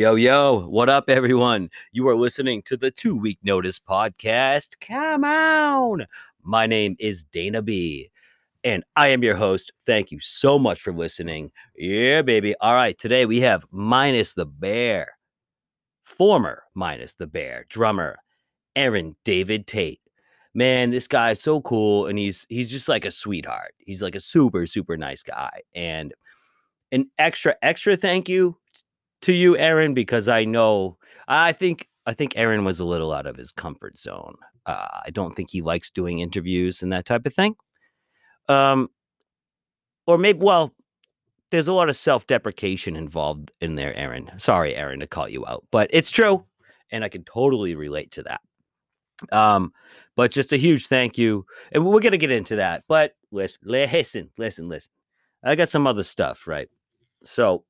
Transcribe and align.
Yo, 0.00 0.14
yo. 0.14 0.66
What 0.66 0.88
up, 0.88 1.10
everyone? 1.10 1.68
You 1.92 2.08
are 2.08 2.16
listening 2.16 2.62
to 2.62 2.78
the 2.78 2.90
Two 2.90 3.18
Week 3.18 3.38
Notice 3.42 3.78
podcast. 3.78 4.80
Come 4.80 5.24
on. 5.24 6.06
My 6.42 6.66
name 6.66 6.96
is 6.98 7.22
Dana 7.22 7.60
B, 7.60 8.10
and 8.64 8.82
I 8.96 9.08
am 9.08 9.22
your 9.22 9.36
host. 9.36 9.72
Thank 9.84 10.10
you 10.10 10.18
so 10.18 10.58
much 10.58 10.80
for 10.80 10.94
listening. 10.94 11.52
Yeah, 11.76 12.22
baby. 12.22 12.54
All 12.62 12.72
right. 12.72 12.96
Today 12.96 13.26
we 13.26 13.40
have 13.40 13.66
Minus 13.70 14.32
the 14.32 14.46
Bear, 14.46 15.18
former 16.04 16.62
Minus 16.74 17.16
the 17.16 17.26
Bear 17.26 17.66
drummer, 17.68 18.16
Erin 18.74 19.16
David 19.22 19.66
Tate. 19.66 20.00
Man, 20.54 20.88
this 20.88 21.08
guy 21.08 21.32
is 21.32 21.42
so 21.42 21.60
cool, 21.60 22.06
and 22.06 22.18
he's 22.18 22.46
he's 22.48 22.70
just 22.70 22.88
like 22.88 23.04
a 23.04 23.10
sweetheart. 23.10 23.74
He's 23.76 24.00
like 24.00 24.14
a 24.14 24.20
super, 24.20 24.66
super 24.66 24.96
nice 24.96 25.22
guy. 25.22 25.60
And 25.74 26.14
an 26.90 27.10
extra, 27.18 27.54
extra 27.60 27.98
thank 27.98 28.30
you 28.30 28.56
to 29.22 29.32
you, 29.32 29.56
Erin, 29.56 29.94
because 29.94 30.28
I 30.28 30.44
know 30.44 30.96
I 31.28 31.52
think 31.52 31.88
I 32.06 32.14
think 32.14 32.32
Erin 32.36 32.64
was 32.64 32.80
a 32.80 32.84
little 32.84 33.12
out 33.12 33.26
of 33.26 33.36
his 33.36 33.52
comfort 33.52 33.98
zone. 33.98 34.34
Uh, 34.66 34.86
I 35.06 35.10
don't 35.10 35.34
think 35.34 35.50
he 35.50 35.62
likes 35.62 35.90
doing 35.90 36.18
interviews 36.18 36.82
and 36.82 36.92
that 36.92 37.06
type 37.06 37.26
of 37.26 37.34
thing. 37.34 37.54
Um, 38.48 38.88
or 40.06 40.18
maybe 40.18 40.40
well, 40.40 40.74
there's 41.50 41.68
a 41.68 41.72
lot 41.72 41.88
of 41.88 41.96
self-deprecation 41.96 42.96
involved 42.96 43.52
in 43.60 43.74
there, 43.74 43.94
Erin. 43.94 44.30
Sorry, 44.38 44.74
Erin, 44.74 45.00
to 45.00 45.06
call 45.06 45.28
you 45.28 45.46
out, 45.46 45.64
but 45.70 45.90
it's 45.92 46.10
true, 46.10 46.44
and 46.90 47.04
I 47.04 47.08
can 47.08 47.24
totally 47.24 47.74
relate 47.74 48.10
to 48.12 48.22
that. 48.24 48.40
Um, 49.32 49.72
but 50.16 50.30
just 50.30 50.52
a 50.52 50.56
huge 50.56 50.86
thank 50.86 51.18
you, 51.18 51.44
and 51.72 51.84
we're 51.84 52.00
gonna 52.00 52.16
get 52.16 52.30
into 52.30 52.56
that. 52.56 52.84
But 52.88 53.14
listen, 53.30 53.60
listen, 53.64 54.30
listen, 54.38 54.68
listen. 54.68 54.90
I 55.44 55.54
got 55.54 55.68
some 55.68 55.86
other 55.86 56.02
stuff, 56.02 56.46
right? 56.46 56.68
So 57.24 57.64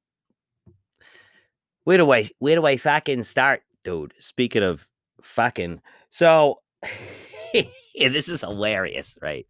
where 1.84 1.98
do 1.98 2.12
I 2.12 2.28
where 2.38 2.56
do 2.56 2.66
I 2.66 2.76
fucking 2.76 3.22
start, 3.22 3.62
dude? 3.84 4.14
Speaking 4.18 4.62
of 4.62 4.86
fucking, 5.22 5.80
so 6.10 6.60
yeah, 7.54 8.08
this 8.08 8.28
is 8.28 8.42
hilarious, 8.42 9.16
right? 9.20 9.46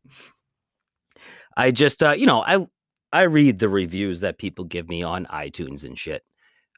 I 1.56 1.70
just 1.70 2.02
uh, 2.02 2.12
you 2.12 2.26
know, 2.26 2.42
I 2.42 2.66
I 3.12 3.22
read 3.22 3.58
the 3.58 3.68
reviews 3.68 4.20
that 4.20 4.38
people 4.38 4.64
give 4.64 4.88
me 4.88 5.02
on 5.02 5.26
iTunes 5.26 5.84
and 5.84 5.98
shit. 5.98 6.22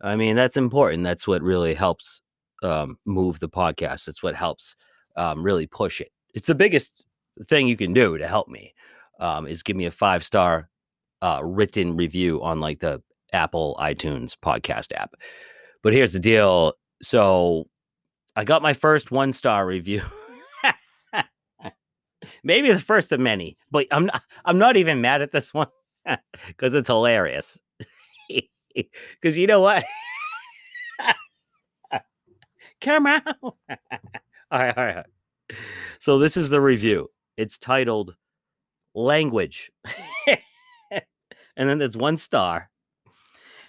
I 0.01 0.17
mean, 0.17 0.35
that's 0.35 0.57
important. 0.57 1.05
That's 1.05 1.29
what 1.29 1.43
really 1.43 1.75
helps 1.75 2.23
um, 2.63 2.99
move 3.05 3.39
the 3.39 3.49
podcast. 3.49 4.07
That's 4.07 4.23
what 4.23 4.35
helps 4.35 4.77
um, 5.17 5.43
really 5.43 5.67
push 5.67 6.01
it. 6.01 6.11
It's 6.35 6.47
the 6.47 6.55
biggest 6.55 7.05
thing 7.45 7.69
you 7.69 7.77
can 7.77 7.93
do 7.93 8.19
to 8.19 8.27
help 8.27 8.49
me 8.49 8.75
um, 9.21 9.47
is 9.47 9.63
give 9.63 9.77
me 9.77 9.87
a 9.87 9.91
five 9.91 10.25
star 10.25 10.69
uh, 11.21 11.41
written 11.43 11.97
review 11.97 12.43
on 12.43 12.61
like 12.61 12.81
the 12.81 13.03
Apple 13.33 13.77
iTunes 13.81 14.37
podcast 14.37 14.93
app. 14.95 15.15
But 15.83 15.93
here's 15.93 16.13
the 16.13 16.19
deal. 16.19 16.75
So 17.03 17.69
I 18.37 18.45
got 18.45 18.63
my 18.63 18.73
first 18.73 19.11
one 19.11 19.33
star 19.33 19.67
review. 19.67 20.03
Maybe 22.45 22.73
the 22.73 22.81
first 22.81 23.13
of 23.13 23.21
many, 23.21 23.57
but 23.71 23.87
I'm 23.91 24.07
not 24.07 24.23
I'm 24.45 24.59
not 24.59 24.77
even 24.77 25.01
mad 25.01 25.23
at 25.23 25.33
this 25.33 25.53
one 25.53 25.69
because 26.47 26.75
it's 26.75 26.89
hilarious. 26.89 27.61
Because 29.21 29.37
you 29.37 29.47
know 29.47 29.61
what? 29.61 29.85
Come 32.81 33.07
on. 33.07 33.23
all 33.37 33.55
right, 34.51 34.79
all 34.79 34.85
right. 34.87 35.05
So 35.99 36.19
this 36.19 36.39
is 36.39 36.49
the 36.49 36.59
review. 36.59 37.09
It's 37.37 37.59
titled 37.59 38.17
Language. 38.95 39.71
and 41.57 41.69
then 41.69 41.79
there's 41.79 41.99
one 41.99 42.17
star. 42.17 42.71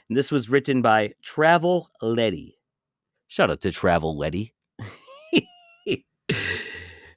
And 0.09 0.17
this 0.17 0.31
was 0.31 0.49
written 0.49 0.81
by 0.81 1.13
Travel 1.21 1.89
Letty. 2.01 2.57
Shout 3.27 3.49
out 3.49 3.61
to 3.61 3.71
Travel 3.71 4.17
Letty. 4.17 4.53
and 5.87 5.97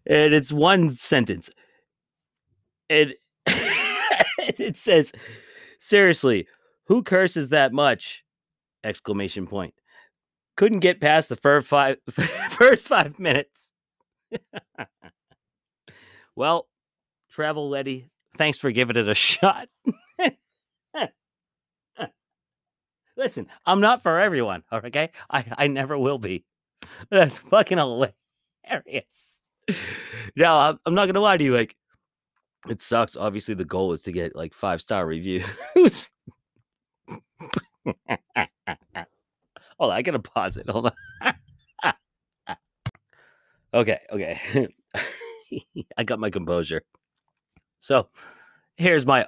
it's 0.06 0.52
one 0.52 0.91
sentence. 0.91 1.50
And 2.88 3.14
it 3.47 4.76
says, 4.76 5.12
seriously, 5.78 6.47
who 6.86 7.02
curses 7.02 7.50
that 7.50 7.72
much? 7.72 8.24
Exclamation 8.84 9.47
point. 9.47 9.74
Couldn't 10.56 10.80
get 10.80 11.00
past 11.00 11.28
the 11.28 11.36
first 11.36 11.66
five, 11.66 11.98
first 12.50 12.88
five 12.88 13.18
minutes. 13.18 13.72
well, 16.34 16.68
Travel 17.28 17.68
Letty, 17.68 18.08
thanks 18.36 18.58
for 18.58 18.70
giving 18.70 18.97
it 18.97 19.08
a 19.08 19.14
shot. 19.14 19.68
Listen, 23.16 23.47
I'm 23.65 23.81
not 23.81 24.03
for 24.03 24.21
everyone. 24.21 24.62
Okay, 24.72 25.10
I 25.31 25.44
I 25.56 25.66
never 25.69 25.97
will 25.99 26.19
be. 26.19 26.44
That's 27.10 27.38
fucking 27.38 27.78
hilarious. 27.78 29.43
No, 30.37 30.59
I'm, 30.59 30.78
I'm 30.84 30.94
not 30.94 31.06
gonna 31.06 31.21
lie 31.21 31.37
to 31.37 31.44
you. 31.44 31.54
Like, 31.54 31.77
it 32.69 32.82
sucks. 32.82 33.16
Obviously, 33.16 33.54
the 33.54 33.65
goal 33.65 33.93
is 33.93 34.03
to 34.03 34.12
get 34.12 34.37
like 34.37 34.53
five 34.54 34.82
star 34.82 35.06
reviews. 35.06 35.44
Hold 39.78 39.93
on, 39.93 39.97
I 39.97 40.03
gotta 40.03 40.19
pause 40.19 40.56
it. 40.56 40.69
Hold 40.69 40.93
on. 41.25 41.34
okay, 43.75 43.98
okay. 44.10 44.69
I 45.97 46.04
got 46.04 46.19
my 46.19 46.31
composure. 46.31 46.83
So 47.78 48.09
here's 48.77 49.06
my 49.06 49.27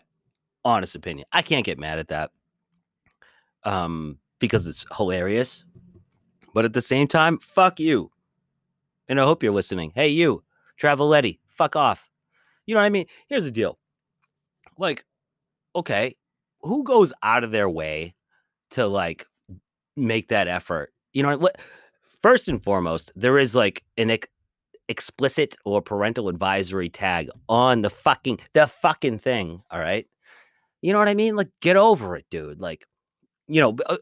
honest 0.64 0.94
opinion. 0.94 1.26
I 1.32 1.42
can't 1.42 1.64
get 1.64 1.78
mad 1.78 1.98
at 1.98 2.08
that 2.08 2.30
um, 3.64 4.18
because 4.38 4.66
it's 4.66 4.84
hilarious. 4.96 5.64
But 6.54 6.64
at 6.64 6.72
the 6.72 6.80
same 6.80 7.06
time, 7.06 7.38
fuck 7.38 7.78
you. 7.78 8.10
And 9.08 9.20
I 9.20 9.24
hope 9.24 9.42
you're 9.42 9.52
listening. 9.52 9.92
Hey, 9.94 10.08
you, 10.08 10.42
Traveletti, 10.80 11.38
fuck 11.48 11.76
off. 11.76 12.08
You 12.66 12.74
know 12.74 12.80
what 12.80 12.86
I 12.86 12.90
mean? 12.90 13.06
Here's 13.28 13.44
the 13.44 13.50
deal. 13.50 13.78
Like, 14.78 15.04
okay, 15.74 16.16
who 16.60 16.84
goes 16.84 17.12
out 17.22 17.44
of 17.44 17.50
their 17.50 17.68
way 17.68 18.14
to 18.70 18.86
like 18.86 19.26
make 19.96 20.28
that 20.28 20.48
effort? 20.48 20.92
You 21.12 21.22
know, 21.22 21.36
what? 21.38 21.56
first 22.22 22.48
and 22.48 22.62
foremost, 22.62 23.12
there 23.16 23.38
is 23.38 23.54
like 23.54 23.84
an 23.96 24.10
ex- 24.10 24.28
explicit 24.88 25.56
or 25.64 25.82
parental 25.82 26.28
advisory 26.28 26.88
tag 26.88 27.30
on 27.48 27.82
the 27.82 27.90
fucking 27.90 28.40
the 28.52 28.66
fucking 28.66 29.18
thing. 29.18 29.62
All 29.70 29.80
right. 29.80 30.06
You 30.80 30.92
know 30.92 30.98
what 30.98 31.08
I 31.08 31.14
mean? 31.14 31.36
Like, 31.36 31.50
get 31.60 31.76
over 31.76 32.16
it, 32.16 32.26
dude. 32.30 32.60
Like, 32.60 32.86
you 33.48 33.60
know, 33.60 33.76
uh, 33.86 33.96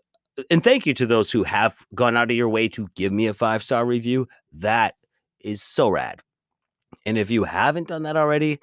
and 0.51 0.63
thank 0.63 0.87
you 0.87 0.95
to 0.95 1.07
those 1.07 1.31
who 1.31 1.45
have 1.45 1.77
gone 1.95 2.17
out 2.17 2.31
of 2.31 2.37
your 2.37 2.49
way 2.49 2.69
to 2.69 2.89
give 2.95 3.13
me 3.13 3.27
a 3.27 3.35
five 3.35 3.63
star 3.63 3.87
review. 3.87 4.29
That 4.53 4.95
is 5.41 5.63
so 5.63 5.89
rad. 5.89 6.21
And 7.07 7.17
if 7.17 7.31
you 7.31 7.45
haven't 7.45 7.89
done 7.89 8.03
that 8.03 8.17
already, 8.17 8.59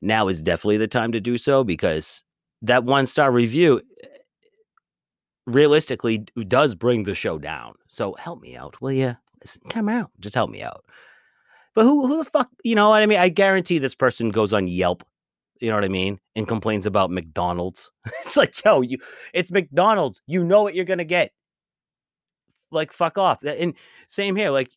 now 0.00 0.28
is 0.28 0.42
definitely 0.42 0.78
the 0.78 0.88
time 0.88 1.12
to 1.12 1.20
do 1.20 1.38
so 1.38 1.62
because 1.64 2.24
that 2.62 2.84
one 2.84 3.06
star 3.06 3.30
review 3.30 3.80
eh, 4.02 4.06
realistically 5.46 6.26
does 6.48 6.74
bring 6.74 7.04
the 7.04 7.14
show 7.14 7.38
down. 7.38 7.74
So 7.88 8.14
help 8.14 8.40
me 8.40 8.56
out, 8.56 8.80
will 8.80 8.92
you? 8.92 9.16
Come 9.68 9.88
out, 9.88 10.10
just 10.20 10.34
help 10.34 10.50
me 10.50 10.62
out. 10.62 10.84
But 11.74 11.84
who 11.84 12.06
who 12.08 12.24
the 12.24 12.30
fuck, 12.30 12.48
you 12.64 12.74
know 12.74 12.88
what 12.88 13.02
I 13.02 13.06
mean? 13.06 13.18
I 13.18 13.28
guarantee 13.28 13.78
this 13.78 13.94
person 13.94 14.30
goes 14.30 14.52
on 14.52 14.66
Yelp 14.66 15.04
you 15.60 15.70
know 15.70 15.76
what 15.76 15.84
I 15.84 15.88
mean? 15.88 16.18
And 16.34 16.46
complains 16.46 16.86
about 16.86 17.10
McDonald's. 17.10 17.90
it's 18.06 18.36
like, 18.36 18.54
yo, 18.64 18.80
you 18.80 18.98
it's 19.32 19.52
McDonald's. 19.52 20.20
You 20.26 20.44
know 20.44 20.62
what 20.62 20.74
you're 20.74 20.84
gonna 20.84 21.04
get. 21.04 21.32
Like, 22.70 22.92
fuck 22.92 23.18
off. 23.18 23.42
And 23.44 23.74
same 24.08 24.36
here. 24.36 24.50
Like, 24.50 24.70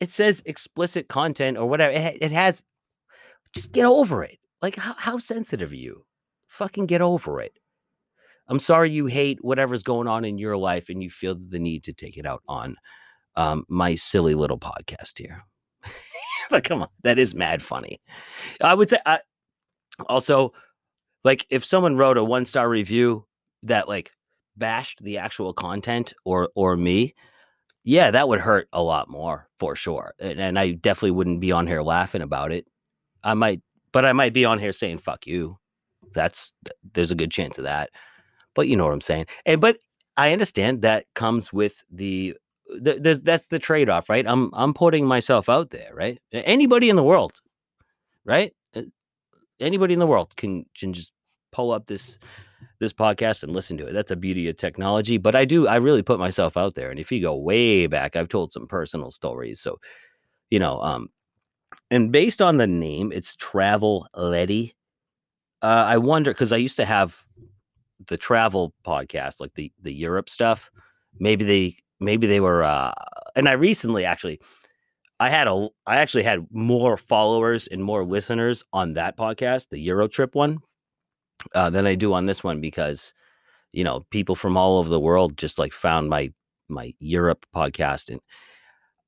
it 0.00 0.10
says 0.10 0.42
explicit 0.44 1.08
content 1.08 1.56
or 1.56 1.68
whatever. 1.68 1.92
It, 1.92 2.18
it 2.20 2.32
has. 2.32 2.62
Just 3.52 3.72
get 3.72 3.86
over 3.86 4.22
it. 4.22 4.38
Like, 4.60 4.76
how, 4.76 4.94
how 4.98 5.18
sensitive 5.18 5.72
are 5.72 5.76
you? 5.76 6.04
Fucking 6.48 6.86
get 6.86 7.00
over 7.00 7.40
it. 7.40 7.52
I'm 8.48 8.58
sorry 8.58 8.90
you 8.90 9.06
hate 9.06 9.38
whatever's 9.42 9.82
going 9.82 10.08
on 10.08 10.24
in 10.24 10.38
your 10.38 10.56
life 10.56 10.88
and 10.88 11.02
you 11.02 11.10
feel 11.10 11.36
the 11.36 11.58
need 11.58 11.84
to 11.84 11.92
take 11.92 12.16
it 12.16 12.26
out 12.26 12.42
on 12.48 12.76
um, 13.34 13.64
my 13.68 13.94
silly 13.94 14.34
little 14.34 14.58
podcast 14.58 15.18
here. 15.18 15.44
but 16.50 16.64
come 16.64 16.82
on, 16.82 16.88
that 17.02 17.18
is 17.18 17.34
mad 17.34 17.62
funny. 17.62 18.00
I 18.62 18.74
would 18.74 18.88
say 18.88 18.98
I, 19.04 19.18
also, 20.08 20.52
like 21.24 21.46
if 21.50 21.64
someone 21.64 21.96
wrote 21.96 22.18
a 22.18 22.24
one 22.24 22.44
star 22.44 22.68
review 22.68 23.26
that 23.62 23.88
like 23.88 24.12
bashed 24.56 25.02
the 25.02 25.18
actual 25.18 25.52
content 25.52 26.14
or 26.24 26.50
or 26.54 26.76
me, 26.76 27.14
yeah, 27.84 28.10
that 28.10 28.28
would 28.28 28.40
hurt 28.40 28.68
a 28.72 28.82
lot 28.82 29.08
more 29.08 29.48
for 29.58 29.76
sure. 29.76 30.14
And, 30.18 30.38
and 30.40 30.58
I 30.58 30.72
definitely 30.72 31.12
wouldn't 31.12 31.40
be 31.40 31.52
on 31.52 31.66
here 31.66 31.82
laughing 31.82 32.22
about 32.22 32.52
it. 32.52 32.66
I 33.24 33.34
might, 33.34 33.60
but 33.92 34.04
I 34.04 34.12
might 34.12 34.32
be 34.32 34.44
on 34.44 34.58
here 34.58 34.72
saying 34.72 34.98
"fuck 34.98 35.26
you." 35.26 35.58
That's 36.12 36.52
there's 36.94 37.10
a 37.10 37.16
good 37.16 37.30
chance 37.30 37.58
of 37.58 37.64
that. 37.64 37.90
But 38.54 38.68
you 38.68 38.76
know 38.76 38.84
what 38.84 38.92
I'm 38.92 39.00
saying. 39.00 39.26
And 39.44 39.60
but 39.60 39.78
I 40.16 40.32
understand 40.32 40.82
that 40.82 41.06
comes 41.14 41.52
with 41.52 41.82
the 41.90 42.36
there's 42.80 43.20
that's 43.20 43.48
the 43.48 43.58
trade 43.58 43.88
off, 43.88 44.08
right? 44.08 44.26
I'm 44.26 44.50
I'm 44.52 44.74
putting 44.74 45.06
myself 45.06 45.48
out 45.48 45.70
there, 45.70 45.94
right? 45.94 46.18
Anybody 46.32 46.90
in 46.90 46.96
the 46.96 47.02
world, 47.02 47.34
right? 48.24 48.52
Anybody 49.60 49.94
in 49.94 50.00
the 50.00 50.06
world 50.06 50.36
can 50.36 50.66
can 50.78 50.92
just 50.92 51.12
pull 51.52 51.72
up 51.72 51.86
this 51.86 52.18
this 52.78 52.92
podcast 52.92 53.42
and 53.42 53.52
listen 53.52 53.76
to 53.78 53.86
it. 53.86 53.92
That's 53.92 54.10
a 54.10 54.16
beauty 54.16 54.48
of 54.48 54.56
technology. 54.56 55.16
But 55.18 55.34
I 55.34 55.44
do, 55.44 55.66
I 55.66 55.76
really 55.76 56.02
put 56.02 56.18
myself 56.18 56.56
out 56.56 56.74
there. 56.74 56.90
And 56.90 57.00
if 57.00 57.10
you 57.10 57.20
go 57.20 57.34
way 57.34 57.86
back, 57.86 58.16
I've 58.16 58.28
told 58.28 58.52
some 58.52 58.66
personal 58.66 59.10
stories. 59.10 59.60
So, 59.60 59.78
you 60.50 60.58
know, 60.58 60.80
um, 60.82 61.08
and 61.90 62.12
based 62.12 62.42
on 62.42 62.58
the 62.58 62.66
name, 62.66 63.12
it's 63.12 63.34
Travel 63.36 64.06
Letty. 64.14 64.74
Uh, 65.62 65.84
I 65.86 65.96
wonder 65.98 66.32
because 66.32 66.52
I 66.52 66.56
used 66.56 66.76
to 66.76 66.84
have 66.84 67.16
the 68.08 68.16
travel 68.16 68.74
podcast, 68.84 69.40
like 69.40 69.54
the 69.54 69.72
the 69.80 69.92
Europe 69.92 70.28
stuff. 70.28 70.70
Maybe 71.18 71.44
they 71.44 71.76
maybe 71.98 72.26
they 72.26 72.40
were 72.40 72.62
uh 72.62 72.92
and 73.34 73.48
I 73.48 73.52
recently 73.52 74.04
actually 74.04 74.40
I 75.18 75.30
had 75.30 75.48
a 75.48 75.68
I 75.86 75.96
actually 75.96 76.24
had 76.24 76.46
more 76.50 76.96
followers 76.96 77.66
and 77.68 77.82
more 77.82 78.04
listeners 78.04 78.62
on 78.72 78.94
that 78.94 79.16
podcast, 79.16 79.68
the 79.70 79.78
Euro 79.80 80.08
trip 80.08 80.34
one, 80.34 80.58
uh, 81.54 81.70
than 81.70 81.86
I 81.86 81.94
do 81.94 82.12
on 82.14 82.26
this 82.26 82.44
one 82.44 82.60
because 82.60 83.14
you 83.72 83.84
know 83.84 84.06
people 84.10 84.36
from 84.36 84.56
all 84.56 84.78
over 84.78 84.88
the 84.88 85.00
world 85.00 85.36
just 85.36 85.58
like 85.58 85.72
found 85.72 86.08
my 86.08 86.32
my 86.68 86.94
Europe 86.98 87.46
podcast 87.54 88.10
and 88.10 88.20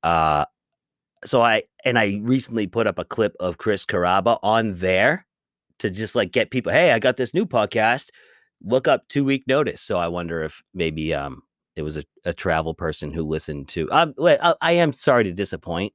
uh 0.03 0.45
so 1.25 1.41
I 1.41 1.63
and 1.85 1.99
I 1.99 2.19
recently 2.23 2.67
put 2.67 2.87
up 2.87 2.99
a 2.99 3.05
clip 3.05 3.35
of 3.39 3.57
Chris 3.57 3.85
Carrabba 3.85 4.39
on 4.41 4.75
there 4.75 5.25
to 5.79 5.89
just 5.89 6.15
like 6.15 6.31
get 6.31 6.51
people, 6.51 6.71
hey, 6.71 6.91
I 6.91 6.99
got 6.99 7.17
this 7.17 7.33
new 7.33 7.45
podcast. 7.45 8.09
Look 8.63 8.87
up 8.87 9.07
two 9.07 9.23
week 9.25 9.43
notice. 9.47 9.81
So 9.81 9.97
I 9.99 10.07
wonder 10.07 10.41
if 10.43 10.61
maybe 10.73 11.13
um 11.13 11.43
it 11.75 11.81
was 11.83 11.97
a, 11.97 12.03
a 12.25 12.33
travel 12.33 12.73
person 12.73 13.11
who 13.11 13.23
listened 13.23 13.67
to 13.69 13.89
um 13.91 14.13
I, 14.19 14.55
I 14.61 14.71
am 14.73 14.93
sorry 14.93 15.23
to 15.25 15.31
disappoint. 15.31 15.93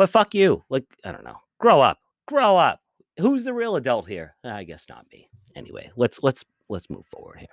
But 0.00 0.08
fuck 0.08 0.34
you. 0.34 0.64
Like, 0.70 0.86
I 1.04 1.12
don't 1.12 1.24
know. 1.24 1.36
Grow 1.58 1.82
up. 1.82 1.98
Grow 2.26 2.56
up. 2.56 2.80
Who's 3.18 3.44
the 3.44 3.52
real 3.52 3.76
adult 3.76 4.08
here? 4.08 4.34
I 4.42 4.64
guess 4.64 4.86
not 4.88 5.04
me. 5.12 5.28
Anyway, 5.54 5.90
let's 5.94 6.22
let's 6.22 6.42
let's 6.70 6.88
move 6.88 7.04
forward 7.04 7.46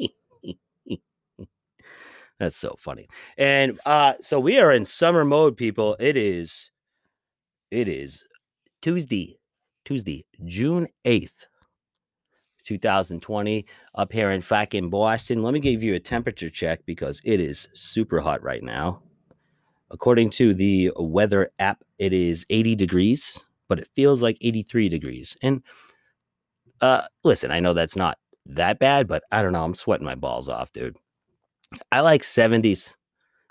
here. 0.00 0.08
That's 2.40 2.56
so 2.56 2.74
funny. 2.80 3.06
And 3.36 3.78
uh 3.86 4.14
so 4.20 4.40
we 4.40 4.58
are 4.58 4.72
in 4.72 4.84
summer 4.84 5.24
mode, 5.24 5.56
people. 5.56 5.96
It 6.00 6.16
is 6.16 6.72
it 7.70 7.86
is 7.86 8.24
Tuesday, 8.82 9.38
Tuesday, 9.84 10.26
June 10.46 10.88
8th, 11.06 11.46
2020, 12.64 13.66
up 13.94 14.12
here 14.12 14.32
in 14.32 14.40
fucking 14.40 14.90
Boston. 14.90 15.44
Let 15.44 15.54
me 15.54 15.60
give 15.60 15.84
you 15.84 15.94
a 15.94 16.00
temperature 16.00 16.50
check 16.50 16.80
because 16.86 17.22
it 17.24 17.38
is 17.38 17.68
super 17.72 18.18
hot 18.18 18.42
right 18.42 18.64
now. 18.64 19.00
According 19.90 20.30
to 20.30 20.54
the 20.54 20.92
weather 20.96 21.50
app, 21.58 21.82
it 21.98 22.12
is 22.12 22.44
80 22.50 22.74
degrees, 22.74 23.38
but 23.68 23.78
it 23.78 23.88
feels 23.96 24.22
like 24.22 24.36
83 24.40 24.88
degrees. 24.88 25.36
And 25.42 25.62
uh 26.80 27.02
listen, 27.24 27.50
I 27.50 27.60
know 27.60 27.72
that's 27.72 27.96
not 27.96 28.18
that 28.46 28.78
bad, 28.78 29.08
but 29.08 29.22
I 29.32 29.42
don't 29.42 29.52
know. 29.52 29.64
I'm 29.64 29.74
sweating 29.74 30.06
my 30.06 30.14
balls 30.14 30.48
off, 30.48 30.72
dude. 30.72 30.96
I 31.92 32.00
like 32.00 32.22
70s. 32.22 32.96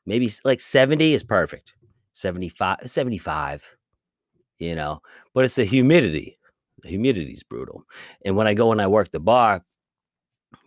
Maybe 0.06 0.32
like 0.46 0.62
70 0.62 1.14
is 1.14 1.24
perfect. 1.24 1.74
75, 2.14 2.80
75, 2.86 3.78
you 4.60 4.76
know, 4.76 5.02
but 5.34 5.46
it's 5.46 5.56
the 5.56 5.66
humidity. 5.66 6.40
The 6.82 6.90
humidity 6.90 7.34
is 7.34 7.44
brutal. 7.44 7.84
And 8.26 8.36
when 8.36 8.48
I 8.48 8.54
go 8.54 8.72
and 8.72 8.82
I 8.82 8.88
work 8.88 9.12
the 9.12 9.20
bar, 9.20 9.64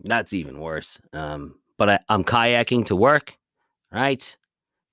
that's 0.05 0.33
even 0.33 0.61
worse. 0.61 0.99
Um, 1.13 1.57
but 1.79 1.91
I, 1.91 1.99
I'm 2.09 2.25
kayaking 2.25 2.87
to 2.87 2.97
work, 2.97 3.37
right? 3.93 4.37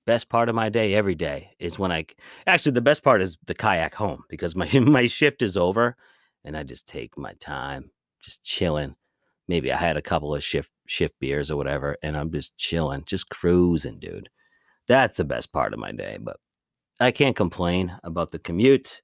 Best 0.08 0.30
part 0.30 0.48
of 0.48 0.54
my 0.54 0.70
day 0.70 0.94
every 0.94 1.14
day 1.14 1.50
is 1.58 1.78
when 1.78 1.92
I 1.92 2.06
actually 2.46 2.72
the 2.72 2.80
best 2.80 3.02
part 3.02 3.20
is 3.20 3.36
the 3.44 3.54
kayak 3.54 3.94
home 3.94 4.24
because 4.30 4.56
my 4.56 4.66
my 4.80 5.06
shift 5.06 5.42
is 5.42 5.54
over 5.54 5.98
and 6.42 6.56
I 6.56 6.62
just 6.62 6.88
take 6.88 7.18
my 7.18 7.34
time, 7.34 7.90
just 8.22 8.42
chilling. 8.42 8.94
Maybe 9.48 9.70
I 9.70 9.76
had 9.76 9.98
a 9.98 10.02
couple 10.02 10.34
of 10.34 10.42
shift 10.42 10.70
shift 10.86 11.20
beers 11.20 11.50
or 11.50 11.58
whatever, 11.58 11.98
and 12.02 12.16
I'm 12.16 12.32
just 12.32 12.56
chilling, 12.56 13.04
just 13.04 13.28
cruising, 13.28 13.98
dude. 13.98 14.30
That's 14.86 15.18
the 15.18 15.24
best 15.24 15.52
part 15.52 15.74
of 15.74 15.78
my 15.78 15.92
day, 15.92 16.16
but 16.18 16.38
I 16.98 17.10
can't 17.10 17.36
complain 17.36 17.94
about 18.02 18.30
the 18.30 18.38
commute. 18.38 19.02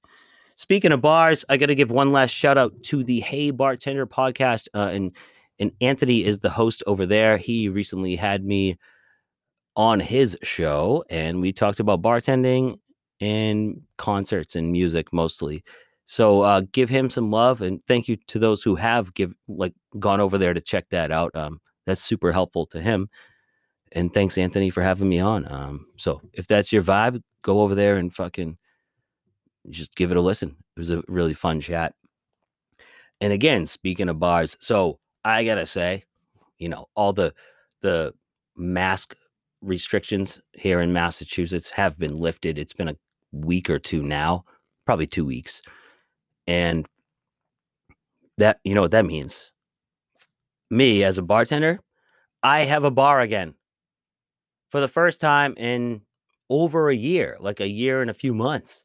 Speaking 0.55 0.91
of 0.91 1.01
bars, 1.01 1.45
I 1.49 1.57
got 1.57 1.67
to 1.67 1.75
give 1.75 1.91
one 1.91 2.13
last 2.13 2.31
shout 2.31 2.57
out 2.57 2.81
to 2.85 3.03
the 3.03 3.19
Hey 3.19 3.51
Bartender 3.51 4.07
podcast, 4.07 4.69
uh, 4.73 4.89
and 4.91 5.15
and 5.59 5.71
Anthony 5.81 6.23
is 6.23 6.39
the 6.39 6.49
host 6.49 6.81
over 6.87 7.05
there. 7.05 7.37
He 7.37 7.69
recently 7.69 8.15
had 8.15 8.43
me 8.43 8.79
on 9.75 9.99
his 9.99 10.37
show, 10.43 11.03
and 11.09 11.41
we 11.41 11.51
talked 11.51 11.79
about 11.79 12.01
bartending 12.01 12.79
and 13.21 13.81
concerts 13.97 14.55
and 14.55 14.71
music 14.71 15.11
mostly. 15.13 15.63
So 16.05 16.41
uh, 16.41 16.61
give 16.71 16.89
him 16.89 17.09
some 17.09 17.31
love, 17.31 17.61
and 17.61 17.83
thank 17.85 18.07
you 18.07 18.17
to 18.27 18.39
those 18.39 18.61
who 18.63 18.75
have 18.75 19.13
give 19.13 19.33
like 19.47 19.73
gone 19.99 20.21
over 20.21 20.37
there 20.37 20.53
to 20.53 20.61
check 20.61 20.85
that 20.91 21.11
out. 21.11 21.35
Um, 21.35 21.59
that's 21.85 22.01
super 22.03 22.31
helpful 22.31 22.65
to 22.67 22.81
him. 22.81 23.09
And 23.91 24.13
thanks, 24.13 24.37
Anthony, 24.37 24.69
for 24.69 24.81
having 24.83 25.07
me 25.09 25.19
on. 25.19 25.51
Um, 25.51 25.87
so 25.95 26.21
if 26.33 26.47
that's 26.47 26.71
your 26.71 26.83
vibe, 26.83 27.21
go 27.43 27.61
over 27.61 27.75
there 27.75 27.97
and 27.97 28.13
fucking 28.13 28.57
just 29.69 29.95
give 29.95 30.11
it 30.11 30.17
a 30.17 30.21
listen. 30.21 30.55
It 30.75 30.79
was 30.79 30.89
a 30.89 31.03
really 31.07 31.33
fun 31.33 31.61
chat. 31.61 31.93
And 33.21 33.31
again, 33.31 33.65
speaking 33.65 34.09
of 34.09 34.19
bars, 34.19 34.57
so 34.59 34.99
I 35.23 35.45
gotta 35.45 35.65
say, 35.65 36.03
you 36.59 36.69
know, 36.69 36.87
all 36.95 37.13
the 37.13 37.33
the 37.81 38.13
mask 38.55 39.15
restrictions 39.65 40.39
here 40.53 40.79
in 40.81 40.93
Massachusetts 40.93 41.69
have 41.69 41.97
been 41.97 42.17
lifted. 42.17 42.57
It's 42.57 42.73
been 42.73 42.89
a 42.89 42.97
week 43.31 43.69
or 43.69 43.79
two 43.79 44.01
now, 44.01 44.45
probably 44.85 45.07
two 45.07 45.25
weeks. 45.25 45.61
And 46.47 46.85
that, 48.37 48.59
you 48.63 48.73
know 48.73 48.81
what 48.81 48.91
that 48.91 49.05
means? 49.05 49.51
Me 50.69 51.03
as 51.03 51.17
a 51.17 51.21
bartender, 51.21 51.79
I 52.43 52.59
have 52.59 52.83
a 52.83 52.91
bar 52.91 53.21
again 53.21 53.55
for 54.69 54.79
the 54.79 54.87
first 54.87 55.19
time 55.19 55.55
in 55.57 56.01
over 56.49 56.89
a 56.89 56.95
year, 56.95 57.37
like 57.39 57.59
a 57.59 57.69
year 57.69 58.01
and 58.01 58.09
a 58.09 58.13
few 58.13 58.33
months. 58.33 58.83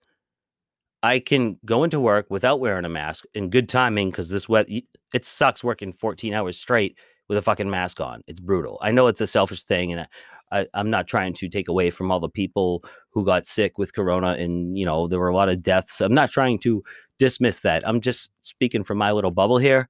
I 1.03 1.19
can 1.19 1.59
go 1.65 1.83
into 1.85 1.99
work 1.99 2.27
without 2.31 2.61
wearing 2.61 2.85
a 2.85 2.91
mask 2.91 3.25
in 3.35 3.49
good 3.49 3.69
timing 3.69 4.11
because 4.11 4.29
this 4.29 4.49
wet 4.49 4.69
it 4.69 5.25
sucks 5.25 5.65
working 5.65 5.93
14 5.93 6.35
hours 6.35 6.59
straight 6.59 6.99
with 7.29 7.39
a 7.39 7.43
fucking 7.43 7.71
mask 7.71 8.01
on. 8.01 8.23
It's 8.27 8.41
brutal. 8.41 8.79
I 8.83 8.91
know 8.91 9.07
it's 9.07 9.21
a 9.21 9.27
selfish 9.27 9.63
thing, 9.63 9.93
and 9.93 10.03
I, 10.03 10.07
I'm 10.51 10.91
not 10.91 11.07
trying 11.07 11.35
to 11.35 11.49
take 11.49 11.69
away 11.69 11.91
from 11.91 12.11
all 12.11 12.21
the 12.21 12.29
people 12.29 12.85
who 13.11 13.25
got 13.25 13.47
sick 13.47 13.79
with 13.79 13.95
corona, 13.95 14.33
and 14.33 14.77
you 14.77 14.85
know 14.85 15.07
there 15.07 15.21
were 15.21 15.29
a 15.29 15.37
lot 15.37 15.49
of 15.49 15.63
deaths. 15.63 16.01
I'm 16.01 16.15
not 16.15 16.31
trying 16.31 16.59
to 16.61 16.83
dismiss 17.19 17.61
that. 17.61 17.87
I'm 17.87 18.01
just 18.01 18.31
speaking 18.43 18.85
from 18.85 18.99
my 18.99 19.13
little 19.13 19.31
bubble 19.31 19.59
here. 19.59 19.89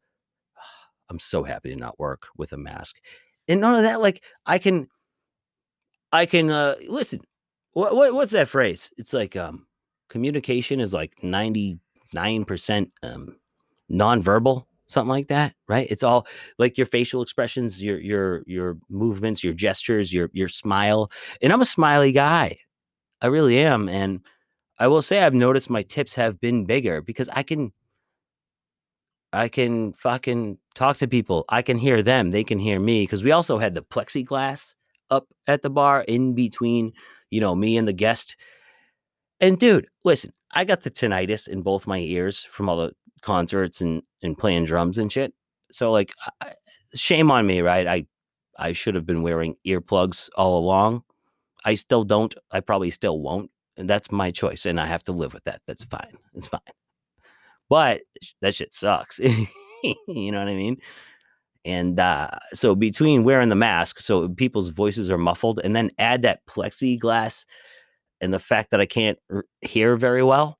I'm 1.10 1.18
so 1.18 1.42
happy 1.44 1.70
to 1.70 1.76
not 1.76 1.98
work 1.98 2.28
with 2.36 2.52
a 2.52 2.56
mask, 2.56 2.96
and 3.48 3.60
none 3.60 3.76
of 3.76 3.82
that. 3.82 4.00
Like 4.00 4.22
I 4.46 4.58
can, 4.58 4.88
I 6.12 6.26
can 6.26 6.50
uh, 6.50 6.74
listen. 6.88 7.20
What, 7.72 7.94
what 7.94 8.14
what's 8.14 8.32
that 8.32 8.48
phrase? 8.48 8.90
It's 8.98 9.12
like 9.12 9.36
um, 9.36 9.66
communication 10.08 10.80
is 10.80 10.92
like 10.92 11.22
99 11.22 12.44
percent 12.44 12.92
um, 13.02 13.36
nonverbal 13.90 14.66
something 14.90 15.10
like 15.10 15.28
that 15.28 15.54
right? 15.68 15.86
It's 15.90 16.02
all 16.02 16.26
like 16.58 16.76
your 16.76 16.86
facial 16.86 17.22
expressions 17.22 17.82
your 17.82 17.98
your 18.00 18.42
your 18.46 18.78
movements 18.88 19.44
your 19.44 19.52
gestures 19.54 20.12
your 20.12 20.30
your 20.32 20.48
smile 20.48 21.10
and 21.42 21.52
i'm 21.52 21.60
a 21.60 21.64
smiley 21.64 22.12
guy. 22.12 22.58
I 23.22 23.26
really 23.28 23.58
am 23.60 23.88
and 23.88 24.20
i 24.78 24.86
will 24.88 25.02
say 25.02 25.22
i've 25.22 25.34
noticed 25.34 25.70
my 25.70 25.82
tips 25.82 26.14
have 26.14 26.40
been 26.40 26.64
bigger 26.64 27.02
because 27.02 27.28
i 27.30 27.42
can 27.42 27.72
i 29.32 29.48
can 29.48 29.92
fucking 29.92 30.58
talk 30.74 30.96
to 30.98 31.08
people. 31.08 31.44
I 31.48 31.62
can 31.62 31.78
hear 31.78 32.02
them. 32.02 32.30
They 32.30 32.44
can 32.44 32.58
hear 32.58 32.80
me 32.80 33.02
because 33.02 33.22
we 33.22 33.32
also 33.32 33.58
had 33.58 33.74
the 33.74 33.82
plexiglass 33.82 34.74
up 35.10 35.26
at 35.46 35.62
the 35.62 35.70
bar 35.70 36.02
in 36.02 36.34
between 36.34 36.92
you 37.30 37.40
know 37.40 37.54
me 37.54 37.76
and 37.76 37.86
the 37.86 37.92
guest. 37.92 38.36
And 39.40 39.58
dude 39.58 39.88
listen 40.04 40.32
i 40.52 40.64
got 40.64 40.82
the 40.82 40.90
tinnitus 40.90 41.48
in 41.48 41.62
both 41.62 41.86
my 41.86 41.98
ears 41.98 42.42
from 42.44 42.68
all 42.68 42.76
the 42.76 42.92
concerts 43.22 43.80
and 43.80 44.02
and 44.22 44.38
playing 44.38 44.64
drums 44.64 44.98
and 44.98 45.10
shit. 45.10 45.32
So 45.72 45.90
like, 45.92 46.12
I, 46.40 46.52
shame 46.94 47.30
on 47.30 47.46
me, 47.46 47.60
right? 47.60 47.86
I 47.86 48.06
I 48.58 48.72
should 48.72 48.94
have 48.94 49.06
been 49.06 49.22
wearing 49.22 49.56
earplugs 49.66 50.28
all 50.36 50.58
along. 50.58 51.02
I 51.64 51.74
still 51.74 52.04
don't. 52.04 52.34
I 52.50 52.60
probably 52.60 52.90
still 52.90 53.20
won't, 53.20 53.50
and 53.76 53.88
that's 53.88 54.10
my 54.12 54.30
choice, 54.30 54.66
and 54.66 54.80
I 54.80 54.86
have 54.86 55.02
to 55.04 55.12
live 55.12 55.32
with 55.34 55.44
that. 55.44 55.62
That's 55.66 55.84
fine. 55.84 56.18
It's 56.34 56.48
fine. 56.48 56.60
But 57.68 58.02
that 58.42 58.54
shit 58.54 58.74
sucks. 58.74 59.18
you 59.82 60.32
know 60.32 60.38
what 60.38 60.48
I 60.48 60.54
mean? 60.54 60.78
And 61.64 61.98
uh, 61.98 62.30
so 62.52 62.74
between 62.74 63.22
wearing 63.22 63.50
the 63.50 63.54
mask, 63.54 64.00
so 64.00 64.28
people's 64.28 64.68
voices 64.68 65.10
are 65.10 65.18
muffled, 65.18 65.60
and 65.62 65.76
then 65.76 65.90
add 65.98 66.22
that 66.22 66.44
plexiglass 66.46 67.44
and 68.20 68.32
the 68.32 68.38
fact 68.38 68.70
that 68.70 68.80
I 68.80 68.86
can't 68.86 69.18
r- 69.30 69.44
hear 69.62 69.96
very 69.96 70.22
well 70.22 70.58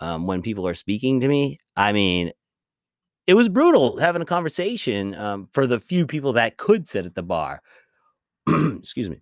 um, 0.00 0.26
when 0.26 0.42
people 0.42 0.66
are 0.66 0.74
speaking 0.74 1.20
to 1.20 1.28
me, 1.28 1.58
I 1.76 1.92
mean, 1.92 2.32
it 3.30 3.34
was 3.34 3.48
brutal 3.48 3.96
having 3.98 4.20
a 4.20 4.26
conversation 4.26 5.14
um, 5.14 5.48
for 5.52 5.64
the 5.64 5.78
few 5.78 6.04
people 6.04 6.32
that 6.32 6.56
could 6.56 6.88
sit 6.88 7.06
at 7.06 7.14
the 7.14 7.22
bar. 7.22 7.62
Excuse 8.48 9.08
me. 9.08 9.20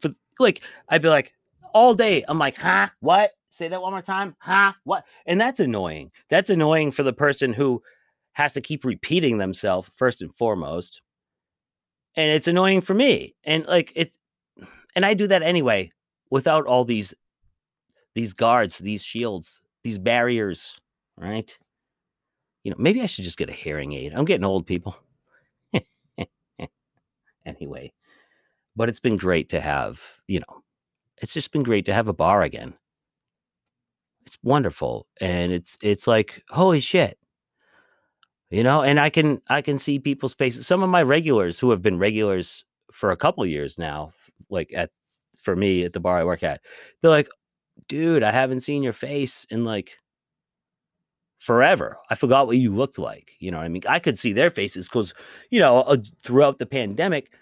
For, 0.00 0.10
like, 0.40 0.62
I'd 0.88 1.02
be 1.02 1.08
like, 1.08 1.32
all 1.72 1.94
day, 1.94 2.24
I'm 2.26 2.40
like, 2.40 2.56
huh? 2.56 2.88
What? 2.98 3.30
Say 3.48 3.68
that 3.68 3.80
one 3.80 3.92
more 3.92 4.02
time. 4.02 4.34
Huh? 4.40 4.72
What? 4.82 5.04
And 5.24 5.40
that's 5.40 5.60
annoying. 5.60 6.10
That's 6.30 6.50
annoying 6.50 6.90
for 6.90 7.04
the 7.04 7.12
person 7.12 7.52
who 7.52 7.80
has 8.32 8.54
to 8.54 8.60
keep 8.60 8.84
repeating 8.84 9.38
themselves 9.38 9.88
first 9.94 10.20
and 10.20 10.34
foremost. 10.34 11.00
And 12.16 12.32
it's 12.32 12.48
annoying 12.48 12.80
for 12.80 12.94
me. 12.94 13.36
And 13.44 13.64
like 13.68 13.92
it's 13.94 14.18
and 14.96 15.06
I 15.06 15.14
do 15.14 15.28
that 15.28 15.44
anyway 15.44 15.92
without 16.28 16.66
all 16.66 16.84
these 16.84 17.14
these 18.16 18.32
guards, 18.32 18.78
these 18.78 19.04
shields, 19.04 19.60
these 19.84 19.96
barriers, 19.96 20.80
right? 21.16 21.56
You 22.66 22.70
know, 22.70 22.76
maybe 22.80 23.00
I 23.00 23.06
should 23.06 23.22
just 23.22 23.38
get 23.38 23.48
a 23.48 23.52
hearing 23.52 23.92
aid. 23.92 24.12
I'm 24.12 24.24
getting 24.24 24.44
old, 24.44 24.66
people. 24.66 24.96
anyway, 27.46 27.92
but 28.74 28.88
it's 28.88 28.98
been 28.98 29.16
great 29.16 29.50
to 29.50 29.60
have, 29.60 30.02
you 30.26 30.40
know, 30.40 30.62
it's 31.22 31.32
just 31.32 31.52
been 31.52 31.62
great 31.62 31.84
to 31.84 31.94
have 31.94 32.08
a 32.08 32.12
bar 32.12 32.42
again. 32.42 32.74
It's 34.26 34.36
wonderful. 34.42 35.06
And 35.20 35.52
it's 35.52 35.78
it's 35.80 36.08
like, 36.08 36.42
holy 36.48 36.80
shit. 36.80 37.20
You 38.50 38.64
know, 38.64 38.82
and 38.82 38.98
I 38.98 39.10
can 39.10 39.40
I 39.48 39.62
can 39.62 39.78
see 39.78 40.00
people's 40.00 40.34
faces. 40.34 40.66
Some 40.66 40.82
of 40.82 40.90
my 40.90 41.04
regulars 41.04 41.60
who 41.60 41.70
have 41.70 41.82
been 41.82 42.00
regulars 42.00 42.64
for 42.90 43.12
a 43.12 43.16
couple 43.16 43.46
years 43.46 43.78
now, 43.78 44.12
like 44.50 44.72
at 44.74 44.90
for 45.40 45.54
me 45.54 45.84
at 45.84 45.92
the 45.92 46.00
bar 46.00 46.18
I 46.18 46.24
work 46.24 46.42
at, 46.42 46.62
they're 47.00 47.12
like, 47.12 47.28
dude, 47.86 48.24
I 48.24 48.32
haven't 48.32 48.58
seen 48.58 48.82
your 48.82 48.92
face 48.92 49.46
in 49.50 49.62
like 49.62 49.98
forever. 51.46 51.96
I 52.10 52.16
forgot 52.16 52.48
what 52.48 52.56
you 52.56 52.74
looked 52.74 52.98
like. 52.98 53.36
You 53.38 53.52
know 53.52 53.58
I 53.58 53.68
mean? 53.68 53.82
I 53.88 54.00
could 54.00 54.18
see 54.18 54.32
their 54.32 54.50
faces 54.50 54.88
because, 54.88 55.14
you 55.48 55.60
know, 55.60 55.82
uh, 55.82 55.98
throughout 56.24 56.58
the 56.58 56.66
pandemic, 56.66 57.32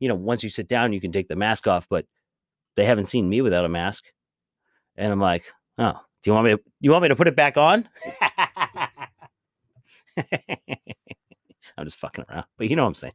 you 0.00 0.08
know, 0.08 0.14
once 0.14 0.44
you 0.44 0.50
sit 0.50 0.68
down, 0.68 0.92
you 0.92 1.00
can 1.00 1.12
take 1.12 1.28
the 1.28 1.36
mask 1.36 1.66
off, 1.66 1.88
but 1.88 2.04
they 2.76 2.84
haven't 2.84 3.06
seen 3.06 3.26
me 3.26 3.40
without 3.40 3.64
a 3.64 3.70
mask. 3.70 4.04
And 4.96 5.10
I'm 5.10 5.20
like, 5.20 5.44
oh, 5.78 5.98
do 6.22 6.30
you 6.30 6.34
want 6.34 6.44
me 6.44 6.50
to, 6.52 6.60
you 6.80 6.90
want 6.90 7.04
me 7.04 7.08
to 7.08 7.16
put 7.16 7.26
it 7.26 7.36
back 7.36 7.56
on? 7.56 7.88
I'm 11.78 11.84
just 11.84 11.96
fucking 11.96 12.26
around, 12.28 12.44
but 12.58 12.68
you 12.68 12.76
know 12.76 12.82
what 12.82 12.88
I'm 12.88 12.94
saying. 12.96 13.14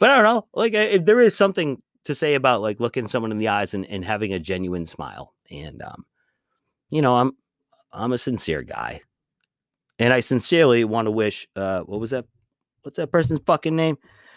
but 0.00 0.10
I 0.10 0.16
don't 0.16 0.24
know. 0.24 0.48
Like, 0.52 0.74
if 0.74 1.04
there 1.04 1.20
is 1.20 1.36
something 1.36 1.80
to 2.06 2.14
say 2.16 2.34
about 2.34 2.60
like 2.60 2.80
looking 2.80 3.06
someone 3.06 3.30
in 3.30 3.38
the 3.38 3.48
eyes 3.48 3.72
and, 3.72 3.86
and 3.86 4.04
having 4.04 4.32
a 4.32 4.40
genuine 4.40 4.84
smile, 4.84 5.32
and 5.48 5.80
um, 5.80 6.06
you 6.90 7.00
know, 7.00 7.14
I'm 7.14 7.32
I'm 7.92 8.12
a 8.12 8.18
sincere 8.18 8.62
guy, 8.62 9.02
and 9.98 10.12
I 10.12 10.20
sincerely 10.20 10.84
want 10.84 11.06
to 11.06 11.10
wish 11.10 11.46
uh, 11.56 11.80
what 11.80 12.00
was 12.00 12.10
that? 12.10 12.24
What's 12.82 12.96
that 12.96 13.12
person's 13.12 13.40
fucking 13.46 13.76
name? 13.76 13.96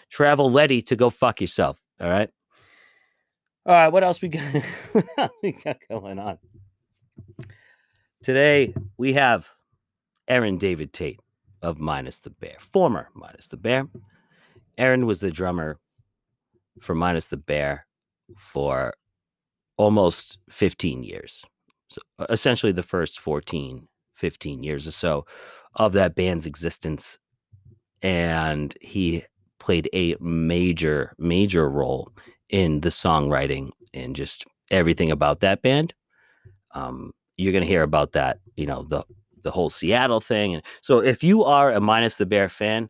Travel 0.10 0.52
Letty 0.52 0.82
to 0.84 0.96
go 0.96 1.10
fuck 1.10 1.42
yourself. 1.42 1.80
All 2.00 2.10
right. 2.10 2.30
All 3.66 3.74
right. 3.74 3.88
What 3.88 4.04
else 4.04 4.22
we 4.22 4.30
got? 4.30 4.44
what 4.92 5.06
else 5.18 5.32
we 5.42 5.52
got 5.54 5.78
going 5.90 6.20
on? 6.20 6.38
Today 8.24 8.74
we 8.98 9.14
have 9.14 9.50
Erin 10.28 10.58
David 10.58 10.94
Tate 10.94 11.20
of 11.62 11.80
Minus 11.80 12.20
the 12.20 12.30
Bear, 12.30 12.58
former 12.60 13.10
Minus 13.14 13.48
the 13.48 13.58
Bear. 13.58 13.88
Erin 14.78 15.06
was 15.06 15.20
the 15.20 15.32
drummer 15.32 15.80
for 16.82 16.94
Minus 16.94 17.28
the 17.28 17.38
Bear 17.38 17.88
for 18.38 18.94
almost 19.78 20.38
15 20.50 21.04
years. 21.04 21.44
So 21.90 22.02
essentially 22.30 22.72
the 22.72 22.84
first 22.84 23.20
14, 23.20 23.88
15 24.26 24.64
years 24.64 24.88
or 24.88 24.92
so 24.92 25.24
of 25.76 25.94
that 25.94 26.16
band's 26.16 26.48
existence. 26.48 27.20
And 28.02 28.76
he 28.82 29.24
played 29.60 29.88
a 29.94 30.16
major, 30.20 31.14
major 31.20 31.70
role 31.70 32.12
in 32.50 32.82
the 32.82 32.90
songwriting 32.90 33.70
and 33.94 34.16
just 34.16 34.44
everything 34.72 35.12
about 35.12 35.42
that 35.42 35.62
band. 35.62 35.94
Um, 36.74 37.12
you're 37.38 37.52
going 37.52 37.64
to 37.64 37.70
hear 37.70 37.84
about 37.84 38.14
that, 38.14 38.40
you 38.56 38.66
know, 38.66 38.82
the 38.82 39.04
the 39.44 39.52
whole 39.52 39.70
Seattle 39.70 40.22
thing. 40.22 40.56
And 40.56 40.64
so 40.82 40.98
if 41.04 41.24
you 41.24 41.44
are 41.44 41.72
a 41.72 41.80
minus 41.80 42.16
the 42.16 42.26
bear 42.26 42.50
fan, 42.50 42.90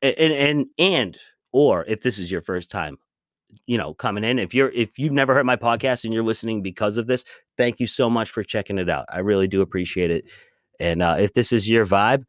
and 0.00 0.32
and 0.32 0.66
and 0.78 1.18
or 1.50 1.84
if 1.88 2.02
this 2.02 2.20
is 2.20 2.30
your 2.30 2.40
first 2.40 2.70
time, 2.70 2.98
you 3.66 3.78
know, 3.78 3.94
coming 3.94 4.24
in, 4.24 4.38
if 4.38 4.54
you're 4.54 4.70
if 4.70 4.98
you've 4.98 5.12
never 5.12 5.34
heard 5.34 5.46
my 5.46 5.56
podcast 5.56 6.04
and 6.04 6.12
you're 6.12 6.22
listening 6.22 6.62
because 6.62 6.96
of 6.96 7.06
this, 7.06 7.24
thank 7.56 7.80
you 7.80 7.86
so 7.86 8.10
much 8.10 8.30
for 8.30 8.42
checking 8.42 8.78
it 8.78 8.88
out. 8.88 9.06
I 9.10 9.20
really 9.20 9.48
do 9.48 9.62
appreciate 9.62 10.10
it. 10.10 10.24
And 10.78 11.02
uh, 11.02 11.16
if 11.18 11.32
this 11.32 11.52
is 11.52 11.68
your 11.68 11.86
vibe, 11.86 12.24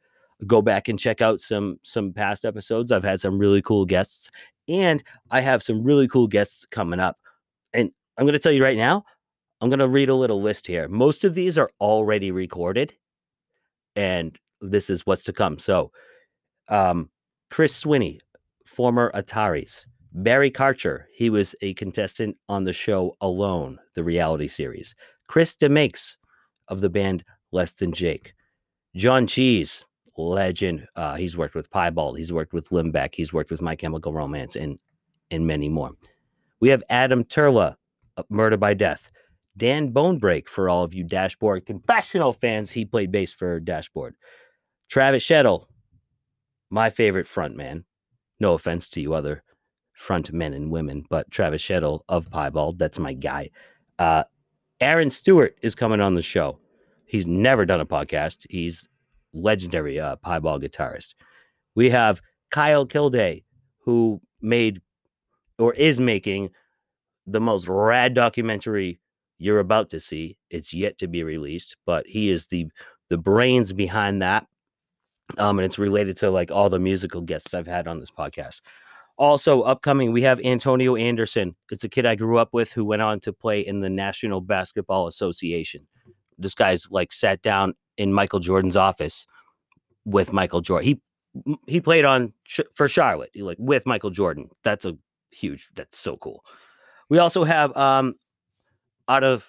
go 0.46 0.62
back 0.62 0.88
and 0.88 1.00
check 1.00 1.22
out 1.22 1.42
some 1.42 1.80
some 1.84 2.14
past 2.14 2.46
episodes. 2.46 2.92
I've 2.92 3.04
had 3.04 3.20
some 3.20 3.38
really 3.38 3.62
cool 3.62 3.86
guests, 3.86 4.30
and 4.68 5.04
I 5.32 5.42
have 5.42 5.64
some 5.64 5.84
really 5.84 6.08
cool 6.08 6.28
guests 6.28 6.66
coming 6.66 7.00
up. 7.00 7.18
And 7.74 7.92
I'm 8.18 8.26
going 8.26 8.34
to 8.34 8.40
tell 8.40 8.52
you 8.52 8.64
right 8.64 8.78
now, 8.78 9.04
I'm 9.62 9.70
going 9.70 9.80
to 9.80 9.88
read 9.88 10.10
a 10.10 10.16
little 10.16 10.42
list 10.42 10.68
here. 10.68 10.88
Most 10.88 11.24
of 11.24 11.34
these 11.34 11.58
are 11.58 11.72
already 11.82 12.32
recorded, 12.32 12.94
and 13.96 14.38
this 14.62 14.90
is 14.90 15.06
what's 15.06 15.24
to 15.26 15.34
come. 15.34 15.60
So, 15.60 15.92
um, 16.70 17.10
Chris 17.50 17.84
Swinney, 17.84 18.20
former 18.66 19.12
Ataris. 19.14 19.86
Barry 20.18 20.50
Karcher, 20.50 21.04
he 21.14 21.30
was 21.30 21.54
a 21.62 21.76
contestant 21.76 22.38
on 22.50 22.64
the 22.64 22.74
show 22.74 23.16
Alone, 23.22 23.78
the 23.94 24.04
reality 24.04 24.48
series. 24.48 24.96
Chris 25.28 25.56
DeMakes 25.56 26.18
of 26.70 26.82
the 26.82 26.90
band 26.90 27.24
Less 27.52 27.74
Than 27.74 27.92
Jake. 27.92 28.34
John 28.96 29.28
Cheese, 29.28 29.86
legend. 30.18 30.88
Uh, 30.96 31.18
he's 31.18 31.38
worked 31.38 31.54
with 31.54 31.70
Piebald. 31.70 32.18
He's 32.18 32.34
worked 32.34 32.52
with 32.52 32.70
Limbeck. 32.70 33.14
He's 33.14 33.32
worked 33.32 33.52
with 33.52 33.62
My 33.62 33.76
Chemical 33.76 34.12
Romance 34.12 34.56
and 34.56 34.80
and 35.30 35.46
many 35.46 35.70
more. 35.70 35.92
We 36.62 36.70
have 36.70 36.84
Adam 36.90 37.24
Turla, 37.24 37.76
Murder 38.30 38.58
by 38.58 38.74
Death. 38.74 39.12
Dan 39.56 39.94
Bonebrake 39.94 40.48
for 40.48 40.68
all 40.68 40.84
of 40.84 40.96
you 40.96 41.04
Dashboard 41.04 41.68
Confessional 41.68 42.34
fans. 42.34 42.72
He 42.72 42.86
played 42.86 43.12
bass 43.12 43.32
for 43.32 43.60
Dashboard. 43.60 44.16
Travis 44.90 45.24
Shettel, 45.24 45.66
my 46.72 46.90
favorite 46.90 47.28
frontman. 47.28 47.84
No 48.40 48.54
offense 48.54 48.90
to 48.90 49.02
you 49.02 49.14
other 49.14 49.44
front 49.98 50.32
men 50.32 50.54
and 50.54 50.70
women, 50.72 51.04
but 51.10 51.30
Travis 51.32 51.62
Shettel 51.62 52.02
of 52.08 52.30
Piebald, 52.32 52.78
that's 52.80 53.00
my 53.00 53.14
guy. 53.14 53.50
Uh, 53.98 54.24
Aaron 54.80 55.10
Stewart 55.10 55.58
is 55.62 55.76
coming 55.76 56.00
on 56.00 56.14
the 56.14 56.22
show. 56.22 56.60
He's 57.06 57.26
never 57.26 57.66
done 57.66 57.82
a 57.82 57.86
podcast. 57.86 58.46
He's 58.50 58.88
legendary 59.34 60.00
uh, 60.00 60.18
piebald 60.18 60.62
guitarist. 60.62 61.16
We 61.76 61.90
have 61.90 62.22
Kyle 62.52 62.86
Kilday, 62.86 63.44
who 63.86 64.22
made 64.42 64.82
or 65.58 65.74
is 65.74 66.00
making 66.00 66.52
the 67.26 67.42
most 67.42 67.68
rad 67.68 68.14
documentary 68.14 69.00
you're 69.40 69.60
about 69.60 69.90
to 69.92 70.00
see. 70.00 70.38
It's 70.50 70.74
yet 70.74 70.98
to 71.00 71.08
be 71.08 71.24
released, 71.24 71.76
but 71.86 72.06
he 72.08 72.30
is 72.30 72.48
the 72.48 72.68
the 73.10 73.18
brains 73.18 73.74
behind 73.74 74.22
that. 74.22 74.46
Um, 75.38 75.60
and 75.60 75.66
it's 75.66 75.80
related 75.80 76.18
to 76.18 76.30
like 76.30 76.52
all 76.52 76.70
the 76.70 76.80
musical 76.80 77.22
guests 77.22 77.54
I've 77.54 77.68
had 77.68 77.88
on 77.88 78.00
this 78.00 78.12
podcast. 78.12 78.62
Also, 79.18 79.62
upcoming, 79.62 80.12
we 80.12 80.22
have 80.22 80.40
Antonio 80.42 80.96
Anderson. 80.96 81.56
It's 81.72 81.84
a 81.84 81.90
kid 81.90 82.06
I 82.06 82.16
grew 82.16 82.38
up 82.38 82.50
with 82.54 82.72
who 82.72 82.86
went 82.86 83.02
on 83.02 83.20
to 83.22 83.34
play 83.34 83.62
in 83.62 83.80
the 83.80 83.90
National 83.90 84.42
Basketball 84.42 85.08
Association. 85.08 85.88
This 86.38 86.54
guy's 86.54 86.88
like 86.92 87.12
sat 87.12 87.42
down 87.42 87.74
in 87.98 88.14
Michael 88.14 88.40
Jordan's 88.40 88.76
office 88.76 89.26
with 90.06 90.32
Michael 90.32 90.62
Jordan. 90.62 90.88
He 90.88 91.02
he 91.68 91.82
played 91.82 92.06
on 92.06 92.34
for 92.74 92.88
Charlotte, 92.88 93.32
like 93.36 93.58
with 93.60 93.86
Michael 93.88 94.12
Jordan. 94.12 94.50
That's 94.64 94.86
a 94.86 94.96
huge. 95.32 95.70
That's 95.76 95.98
so 95.98 96.18
cool. 96.18 96.44
We 97.10 97.18
also 97.18 97.44
have 97.44 97.76
um 97.76 98.16
out 99.08 99.24
of 99.24 99.46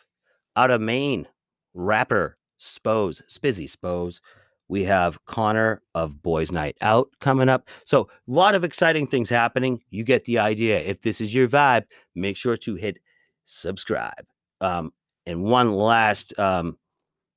out 0.56 0.70
of 0.70 0.80
Maine 0.80 1.26
rapper 1.74 2.38
Spose 2.58 3.22
Spizzy 3.28 3.68
Spose. 3.68 4.20
We 4.68 4.84
have 4.84 5.24
Connor 5.24 5.82
of 5.94 6.22
Boys 6.22 6.52
Night 6.52 6.76
Out 6.80 7.08
coming 7.20 7.48
up. 7.48 7.68
So 7.84 8.02
a 8.02 8.30
lot 8.30 8.54
of 8.54 8.64
exciting 8.64 9.06
things 9.06 9.30
happening. 9.30 9.80
You 9.90 10.04
get 10.04 10.24
the 10.24 10.38
idea. 10.38 10.78
If 10.80 11.00
this 11.00 11.20
is 11.20 11.34
your 11.34 11.48
vibe, 11.48 11.84
make 12.14 12.36
sure 12.36 12.56
to 12.58 12.74
hit 12.74 12.98
subscribe. 13.46 14.26
Um, 14.60 14.92
and 15.26 15.42
one 15.42 15.72
last 15.72 16.38
um, 16.38 16.76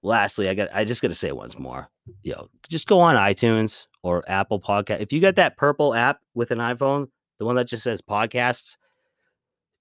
lastly, 0.04 0.50
I 0.50 0.54
got 0.54 0.70
I 0.74 0.86
just 0.86 1.02
gotta 1.02 1.16
say 1.16 1.32
once 1.32 1.58
more. 1.58 1.90
Yo, 2.24 2.50
just 2.70 2.88
go 2.88 3.00
on 3.00 3.16
iTunes 3.16 3.86
or 4.04 4.24
Apple 4.30 4.60
Podcast. 4.60 5.02
If 5.02 5.14
you 5.14 5.22
got 5.22 5.36
that 5.36 5.58
purple 5.58 5.94
app 5.94 6.20
with 6.34 6.52
an 6.52 6.60
iPhone, 6.60 7.08
the 7.40 7.46
one 7.46 7.56
that 7.56 7.68
just 7.68 7.84
says 7.84 8.02
podcasts, 8.02 8.76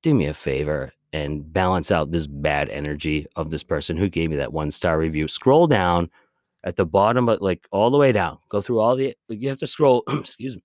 do 0.02 0.14
me 0.14 0.26
a 0.26 0.34
favor 0.34 0.92
and 1.12 1.52
balance 1.52 1.90
out 1.90 2.12
this 2.12 2.26
bad 2.26 2.68
energy 2.68 3.26
of 3.36 3.50
this 3.50 3.62
person 3.62 3.96
who 3.96 4.08
gave 4.08 4.30
me 4.30 4.36
that 4.36 4.52
one 4.52 4.70
star 4.70 4.98
review. 4.98 5.26
Scroll 5.26 5.66
down 5.66 6.10
at 6.64 6.76
the 6.76 6.86
bottom, 6.86 7.26
but 7.26 7.42
like 7.42 7.66
all 7.70 7.90
the 7.90 7.98
way 7.98 8.12
down. 8.12 8.38
Go 8.48 8.60
through 8.60 8.80
all 8.80 8.96
the 8.96 9.14
you 9.28 9.48
have 9.48 9.58
to 9.58 9.66
scroll, 9.66 10.02
excuse 10.08 10.56
me. 10.56 10.62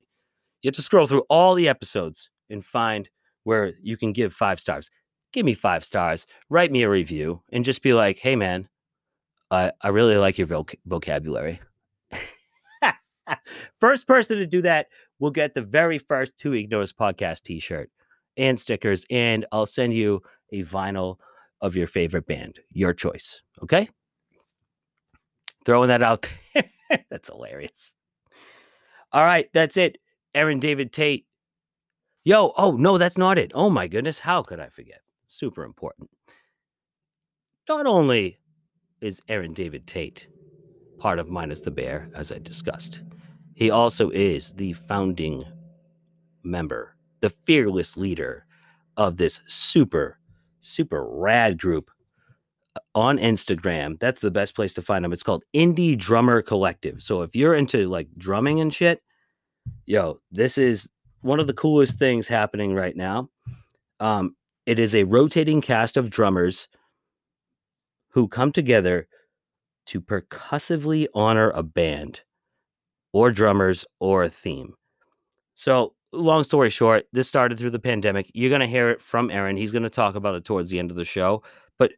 You 0.61 0.69
have 0.69 0.75
to 0.75 0.81
scroll 0.81 1.07
through 1.07 1.23
all 1.29 1.53
the 1.53 1.69
episodes 1.69 2.29
and 2.49 2.65
find 2.65 3.09
where 3.43 3.73
you 3.81 3.97
can 3.97 4.11
give 4.11 4.33
five 4.33 4.59
stars. 4.59 4.89
Give 5.31 5.45
me 5.45 5.53
five 5.53 5.83
stars, 5.85 6.25
write 6.49 6.71
me 6.71 6.83
a 6.83 6.89
review, 6.89 7.41
and 7.51 7.65
just 7.65 7.81
be 7.81 7.93
like, 7.93 8.19
hey 8.19 8.35
man, 8.35 8.67
I, 9.51 9.71
I 9.81 9.89
really 9.89 10.17
like 10.17 10.37
your 10.37 10.47
voc- 10.47 10.79
vocabulary. 10.85 11.61
first 13.79 14.07
person 14.07 14.37
to 14.37 14.47
do 14.47 14.61
that 14.61 14.87
will 15.19 15.31
get 15.31 15.53
the 15.53 15.61
very 15.61 15.99
first 15.99 16.37
two 16.37 16.51
week 16.51 16.69
notice 16.69 16.93
podcast 16.93 17.43
t-shirt 17.43 17.89
and 18.37 18.59
stickers, 18.59 19.05
and 19.09 19.45
I'll 19.51 19.65
send 19.65 19.93
you 19.93 20.21
a 20.51 20.63
vinyl 20.63 21.17
of 21.61 21.75
your 21.75 21.87
favorite 21.87 22.27
band, 22.27 22.59
your 22.71 22.93
choice. 22.93 23.41
Okay. 23.63 23.89
Throwing 25.65 25.89
that 25.89 26.03
out 26.03 26.27
there. 26.53 26.65
That's 27.09 27.29
hilarious. 27.29 27.95
All 29.11 29.23
right, 29.23 29.47
that's 29.53 29.77
it. 29.77 29.97
Erin 30.33 30.59
David 30.59 30.91
Tate. 30.91 31.25
Yo, 32.25 32.51
oh 32.57 32.71
no, 32.71 32.97
that's 32.97 33.17
not 33.17 33.37
it. 33.37 33.51
Oh 33.55 33.69
my 33.69 33.87
goodness, 33.87 34.19
how 34.19 34.41
could 34.41 34.59
I 34.59 34.67
forget? 34.67 35.01
Super 35.25 35.63
important. 35.63 36.09
Not 37.69 37.85
only 37.85 38.37
is 38.99 39.21
Erin 39.29 39.53
David 39.53 39.87
Tate 39.87 40.27
part 40.97 41.19
of 41.19 41.29
Minus 41.29 41.61
the 41.61 41.71
Bear, 41.71 42.09
as 42.13 42.31
I 42.31 42.39
discussed, 42.39 43.01
he 43.53 43.69
also 43.69 44.09
is 44.09 44.51
the 44.53 44.73
founding 44.73 45.45
member, 46.43 46.95
the 47.21 47.29
fearless 47.29 47.95
leader 47.95 48.45
of 48.97 49.17
this 49.17 49.41
super, 49.47 50.19
super 50.61 51.07
rad 51.07 51.57
group 51.57 51.89
on 52.95 53.17
Instagram. 53.17 53.99
That's 53.99 54.21
the 54.21 54.31
best 54.31 54.55
place 54.55 54.73
to 54.73 54.81
find 54.81 55.03
them. 55.03 55.13
It's 55.13 55.21
called 55.21 55.43
Indie 55.53 55.97
Drummer 55.97 56.41
Collective. 56.41 57.03
So 57.03 57.21
if 57.21 57.35
you're 57.35 57.53
into 57.53 57.89
like 57.89 58.07
drumming 58.17 58.61
and 58.61 58.73
shit, 58.73 59.01
yo, 59.85 60.21
this 60.31 60.57
is 60.57 60.89
one 61.21 61.39
of 61.39 61.47
the 61.47 61.53
coolest 61.53 61.99
things 61.99 62.27
happening 62.27 62.73
right 62.73 62.95
now. 62.95 63.29
Um, 63.99 64.35
it 64.65 64.79
is 64.79 64.95
a 64.95 65.03
rotating 65.03 65.61
cast 65.61 65.97
of 65.97 66.09
drummers 66.09 66.67
who 68.09 68.27
come 68.27 68.51
together 68.51 69.07
to 69.87 70.01
percussively 70.01 71.07
honor 71.13 71.51
a 71.51 71.61
band 71.61 72.21
or 73.11 73.29
drummers 73.29 73.85
or 73.99 74.23
a 74.23 74.29
theme. 74.29 74.73
So, 75.53 75.93
long 76.11 76.43
story 76.43 76.69
short, 76.69 77.05
this 77.11 77.27
started 77.27 77.59
through 77.59 77.71
the 77.71 77.79
pandemic. 77.79 78.31
You're 78.33 78.49
going 78.49 78.61
to 78.61 78.67
hear 78.67 78.89
it 78.89 79.01
from 79.01 79.29
Erin. 79.29 79.57
He's 79.57 79.71
going 79.71 79.83
to 79.83 79.89
talk 79.89 80.15
about 80.15 80.35
it 80.35 80.45
towards 80.45 80.69
the 80.69 80.79
end 80.79 80.91
of 80.91 80.97
the 80.97 81.05
show. 81.05 81.43
But 81.77 81.91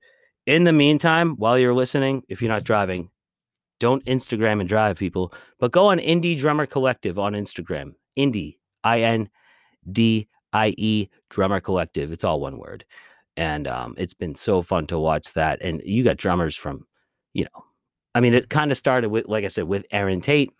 in 0.47 0.63
the 0.63 0.73
meantime, 0.73 1.35
while 1.35 1.59
you're 1.59 1.73
listening, 1.73 2.23
if 2.29 2.41
you're 2.41 2.51
not 2.51 2.63
driving, 2.63 3.11
don't 3.79 4.03
Instagram 4.05 4.59
and 4.59 4.67
drive, 4.67 4.97
people, 4.97 5.33
but 5.59 5.71
go 5.71 5.87
on 5.87 5.99
Indie 5.99 6.37
Drummer 6.37 6.65
Collective 6.65 7.19
on 7.19 7.33
Instagram. 7.33 7.93
Indie, 8.17 8.57
I 8.83 9.01
N 9.01 9.29
D 9.91 10.27
I 10.53 10.73
E 10.77 11.09
Drummer 11.29 11.59
Collective. 11.59 12.11
It's 12.11 12.23
all 12.23 12.39
one 12.39 12.57
word. 12.57 12.85
And 13.35 13.67
um, 13.67 13.93
it's 13.97 14.15
been 14.15 14.33
so 14.33 14.63
fun 14.63 14.87
to 14.87 14.97
watch 14.97 15.33
that. 15.33 15.61
And 15.61 15.81
you 15.85 16.03
got 16.03 16.17
drummers 16.17 16.55
from, 16.55 16.87
you 17.33 17.43
know, 17.43 17.65
I 18.15 18.19
mean, 18.19 18.33
it 18.33 18.49
kind 18.49 18.71
of 18.71 18.77
started 18.77 19.09
with, 19.09 19.27
like 19.27 19.45
I 19.45 19.49
said, 19.49 19.65
with 19.65 19.85
Erin 19.91 20.21
Tate, 20.21 20.51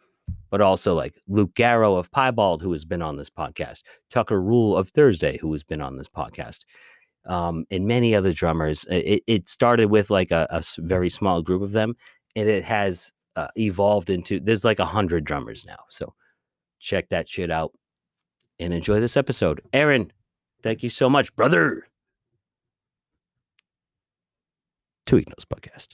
but 0.51 0.61
also 0.61 0.93
like 0.93 1.15
Luke 1.27 1.55
Garro 1.55 1.97
of 1.97 2.11
Piebald, 2.11 2.61
who 2.61 2.71
has 2.73 2.85
been 2.85 3.01
on 3.01 3.17
this 3.17 3.31
podcast, 3.31 3.81
Tucker 4.11 4.39
Rule 4.39 4.77
of 4.77 4.89
Thursday, 4.89 5.37
who 5.37 5.51
has 5.53 5.63
been 5.63 5.81
on 5.81 5.97
this 5.97 6.09
podcast, 6.09 6.65
um, 7.27 7.65
and 7.69 7.87
many 7.87 8.15
other 8.15 8.33
drummers. 8.33 8.85
It, 8.89 9.23
it 9.27 9.49
started 9.49 9.91
with 9.91 10.09
like 10.09 10.31
a, 10.31 10.47
a 10.49 10.63
very 10.79 11.09
small 11.09 11.41
group 11.41 11.61
of 11.61 11.73
them, 11.73 11.95
and 12.35 12.49
it 12.49 12.63
has 12.63 13.11
uh, 13.35 13.47
evolved 13.57 14.09
into 14.09 14.39
there's 14.39 14.65
like 14.65 14.79
a 14.79 14.85
hundred 14.85 15.23
drummers 15.23 15.65
now. 15.65 15.79
So 15.89 16.13
check 16.79 17.09
that 17.09 17.29
shit 17.29 17.51
out 17.51 17.73
and 18.59 18.73
enjoy 18.73 18.99
this 18.99 19.17
episode. 19.17 19.61
Erin, 19.73 20.11
thank 20.63 20.83
you 20.83 20.89
so 20.89 21.09
much, 21.09 21.35
brother. 21.35 21.87
Two 25.05 25.17
Notice 25.17 25.45
Podcast. 25.45 25.89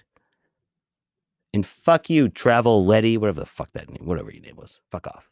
And 1.54 1.66
fuck 1.66 2.10
you, 2.10 2.30
Travel 2.30 2.84
Letty, 2.84 3.16
whatever 3.18 3.42
the 3.42 3.46
fuck 3.46 3.72
that 3.74 3.88
name, 3.88 4.08
whatever 4.08 4.32
your 4.32 4.42
name 4.42 4.56
was. 4.56 4.80
Fuck 4.90 5.08
off. 5.08 5.30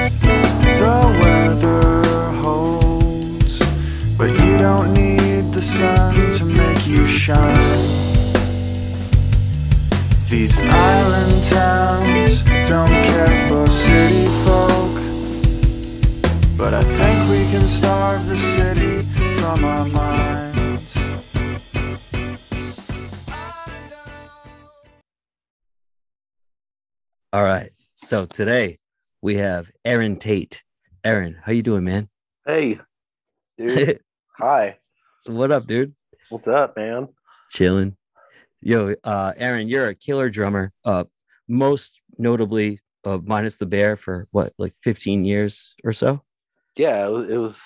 The 0.10 1.20
weather 1.22 2.04
holds, 2.42 3.60
but 4.18 4.30
you 4.32 4.58
don't 4.58 4.94
need 4.94 5.52
the 5.54 5.62
sun 5.62 6.32
to 6.32 6.46
make 6.46 6.88
you 6.88 7.06
shine. 7.06 8.08
These 10.30 10.62
island 10.62 11.44
towns 11.44 12.42
don't 12.68 12.90
care 12.90 13.48
for 13.50 13.70
city 13.70 14.28
folk, 14.46 14.96
but 16.58 16.74
I 16.74 16.84
think 16.84 17.30
we 17.30 17.44
can 17.52 17.68
starve 17.68 18.26
the 18.28 18.38
city 18.38 19.04
from 19.40 19.66
our 19.66 19.86
minds. 19.88 20.98
All 27.34 27.44
right. 27.44 27.72
So 28.04 28.26
today 28.26 28.80
we 29.22 29.36
have 29.38 29.72
Erin 29.86 30.18
Tate. 30.18 30.64
Erin, 31.04 31.38
how 31.42 31.52
you 31.52 31.64
doing, 31.64 31.84
man? 31.84 32.10
Hey, 32.46 32.80
dude. 33.58 34.00
Hi. 34.38 34.78
what 35.26 35.52
up, 35.52 35.68
dude? 35.68 35.96
What's 36.30 36.48
up, 36.48 36.76
man? 36.76 37.08
Chilling. 37.52 37.96
Yo, 38.62 38.96
uh, 39.04 39.34
Erin, 39.38 39.68
you're 39.68 39.88
a 39.88 39.96
killer 39.96 40.30
drummer. 40.30 40.72
Uh, 40.84 41.06
most 41.48 42.00
notably, 42.18 42.80
uh, 43.06 43.20
minus 43.24 43.58
the 43.58 43.66
bear 43.66 43.96
for 43.96 44.28
what, 44.32 44.54
like 44.58 44.74
15 44.84 45.24
years 45.24 45.74
or 45.84 45.94
so? 45.94 46.22
Yeah, 46.76 47.06
it 47.08 47.12
was, 47.12 47.30
it 47.30 47.38
was 47.38 47.62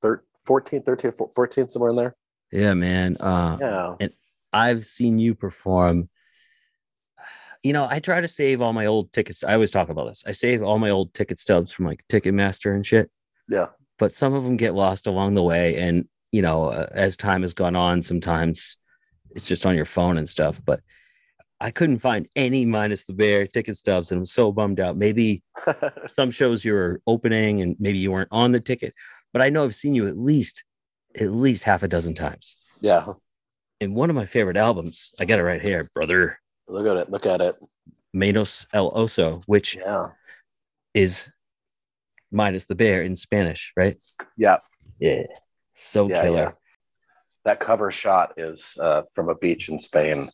thir- 0.00 0.24
14, 0.46 0.82
13, 0.82 1.12
14, 1.34 1.68
somewhere 1.68 1.90
in 1.90 1.96
there. 1.96 2.16
Yeah, 2.52 2.74
man. 2.74 3.16
Uh, 3.18 3.58
Yeah. 3.60 4.06
I've 4.52 4.86
seen 4.86 5.18
you 5.18 5.34
perform. 5.34 6.08
You 7.66 7.72
know, 7.72 7.88
I 7.90 7.98
try 7.98 8.20
to 8.20 8.28
save 8.28 8.60
all 8.60 8.72
my 8.72 8.86
old 8.86 9.12
tickets. 9.12 9.42
I 9.42 9.54
always 9.54 9.72
talk 9.72 9.88
about 9.88 10.06
this. 10.06 10.22
I 10.24 10.30
save 10.30 10.62
all 10.62 10.78
my 10.78 10.90
old 10.90 11.12
ticket 11.14 11.40
stubs 11.40 11.72
from 11.72 11.84
like 11.84 12.04
Ticketmaster 12.08 12.72
and 12.72 12.86
shit. 12.86 13.10
Yeah. 13.48 13.70
But 13.98 14.12
some 14.12 14.34
of 14.34 14.44
them 14.44 14.56
get 14.56 14.76
lost 14.76 15.08
along 15.08 15.34
the 15.34 15.42
way. 15.42 15.74
And, 15.76 16.06
you 16.30 16.42
know, 16.42 16.66
uh, 16.66 16.86
as 16.92 17.16
time 17.16 17.42
has 17.42 17.54
gone 17.54 17.74
on, 17.74 18.02
sometimes 18.02 18.76
it's 19.32 19.48
just 19.48 19.66
on 19.66 19.74
your 19.74 19.84
phone 19.84 20.16
and 20.16 20.28
stuff. 20.28 20.62
But 20.64 20.78
I 21.60 21.72
couldn't 21.72 21.98
find 21.98 22.28
any 22.36 22.64
minus 22.64 23.04
the 23.04 23.14
bear 23.14 23.48
ticket 23.48 23.76
stubs. 23.76 24.12
And 24.12 24.20
I'm 24.20 24.26
so 24.26 24.52
bummed 24.52 24.78
out. 24.78 24.96
Maybe 24.96 25.42
some 26.06 26.30
shows 26.30 26.64
you 26.64 26.72
were 26.72 27.00
opening 27.04 27.62
and 27.62 27.74
maybe 27.80 27.98
you 27.98 28.12
weren't 28.12 28.28
on 28.30 28.52
the 28.52 28.60
ticket. 28.60 28.94
But 29.32 29.42
I 29.42 29.48
know 29.48 29.64
I've 29.64 29.74
seen 29.74 29.96
you 29.96 30.06
at 30.06 30.16
least, 30.16 30.62
at 31.18 31.32
least 31.32 31.64
half 31.64 31.82
a 31.82 31.88
dozen 31.88 32.14
times. 32.14 32.56
yeah. 32.80 33.14
And 33.80 33.96
one 33.96 34.08
of 34.08 34.14
my 34.16 34.24
favorite 34.24 34.56
albums, 34.56 35.10
I 35.18 35.24
got 35.24 35.40
it 35.40 35.42
right 35.42 35.60
here, 35.60 35.88
brother. 35.92 36.38
Look 36.68 36.86
at 36.86 36.96
it. 36.96 37.10
Look 37.10 37.26
at 37.26 37.40
it. 37.40 37.56
Menos 38.14 38.66
el 38.72 38.90
Oso, 38.92 39.42
which 39.46 39.76
Yeah. 39.76 40.10
is 40.94 41.30
minus 42.30 42.66
the 42.66 42.74
bear 42.74 43.02
in 43.02 43.14
Spanish, 43.16 43.72
right? 43.76 43.98
Yeah. 44.36 44.58
Yeah. 44.98 45.24
So 45.74 46.08
Yeah. 46.08 46.22
killer. 46.22 46.38
Yeah. 46.38 46.52
That 47.44 47.60
cover 47.60 47.92
shot 47.92 48.34
is 48.38 48.76
uh, 48.80 49.02
from 49.12 49.28
a 49.28 49.34
beach 49.34 49.68
in 49.68 49.78
Spain. 49.78 50.30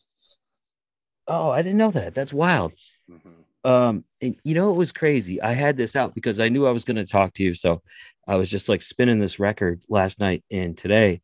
Oh, 1.27 1.49
I 1.49 1.61
didn't 1.61 1.77
know 1.77 1.91
that. 1.91 2.15
That's 2.15 2.33
wild. 2.33 2.73
Mhm. 3.09 3.43
Um, 3.65 4.03
and 4.21 4.35
you 4.43 4.55
know, 4.55 4.71
it 4.73 4.77
was 4.77 4.91
crazy. 4.91 5.41
I 5.41 5.53
had 5.53 5.77
this 5.77 5.95
out 5.95 6.15
because 6.15 6.39
I 6.39 6.49
knew 6.49 6.65
I 6.67 6.71
was 6.71 6.83
going 6.83 6.97
to 6.97 7.05
talk 7.05 7.33
to 7.35 7.43
you. 7.43 7.53
So 7.53 7.81
I 8.27 8.35
was 8.35 8.49
just 8.49 8.67
like 8.67 8.81
spinning 8.81 9.19
this 9.19 9.39
record 9.39 9.83
last 9.87 10.19
night 10.19 10.43
and 10.51 10.77
today, 10.77 11.21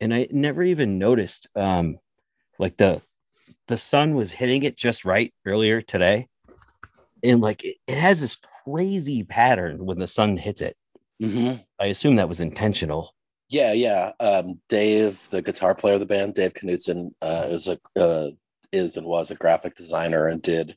and 0.00 0.12
I 0.14 0.28
never 0.30 0.62
even 0.62 0.98
noticed, 0.98 1.48
um, 1.56 1.98
like 2.60 2.76
the 2.76 3.02
the 3.68 3.78
sun 3.78 4.14
was 4.14 4.32
hitting 4.32 4.62
it 4.64 4.76
just 4.76 5.04
right 5.04 5.32
earlier 5.46 5.80
today, 5.80 6.28
and 7.22 7.40
like 7.40 7.64
it, 7.64 7.76
it 7.86 7.96
has 7.96 8.20
this 8.20 8.36
crazy 8.64 9.22
pattern 9.22 9.84
when 9.86 9.98
the 9.98 10.06
sun 10.06 10.36
hits 10.36 10.60
it. 10.60 10.76
I 11.80 11.86
assume 11.86 12.16
that 12.16 12.28
was 12.28 12.40
intentional. 12.40 13.14
Yeah. 13.48 13.72
Yeah. 13.72 14.12
Um, 14.20 14.60
Dave, 14.68 15.28
the 15.30 15.42
guitar 15.42 15.74
player 15.74 15.94
of 15.94 16.00
the 16.00 16.06
band, 16.06 16.34
Dave 16.34 16.54
Knudson, 16.54 17.12
uh, 17.22 17.46
is 17.48 17.68
a 17.68 17.78
uh, 17.96 18.30
is 18.72 18.96
and 18.96 19.06
was 19.06 19.30
a 19.30 19.34
graphic 19.36 19.74
designer 19.74 20.26
and 20.26 20.42
did 20.42 20.76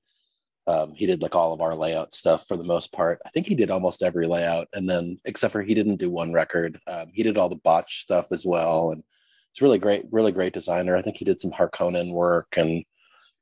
um, 0.67 0.93
he 0.93 1.05
did 1.05 1.21
like 1.21 1.35
all 1.35 1.53
of 1.53 1.61
our 1.61 1.75
layout 1.75 2.13
stuff 2.13 2.47
for 2.47 2.55
the 2.55 2.63
most 2.63 2.93
part. 2.93 3.19
I 3.25 3.29
think 3.29 3.47
he 3.47 3.55
did 3.55 3.71
almost 3.71 4.03
every 4.03 4.27
layout, 4.27 4.67
and 4.73 4.89
then 4.89 5.19
except 5.25 5.51
for 5.51 5.61
he 5.61 5.73
didn't 5.73 5.97
do 5.97 6.09
one 6.09 6.31
record. 6.31 6.79
Um, 6.87 7.07
he 7.13 7.23
did 7.23 7.37
all 7.37 7.49
the 7.49 7.55
botch 7.57 8.01
stuff 8.01 8.31
as 8.31 8.45
well, 8.45 8.91
and 8.91 9.03
it's 9.51 9.61
really 9.61 9.77
great, 9.79 10.05
really 10.11 10.31
great 10.31 10.53
designer. 10.53 10.95
I 10.95 11.01
think 11.01 11.17
he 11.17 11.25
did 11.25 11.39
some 11.39 11.51
Harkonnen 11.51 12.13
work 12.13 12.47
and 12.57 12.83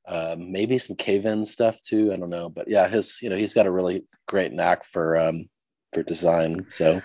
um, 0.07 0.51
maybe 0.51 0.77
some 0.79 0.95
cave-in 0.95 1.45
stuff 1.45 1.79
too. 1.81 2.11
I 2.11 2.15
don't 2.17 2.31
know, 2.31 2.49
but 2.49 2.67
yeah, 2.67 2.87
his 2.87 3.19
you 3.21 3.29
know 3.29 3.35
he's 3.37 3.53
got 3.53 3.67
a 3.67 3.71
really 3.71 4.05
great 4.27 4.51
knack 4.51 4.83
for 4.83 5.17
um, 5.17 5.47
for 5.93 6.01
design. 6.01 6.65
So 6.69 7.01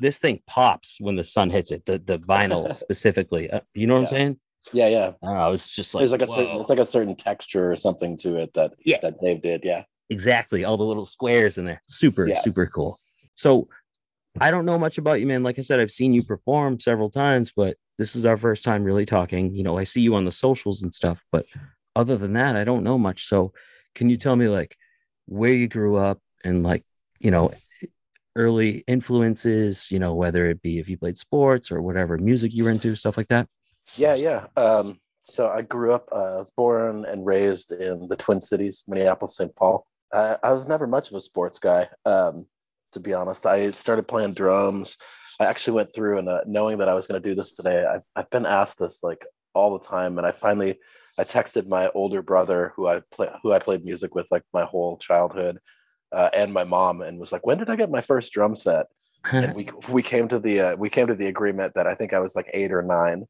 This 0.00 0.18
thing 0.20 0.40
pops 0.46 0.96
when 0.98 1.16
the 1.16 1.24
sun 1.24 1.50
hits 1.50 1.70
it. 1.70 1.84
The 1.84 1.98
the 1.98 2.18
vinyl 2.18 2.72
specifically. 2.84 3.50
Uh, 3.50 3.60
you 3.74 3.86
know 3.86 3.94
what 3.94 4.00
I'm 4.00 4.06
saying? 4.06 4.40
yeah, 4.72 4.88
yeah, 4.88 5.10
I 5.22 5.26
know. 5.34 5.40
I 5.40 5.48
was 5.48 5.68
just 5.68 5.94
like, 5.94 6.00
there's 6.00 6.12
like 6.12 6.22
a 6.22 6.26
certain 6.26 6.56
it's 6.60 6.70
like 6.70 6.78
a 6.78 6.86
certain 6.86 7.14
texture 7.14 7.70
or 7.70 7.76
something 7.76 8.16
to 8.18 8.36
it 8.36 8.54
that 8.54 8.72
Yeah. 8.84 8.98
that 9.02 9.20
Dave 9.20 9.42
did. 9.42 9.62
Yeah, 9.64 9.84
exactly 10.08 10.64
all 10.64 10.78
the 10.78 10.84
little 10.84 11.04
squares 11.06 11.58
in 11.58 11.66
there 11.66 11.82
super 11.88 12.26
Yeah. 12.26 12.38
super 12.38 12.66
cool 12.66 12.98
so 13.34 13.68
i 14.40 14.50
don't 14.52 14.64
know 14.64 14.78
much 14.78 14.98
about 14.98 15.18
you 15.20 15.26
man 15.26 15.42
like 15.42 15.58
i 15.58 15.62
said 15.62 15.80
i've 15.80 15.90
seen 15.90 16.12
you 16.12 16.22
perform 16.22 16.78
several 16.78 17.10
times 17.10 17.52
but 17.56 17.76
this 17.98 18.16
is 18.16 18.26
our 18.26 18.36
first 18.36 18.64
time 18.64 18.84
really 18.84 19.06
talking 19.06 19.54
you 19.54 19.62
know 19.62 19.76
i 19.76 19.84
see 19.84 20.00
you 20.00 20.14
on 20.14 20.24
the 20.24 20.32
socials 20.32 20.82
and 20.82 20.92
stuff 20.92 21.24
but 21.32 21.46
other 21.94 22.16
than 22.16 22.34
that 22.34 22.56
i 22.56 22.64
don't 22.64 22.84
know 22.84 22.98
much 22.98 23.26
so 23.26 23.52
can 23.94 24.10
you 24.10 24.16
tell 24.16 24.36
me 24.36 24.48
like 24.48 24.76
where 25.26 25.52
you 25.52 25.68
grew 25.68 25.96
up 25.96 26.20
and 26.44 26.62
like 26.62 26.84
you 27.18 27.30
know 27.30 27.50
early 28.36 28.84
influences 28.86 29.90
you 29.90 29.98
know 29.98 30.14
whether 30.14 30.46
it 30.50 30.60
be 30.60 30.78
if 30.78 30.88
you 30.88 30.98
played 30.98 31.16
sports 31.16 31.72
or 31.72 31.80
whatever 31.80 32.18
music 32.18 32.52
you 32.52 32.64
were 32.64 32.70
into 32.70 32.94
stuff 32.94 33.16
like 33.16 33.28
that 33.28 33.48
Yeah, 33.94 34.14
yeah. 34.14 34.46
Um, 34.56 34.98
so 35.22 35.48
I 35.48 35.62
grew 35.62 35.92
up. 35.92 36.08
Uh, 36.12 36.36
I 36.36 36.38
was 36.38 36.50
born 36.50 37.04
and 37.04 37.24
raised 37.26 37.72
in 37.72 38.08
the 38.08 38.16
Twin 38.16 38.40
Cities, 38.40 38.84
Minneapolis, 38.88 39.36
St. 39.36 39.54
Paul. 39.54 39.86
I, 40.12 40.36
I 40.42 40.52
was 40.52 40.68
never 40.68 40.86
much 40.86 41.10
of 41.10 41.16
a 41.16 41.20
sports 41.20 41.58
guy, 41.58 41.88
um, 42.04 42.46
to 42.96 43.00
be 43.00 43.14
honest. 43.14 43.46
I 43.46 43.70
started 43.70 44.08
playing 44.08 44.34
drums. 44.34 44.96
I 45.38 45.44
actually 45.44 45.74
went 45.74 45.94
through 45.94 46.18
and 46.18 46.28
uh, 46.28 46.40
knowing 46.46 46.78
that 46.78 46.88
I 46.88 46.94
was 46.94 47.06
going 47.06 47.22
to 47.22 47.28
do 47.28 47.34
this 47.34 47.54
today. 47.54 47.84
I've 47.84 48.04
I've 48.16 48.30
been 48.30 48.46
asked 48.46 48.78
this 48.78 49.02
like 49.02 49.24
all 49.54 49.78
the 49.78 49.86
time, 49.86 50.18
and 50.18 50.26
I 50.26 50.32
finally 50.32 50.78
I 51.18 51.24
texted 51.24 51.68
my 51.68 51.88
older 51.94 52.22
brother 52.22 52.72
who 52.74 52.88
I 52.88 53.02
play 53.12 53.28
who 53.42 53.52
I 53.52 53.58
played 53.58 53.84
music 53.84 54.14
with 54.14 54.26
like 54.30 54.42
my 54.52 54.64
whole 54.64 54.96
childhood, 54.96 55.58
uh, 56.10 56.30
and 56.34 56.52
my 56.52 56.64
mom, 56.64 57.02
and 57.02 57.20
was 57.20 57.32
like, 57.32 57.46
"When 57.46 57.58
did 57.58 57.70
I 57.70 57.76
get 57.76 57.90
my 57.90 58.00
first 58.00 58.32
drum 58.32 58.56
set?" 58.56 58.86
and 59.32 59.54
we 59.54 59.68
we 59.88 60.02
came 60.02 60.28
to 60.28 60.38
the 60.38 60.60
uh, 60.60 60.76
we 60.76 60.90
came 60.90 61.06
to 61.06 61.14
the 61.14 61.26
agreement 61.26 61.74
that 61.74 61.86
I 61.86 61.94
think 61.94 62.12
I 62.12 62.20
was 62.20 62.36
like 62.36 62.50
eight 62.52 62.72
or 62.72 62.82
nine. 62.82 63.26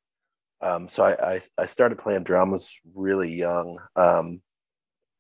Um, 0.63 0.89
so 0.89 1.05
I, 1.05 1.35
I, 1.35 1.41
I 1.59 1.67
started 1.67 1.99
playing 1.99 2.25
drums 2.25 2.75
really 2.95 3.31
young, 3.31 3.79
um, 3.95 4.41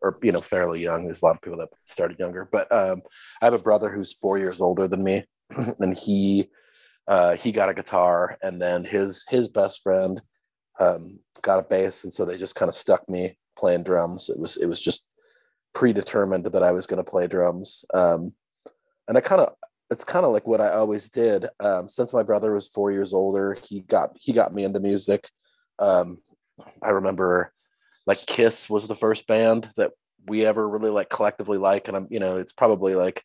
or 0.02 0.18
you 0.22 0.32
know 0.32 0.40
fairly 0.40 0.82
young. 0.82 1.06
There's 1.06 1.22
a 1.22 1.26
lot 1.26 1.36
of 1.36 1.42
people 1.42 1.58
that 1.58 1.68
started 1.84 2.18
younger, 2.18 2.48
but 2.50 2.70
um, 2.72 3.02
I 3.40 3.46
have 3.46 3.54
a 3.54 3.58
brother 3.58 3.90
who's 3.90 4.12
four 4.12 4.38
years 4.38 4.60
older 4.60 4.88
than 4.88 5.02
me, 5.02 5.24
and 5.78 5.96
he 5.96 6.48
uh, 7.08 7.36
he 7.36 7.52
got 7.52 7.68
a 7.68 7.74
guitar, 7.74 8.38
and 8.42 8.60
then 8.60 8.84
his 8.84 9.24
his 9.28 9.48
best 9.48 9.82
friend 9.82 10.20
um, 10.80 11.20
got 11.42 11.58
a 11.58 11.62
bass, 11.62 12.04
and 12.04 12.12
so 12.12 12.24
they 12.24 12.36
just 12.36 12.54
kind 12.54 12.68
of 12.68 12.74
stuck 12.74 13.08
me 13.08 13.38
playing 13.56 13.82
drums. 13.82 14.28
It 14.28 14.38
was 14.38 14.56
it 14.56 14.66
was 14.66 14.80
just 14.80 15.06
predetermined 15.72 16.46
that 16.46 16.62
I 16.62 16.72
was 16.72 16.86
going 16.86 17.04
to 17.04 17.10
play 17.10 17.26
drums. 17.26 17.84
Um, 17.92 18.32
and 19.08 19.16
I 19.18 19.20
kind 19.20 19.42
of 19.42 19.54
it's 19.90 20.04
kind 20.04 20.26
of 20.26 20.32
like 20.32 20.46
what 20.46 20.60
I 20.60 20.70
always 20.72 21.10
did. 21.10 21.46
Um, 21.60 21.88
since 21.88 22.12
my 22.12 22.22
brother 22.22 22.52
was 22.52 22.66
four 22.66 22.90
years 22.90 23.12
older, 23.12 23.56
he 23.62 23.80
got 23.80 24.10
he 24.14 24.32
got 24.32 24.54
me 24.54 24.64
into 24.64 24.80
music. 24.80 25.28
Um, 25.78 26.18
I 26.82 26.90
remember 26.90 27.52
like 28.06 28.24
Kiss 28.26 28.70
was 28.70 28.86
the 28.86 28.94
first 28.94 29.26
band 29.26 29.68
that 29.76 29.90
we 30.26 30.44
ever 30.44 30.68
really 30.68 30.90
like 30.90 31.10
collectively 31.10 31.58
like, 31.58 31.88
and 31.88 31.96
I'm 31.96 32.06
you 32.10 32.20
know 32.20 32.36
it's 32.36 32.52
probably 32.52 32.94
like 32.94 33.22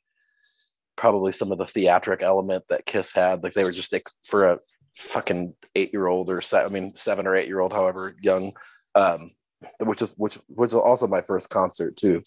probably 0.96 1.32
some 1.32 1.52
of 1.52 1.58
the 1.58 1.66
theatric 1.66 2.22
element 2.22 2.64
that 2.70 2.86
Kiss 2.86 3.12
had. 3.12 3.44
Like 3.44 3.54
they 3.54 3.64
were 3.64 3.72
just 3.72 3.94
for 4.24 4.50
a 4.50 4.60
fucking 4.96 5.54
eight 5.76 5.92
year 5.94 6.08
old 6.08 6.30
or 6.30 6.42
se- 6.42 6.64
I 6.64 6.68
mean 6.68 6.96
seven 6.96 7.28
or 7.28 7.36
eight 7.36 7.48
year 7.48 7.60
old, 7.60 7.74
however 7.74 8.16
young, 8.22 8.54
um, 8.96 9.32
which 9.80 10.02
is 10.02 10.14
which 10.18 10.36
which 10.48 10.74
was 10.74 10.76
also 10.76 11.08
my 11.08 11.22
first 11.22 11.50
concert 11.50 11.96
too. 11.96 12.24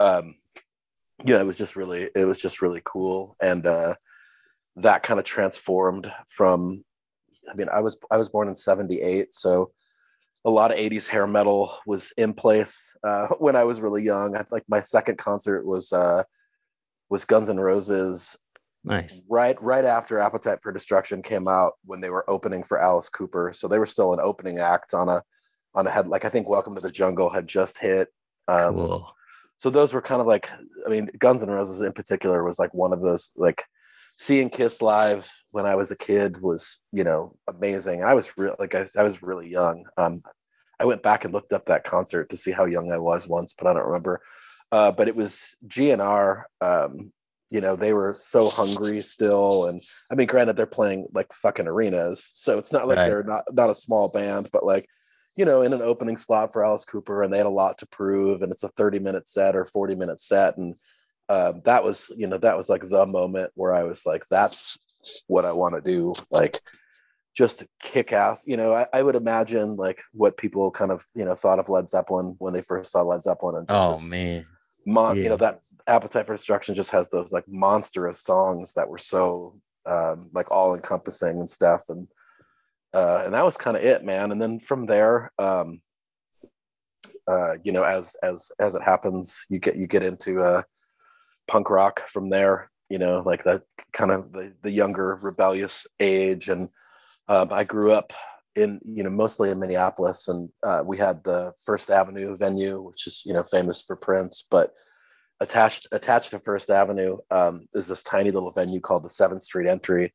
Um, 0.00 0.36
yeah, 1.24 1.40
it 1.40 1.46
was 1.46 1.58
just 1.58 1.76
really 1.76 2.10
it 2.14 2.24
was 2.24 2.40
just 2.40 2.62
really 2.62 2.82
cool, 2.84 3.36
and 3.40 3.66
uh, 3.66 3.94
that 4.76 5.02
kind 5.02 5.20
of 5.20 5.26
transformed 5.26 6.12
from. 6.28 6.84
I 7.50 7.54
mean, 7.54 7.68
I 7.68 7.80
was 7.80 7.98
I 8.10 8.16
was 8.16 8.28
born 8.28 8.48
in 8.48 8.54
'78, 8.54 9.34
so 9.34 9.72
a 10.44 10.50
lot 10.50 10.72
of 10.72 10.78
80s 10.78 11.06
hair 11.06 11.26
metal 11.26 11.78
was 11.86 12.12
in 12.16 12.34
place 12.34 12.96
uh, 13.04 13.28
when 13.38 13.56
I 13.56 13.64
was 13.64 13.80
really 13.80 14.02
young. 14.02 14.36
I 14.36 14.44
like 14.50 14.64
my 14.68 14.82
second 14.82 15.18
concert 15.18 15.64
was 15.64 15.92
uh, 15.92 16.24
was 17.08 17.24
Guns 17.24 17.48
N' 17.48 17.60
Roses. 17.60 18.36
Nice. 18.84 19.22
Right, 19.30 19.56
right 19.62 19.84
after 19.84 20.18
Appetite 20.18 20.60
for 20.60 20.72
Destruction 20.72 21.22
came 21.22 21.46
out, 21.46 21.74
when 21.84 22.00
they 22.00 22.10
were 22.10 22.28
opening 22.28 22.64
for 22.64 22.80
Alice 22.82 23.08
Cooper, 23.08 23.52
so 23.52 23.68
they 23.68 23.78
were 23.78 23.86
still 23.86 24.12
an 24.12 24.18
opening 24.20 24.58
act 24.58 24.92
on 24.92 25.08
a 25.08 25.22
on 25.74 25.86
a 25.86 25.90
head. 25.90 26.08
Like 26.08 26.24
I 26.24 26.28
think 26.28 26.48
Welcome 26.48 26.74
to 26.74 26.80
the 26.80 26.90
Jungle 26.90 27.30
had 27.30 27.46
just 27.46 27.78
hit. 27.78 28.08
Um, 28.48 28.74
cool. 28.74 29.14
So 29.58 29.70
those 29.70 29.94
were 29.94 30.02
kind 30.02 30.20
of 30.20 30.26
like, 30.26 30.50
I 30.84 30.90
mean, 30.90 31.08
Guns 31.20 31.44
N' 31.44 31.50
Roses 31.50 31.82
in 31.82 31.92
particular 31.92 32.42
was 32.42 32.58
like 32.58 32.74
one 32.74 32.92
of 32.92 33.00
those 33.00 33.30
like 33.36 33.62
seeing 34.22 34.48
Kiss 34.50 34.80
live 34.80 35.28
when 35.50 35.66
I 35.66 35.74
was 35.74 35.90
a 35.90 35.96
kid 35.96 36.40
was 36.40 36.84
you 36.92 37.02
know 37.02 37.34
amazing. 37.48 38.04
I 38.04 38.14
was 38.14 38.36
real 38.38 38.54
like 38.58 38.74
I, 38.74 38.86
I 38.96 39.02
was 39.02 39.20
really 39.20 39.50
young. 39.50 39.84
Um, 39.96 40.20
I 40.78 40.84
went 40.84 41.02
back 41.02 41.24
and 41.24 41.34
looked 41.34 41.52
up 41.52 41.66
that 41.66 41.82
concert 41.84 42.28
to 42.30 42.36
see 42.36 42.52
how 42.52 42.64
young 42.66 42.92
I 42.92 42.98
was 42.98 43.28
once, 43.28 43.52
but 43.52 43.66
I 43.66 43.72
don't 43.72 43.86
remember. 43.86 44.20
Uh, 44.70 44.92
but 44.92 45.08
it 45.08 45.16
was 45.16 45.56
GNR. 45.66 46.44
Um, 46.60 47.12
you 47.50 47.60
know, 47.60 47.74
they 47.76 47.92
were 47.92 48.14
so 48.14 48.48
hungry 48.48 49.00
still, 49.02 49.66
and 49.66 49.80
I 50.10 50.14
mean, 50.14 50.28
granted, 50.28 50.56
they're 50.56 50.66
playing 50.66 51.08
like 51.12 51.32
fucking 51.32 51.66
arenas, 51.66 52.24
so 52.32 52.58
it's 52.58 52.72
not 52.72 52.86
like 52.86 52.98
Right. 52.98 53.08
they're 53.08 53.24
not 53.24 53.44
not 53.52 53.70
a 53.70 53.74
small 53.74 54.08
band, 54.08 54.50
but 54.52 54.64
like, 54.64 54.86
you 55.36 55.44
know, 55.44 55.62
in 55.62 55.72
an 55.72 55.82
opening 55.82 56.16
slot 56.16 56.52
for 56.52 56.64
Alice 56.64 56.84
Cooper, 56.84 57.22
and 57.24 57.32
they 57.32 57.38
had 57.38 57.46
a 57.46 57.50
lot 57.62 57.78
to 57.78 57.86
prove, 57.86 58.42
and 58.42 58.52
it's 58.52 58.62
a 58.62 58.68
thirty 58.68 59.00
minute 59.00 59.28
set 59.28 59.56
or 59.56 59.64
forty 59.64 59.96
minute 59.96 60.20
set, 60.20 60.56
and 60.58 60.76
uh, 61.32 61.52
that 61.64 61.82
was, 61.82 62.12
you 62.14 62.26
know, 62.26 62.36
that 62.36 62.58
was 62.58 62.68
like 62.68 62.86
the 62.86 63.06
moment 63.06 63.50
where 63.54 63.74
I 63.74 63.84
was 63.84 64.04
like, 64.04 64.24
that's 64.28 64.76
what 65.28 65.46
I 65.46 65.52
want 65.52 65.74
to 65.74 65.80
do, 65.80 66.14
like 66.30 66.60
just 67.34 67.64
kick 67.80 68.12
ass. 68.12 68.44
You 68.46 68.58
know, 68.58 68.74
I, 68.74 68.86
I 68.92 69.02
would 69.02 69.14
imagine 69.14 69.76
like 69.76 70.02
what 70.12 70.36
people 70.36 70.70
kind 70.70 70.92
of 70.92 71.06
you 71.14 71.24
know 71.24 71.34
thought 71.34 71.58
of 71.58 71.70
Led 71.70 71.88
Zeppelin 71.88 72.34
when 72.38 72.52
they 72.52 72.60
first 72.60 72.92
saw 72.92 73.00
Led 73.00 73.22
Zeppelin, 73.22 73.56
and 73.56 73.66
just 73.68 73.86
Oh 73.86 74.08
man. 74.10 74.44
mon- 74.86 75.16
you 75.16 75.30
know 75.30 75.38
that 75.38 75.60
appetite 75.86 76.26
for 76.26 76.34
destruction 76.34 76.74
just 76.74 76.90
has 76.90 77.08
those 77.08 77.32
like 77.32 77.48
monstrous 77.48 78.20
songs 78.20 78.74
that 78.74 78.88
were 78.88 78.98
so 78.98 79.58
um 79.86 80.28
like 80.34 80.50
all 80.50 80.74
encompassing 80.74 81.38
and 81.38 81.48
stuff 81.48 81.82
and 81.88 82.06
uh 82.94 83.22
and 83.24 83.34
that 83.34 83.44
was 83.44 83.56
kind 83.56 83.76
of 83.76 83.82
it 83.82 84.04
man 84.04 84.30
and 84.30 84.40
then 84.40 84.60
from 84.60 84.86
there 84.86 85.32
um 85.40 85.80
uh 87.26 87.54
you 87.64 87.72
know 87.72 87.82
as 87.82 88.14
as 88.22 88.52
as 88.60 88.76
it 88.76 88.82
happens 88.82 89.44
you 89.48 89.58
get 89.58 89.74
you 89.74 89.88
get 89.88 90.04
into 90.04 90.40
uh 90.40 90.62
punk 91.48 91.70
rock 91.70 92.06
from 92.08 92.30
there 92.30 92.70
you 92.88 92.98
know 92.98 93.22
like 93.24 93.44
that 93.44 93.62
kind 93.92 94.10
of 94.10 94.32
the 94.32 94.52
the 94.62 94.70
younger 94.70 95.18
rebellious 95.22 95.86
age 96.00 96.48
and 96.48 96.68
um, 97.28 97.48
i 97.52 97.64
grew 97.64 97.92
up 97.92 98.12
in 98.54 98.80
you 98.84 99.02
know 99.02 99.10
mostly 99.10 99.50
in 99.50 99.58
minneapolis 99.58 100.28
and 100.28 100.50
uh, 100.62 100.82
we 100.84 100.98
had 100.98 101.22
the 101.24 101.52
first 101.64 101.90
avenue 101.90 102.36
venue 102.36 102.80
which 102.80 103.06
is 103.06 103.22
you 103.24 103.32
know 103.32 103.42
famous 103.42 103.82
for 103.82 103.96
prince 103.96 104.44
but 104.50 104.72
attached 105.42 105.88
attached 105.92 106.30
to 106.30 106.38
First 106.38 106.70
Avenue 106.70 107.18
um, 107.30 107.66
is 107.74 107.88
this 107.88 108.02
tiny 108.02 108.30
little 108.30 108.52
venue 108.52 108.80
called 108.80 109.04
the 109.04 109.10
Seventh 109.10 109.42
Street 109.42 109.68
Entry, 109.68 110.14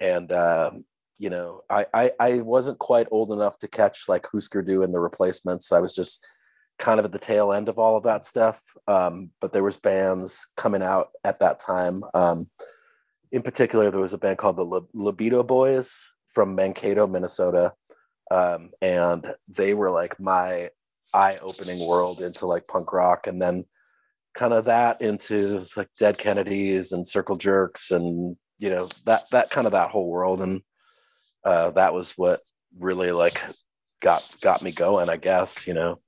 and 0.00 0.32
um, 0.32 0.84
you 1.18 1.30
know 1.30 1.60
I, 1.70 1.86
I 1.92 2.12
I 2.18 2.40
wasn't 2.40 2.78
quite 2.78 3.06
old 3.10 3.30
enough 3.30 3.58
to 3.58 3.68
catch 3.68 4.08
like 4.08 4.26
Husker 4.32 4.62
Du 4.62 4.82
and 4.82 4.92
the 4.92 5.00
Replacements. 5.00 5.70
I 5.70 5.80
was 5.80 5.94
just 5.94 6.24
kind 6.78 6.98
of 6.98 7.04
at 7.04 7.12
the 7.12 7.18
tail 7.18 7.52
end 7.52 7.68
of 7.68 7.78
all 7.78 7.96
of 7.96 8.04
that 8.04 8.24
stuff. 8.24 8.60
Um, 8.88 9.30
but 9.40 9.52
there 9.52 9.62
was 9.62 9.76
bands 9.76 10.46
coming 10.56 10.82
out 10.82 11.08
at 11.24 11.38
that 11.38 11.60
time. 11.60 12.02
Um, 12.14 12.50
in 13.32 13.42
particular, 13.42 13.90
there 13.90 14.00
was 14.00 14.12
a 14.12 14.18
band 14.18 14.38
called 14.38 14.56
the 14.56 14.64
Lib- 14.64 14.88
Libido 14.94 15.42
Boys 15.42 16.10
from 16.26 16.54
Mankato, 16.54 17.06
Minnesota, 17.06 17.72
um, 18.30 18.70
and 18.80 19.26
they 19.48 19.74
were 19.74 19.90
like 19.90 20.18
my 20.20 20.70
eye-opening 21.12 21.86
world 21.86 22.20
into 22.20 22.46
like 22.46 22.66
punk 22.66 22.92
rock, 22.92 23.26
and 23.26 23.40
then 23.40 23.64
kind 24.34 24.52
of 24.52 24.64
that 24.66 25.00
into 25.00 25.64
like 25.76 25.88
Dead 25.98 26.18
Kennedys 26.18 26.92
and 26.92 27.06
Circle 27.06 27.36
Jerks 27.36 27.90
and 27.90 28.36
you 28.58 28.70
know 28.70 28.88
that 29.06 29.30
that 29.30 29.50
kind 29.50 29.66
of 29.66 29.72
that 29.72 29.90
whole 29.90 30.08
world 30.08 30.40
and 30.40 30.62
uh, 31.44 31.70
that 31.70 31.94
was 31.94 32.12
what 32.12 32.40
really 32.78 33.12
like 33.12 33.40
got 34.00 34.28
got 34.40 34.62
me 34.62 34.72
going 34.72 35.08
I 35.08 35.16
guess 35.16 35.66
you 35.66 35.74
know 35.74 36.00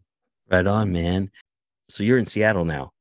Right 0.50 0.66
on, 0.66 0.92
man. 0.92 1.30
So 1.88 2.02
you're 2.04 2.18
in 2.18 2.24
Seattle 2.24 2.64
now. 2.64 2.92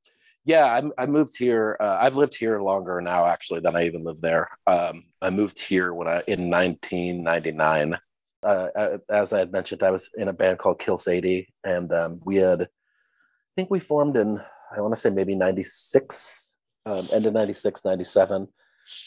yeah 0.46 0.66
I, 0.66 1.04
I 1.04 1.06
moved 1.08 1.38
here 1.38 1.76
uh, 1.80 1.98
I've 2.00 2.16
lived 2.16 2.36
here 2.36 2.62
longer 2.62 3.02
now 3.02 3.26
actually 3.26 3.62
than 3.62 3.76
I 3.76 3.86
even 3.86 4.04
lived 4.04 4.22
there 4.22 4.48
um, 4.68 5.04
I 5.22 5.30
moved 5.32 5.60
here 5.60 5.94
when 5.94 6.08
I 6.08 6.22
in 6.28 6.50
1999 6.50 7.98
uh, 8.44 8.68
as 9.10 9.34
I 9.34 9.40
had 9.40 9.52
mentioned 9.52 9.82
I 9.82 9.90
was 9.92 10.10
in 10.16 10.28
a 10.28 10.34
band 10.34 10.60
called 10.60 10.80
Kill 10.80 11.00
Sadie 11.00 11.48
and 11.64 11.92
um, 11.92 12.20
we 12.24 12.36
had 12.38 12.62
I 12.62 13.52
think 13.56 13.72
we 13.72 13.80
formed 13.80 14.18
in 14.18 14.40
I 14.76 14.82
want 14.82 14.94
to 14.94 15.00
say 15.00 15.10
maybe 15.10 15.36
96 15.36 16.54
um, 16.86 17.08
end 17.12 17.26
of 17.26 17.34
96 17.34 17.84
97 17.84 18.48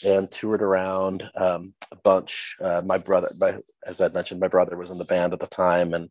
and 0.05 0.29
toured 0.29 0.61
around 0.61 1.23
um, 1.37 1.73
a 1.91 1.95
bunch 1.95 2.57
uh, 2.61 2.81
my 2.85 2.97
brother 2.97 3.29
my, 3.39 3.55
as 3.85 4.01
I 4.01 4.09
mentioned 4.09 4.41
my 4.41 4.49
brother 4.49 4.75
was 4.75 4.91
in 4.91 4.97
the 4.97 5.05
band 5.05 5.31
at 5.31 5.39
the 5.39 5.47
time 5.47 5.93
and 5.93 6.09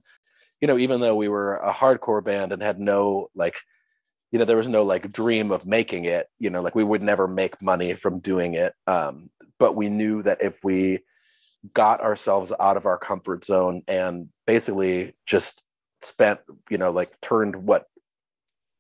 you 0.61 0.69
know 0.69 0.79
even 0.79 1.01
though 1.01 1.15
we 1.15 1.29
were 1.29 1.57
a 1.57 1.73
hardcore 1.73 2.23
band 2.23 2.53
and 2.53 2.63
had 2.63 2.81
no 2.81 3.29
like 3.35 3.57
you 4.31 4.39
know 4.39 4.45
there 4.45 4.57
was 4.57 4.69
no 4.69 4.83
like 4.83 5.13
dream 5.13 5.51
of 5.51 5.67
making 5.67 6.05
it 6.05 6.29
you 6.39 6.51
know 6.51 6.61
like 6.61 6.75
we 6.75 6.85
would 6.85 7.03
never 7.03 7.27
make 7.27 7.61
money 7.63 7.95
from 7.95 8.21
doing 8.21 8.55
it 8.55 8.75
um, 8.87 9.31
but 9.59 9.77
we 9.77 9.89
knew 9.89 10.23
that 10.23 10.43
if 10.43 10.59
we 10.63 11.01
got 11.75 12.01
ourselves 12.01 12.53
out 12.61 12.77
of 12.77 12.87
our 12.87 12.99
comfort 12.99 13.45
zone 13.45 13.83
and 13.89 14.29
basically 14.47 15.15
just 15.27 15.63
spent 16.03 16.41
you 16.71 16.79
know 16.79 16.91
like 16.91 17.21
turned 17.21 17.57
what 17.57 17.87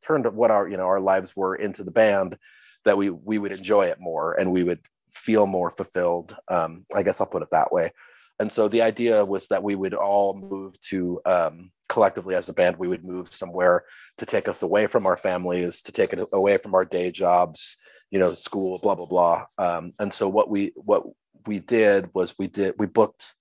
turned 0.04 0.26
what 0.34 0.50
our 0.50 0.68
you 0.68 0.76
know 0.76 0.86
our 0.86 1.00
lives 1.00 1.34
were 1.36 1.54
into 1.54 1.82
the 1.82 1.90
band 1.90 2.36
that 2.84 2.96
we 2.96 3.10
we 3.10 3.38
would 3.38 3.52
enjoy 3.52 3.86
it 3.86 4.00
more 4.00 4.34
and 4.34 4.52
we 4.52 4.62
would 4.62 4.80
feel 5.12 5.46
more 5.46 5.70
fulfilled 5.70 6.36
um, 6.48 6.84
i 6.94 7.02
guess 7.02 7.20
i'll 7.20 7.26
put 7.26 7.42
it 7.42 7.48
that 7.50 7.72
way 7.72 7.92
and 8.40 8.50
so 8.50 8.68
the 8.68 8.82
idea 8.82 9.24
was 9.24 9.48
that 9.48 9.62
we 9.62 9.74
would 9.74 9.94
all 9.94 10.34
move 10.34 10.78
to 10.80 11.20
um, 11.26 11.70
collectively 11.88 12.34
as 12.34 12.48
a 12.48 12.52
band 12.52 12.76
we 12.76 12.88
would 12.88 13.04
move 13.04 13.32
somewhere 13.32 13.84
to 14.16 14.26
take 14.26 14.48
us 14.48 14.62
away 14.62 14.86
from 14.86 15.06
our 15.06 15.16
families 15.16 15.82
to 15.82 15.92
take 15.92 16.12
it 16.12 16.20
away 16.32 16.56
from 16.56 16.74
our 16.74 16.84
day 16.84 17.10
jobs 17.10 17.76
you 18.10 18.18
know 18.18 18.32
school 18.32 18.78
blah 18.78 18.94
blah 18.94 19.06
blah 19.06 19.44
um, 19.58 19.90
and 19.98 20.12
so 20.12 20.28
what 20.28 20.50
we 20.50 20.72
what 20.76 21.04
we 21.46 21.58
did 21.58 22.08
was 22.14 22.34
we 22.38 22.46
did 22.46 22.74
we 22.78 22.86
booked 22.86 23.34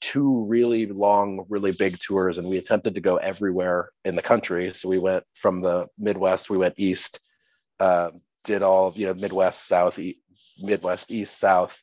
two 0.00 0.44
really 0.44 0.86
long, 0.86 1.44
really 1.48 1.72
big 1.72 1.98
tours, 1.98 2.38
and 2.38 2.46
we 2.46 2.58
attempted 2.58 2.94
to 2.94 3.00
go 3.00 3.16
everywhere 3.16 3.90
in 4.04 4.14
the 4.14 4.22
country. 4.22 4.70
So 4.70 4.88
we 4.88 4.98
went 4.98 5.24
from 5.34 5.62
the 5.62 5.86
Midwest, 5.98 6.50
we 6.50 6.58
went 6.58 6.74
east, 6.78 7.20
uh, 7.80 8.10
did 8.44 8.62
all 8.62 8.86
of 8.86 8.96
you 8.96 9.06
know 9.06 9.14
Midwest, 9.14 9.66
South, 9.66 9.98
e- 9.98 10.20
Midwest, 10.60 11.10
East, 11.10 11.38
South, 11.38 11.82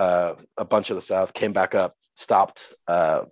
uh, 0.00 0.34
a 0.56 0.64
bunch 0.64 0.90
of 0.90 0.96
the 0.96 1.02
South, 1.02 1.34
came 1.34 1.52
back 1.52 1.74
up, 1.74 1.94
stopped, 2.16 2.62
uh, 2.88 3.22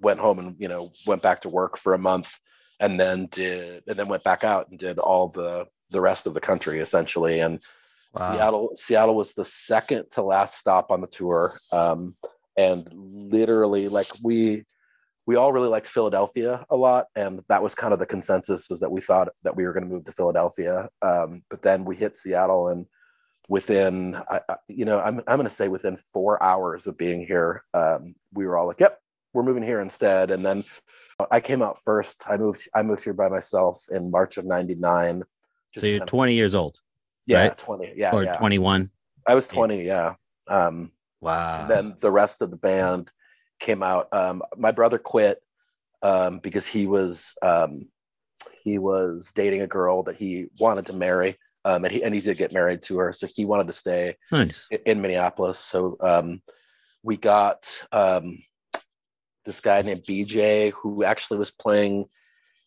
went 0.00 0.20
home, 0.20 0.38
and 0.38 0.56
you 0.58 0.68
know 0.68 0.90
went 1.06 1.22
back 1.22 1.42
to 1.42 1.48
work 1.48 1.76
for 1.76 1.94
a 1.94 1.98
month, 1.98 2.38
and 2.80 2.98
then 2.98 3.26
did 3.30 3.82
and 3.86 3.96
then 3.96 4.08
went 4.08 4.24
back 4.24 4.42
out 4.42 4.68
and 4.70 4.78
did 4.78 4.98
all 4.98 5.28
the 5.28 5.66
the 5.90 6.00
rest 6.00 6.26
of 6.26 6.34
the 6.34 6.40
country 6.40 6.80
essentially. 6.80 7.40
And 7.40 7.60
Wow. 8.14 8.32
Seattle 8.32 8.72
Seattle 8.76 9.16
was 9.16 9.34
the 9.34 9.44
second 9.44 10.04
to 10.12 10.22
last 10.22 10.58
stop 10.58 10.90
on 10.90 11.00
the 11.00 11.08
tour. 11.08 11.52
Um, 11.72 12.14
and 12.56 12.88
literally 12.92 13.88
like 13.88 14.06
we 14.22 14.64
we 15.26 15.36
all 15.36 15.52
really 15.52 15.68
liked 15.68 15.88
Philadelphia 15.88 16.64
a 16.70 16.76
lot, 16.76 17.06
and 17.16 17.40
that 17.48 17.62
was 17.62 17.74
kind 17.74 17.92
of 17.92 17.98
the 17.98 18.06
consensus 18.06 18.68
was 18.68 18.80
that 18.80 18.92
we 18.92 19.00
thought 19.00 19.28
that 19.42 19.56
we 19.56 19.64
were 19.64 19.72
going 19.72 19.88
to 19.88 19.92
move 19.92 20.04
to 20.04 20.12
Philadelphia. 20.12 20.88
Um, 21.02 21.42
but 21.50 21.62
then 21.62 21.84
we 21.84 21.96
hit 21.96 22.14
Seattle, 22.14 22.68
and 22.68 22.86
within, 23.48 24.14
I, 24.16 24.40
I- 24.48 24.56
you 24.68 24.84
know, 24.84 25.00
I'm 25.00 25.18
I'm 25.26 25.36
going 25.36 25.48
to 25.48 25.54
say 25.54 25.68
within 25.68 25.96
four 25.96 26.42
hours 26.42 26.86
of 26.86 26.96
being 26.96 27.26
here, 27.26 27.64
um, 27.74 28.14
we 28.32 28.46
were 28.46 28.56
all 28.56 28.66
like, 28.66 28.80
"Yep, 28.80 28.98
we're 29.32 29.42
moving 29.42 29.62
here 29.62 29.80
instead." 29.80 30.30
And 30.30 30.44
then 30.44 30.64
I 31.30 31.40
came 31.40 31.62
out 31.62 31.78
first. 31.82 32.24
I 32.28 32.36
moved 32.36 32.68
I 32.74 32.82
moved 32.82 33.04
here 33.04 33.12
by 33.14 33.28
myself 33.28 33.86
in 33.90 34.10
March 34.10 34.38
of 34.38 34.44
'99. 34.46 35.22
So 35.76 35.86
you're 35.86 36.06
20 36.06 36.34
years 36.34 36.54
old 36.54 36.78
yeah, 37.26 37.48
right? 37.48 37.58
20, 37.58 37.94
yeah, 37.96 38.12
or 38.12 38.22
yeah. 38.22 38.34
21. 38.34 38.90
I 39.26 39.34
was 39.34 39.48
20, 39.48 39.84
yeah. 39.84 40.14
Um, 40.46 40.92
Wow. 41.20 41.62
and 41.62 41.70
then 41.70 41.96
the 42.00 42.12
rest 42.12 42.42
of 42.42 42.50
the 42.50 42.56
band 42.56 43.10
came 43.58 43.82
out. 43.82 44.12
Um, 44.12 44.42
my 44.56 44.70
brother 44.72 44.98
quit 44.98 45.42
um, 46.02 46.38
because 46.38 46.66
he 46.66 46.86
was 46.86 47.34
um, 47.40 47.88
he 48.62 48.78
was 48.78 49.32
dating 49.34 49.62
a 49.62 49.66
girl 49.66 50.02
that 50.04 50.16
he 50.16 50.46
wanted 50.60 50.86
to 50.86 50.92
marry, 50.92 51.38
um, 51.64 51.84
and 51.84 51.92
he 51.92 52.02
and 52.02 52.14
he 52.14 52.20
did 52.20 52.36
get 52.38 52.52
married 52.52 52.82
to 52.82 52.98
her, 52.98 53.12
so 53.12 53.26
he 53.26 53.44
wanted 53.44 53.66
to 53.68 53.72
stay 53.72 54.16
nice. 54.30 54.66
i- 54.72 54.80
in 54.86 55.00
Minneapolis. 55.00 55.58
So 55.58 55.96
um, 56.00 56.42
we 57.02 57.16
got 57.16 57.66
um, 57.92 58.38
this 59.44 59.60
guy 59.60 59.82
named 59.82 60.02
BJ 60.02 60.72
who 60.72 61.04
actually 61.04 61.38
was 61.38 61.50
playing. 61.50 62.06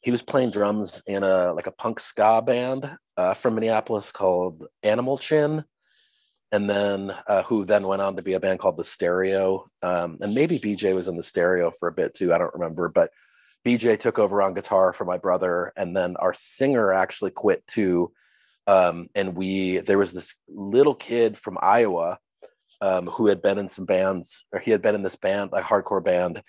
He 0.01 0.11
was 0.11 0.21
playing 0.21 0.51
drums 0.51 1.01
in 1.07 1.23
a 1.23 1.53
like 1.53 1.67
a 1.67 1.71
punk 1.71 1.99
ska 1.99 2.41
band 2.41 2.89
uh, 3.17 3.33
from 3.33 3.55
Minneapolis 3.55 4.11
called 4.11 4.67
Animal 4.83 5.17
Chin, 5.17 5.63
and 6.51 6.69
then 6.69 7.13
uh, 7.27 7.43
who 7.43 7.65
then 7.65 7.83
went 7.85 8.01
on 8.01 8.15
to 8.15 8.21
be 8.21 8.33
a 8.33 8.39
band 8.39 8.59
called 8.59 8.77
The 8.77 8.83
Stereo, 8.83 9.65
um, 9.83 10.17
and 10.21 10.33
maybe 10.33 10.59
BJ 10.59 10.95
was 10.95 11.07
in 11.07 11.17
The 11.17 11.23
Stereo 11.23 11.71
for 11.71 11.87
a 11.89 11.91
bit 11.93 12.13
too. 12.15 12.33
I 12.33 12.37
don't 12.37 12.53
remember, 12.53 12.89
but 12.89 13.11
BJ 13.65 13.99
took 13.99 14.17
over 14.17 14.41
on 14.41 14.53
guitar 14.53 14.93
for 14.93 15.03
my 15.05 15.17
brother, 15.17 15.73
and 15.75 15.95
then 15.95 16.15
our 16.17 16.33
singer 16.33 16.93
actually 16.93 17.31
quit 17.31 17.65
too. 17.67 18.11
Um, 18.67 19.07
and 19.15 19.35
we 19.35 19.79
there 19.79 19.97
was 19.97 20.11
this 20.11 20.35
little 20.49 20.93
kid 20.95 21.37
from 21.37 21.57
Iowa 21.61 22.19
um, 22.81 23.07
who 23.07 23.27
had 23.27 23.41
been 23.41 23.57
in 23.57 23.69
some 23.69 23.85
bands, 23.85 24.45
or 24.51 24.59
he 24.59 24.71
had 24.71 24.81
been 24.81 24.93
in 24.95 25.03
this 25.03 25.15
band, 25.15 25.51
a 25.53 25.61
hardcore 25.61 26.03
band. 26.03 26.41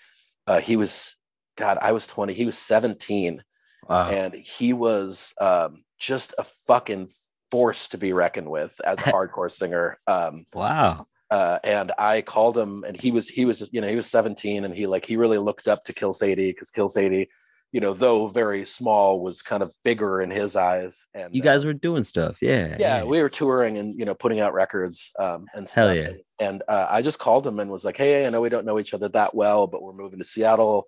Uh, 0.45 0.59
he 0.59 0.75
was, 0.75 1.15
God, 1.57 1.77
I 1.81 1.91
was 1.93 2.07
20. 2.07 2.33
He 2.33 2.45
was 2.45 2.57
17, 2.57 3.41
Wow. 3.87 4.09
and 4.09 4.33
he 4.33 4.73
was 4.73 5.33
um, 5.39 5.83
just 5.97 6.33
a 6.37 6.43
fucking 6.67 7.09
force 7.51 7.87
to 7.89 7.97
be 7.97 8.13
reckoned 8.13 8.49
with 8.49 8.79
as 8.85 8.99
a 8.99 9.03
hardcore 9.11 9.51
singer. 9.51 9.97
Um, 10.05 10.45
wow. 10.53 11.07
uh, 11.31 11.57
and 11.63 11.91
I 11.97 12.21
called 12.21 12.57
him, 12.57 12.83
and 12.87 12.99
he 12.99 13.11
was 13.11 13.27
he 13.29 13.45
was 13.45 13.67
you 13.71 13.79
know 13.81 13.87
he 13.87 13.95
was 13.95 14.07
17, 14.07 14.65
and 14.65 14.73
he 14.75 14.85
like 14.87 15.05
he 15.05 15.15
really 15.17 15.37
looked 15.39 15.67
up 15.67 15.83
to 15.85 15.93
Kill 15.93 16.13
Sadie 16.13 16.51
because 16.51 16.69
Kill 16.69 16.89
Sadie, 16.89 17.29
you 17.71 17.79
know, 17.79 17.93
though 17.93 18.27
very 18.27 18.65
small, 18.65 19.19
was 19.21 19.41
kind 19.41 19.61
of 19.61 19.73
bigger 19.83 20.21
in 20.21 20.31
his 20.31 20.55
eyes. 20.55 21.05
And 21.13 21.35
You 21.35 21.41
uh, 21.41 21.43
guys 21.43 21.65
were 21.65 21.73
doing 21.73 22.03
stuff. 22.03 22.41
Yeah. 22.41 22.75
yeah, 22.79 23.03
we 23.03 23.21
were 23.21 23.29
touring 23.29 23.77
and 23.77 23.93
you 23.97 24.05
know 24.05 24.15
putting 24.15 24.39
out 24.39 24.53
records 24.53 25.11
um, 25.19 25.45
and 25.53 25.67
stuff. 25.67 25.87
Hell 25.87 25.95
yeah. 25.95 26.11
And 26.39 26.63
uh, 26.67 26.87
I 26.89 27.01
just 27.01 27.19
called 27.19 27.45
him 27.45 27.59
and 27.59 27.69
was 27.69 27.85
like, 27.85 27.97
"Hey, 27.97 28.25
I 28.25 28.29
know 28.29 28.41
we 28.41 28.49
don't 28.49 28.65
know 28.65 28.79
each 28.79 28.93
other 28.93 29.09
that 29.09 29.35
well, 29.35 29.67
but 29.67 29.83
we're 29.83 29.93
moving 29.93 30.19
to 30.19 30.25
Seattle. 30.25 30.87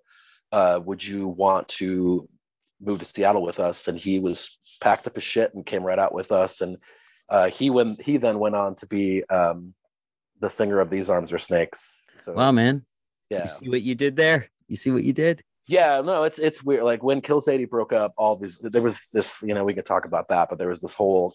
Uh, 0.50 0.80
would 0.84 1.04
you 1.04 1.28
want 1.28 1.68
to 1.68 2.28
move 2.80 2.98
to 2.98 3.04
Seattle 3.04 3.42
with 3.42 3.60
us?" 3.60 3.86
And 3.88 3.98
he 3.98 4.18
was 4.18 4.58
packed 4.80 5.06
up 5.06 5.14
his 5.14 5.24
shit 5.24 5.54
and 5.54 5.64
came 5.64 5.84
right 5.84 5.98
out 5.98 6.14
with 6.14 6.32
us. 6.32 6.62
And 6.62 6.78
uh, 7.28 7.48
he 7.48 7.70
went. 7.70 8.00
He 8.02 8.16
then 8.16 8.38
went 8.38 8.56
on 8.56 8.74
to 8.76 8.86
be 8.86 9.22
um, 9.28 9.74
the 10.40 10.50
singer 10.50 10.80
of 10.80 10.90
These 10.90 11.08
Arms 11.08 11.32
Are 11.32 11.38
Snakes. 11.38 12.02
So 12.18 12.32
Wow, 12.32 12.50
man. 12.52 12.84
yeah, 13.30 13.42
You 13.42 13.48
see 13.48 13.68
what 13.68 13.82
you 13.82 13.94
did 13.94 14.16
there? 14.16 14.48
You 14.68 14.76
see 14.76 14.90
what 14.90 15.04
you 15.04 15.12
did? 15.12 15.44
Yeah, 15.66 16.00
no, 16.00 16.24
it's 16.24 16.38
it's 16.38 16.62
weird. 16.62 16.84
Like 16.84 17.02
when 17.02 17.20
Kill 17.20 17.40
Sadie 17.40 17.66
broke 17.66 17.92
up, 17.92 18.14
all 18.16 18.36
these 18.36 18.58
there 18.58 18.82
was 18.82 18.98
this, 19.12 19.40
you 19.42 19.54
know, 19.54 19.64
we 19.64 19.74
could 19.74 19.86
talk 19.86 20.04
about 20.04 20.28
that, 20.28 20.48
but 20.48 20.58
there 20.58 20.68
was 20.68 20.80
this 20.80 20.94
whole 20.94 21.34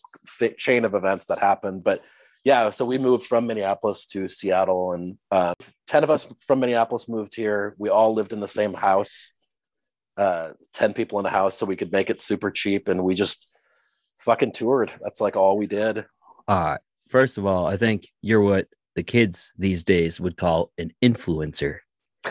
chain 0.58 0.86
of 0.86 0.94
events 0.96 1.26
that 1.28 1.40
happened. 1.40 1.84
But 1.84 2.04
yeah, 2.44 2.70
so 2.72 2.86
we 2.86 2.98
moved 2.98 3.26
from 3.26 3.48
Minneapolis 3.48 4.06
to 4.08 4.28
Seattle, 4.28 4.94
and 4.94 5.18
uh, 5.32 5.54
ten 5.88 6.04
of 6.04 6.10
us 6.10 6.28
from 6.46 6.60
Minneapolis 6.60 7.08
moved 7.08 7.36
here. 7.36 7.76
We 7.78 7.90
all 7.90 8.13
lived 8.13 8.34
in 8.34 8.40
the 8.40 8.48
same 8.48 8.74
house, 8.74 9.32
uh, 10.18 10.50
ten 10.74 10.94
people 10.94 11.20
in 11.20 11.26
a 11.26 11.30
house, 11.30 11.58
so 11.58 11.66
we 11.66 11.76
could 11.78 11.92
make 11.92 12.10
it 12.10 12.22
super 12.22 12.52
cheap, 12.52 12.90
and 12.90 13.04
we 13.04 13.16
just 13.16 13.58
fucking 14.20 14.52
toured. 14.52 14.92
That's 15.02 15.22
like 15.22 15.36
all 15.38 15.58
we 15.58 15.68
did. 15.68 16.06
Uh, 16.48 16.78
first 17.08 17.38
of 17.38 17.46
all, 17.46 17.66
I 17.66 17.78
think 17.78 18.08
you're 18.22 18.42
what 18.42 18.68
the 18.96 19.04
kids 19.04 19.54
these 19.58 19.84
days 19.84 20.20
would 20.20 20.36
call 20.38 20.72
an 20.78 20.92
influencer. 21.02 21.80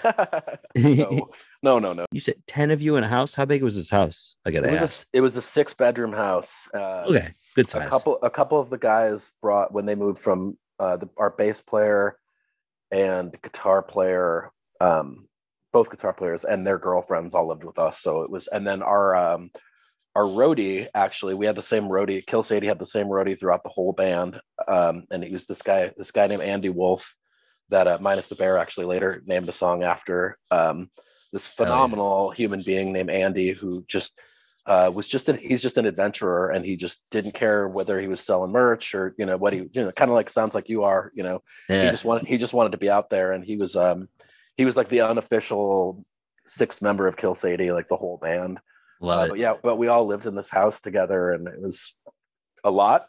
no, 0.74 1.28
no, 1.62 1.78
no, 1.78 1.92
no. 1.92 2.04
You 2.12 2.20
said 2.20 2.36
10 2.46 2.70
of 2.70 2.82
you 2.82 2.96
in 2.96 3.04
a 3.04 3.08
house? 3.08 3.34
How 3.34 3.44
big 3.44 3.62
was 3.62 3.76
this 3.76 3.90
house? 3.90 4.36
I 4.44 4.50
gotta 4.50 4.68
It 4.68 4.72
was 4.72 4.82
ask. 4.82 5.02
a, 5.12 5.16
it 5.18 5.20
was 5.20 5.36
a 5.36 5.42
six 5.42 5.74
bedroom 5.74 6.12
house. 6.12 6.68
Uh, 6.74 7.04
okay, 7.08 7.32
good 7.54 7.68
size. 7.68 7.86
a 7.86 7.90
couple 7.90 8.18
a 8.22 8.30
couple 8.30 8.60
of 8.60 8.70
the 8.70 8.78
guys 8.78 9.32
brought 9.42 9.72
when 9.72 9.86
they 9.86 9.94
moved 9.94 10.18
from 10.18 10.56
uh, 10.78 10.96
the, 10.96 11.08
our 11.16 11.30
bass 11.30 11.60
player 11.60 12.18
and 12.90 13.34
guitar 13.42 13.82
player 13.82 14.50
um, 14.80 15.26
both 15.72 15.90
guitar 15.90 16.12
players 16.12 16.44
and 16.44 16.66
their 16.66 16.78
girlfriends 16.78 17.34
all 17.34 17.48
lived 17.48 17.64
with 17.64 17.78
us 17.78 17.98
so 18.00 18.22
it 18.22 18.30
was 18.30 18.46
and 18.48 18.66
then 18.66 18.82
our 18.82 19.16
um, 19.16 19.50
our 20.14 20.22
roadie 20.24 20.86
actually 20.94 21.34
we 21.34 21.46
had 21.46 21.56
the 21.56 21.62
same 21.62 21.84
roadie 21.84 22.24
kill 22.24 22.42
sadie 22.42 22.66
had 22.66 22.78
the 22.78 22.86
same 22.86 23.06
roadie 23.06 23.38
throughout 23.38 23.62
the 23.62 23.68
whole 23.70 23.92
band 23.92 24.38
um, 24.68 25.04
and 25.10 25.24
he 25.24 25.32
was 25.32 25.46
this 25.46 25.62
guy 25.62 25.90
this 25.96 26.10
guy 26.10 26.26
named 26.26 26.42
andy 26.42 26.68
wolf 26.68 27.16
that 27.70 27.86
uh, 27.86 27.98
minus 28.00 28.28
the 28.28 28.34
bear 28.34 28.58
actually 28.58 28.86
later 28.86 29.22
named 29.26 29.48
a 29.48 29.52
song 29.52 29.82
after 29.82 30.38
um, 30.50 30.90
this 31.32 31.46
Hell 31.46 31.66
yeah. 31.66 31.72
phenomenal 31.72 32.30
human 32.30 32.60
being 32.64 32.92
named 32.92 33.10
andy 33.10 33.52
who 33.52 33.84
just 33.88 34.18
uh, 34.66 34.90
was 34.92 35.06
just 35.06 35.28
an, 35.28 35.36
he's 35.38 35.62
just 35.62 35.78
an 35.78 35.86
adventurer 35.86 36.50
and 36.50 36.64
he 36.64 36.74
just 36.76 37.04
didn't 37.10 37.34
care 37.34 37.68
whether 37.68 38.00
he 38.00 38.08
was 38.08 38.20
selling 38.20 38.50
merch 38.50 38.94
or 38.96 39.14
you 39.16 39.24
know 39.24 39.36
what 39.36 39.52
he 39.52 39.60
you 39.72 39.84
know 39.84 39.92
kind 39.92 40.10
of 40.10 40.14
like 40.16 40.28
sounds 40.28 40.54
like 40.56 40.68
you 40.68 40.82
are 40.82 41.12
you 41.14 41.22
know 41.22 41.40
yeah. 41.68 41.84
he 41.84 41.90
just 41.90 42.04
wanted 42.04 42.26
he 42.26 42.36
just 42.36 42.52
wanted 42.52 42.72
to 42.72 42.78
be 42.78 42.90
out 42.90 43.08
there 43.08 43.32
and 43.32 43.44
he 43.44 43.56
was 43.56 43.76
um 43.76 44.08
he 44.56 44.64
was 44.64 44.76
like 44.76 44.88
the 44.88 45.00
unofficial 45.02 46.04
sixth 46.46 46.82
member 46.82 47.06
of 47.06 47.16
kill 47.16 47.34
sadie 47.34 47.70
like 47.72 47.86
the 47.88 47.96
whole 47.96 48.18
band 48.18 48.58
Love 49.00 49.20
Uh, 49.20 49.24
it. 49.24 49.28
but 49.28 49.38
yeah 49.38 49.54
but 49.62 49.76
we 49.76 49.86
all 49.88 50.04
lived 50.06 50.26
in 50.26 50.34
this 50.34 50.50
house 50.50 50.80
together 50.80 51.30
and 51.32 51.46
it 51.46 51.60
was 51.60 51.94
a 52.64 52.70
lot 52.70 53.06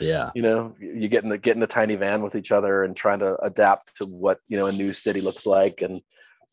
Yeah. 0.00 0.30
you 0.34 0.42
know 0.42 0.74
you 0.78 1.08
get 1.08 1.22
in 1.22 1.30
the 1.30 1.38
get 1.38 1.56
in 1.56 1.62
a 1.62 1.66
tiny 1.66 1.96
van 1.96 2.22
with 2.22 2.34
each 2.34 2.52
other 2.52 2.84
and 2.84 2.96
trying 2.96 3.20
to 3.20 3.40
adapt 3.42 3.96
to 3.98 4.06
what 4.06 4.38
you 4.48 4.56
know 4.56 4.66
a 4.66 4.72
new 4.72 4.92
city 4.92 5.20
looks 5.20 5.46
like. 5.46 5.82
And 5.82 6.02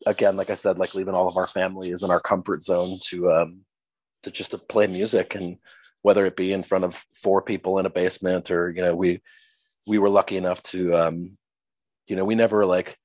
again 0.06 0.34
like 0.34 0.48
i 0.48 0.54
said 0.54 0.78
like 0.78 0.94
leaving 0.94 1.12
all 1.12 1.28
of 1.28 1.36
our 1.36 1.46
families 1.46 2.02
in 2.02 2.10
our 2.10 2.20
comfort 2.20 2.62
zone 2.62 2.96
to 3.04 3.30
um 3.30 3.60
to 4.22 4.30
just 4.30 4.52
to 4.52 4.58
play 4.58 4.86
music. 4.86 5.34
And 5.34 5.58
whether 6.02 6.24
it 6.26 6.36
be 6.36 6.52
in 6.52 6.62
front 6.62 6.84
of 6.84 7.04
four 7.22 7.42
people 7.42 7.78
in 7.78 7.86
a 7.86 7.90
basement 7.90 8.50
or 8.50 8.70
you 8.70 8.82
know 8.82 8.94
we 8.94 9.20
we 9.86 9.98
were 9.98 10.08
lucky 10.08 10.36
enough 10.36 10.62
to 10.62 10.94
um 10.94 11.36
you 12.06 12.16
know 12.16 12.24
we 12.24 12.34
never 12.34 12.64
like 12.66 12.96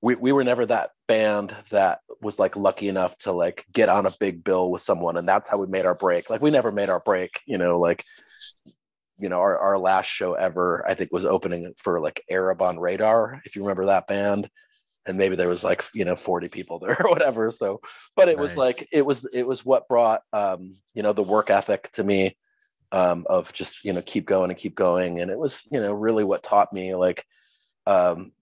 we, 0.00 0.14
we 0.16 0.32
were 0.32 0.44
never 0.44 0.66
that 0.66 0.90
band 1.08 1.54
that 1.70 2.00
was 2.20 2.38
like 2.38 2.56
lucky 2.56 2.88
enough 2.88 3.16
to 3.16 3.32
like 3.32 3.64
get 3.72 3.88
on 3.88 4.04
a 4.04 4.12
big 4.20 4.44
bill 4.44 4.70
with 4.70 4.82
someone. 4.82 5.16
And 5.16 5.26
that's 5.26 5.48
how 5.48 5.56
we 5.56 5.66
made 5.66 5.86
our 5.86 5.94
break. 5.94 6.28
Like 6.28 6.42
we 6.42 6.50
never 6.50 6.70
made 6.70 6.90
our 6.90 7.00
break 7.00 7.40
you 7.46 7.58
know 7.58 7.78
like 7.78 8.04
you 9.18 9.28
know 9.28 9.38
our, 9.38 9.58
our 9.58 9.78
last 9.78 10.06
show 10.06 10.34
ever 10.34 10.84
i 10.88 10.94
think 10.94 11.12
was 11.12 11.24
opening 11.24 11.72
for 11.78 12.00
like 12.00 12.22
arab 12.30 12.60
on 12.60 12.78
radar 12.78 13.40
if 13.44 13.56
you 13.56 13.62
remember 13.62 13.86
that 13.86 14.06
band. 14.06 14.48
And 15.06 15.18
maybe 15.18 15.36
there 15.36 15.50
was 15.50 15.62
like 15.62 15.84
you 15.92 16.06
know 16.06 16.16
40 16.16 16.48
people 16.48 16.78
there 16.82 16.96
or 17.04 17.10
whatever. 17.10 17.50
So 17.50 17.80
but 18.16 18.28
it 18.28 18.38
was 18.38 18.56
like 18.56 18.88
it 18.90 19.04
was 19.04 19.26
it 19.34 19.46
was 19.46 19.62
what 19.62 19.86
brought 19.86 20.22
um 20.32 20.74
you 20.94 21.02
know 21.02 21.12
the 21.12 21.22
work 21.22 21.50
ethic 21.50 21.90
to 21.92 22.02
me 22.02 22.36
um 22.90 23.26
of 23.28 23.52
just 23.52 23.84
you 23.84 23.92
know 23.92 24.00
keep 24.00 24.24
going 24.24 24.50
and 24.50 24.58
keep 24.58 24.74
going. 24.74 25.20
And 25.20 25.30
it 25.30 25.38
was 25.38 25.62
you 25.70 25.78
know 25.78 25.92
really 25.92 26.24
what 26.24 26.42
taught 26.42 26.72
me 26.72 26.94
like 26.94 27.22
um 27.86 28.32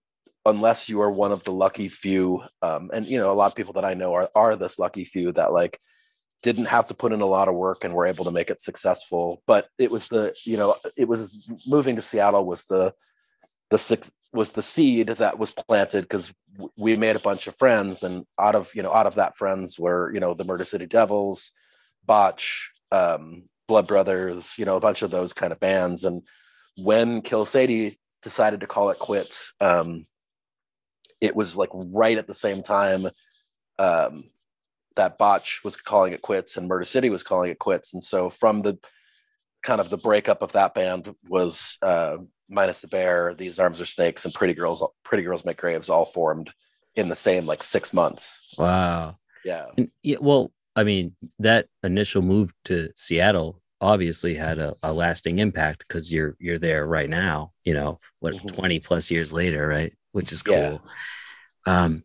unless 0.45 0.89
you 0.89 1.01
are 1.01 1.11
one 1.11 1.33
of 1.33 1.43
the 1.45 1.53
lucky 1.53 1.89
few 1.89 2.43
um 2.63 2.91
and 2.93 3.07
you 3.07 3.19
know 3.19 3.33
a 3.33 3.35
lot 3.35 3.47
of 3.47 3.55
people 3.55 3.75
that 3.75 3.85
i 3.85 3.95
know 3.95 4.13
are 4.13 4.29
are 4.35 4.57
this 4.57 4.79
lucky 4.79 5.05
few 5.05 5.33
that 5.33 5.53
like 5.53 5.79
didn't 6.43 6.67
have 6.67 6.89
to 6.89 6.95
put 6.95 7.13
in 7.13 7.21
a 7.21 7.27
lot 7.27 7.49
of 7.49 7.55
work 7.55 7.85
and 7.85 7.95
were 7.95 8.07
able 8.07 8.25
to 8.25 8.31
make 8.31 8.51
it 8.51 8.61
successful. 8.61 9.43
But 9.47 9.69
it 9.79 9.91
was 9.91 10.09
the 10.09 10.35
you 10.45 10.57
know 10.57 10.75
it 10.97 11.07
was 11.07 11.49
moving 11.67 11.97
to 11.97 12.03
seattle 12.03 12.45
was 12.45 12.65
the 12.65 12.95
the 13.71 13.79
six 13.79 14.13
was 14.33 14.53
the 14.53 14.63
seed 14.63 15.09
that 15.09 15.39
was 15.39 15.53
planted 15.53 16.03
because 16.03 16.33
we 16.77 16.97
made 16.97 17.17
a 17.17 17.21
bunch 17.21 17.47
of 17.47 17.57
friends 17.57 18.03
and 18.03 18.27
out 18.39 18.55
of 18.55 18.75
you 18.75 18.83
know 18.83 18.93
out 18.93 19.07
of 19.07 19.15
that 19.15 19.37
friends 19.37 19.79
were 19.79 20.13
you 20.13 20.21
know 20.21 20.35
the 20.35 20.45
murder 20.45 20.65
city 20.65 20.87
devils 20.87 21.53
botch 22.05 22.71
um, 22.91 23.45
blood 23.69 23.87
brothers 23.87 24.55
you 24.59 24.65
know 24.65 24.77
a 24.77 24.81
bunch 24.81 25.03
of 25.03 25.11
those 25.11 25.33
kind 25.33 25.53
of 25.53 25.61
bands. 25.61 26.05
And 26.05 26.23
when 26.77 27.23
kill 27.23 27.47
sadie 27.47 27.99
decided 28.23 28.61
to 28.61 28.67
call 28.67 28.91
it 28.91 28.99
quits 28.99 29.53
um, 29.61 30.07
it 31.21 31.37
was 31.37 31.57
like 31.57 31.71
right 31.73 32.19
at 32.19 32.27
the 32.27 32.35
same 32.35 32.63
time 32.63 33.07
um, 33.79 34.25
that 34.97 35.19
botch 35.19 35.63
was 35.65 35.77
calling 35.77 36.13
it 36.13 36.23
quits 36.23 36.57
and 36.57 36.69
murder 36.69 36.85
city 36.85 37.11
was 37.11 37.23
calling 37.23 37.51
it 37.51 37.59
quits 37.59 37.95
and 37.95 38.03
so 38.03 38.31
from 38.31 38.63
the 38.63 38.79
kind 39.63 39.81
of 39.81 39.91
the 39.91 39.97
breakup 39.97 40.43
of 40.43 40.53
that 40.53 40.75
band 40.75 41.15
was 41.29 41.79
uh, 41.83 42.17
minus 42.49 42.81
the 42.81 42.89
bear 42.89 43.35
these 43.35 43.59
arms 43.59 43.81
are 43.81 43.87
snakes 43.87 44.25
and 44.25 44.35
pretty 44.35 44.55
girls 44.55 44.83
pretty 45.05 45.23
girls 45.23 45.45
make 45.45 45.57
graves 45.57 45.89
all 45.89 46.05
formed 46.05 46.53
in 46.97 47.09
the 47.09 47.17
same 47.17 47.47
like 47.47 47.63
six 47.63 47.93
months 47.93 48.55
Wow. 48.59 49.17
yeah 49.45 49.67
And, 49.77 49.91
yeah, 50.03 50.19
well, 50.21 50.53
I 50.77 50.85
mean, 50.85 51.15
that 51.39 51.67
initial 51.83 52.23
move 52.23 52.53
to 52.65 52.91
Seattle 52.97 53.61
obviously 53.81 54.35
had 54.35 54.59
a, 54.59 54.75
a 54.83 54.93
lasting 54.93 55.39
impact 55.39 55.85
because 55.87 56.13
you're 56.13 56.37
you're 56.39 56.59
there 56.59 56.87
right 56.87 57.11
now. 57.11 57.53
You 57.65 57.75
know, 57.75 57.99
what 58.21 58.35
Mhm. 58.35 58.57
twenty 58.57 58.79
plus 58.81 59.11
years 59.11 59.33
later, 59.33 59.67
right? 59.67 59.93
Which 60.13 60.33
is 60.33 60.43
cool. 60.43 60.55
Yeah. 60.57 60.79
Um, 61.67 62.05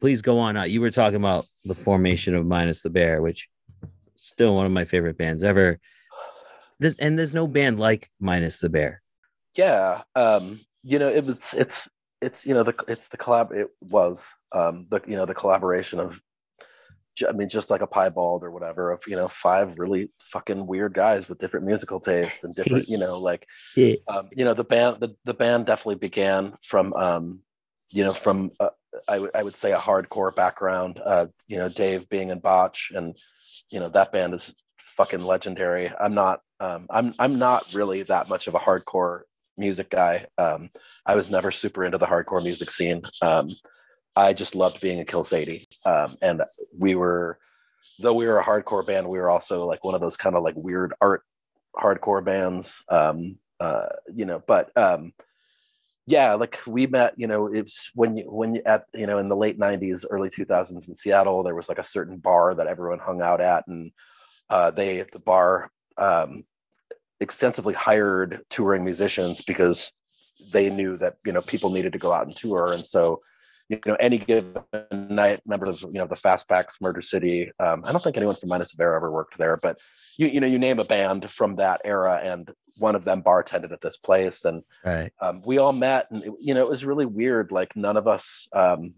please 0.00 0.22
go 0.22 0.38
on. 0.38 0.56
Out. 0.56 0.70
You 0.70 0.80
were 0.80 0.90
talking 0.90 1.16
about 1.16 1.46
the 1.64 1.74
formation 1.74 2.34
of 2.34 2.46
Minus 2.46 2.82
the 2.82 2.90
Bear, 2.90 3.22
which 3.22 3.48
still 4.14 4.56
one 4.56 4.66
of 4.66 4.72
my 4.72 4.84
favorite 4.84 5.18
bands 5.18 5.42
ever. 5.42 5.78
This 6.78 6.96
and 6.96 7.18
there's 7.18 7.34
no 7.34 7.46
band 7.46 7.78
like 7.78 8.10
Minus 8.20 8.58
the 8.60 8.68
Bear. 8.70 9.02
yeah 9.56 10.02
um 10.14 10.60
you 10.82 10.98
know 10.98 11.08
it 11.08 11.24
was 11.24 11.54
it's 11.56 11.88
it's 12.20 12.46
you 12.46 12.54
know 12.54 12.62
the 12.62 12.74
it's 12.88 13.08
the 13.08 13.16
collab 13.16 13.52
it 13.52 13.68
was 13.80 14.34
um 14.52 14.86
the 14.90 15.00
you 15.06 15.16
know 15.16 15.26
the 15.26 15.34
collaboration 15.34 15.98
of 15.98 16.20
i 17.28 17.32
mean 17.32 17.48
just 17.48 17.70
like 17.70 17.82
a 17.82 17.86
piebald 17.86 18.44
or 18.44 18.50
whatever 18.50 18.92
of 18.92 19.02
you 19.06 19.16
know 19.16 19.28
five 19.28 19.78
really 19.78 20.10
fucking 20.22 20.66
weird 20.66 20.94
guys 20.94 21.28
with 21.28 21.38
different 21.38 21.66
musical 21.66 22.00
tastes 22.00 22.44
and 22.44 22.54
different 22.54 22.88
you 22.88 22.96
know 22.96 23.18
like 23.18 23.46
um 24.08 24.28
you 24.32 24.44
know 24.44 24.54
the 24.54 24.64
band 24.64 25.00
the, 25.00 25.14
the 25.24 25.34
band 25.34 25.66
definitely 25.66 25.96
began 25.96 26.54
from 26.62 26.94
um 26.94 27.40
you 27.90 28.04
know 28.04 28.12
from 28.12 28.50
uh, 28.60 28.70
I 29.08 29.42
would 29.42 29.56
say 29.56 29.72
a 29.72 29.78
hardcore 29.78 30.34
background 30.34 31.00
uh 31.04 31.26
you 31.46 31.58
know 31.58 31.68
dave 31.68 32.08
being 32.08 32.30
in 32.30 32.38
botch 32.40 32.92
and 32.94 33.16
you 33.70 33.80
know 33.80 33.88
that 33.88 34.12
band 34.12 34.34
is 34.34 34.54
fucking 34.78 35.22
legendary 35.22 35.90
i'm 36.00 36.14
not 36.14 36.40
um 36.58 36.86
i'm 36.90 37.14
i'm 37.18 37.38
not 37.38 37.72
really 37.74 38.02
that 38.02 38.28
much 38.28 38.48
of 38.48 38.54
a 38.54 38.58
hardcore 38.58 39.22
music 39.60 39.90
guy. 39.90 40.26
Um, 40.38 40.70
I 41.06 41.14
was 41.14 41.30
never 41.30 41.52
super 41.52 41.84
into 41.84 41.98
the 41.98 42.06
hardcore 42.06 42.42
music 42.42 42.70
scene. 42.70 43.02
Um, 43.22 43.50
I 44.16 44.32
just 44.32 44.56
loved 44.56 44.80
being 44.80 44.98
a 44.98 45.04
Kill 45.04 45.22
Sadie. 45.22 45.66
Um, 45.86 46.16
and 46.20 46.42
we 46.76 46.96
were, 46.96 47.38
though 48.00 48.14
we 48.14 48.26
were 48.26 48.40
a 48.40 48.44
hardcore 48.44 48.84
band, 48.84 49.08
we 49.08 49.18
were 49.18 49.30
also 49.30 49.66
like 49.66 49.84
one 49.84 49.94
of 49.94 50.00
those 50.00 50.16
kind 50.16 50.34
of 50.34 50.42
like 50.42 50.56
weird 50.56 50.94
art 51.00 51.22
hardcore 51.76 52.24
bands. 52.24 52.82
Um, 52.88 53.36
uh, 53.60 53.86
you 54.12 54.24
know, 54.24 54.42
but 54.44 54.76
um, 54.76 55.12
yeah, 56.10 56.34
like 56.34 56.58
we 56.66 56.86
met, 56.86 57.14
you 57.16 57.26
know, 57.26 57.46
it's 57.46 57.90
when 57.94 58.16
you, 58.16 58.24
when 58.24 58.56
you 58.56 58.62
at, 58.66 58.84
you 58.92 59.06
know, 59.06 59.18
in 59.18 59.28
the 59.28 59.36
late 59.36 59.58
90s, 59.58 60.04
early 60.10 60.28
2000s 60.28 60.88
in 60.88 60.96
Seattle, 60.96 61.42
there 61.42 61.54
was 61.54 61.68
like 61.68 61.78
a 61.78 61.84
certain 61.84 62.16
bar 62.18 62.54
that 62.54 62.66
everyone 62.66 62.98
hung 62.98 63.22
out 63.22 63.40
at. 63.40 63.66
And 63.68 63.92
uh, 64.48 64.72
they, 64.72 64.98
at 64.98 65.12
the 65.12 65.20
bar, 65.20 65.70
um, 65.96 66.44
extensively 67.20 67.74
hired 67.74 68.40
touring 68.50 68.84
musicians 68.84 69.42
because 69.42 69.92
they 70.52 70.70
knew 70.70 70.96
that 70.96 71.16
you 71.24 71.32
know 71.32 71.42
people 71.42 71.70
needed 71.70 71.92
to 71.92 71.98
go 71.98 72.12
out 72.12 72.26
and 72.26 72.34
tour 72.34 72.72
and 72.72 72.86
so 72.86 73.20
you 73.70 73.78
know 73.86 73.96
any 74.00 74.18
given 74.18 74.56
night 74.92 75.40
members 75.46 75.84
of 75.84 75.90
you 75.94 75.98
know 76.00 76.06
the 76.06 76.16
fastbacks 76.16 76.80
murder 76.80 77.00
city 77.00 77.50
um, 77.60 77.82
i 77.86 77.92
don't 77.92 78.02
think 78.02 78.16
anyone 78.16 78.34
from 78.34 78.48
minus 78.48 78.74
bear 78.74 78.94
ever 78.94 79.10
worked 79.10 79.38
there 79.38 79.56
but 79.56 79.78
you 80.18 80.26
you 80.26 80.40
know 80.40 80.46
you 80.46 80.58
name 80.58 80.80
a 80.80 80.84
band 80.84 81.30
from 81.30 81.56
that 81.56 81.80
era 81.84 82.20
and 82.22 82.50
one 82.78 82.96
of 82.96 83.04
them 83.04 83.22
bartended 83.22 83.72
at 83.72 83.80
this 83.80 83.96
place 83.96 84.44
and 84.44 84.62
Right. 84.84 85.12
um, 85.22 85.40
we 85.44 85.58
all 85.58 85.72
met 85.72 86.08
and 86.10 86.24
it, 86.24 86.32
you 86.40 86.52
know 86.52 86.62
it 86.62 86.68
was 86.68 86.84
really 86.84 87.06
weird 87.06 87.52
like 87.52 87.76
none 87.76 87.96
of 87.96 88.08
us 88.08 88.48
um, 88.52 88.94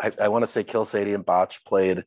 i, 0.00 0.10
I 0.20 0.28
want 0.28 0.42
to 0.42 0.50
say 0.50 0.64
kill 0.64 0.84
sadie 0.84 1.14
and 1.14 1.24
botch 1.24 1.64
played 1.64 2.04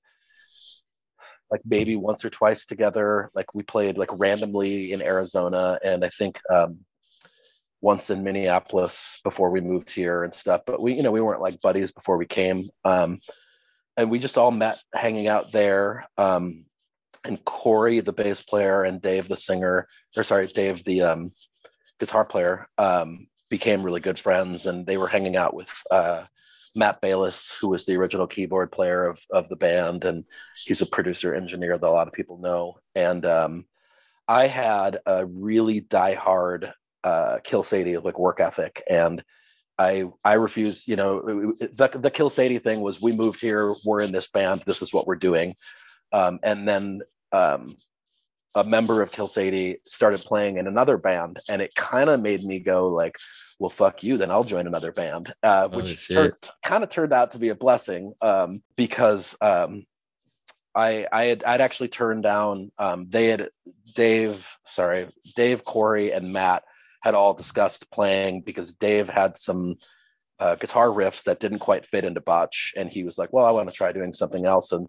like 1.49 1.61
maybe 1.65 1.95
once 1.95 2.23
or 2.25 2.29
twice 2.29 2.65
together 2.65 3.31
like 3.33 3.53
we 3.55 3.63
played 3.63 3.97
like 3.97 4.09
randomly 4.13 4.91
in 4.91 5.01
arizona 5.01 5.79
and 5.83 6.03
i 6.03 6.09
think 6.09 6.39
um, 6.53 6.79
once 7.81 8.09
in 8.09 8.23
minneapolis 8.23 9.19
before 9.23 9.49
we 9.49 9.59
moved 9.59 9.89
here 9.91 10.23
and 10.23 10.33
stuff 10.33 10.61
but 10.65 10.81
we 10.81 10.93
you 10.93 11.03
know 11.03 11.11
we 11.11 11.21
weren't 11.21 11.41
like 11.41 11.61
buddies 11.61 11.91
before 11.91 12.17
we 12.17 12.25
came 12.25 12.63
um, 12.85 13.19
and 13.97 14.09
we 14.09 14.19
just 14.19 14.37
all 14.37 14.51
met 14.51 14.81
hanging 14.93 15.27
out 15.27 15.51
there 15.51 16.07
um, 16.17 16.65
and 17.23 17.43
corey 17.45 17.99
the 17.99 18.13
bass 18.13 18.41
player 18.41 18.83
and 18.83 19.01
dave 19.01 19.27
the 19.27 19.37
singer 19.37 19.87
or 20.15 20.23
sorry 20.23 20.47
dave 20.47 20.83
the 20.83 21.01
um, 21.01 21.31
guitar 21.99 22.25
player 22.25 22.67
um, 22.77 23.27
became 23.49 23.83
really 23.83 23.99
good 23.99 24.19
friends 24.19 24.65
and 24.65 24.85
they 24.85 24.97
were 24.97 25.07
hanging 25.07 25.35
out 25.35 25.53
with 25.53 25.71
uh, 25.89 26.23
Matt 26.75 27.01
Bayless, 27.01 27.57
who 27.59 27.67
was 27.67 27.85
the 27.85 27.97
original 27.97 28.27
keyboard 28.27 28.71
player 28.71 29.05
of, 29.05 29.19
of 29.29 29.49
the 29.49 29.55
band, 29.55 30.05
and 30.05 30.23
he's 30.65 30.81
a 30.81 30.85
producer 30.85 31.33
engineer 31.33 31.77
that 31.77 31.87
a 31.87 31.91
lot 31.91 32.07
of 32.07 32.13
people 32.13 32.37
know. 32.37 32.77
And 32.95 33.25
um, 33.25 33.65
I 34.27 34.47
had 34.47 34.99
a 35.05 35.25
really 35.25 35.81
diehard 35.81 36.71
uh, 37.03 37.39
Kill 37.43 37.63
Sadie 37.63 37.97
like 37.97 38.19
work 38.19 38.39
ethic, 38.39 38.83
and 38.89 39.23
I 39.77 40.05
I 40.23 40.33
refused. 40.33 40.87
You 40.87 40.95
know, 40.95 41.53
the 41.59 41.89
the 41.93 42.11
Kill 42.11 42.29
Sadie 42.29 42.59
thing 42.59 42.81
was 42.81 43.01
we 43.01 43.11
moved 43.11 43.41
here, 43.41 43.73
we're 43.85 44.01
in 44.01 44.11
this 44.11 44.27
band, 44.27 44.63
this 44.65 44.81
is 44.81 44.93
what 44.93 45.07
we're 45.07 45.15
doing, 45.15 45.55
um, 46.11 46.39
and 46.43 46.67
then 46.67 47.01
um, 47.31 47.75
a 48.55 48.63
member 48.63 49.01
of 49.01 49.11
Kill 49.11 49.27
Sadie 49.27 49.77
started 49.85 50.19
playing 50.19 50.57
in 50.57 50.67
another 50.67 50.97
band, 50.97 51.39
and 51.49 51.61
it 51.61 51.73
kind 51.75 52.09
of 52.09 52.21
made 52.21 52.43
me 52.43 52.59
go 52.59 52.89
like, 52.89 53.17
"Well, 53.59 53.69
fuck 53.69 54.03
you, 54.03 54.17
then 54.17 54.31
I'll 54.31 54.43
join 54.43 54.67
another 54.67 54.91
band," 54.91 55.33
uh, 55.41 55.69
Oh, 55.71 55.77
which 55.77 56.07
turned, 56.07 56.33
kind 56.63 56.83
of 56.83 56.89
turned 56.89 57.13
out 57.13 57.31
to 57.31 57.39
be 57.39 57.49
a 57.49 57.55
blessing 57.55 58.13
um, 58.21 58.61
because 58.75 59.35
um, 59.41 59.85
I 60.75 61.07
I 61.11 61.25
had 61.25 61.43
I'd 61.43 61.61
actually 61.61 61.89
turned 61.89 62.23
down. 62.23 62.71
Um, 62.77 63.07
they 63.09 63.27
had 63.27 63.49
Dave, 63.95 64.47
sorry, 64.65 65.07
Dave, 65.35 65.63
Corey, 65.63 66.11
and 66.11 66.33
Matt 66.33 66.63
had 67.01 67.15
all 67.15 67.33
discussed 67.33 67.91
playing 67.91 68.41
because 68.41 68.75
Dave 68.75 69.09
had 69.09 69.37
some 69.37 69.75
uh, 70.39 70.55
guitar 70.55 70.87
riffs 70.87 71.23
that 71.23 71.39
didn't 71.39 71.59
quite 71.59 71.85
fit 71.85 72.03
into 72.03 72.21
Botch, 72.21 72.73
and 72.75 72.89
he 72.91 73.03
was 73.03 73.17
like, 73.17 73.31
"Well, 73.31 73.45
I 73.45 73.51
want 73.51 73.69
to 73.69 73.75
try 73.75 73.91
doing 73.91 74.13
something 74.13 74.45
else." 74.45 74.71
And 74.71 74.87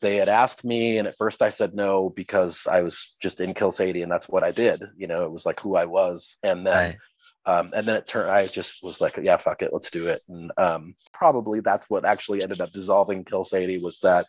they 0.00 0.16
had 0.16 0.28
asked 0.28 0.64
me, 0.64 0.98
and 0.98 1.08
at 1.08 1.16
first 1.16 1.42
I 1.42 1.48
said 1.50 1.74
no 1.74 2.08
because 2.10 2.66
I 2.70 2.82
was 2.82 3.16
just 3.20 3.40
in 3.40 3.54
Kill 3.54 3.72
Sadie, 3.72 4.02
and 4.02 4.10
that's 4.10 4.28
what 4.28 4.44
I 4.44 4.50
did. 4.52 4.80
You 4.96 5.06
know, 5.08 5.24
it 5.24 5.32
was 5.32 5.44
like 5.46 5.60
who 5.60 5.76
I 5.76 5.86
was. 5.86 6.36
And 6.42 6.66
then, 6.66 6.96
Right. 7.46 7.58
um, 7.58 7.72
and 7.74 7.84
then 7.86 7.96
it 7.96 8.06
turned. 8.06 8.30
I 8.30 8.46
just 8.46 8.82
was 8.82 9.00
like, 9.00 9.16
yeah, 9.20 9.36
fuck 9.36 9.62
it, 9.62 9.72
let's 9.72 9.90
do 9.90 10.08
it. 10.08 10.22
And 10.28 10.52
um, 10.56 10.94
probably 11.12 11.60
that's 11.60 11.90
what 11.90 12.04
actually 12.04 12.42
ended 12.42 12.60
up 12.60 12.70
dissolving 12.70 13.24
Kill 13.24 13.44
Sadie 13.44 13.78
was 13.78 13.98
that. 14.00 14.26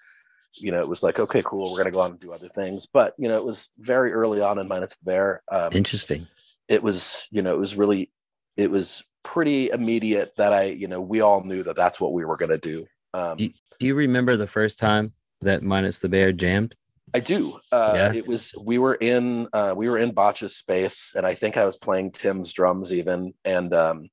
You 0.56 0.72
know, 0.72 0.80
it 0.80 0.90
was 0.90 1.04
like, 1.04 1.20
okay, 1.20 1.44
cool, 1.46 1.72
we're 1.72 1.78
gonna 1.78 1.92
go 1.92 2.02
on 2.02 2.12
and 2.12 2.20
do 2.20 2.32
other 2.32 2.48
things. 2.48 2.88
But 2.92 3.14
you 3.20 3.28
know, 3.28 3.38
it 3.38 3.46
was 3.46 3.70
very 3.78 4.12
early 4.14 4.42
on 4.42 4.58
in 4.58 4.68
Minus 4.68 4.98
the 4.98 5.06
Bear. 5.06 5.44
Um, 5.52 5.70
Interesting. 5.74 6.26
It 6.70 6.82
was 6.84 7.28
you 7.32 7.41
know 7.41 7.53
it 7.53 7.59
was 7.59 7.76
really 7.76 8.09
it 8.55 8.72
was 8.72 9.03
pretty 9.24 9.70
immediate 9.72 10.34
that 10.38 10.53
i 10.53 10.63
you 10.63 10.88
know 10.88 11.01
we 11.01 11.20
all 11.20 11.43
knew 11.43 11.63
that 11.63 11.76
that's 11.76 11.99
what 11.99 12.13
we 12.13 12.24
were 12.24 12.38
going 12.38 12.51
to 12.51 12.57
do 12.57 12.86
um 13.13 13.36
Do, 13.36 13.49
do 13.80 13.88
you 13.88 13.95
remember 13.95 14.38
the 14.38 14.47
first 14.47 14.80
time 14.80 15.11
that 15.41 15.63
Minus 15.63 15.99
the 15.99 16.07
Bear 16.07 16.32
jammed? 16.32 16.76
i 17.13 17.20
do 17.20 17.59
uh 17.72 17.93
Yeah. 17.95 18.13
it 18.13 18.26
was 18.28 18.53
we 18.61 18.78
were 18.78 18.95
in 18.95 19.47
uh 19.51 19.74
we 19.76 19.89
were 19.89 19.97
in 19.97 20.11
botch's 20.11 20.55
space 20.55 21.13
and 21.15 21.26
i 21.26 21.34
think 21.34 21.57
i 21.57 21.65
was 21.65 21.76
playing 21.76 22.11
tim's 22.11 22.53
drums 22.53 22.93
even 22.93 23.34
and 23.43 23.74
um 23.74 24.09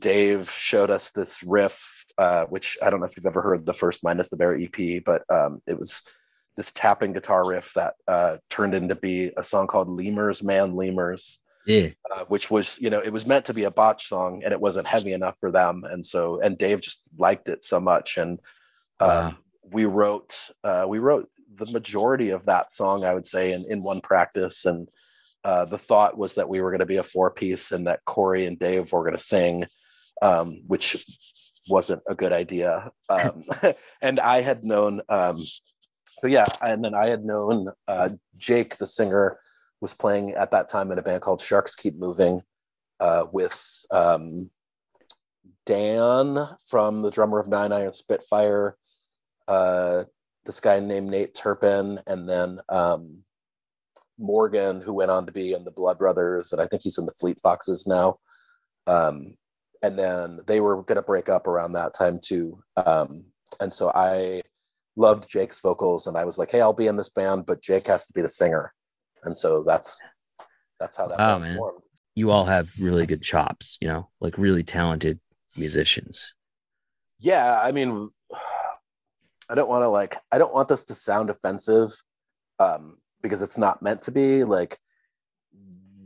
dave 0.00 0.48
showed 0.50 0.90
us 0.90 1.10
this 1.10 1.42
riff 1.42 2.06
uh 2.18 2.44
which 2.46 2.78
i 2.82 2.88
don't 2.88 3.00
know 3.00 3.06
if 3.06 3.16
you've 3.16 3.26
ever 3.26 3.42
heard 3.42 3.66
the 3.66 3.74
first 3.74 4.04
minus 4.04 4.30
the 4.30 4.36
bear 4.36 4.56
ep 4.56 5.04
but 5.04 5.22
um 5.28 5.60
it 5.66 5.76
was 5.78 6.02
this 6.56 6.70
tapping 6.72 7.12
guitar 7.12 7.44
riff 7.46 7.72
that 7.74 7.94
uh 8.06 8.36
turned 8.48 8.74
into 8.74 8.94
be 8.94 9.32
a 9.36 9.42
song 9.42 9.66
called 9.66 9.88
lemurs 9.88 10.42
man 10.42 10.76
lemurs 10.76 11.40
Yeah. 11.66 11.88
uh, 12.10 12.24
which 12.28 12.50
was 12.50 12.78
you 12.80 12.88
know 12.90 13.00
it 13.00 13.12
was 13.12 13.26
meant 13.26 13.44
to 13.46 13.54
be 13.54 13.64
a 13.64 13.70
botch 13.70 14.08
song 14.08 14.42
and 14.44 14.52
it 14.52 14.60
wasn't 14.60 14.86
heavy 14.86 15.12
enough 15.12 15.36
for 15.40 15.50
them 15.50 15.84
and 15.84 16.04
so 16.06 16.40
and 16.40 16.56
dave 16.56 16.80
just 16.80 17.02
liked 17.18 17.48
it 17.48 17.64
so 17.64 17.78
much 17.80 18.16
and 18.16 18.38
um, 19.00 19.08
Wow. 19.08 19.36
we 19.70 19.84
wrote 19.84 20.34
uh, 20.64 20.86
we 20.88 20.98
wrote 20.98 21.28
the 21.56 21.66
majority 21.72 22.30
of 22.30 22.46
that 22.46 22.72
song 22.72 23.04
i 23.04 23.12
would 23.12 23.26
say 23.26 23.52
in, 23.52 23.64
in 23.68 23.82
one 23.82 24.00
practice 24.00 24.64
and 24.64 24.88
uh, 25.44 25.64
the 25.64 25.78
thought 25.78 26.16
was 26.18 26.34
that 26.34 26.48
we 26.48 26.60
were 26.60 26.70
going 26.70 26.80
to 26.80 26.86
be 26.86 26.96
a 26.98 27.02
four 27.02 27.30
piece 27.30 27.72
and 27.72 27.86
that 27.86 28.04
corey 28.06 28.46
and 28.46 28.58
dave 28.58 28.90
were 28.92 29.02
going 29.04 29.16
to 29.16 29.22
sing 29.22 29.66
um, 30.22 30.62
which 30.66 31.04
wasn't 31.68 32.02
a 32.08 32.14
good 32.14 32.32
idea 32.32 32.90
um, 33.10 33.44
and 34.00 34.18
i 34.18 34.40
had 34.40 34.64
known 34.64 35.02
um, 35.10 35.36
so 36.20 36.26
yeah 36.26 36.46
and 36.62 36.82
then 36.84 36.94
i 36.94 37.06
had 37.06 37.24
known 37.24 37.68
uh, 37.88 38.08
jake 38.38 38.76
the 38.78 38.86
singer 38.86 39.38
was 39.80 39.94
playing 39.94 40.32
at 40.32 40.50
that 40.50 40.68
time 40.68 40.92
in 40.92 40.98
a 40.98 41.02
band 41.02 41.22
called 41.22 41.40
Sharks 41.40 41.74
Keep 41.74 41.96
Moving 41.98 42.42
uh, 43.00 43.26
with 43.32 43.84
um, 43.90 44.50
Dan 45.66 46.48
from 46.66 47.02
the 47.02 47.10
drummer 47.10 47.38
of 47.38 47.48
Nine 47.48 47.72
Iron 47.72 47.92
Spitfire, 47.92 48.76
uh, 49.48 50.04
this 50.44 50.60
guy 50.60 50.80
named 50.80 51.10
Nate 51.10 51.34
Turpin, 51.34 52.00
and 52.06 52.28
then 52.28 52.60
um, 52.68 53.22
Morgan, 54.18 54.80
who 54.80 54.92
went 54.92 55.10
on 55.10 55.26
to 55.26 55.32
be 55.32 55.52
in 55.52 55.64
the 55.64 55.70
Blood 55.70 55.98
Brothers, 55.98 56.52
and 56.52 56.60
I 56.60 56.66
think 56.66 56.82
he's 56.82 56.98
in 56.98 57.06
the 57.06 57.12
Fleet 57.12 57.38
Foxes 57.42 57.86
now. 57.86 58.18
Um, 58.86 59.36
and 59.82 59.98
then 59.98 60.40
they 60.46 60.60
were 60.60 60.82
going 60.82 60.96
to 60.96 61.02
break 61.02 61.28
up 61.28 61.46
around 61.46 61.72
that 61.72 61.94
time 61.94 62.18
too. 62.22 62.62
Um, 62.76 63.24
and 63.60 63.72
so 63.72 63.90
I 63.94 64.42
loved 64.96 65.28
Jake's 65.28 65.60
vocals, 65.60 66.06
and 66.06 66.16
I 66.16 66.24
was 66.24 66.38
like, 66.38 66.50
"Hey, 66.50 66.60
I'll 66.60 66.72
be 66.72 66.86
in 66.86 66.96
this 66.96 67.10
band, 67.10 67.46
but 67.46 67.62
Jake 67.62 67.86
has 67.86 68.06
to 68.06 68.12
be 68.12 68.22
the 68.22 68.28
singer." 68.28 68.72
And 69.24 69.36
so 69.36 69.62
that's 69.62 70.00
that's 70.78 70.96
how 70.96 71.06
that 71.08 71.18
Wow, 71.18 71.38
man. 71.38 71.56
formed. 71.56 71.82
You 72.14 72.30
all 72.30 72.44
have 72.44 72.70
really 72.78 73.06
good 73.06 73.22
chops, 73.22 73.78
you 73.80 73.88
know, 73.88 74.08
like 74.20 74.36
really 74.36 74.62
talented 74.62 75.20
musicians. 75.56 76.34
Yeah, 77.18 77.60
I 77.60 77.72
mean, 77.72 78.10
I 79.48 79.54
don't 79.54 79.68
want 79.68 79.82
to 79.82 79.88
like 79.88 80.16
I 80.32 80.38
don't 80.38 80.54
want 80.54 80.68
this 80.68 80.84
to 80.86 80.94
sound 80.94 81.30
offensive, 81.30 81.90
um, 82.58 82.98
because 83.22 83.42
it's 83.42 83.58
not 83.58 83.82
meant 83.82 84.02
to 84.02 84.10
be. 84.10 84.44
Like, 84.44 84.78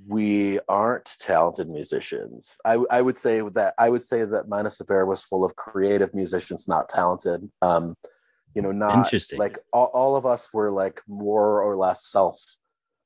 we 0.07 0.59
aren't 0.69 1.09
talented 1.21 1.69
musicians. 1.69 2.59
I 2.65 2.79
I 2.91 3.01
would 3.01 3.17
say 3.17 3.41
that 3.41 3.75
I 3.79 3.89
would 3.89 4.03
say 4.03 4.25
that 4.25 4.49
Minus 4.49 4.79
the 4.79 4.85
Bear 4.85 5.07
was 5.07 5.23
full 5.23 5.45
of 5.45 5.57
creative 5.57 6.13
musicians, 6.15 6.69
not 6.69 6.89
talented. 6.89 7.49
Um, 7.63 7.95
you 8.55 8.63
know, 8.63 8.73
not 8.73 8.99
Interesting. 8.99 9.39
like 9.39 9.59
all, 9.73 9.91
all 9.95 10.17
of 10.17 10.27
us 10.27 10.53
were 10.53 10.71
like 10.71 11.01
more 11.09 11.63
or 11.63 11.77
less 11.77 12.07
self 12.07 12.41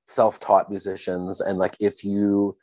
self-taught 0.09 0.71
musicians. 0.71 1.41
And 1.41 1.59
like 1.59 1.77
if 1.81 2.05
you 2.05 2.57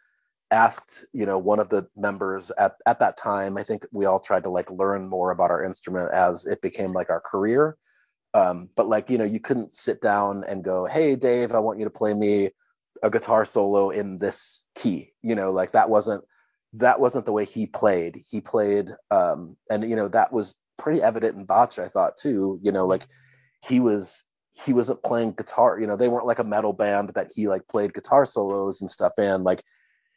asked 0.52 1.06
you 1.12 1.26
know 1.26 1.40
one 1.40 1.60
of 1.60 1.70
the 1.70 1.88
members 1.96 2.52
at, 2.60 2.74
at 2.86 3.00
that 3.00 3.18
time 3.18 3.58
i 3.58 3.64
think 3.64 3.84
we 3.92 4.06
all 4.06 4.20
tried 4.20 4.44
to 4.44 4.50
like 4.50 4.70
learn 4.70 5.10
more 5.10 5.32
about 5.32 5.50
our 5.50 5.64
instrument 5.64 6.08
as 6.14 6.46
it 6.46 6.62
became 6.62 6.94
like 6.94 7.10
our 7.10 7.20
career. 7.20 7.78
Um, 8.36 8.70
but 8.76 8.88
like 8.88 9.10
you 9.10 9.18
know 9.18 9.26
you 9.26 9.40
couldn't 9.40 9.74
sit 9.74 10.02
down 10.02 10.44
and 10.48 10.64
go 10.64 10.86
hey 10.86 11.16
dave 11.16 11.54
i 11.54 11.60
want 11.60 11.80
you 11.80 11.86
to 11.86 11.90
play 11.90 12.14
me 12.14 12.52
a 13.04 13.10
guitar 13.10 13.46
solo 13.46 13.90
in 13.90 14.18
this 14.18 14.68
key. 14.76 15.14
You 15.22 15.36
know 15.36 15.52
like 15.52 15.72
that 15.72 15.90
wasn't 15.90 16.24
that 16.74 17.00
wasn't 17.00 17.26
the 17.26 17.32
way 17.32 17.46
he 17.46 17.66
played. 17.66 18.20
He 18.30 18.42
played 18.42 18.92
um, 19.12 19.56
and 19.70 19.90
you 19.90 19.96
know 19.96 20.08
that 20.10 20.32
was 20.32 20.56
pretty 20.78 21.02
evident 21.02 21.38
in 21.38 21.46
botch 21.46 21.80
i 21.80 21.88
thought 21.88 22.18
too. 22.18 22.60
You 22.62 22.72
know 22.72 22.86
like 22.86 23.08
he 23.68 23.80
was 23.80 24.26
he 24.56 24.74
wasn't 24.74 25.04
playing 25.04 25.34
guitar 25.34 25.80
you 25.80 25.88
know 25.88 25.96
they 25.96 26.08
weren't 26.08 26.26
like 26.26 26.40
a 26.40 26.44
metal 26.44 26.74
band 26.74 27.12
that 27.16 27.30
he 27.36 27.48
like 27.48 27.68
played 27.68 27.94
guitar 27.94 28.26
solos 28.26 28.82
and 28.82 28.90
stuff 28.90 29.12
and 29.18 29.44
like 29.44 29.64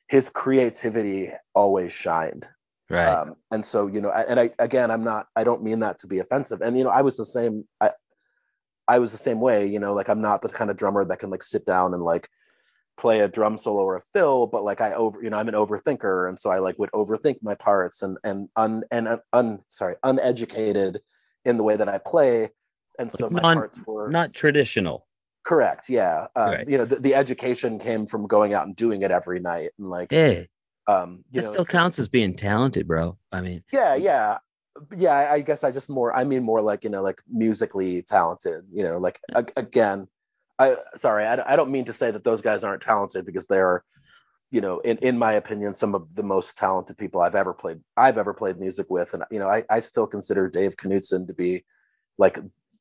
his 0.09 0.31
creativity 0.31 1.29
always 1.55 1.93
shined. 1.93 2.49
Right. 2.91 3.07
um, 3.07 3.35
and 3.51 3.63
so 3.63 3.87
you 3.87 4.01
know 4.01 4.11
and 4.11 4.41
i 4.41 4.51
again 4.59 4.91
i'm 4.91 5.05
not 5.05 5.27
i 5.37 5.45
don't 5.45 5.63
mean 5.63 5.81
that 5.81 5.99
to 5.99 6.07
be 6.07 6.21
offensive. 6.21 6.63
And 6.63 6.79
you 6.79 6.85
know 6.85 6.91
i 6.91 7.03
was 7.03 7.19
the 7.19 7.25
same 7.25 7.69
i 7.83 7.91
i 8.87 8.99
was 8.99 9.13
the 9.13 9.19
same 9.19 9.41
way 9.41 9.67
you 9.67 9.79
know 9.79 9.93
like 9.93 10.09
i'm 10.09 10.23
not 10.23 10.41
the 10.41 10.49
kind 10.49 10.71
of 10.71 10.79
drummer 10.79 11.05
that 11.05 11.19
can 11.19 11.29
like 11.29 11.43
sit 11.43 11.67
down 11.67 11.93
and 11.93 12.03
like 12.03 12.31
play 12.97 13.21
a 13.21 13.29
drum 13.29 13.59
solo 13.59 13.83
or 13.83 13.97
a 13.97 14.01
fill 14.01 14.47
but 14.47 14.65
like 14.65 14.81
i 14.81 14.95
over 14.95 15.23
you 15.23 15.29
know 15.29 15.39
i'm 15.39 15.49
an 15.49 15.55
overthinker. 15.55 16.29
And 16.31 16.39
so 16.39 16.49
i 16.49 16.59
like 16.59 16.79
would 16.79 16.91
overthink 16.93 17.43
my 17.43 17.55
parts 17.55 18.01
and 18.01 18.17
and 18.25 18.49
un 18.57 18.85
and 18.91 19.07
un, 19.07 19.21
un 19.35 19.59
sorry 19.69 19.97
uneducated 20.03 21.01
in 21.45 21.59
the 21.59 21.65
way 21.65 21.77
that 21.77 21.91
i 21.91 21.99
play 21.99 22.49
and 22.99 23.11
so 23.11 23.27
Like 23.27 23.33
my 23.33 23.41
non- 23.43 23.57
parts 23.57 23.83
were 23.87 24.11
Not 24.11 24.33
traditional. 24.33 25.07
correct 25.45 25.89
yeah 25.89 26.27
um, 26.37 26.51
Right. 26.51 26.69
you 26.69 26.79
know 26.79 26.85
the, 26.85 26.97
the 26.97 27.15
education 27.15 27.79
came 27.79 28.07
from 28.07 28.27
going 28.27 28.55
out 28.55 28.67
and 28.67 28.77
doing 28.77 29.03
it 29.03 29.11
every 29.11 29.41
night 29.41 29.71
and 29.79 29.89
like 29.91 30.13
Yeah. 30.13 30.43
um 30.87 31.25
you 31.31 31.41
That 31.41 31.47
know 31.47 31.53
still 31.53 31.65
counts 31.65 31.99
as 31.99 32.09
being 32.09 32.35
talented, 32.35 32.87
bro. 32.87 33.17
I 33.33 33.41
mean, 33.41 33.63
yeah 33.73 33.95
yeah 33.95 34.39
yeah 34.97 35.33
I- 35.33 35.41
guess 35.41 35.65
i 35.65 35.73
just 35.73 35.91
more 35.91 36.15
i 36.17 36.23
mean 36.23 36.45
more 36.45 36.61
like 36.61 36.85
you 36.85 36.91
know 36.91 37.03
like 37.03 37.21
musically 37.29 38.03
talented 38.03 38.65
you 38.73 38.85
know 38.85 38.99
like 38.99 39.19
a- 39.35 39.45
again 39.57 40.07
i 40.61 40.77
sorry 40.95 41.27
I, 41.27 41.53
I 41.53 41.57
don't 41.57 41.73
mean 41.73 41.85
to 41.87 41.93
say 41.93 42.13
that 42.13 42.23
those 42.23 42.43
guys 42.43 42.63
aren't 42.63 42.83
talented 42.83 43.27
because 43.27 43.49
they're 43.49 43.83
you 44.53 44.61
know 44.61 44.79
in 44.81 44.97
in 44.99 45.19
my 45.19 45.33
opinion 45.33 45.75
some 45.75 45.97
of 45.97 46.15
the 46.15 46.23
most 46.23 46.57
talented 46.57 46.97
people 46.97 47.21
i've 47.21 47.35
ever 47.35 47.53
played 47.53 47.81
i've 47.97 48.19
ever 48.19 48.33
played 48.33 48.61
music 48.61 48.87
with 48.89 49.15
and 49.15 49.25
you 49.33 49.41
know 49.41 49.49
i, 49.49 49.65
I 49.69 49.81
still 49.81 50.07
consider 50.07 50.49
dave 50.49 50.77
knudson 50.77 51.27
to 51.27 51.35
be 51.35 51.65
like 52.17 52.39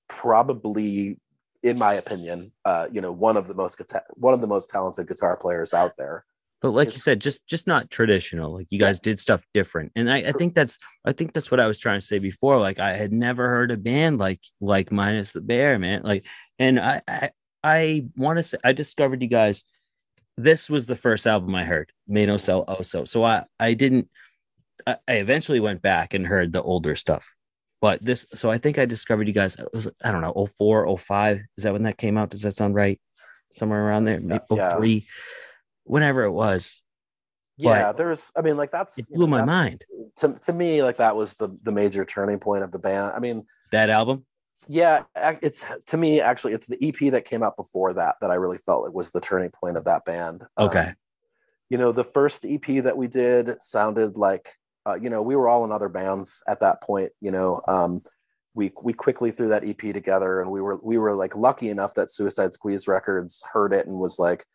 probably 0.07 1.19
in 1.63 1.77
my 1.77 1.95
opinion 1.95 2.51
uh 2.65 2.87
you 2.91 3.01
know 3.01 3.11
one 3.11 3.35
of 3.35 3.47
the 3.47 3.55
most 3.55 3.77
guitar 3.77 4.03
one 4.13 4.33
of 4.33 4.41
the 4.41 4.47
most 4.47 4.69
talented 4.69 5.07
guitar 5.07 5.35
players 5.37 5.73
out 5.73 5.97
there 5.97 6.23
but 6.61 6.71
like 6.71 6.93
you 6.93 6.99
said, 6.99 7.21
just 7.21 7.45
just 7.45 7.67
not 7.67 7.91
traditional. 7.91 8.53
Like 8.53 8.67
you 8.71 8.79
guys 8.79 8.99
did 8.99 9.19
stuff 9.19 9.45
different, 9.53 9.91
and 9.95 10.11
I, 10.11 10.17
I 10.17 10.31
think 10.31 10.55
that's 10.55 10.79
I 11.05 11.11
think 11.11 11.33
that's 11.33 11.51
what 11.51 11.59
I 11.59 11.67
was 11.67 11.77
trying 11.77 11.99
to 11.99 12.05
say 12.05 12.17
before. 12.17 12.59
Like 12.59 12.79
I 12.79 12.93
had 12.93 13.13
never 13.13 13.47
heard 13.47 13.69
a 13.69 13.77
band 13.77 14.17
like 14.17 14.41
like 14.59 14.91
minus 14.91 15.33
the 15.33 15.41
bear, 15.41 15.77
man. 15.77 16.01
Like, 16.03 16.25
and 16.57 16.79
I 16.79 17.01
I, 17.07 17.31
I 17.63 18.05
want 18.15 18.37
to 18.37 18.43
say 18.43 18.57
I 18.63 18.71
discovered 18.71 19.21
you 19.21 19.27
guys. 19.27 19.65
This 20.35 20.67
was 20.67 20.87
the 20.87 20.95
first 20.95 21.27
album 21.27 21.53
I 21.53 21.63
heard, 21.63 21.91
Menos 22.09 22.49
el 22.49 22.65
Oso. 22.65 23.07
So 23.07 23.23
I 23.23 23.45
I 23.59 23.75
didn't. 23.75 24.09
I, 24.87 24.97
I 25.07 25.13
eventually 25.13 25.59
went 25.59 25.83
back 25.83 26.15
and 26.15 26.25
heard 26.25 26.53
the 26.53 26.63
older 26.63 26.95
stuff, 26.95 27.31
but 27.81 28.03
this. 28.03 28.25
So 28.35 28.49
I 28.49 28.57
think 28.57 28.77
I 28.79 28.85
discovered 28.85 29.27
you 29.27 29.33
guys. 29.33 29.55
It 29.55 29.67
was 29.73 29.87
I 30.03 30.11
don't 30.11 30.21
know 30.21 30.47
04, 30.57 30.97
05. 30.97 31.39
Is 31.57 31.63
that 31.63 31.73
when 31.73 31.83
that 31.83 31.97
came 31.97 32.17
out? 32.17 32.29
Does 32.29 32.41
that 32.41 32.53
sound 32.53 32.75
right? 32.75 32.99
Somewhere 33.53 33.85
around 33.85 34.05
there, 34.05 34.19
maybe 34.19 34.43
Yeah. 34.51 34.75
03 34.75 35.07
whenever 35.83 36.23
it 36.23 36.31
was. 36.31 36.81
yeah 37.55 37.91
there's 37.93 38.29
i 38.35 38.41
mean 38.41 38.55
like 38.57 38.69
that's 38.71 38.99
It 38.99 39.05
you 39.09 39.15
blew 39.17 39.27
know, 39.27 39.37
my 39.37 39.45
mind. 39.45 39.83
to, 40.17 40.33
to 40.33 40.53
me 40.53 40.83
like 40.83 40.97
that 40.97 41.15
was 41.15 41.33
the 41.35 41.49
the 41.63 41.71
major 41.71 42.03
turning 42.05 42.39
point 42.39 42.63
of 42.63 42.71
the 42.71 42.77
band 42.77 43.13
i 43.15 43.19
mean 43.19 43.45
That 43.71 43.89
album. 43.89 44.25
yeah 44.67 45.03
it's 45.41 45.65
to 45.87 45.97
me 45.97 46.19
actually 46.21 46.53
it's 46.53 46.67
the 46.67 46.77
ep 46.87 47.11
that 47.13 47.23
came 47.25 47.41
out 47.41 47.55
before 47.55 47.93
that 47.93 48.15
that 48.21 48.29
i 48.31 48.35
really 48.35 48.57
felt 48.59 48.85
it 48.85 48.93
was 48.93 49.11
the 49.11 49.21
turning 49.21 49.49
point 49.49 49.77
of 49.77 49.85
that 49.85 50.03
band 50.05 50.43
Um, 50.57 50.67
Okay. 50.67 50.93
you 51.69 51.77
know 51.79 51.91
the 51.93 52.03
first 52.03 52.45
ep 52.45 52.65
that 52.83 52.97
we 52.97 53.07
did 53.07 53.55
sounded 53.63 54.17
like 54.17 54.49
uh, 54.87 54.95
you 54.95 55.09
know 55.09 55.21
we 55.21 55.35
were 55.35 55.47
all 55.47 55.65
in 55.65 55.71
other 55.71 55.89
bands 55.89 56.41
at 56.47 56.59
that 56.59 56.81
point 56.81 57.11
you 57.21 57.31
know 57.31 57.61
um 57.67 58.01
we 58.53 58.71
we 58.83 58.93
quickly 58.93 59.31
threw 59.31 59.49
that 59.49 59.67
ep 59.67 59.79
together 59.79 60.41
and 60.41 60.49
we 60.49 60.61
were 60.61 60.79
we 60.83 60.97
were 60.97 61.13
like 61.13 61.35
lucky 61.35 61.69
enough 61.69 61.93
that 61.93 62.09
suicide 62.09 62.53
squeeze 62.53 62.87
records 62.87 63.43
heard 63.51 63.73
it 63.73 63.85
and 63.87 63.99
was 63.99 64.17
like 64.17 64.45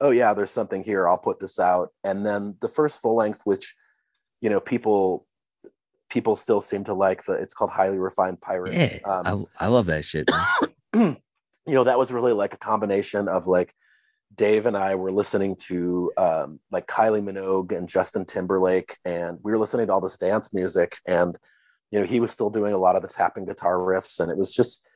oh 0.00 0.10
yeah 0.10 0.34
there's 0.34 0.50
something 0.50 0.84
here 0.84 1.08
i'll 1.08 1.18
put 1.18 1.40
this 1.40 1.58
out 1.58 1.88
and 2.04 2.24
then 2.24 2.56
the 2.60 2.68
first 2.68 3.00
full 3.00 3.16
length 3.16 3.40
which 3.44 3.74
you 4.40 4.50
know 4.50 4.60
people 4.60 5.26
people 6.10 6.36
still 6.36 6.60
seem 6.60 6.84
to 6.84 6.94
like 6.94 7.24
the 7.24 7.32
it's 7.32 7.54
called 7.54 7.70
highly 7.70 7.98
refined 7.98 8.40
pirates 8.40 8.96
Yeah, 8.96 9.10
um, 9.10 9.46
I, 9.58 9.66
I 9.66 9.68
love 9.68 9.86
that 9.86 10.04
shit. 10.04 10.30
you 10.94 11.16
know 11.66 11.84
that 11.84 11.98
was 11.98 12.12
really 12.12 12.32
like 12.32 12.54
a 12.54 12.58
combination 12.58 13.28
of 13.28 13.46
like 13.46 13.74
dave 14.38 14.64
and 14.66 14.76
i 14.76 14.94
were 14.94 15.12
listening 15.12 15.54
to 15.56 16.10
um, 16.16 16.58
like 16.70 16.86
kylie 16.86 17.22
minogue 17.22 17.76
and 17.76 17.88
justin 17.88 18.24
timberlake 18.24 18.96
and 19.04 19.38
we 19.42 19.52
were 19.52 19.58
listening 19.58 19.86
to 19.86 19.92
all 19.92 20.00
this 20.00 20.16
dance 20.16 20.54
music 20.54 20.96
and 21.06 21.36
you 21.90 22.00
know 22.00 22.06
he 22.06 22.20
was 22.20 22.30
still 22.30 22.48
doing 22.48 22.72
a 22.72 22.78
lot 22.78 22.96
of 22.96 23.02
the 23.02 23.08
tapping 23.08 23.44
guitar 23.44 23.76
riffs 23.78 24.20
and 24.20 24.30
it 24.30 24.36
was 24.38 24.54
just 24.54 24.86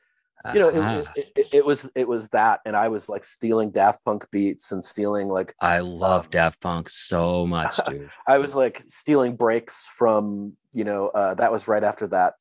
you 0.53 0.59
know 0.59 0.67
it, 0.67 0.77
Uh-huh. 0.79 1.03
it, 1.15 1.31
it, 1.35 1.47
it 1.53 1.65
was 1.65 1.89
it 1.95 2.07
was 2.07 2.27
that 2.29 2.59
and 2.65 2.75
i 2.75 2.87
was 2.89 3.07
like 3.07 3.23
stealing 3.23 3.71
daft 3.71 4.03
punk 4.03 4.25
beats 4.31 4.71
and 4.73 4.83
stealing 4.83 5.27
like 5.29 5.53
I 5.61 5.79
love 5.79 6.25
um, 6.25 6.31
Daft 6.31 6.59
Punk 6.59 6.89
so 6.89 7.45
much, 7.47 7.79
dude. 7.87 8.09
i 8.27 8.37
was 8.37 8.53
like 8.55 8.83
stealing 8.87 9.35
breaks 9.37 9.87
from 9.87 10.57
you 10.71 10.83
know 10.83 11.07
uh, 11.09 11.33
that 11.35 11.51
was 11.51 11.67
right 11.67 11.83
after 11.83 12.07
that 12.07 12.33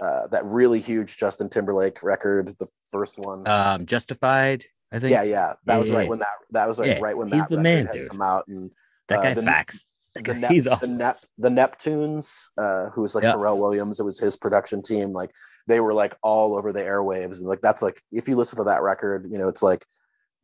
uh, 0.00 0.26
that 0.28 0.44
really 0.44 0.80
huge 0.80 1.16
justin 1.18 1.48
timberlake 1.50 2.02
record 2.02 2.54
the 2.58 2.66
first 2.90 3.18
one 3.18 3.46
Um, 3.46 3.84
Justified, 3.84 4.64
I 4.94 4.98
think. 5.00 5.10
yeah 5.12 5.22
yeah 5.22 5.52
that 5.66 5.74
Yeah, 5.74 5.78
was 5.78 5.90
yeah, 5.90 5.96
right 5.96 6.02
yeah. 6.04 6.10
when 6.10 6.18
that 6.20 6.28
that 6.52 6.68
was 6.68 6.78
like 6.78 7.00
right 7.00 7.16
when 7.16 7.30
he's 7.30 7.42
that 7.48 7.50
the 7.50 7.60
man, 7.60 7.86
had 7.86 7.94
dude. 7.94 8.08
come 8.10 8.22
out 8.22 8.44
and 8.48 8.70
that 9.08 9.18
uh, 9.18 9.22
guy 9.22 9.34
the- 9.34 9.42
facts. 9.42 9.86
the, 10.14 10.34
Nep- 10.34 10.50
He's 10.52 10.64
the 10.64 10.72
awesome. 10.76 10.96
Nep- 10.96 11.18
the 11.38 11.48
Neptunes, 11.48 12.44
uh, 12.56 12.90
who 12.90 13.02
was 13.02 13.14
like 13.16 13.24
Yeah. 13.24 13.34
Pharrell 13.34 13.58
Williams, 13.58 13.98
it 13.98 14.04
was 14.04 14.18
his 14.20 14.36
production 14.36 14.80
team. 14.80 15.12
Like 15.12 15.30
they 15.66 15.80
were 15.80 15.92
like 15.92 16.14
all 16.22 16.54
over 16.56 16.72
the 16.72 16.80
airwaves, 16.80 17.38
and 17.40 17.48
like 17.48 17.60
that's 17.60 17.82
like 17.82 18.00
if 18.12 18.28
you 18.28 18.36
listen 18.36 18.56
to 18.58 18.64
that 18.64 18.82
record, 18.82 19.26
you 19.30 19.38
know, 19.38 19.48
it's 19.48 19.62
like 19.62 19.84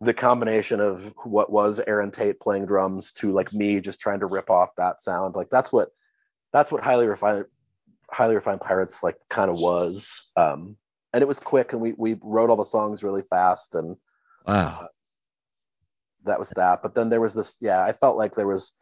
the 0.01 0.13
combination 0.15 0.81
of 0.81 1.15
what 1.25 1.53
was 1.53 1.81
Erin 1.87 2.11
Tate 2.11 2.41
playing 2.41 2.67
drums 2.67 3.13
to 3.13 3.31
like 3.31 3.53
me 3.53 3.81
just 3.81 4.01
trying 4.01 4.19
to 4.21 4.27
rip 4.27 4.51
off 4.51 4.71
that 4.77 4.99
sound. 4.99 5.37
Like 5.37 5.51
that's 5.51 5.73
what 5.73 5.91
that's 6.53 6.73
what 6.73 6.83
highly 6.83 7.07
refined 7.07 7.45
highly 8.11 8.35
refined 8.35 8.61
pirates 8.61 9.05
like 9.05 9.17
kind 9.29 9.51
of 9.53 9.57
was. 9.61 10.29
Um, 10.37 10.77
and 11.13 11.23
it 11.23 11.29
was 11.29 11.39
quick, 11.39 11.73
and 11.73 11.81
we 11.81 11.93
we 11.97 12.17
wrote 12.23 12.51
all 12.51 12.57
the 12.57 12.65
songs 12.65 13.05
really 13.05 13.23
fast, 13.23 13.75
and 13.77 13.97
Wow. 14.47 14.89
that 16.25 16.39
was 16.39 16.51
that. 16.51 16.83
But 16.83 16.95
then 16.95 17.09
there 17.09 17.21
was 17.21 17.35
this, 17.35 17.57
yeah, 17.61 17.85
I 17.85 17.93
felt 17.93 18.17
like 18.17 18.35
there 18.35 18.47
was 18.47 18.73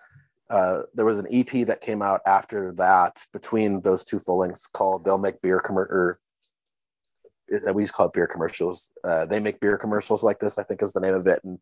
uh 0.51 0.83
there 0.95 1.05
was 1.05 1.19
an 1.19 1.27
EP 1.31 1.67
that 1.67 1.83
came 1.83 2.01
out 2.01 2.21
after 2.27 2.73
that 2.73 3.21
between 3.35 3.83
those 3.83 4.03
two 4.03 4.19
full 4.19 4.39
lengths 4.39 4.67
called 4.67 5.05
They'll 5.05 5.19
Make 5.19 5.43
Beer 5.43 5.61
Commer 5.61 5.87
or 5.91 6.21
is 7.49 7.67
we 7.75 7.83
just 7.83 7.95
call 7.95 8.07
it 8.07 8.15
beer 8.15 8.27
commercials. 8.27 8.91
Uh 9.05 9.27
they 9.27 9.41
make 9.41 9.61
beer 9.61 9.77
commercials 9.77 10.23
like 10.23 10.39
this, 10.39 10.59
I 10.59 10.63
think 10.63 10.83
is 10.83 10.93
the 10.95 11.01
name 11.01 11.15
of 11.15 11.27
it. 11.27 11.41
And 11.45 11.59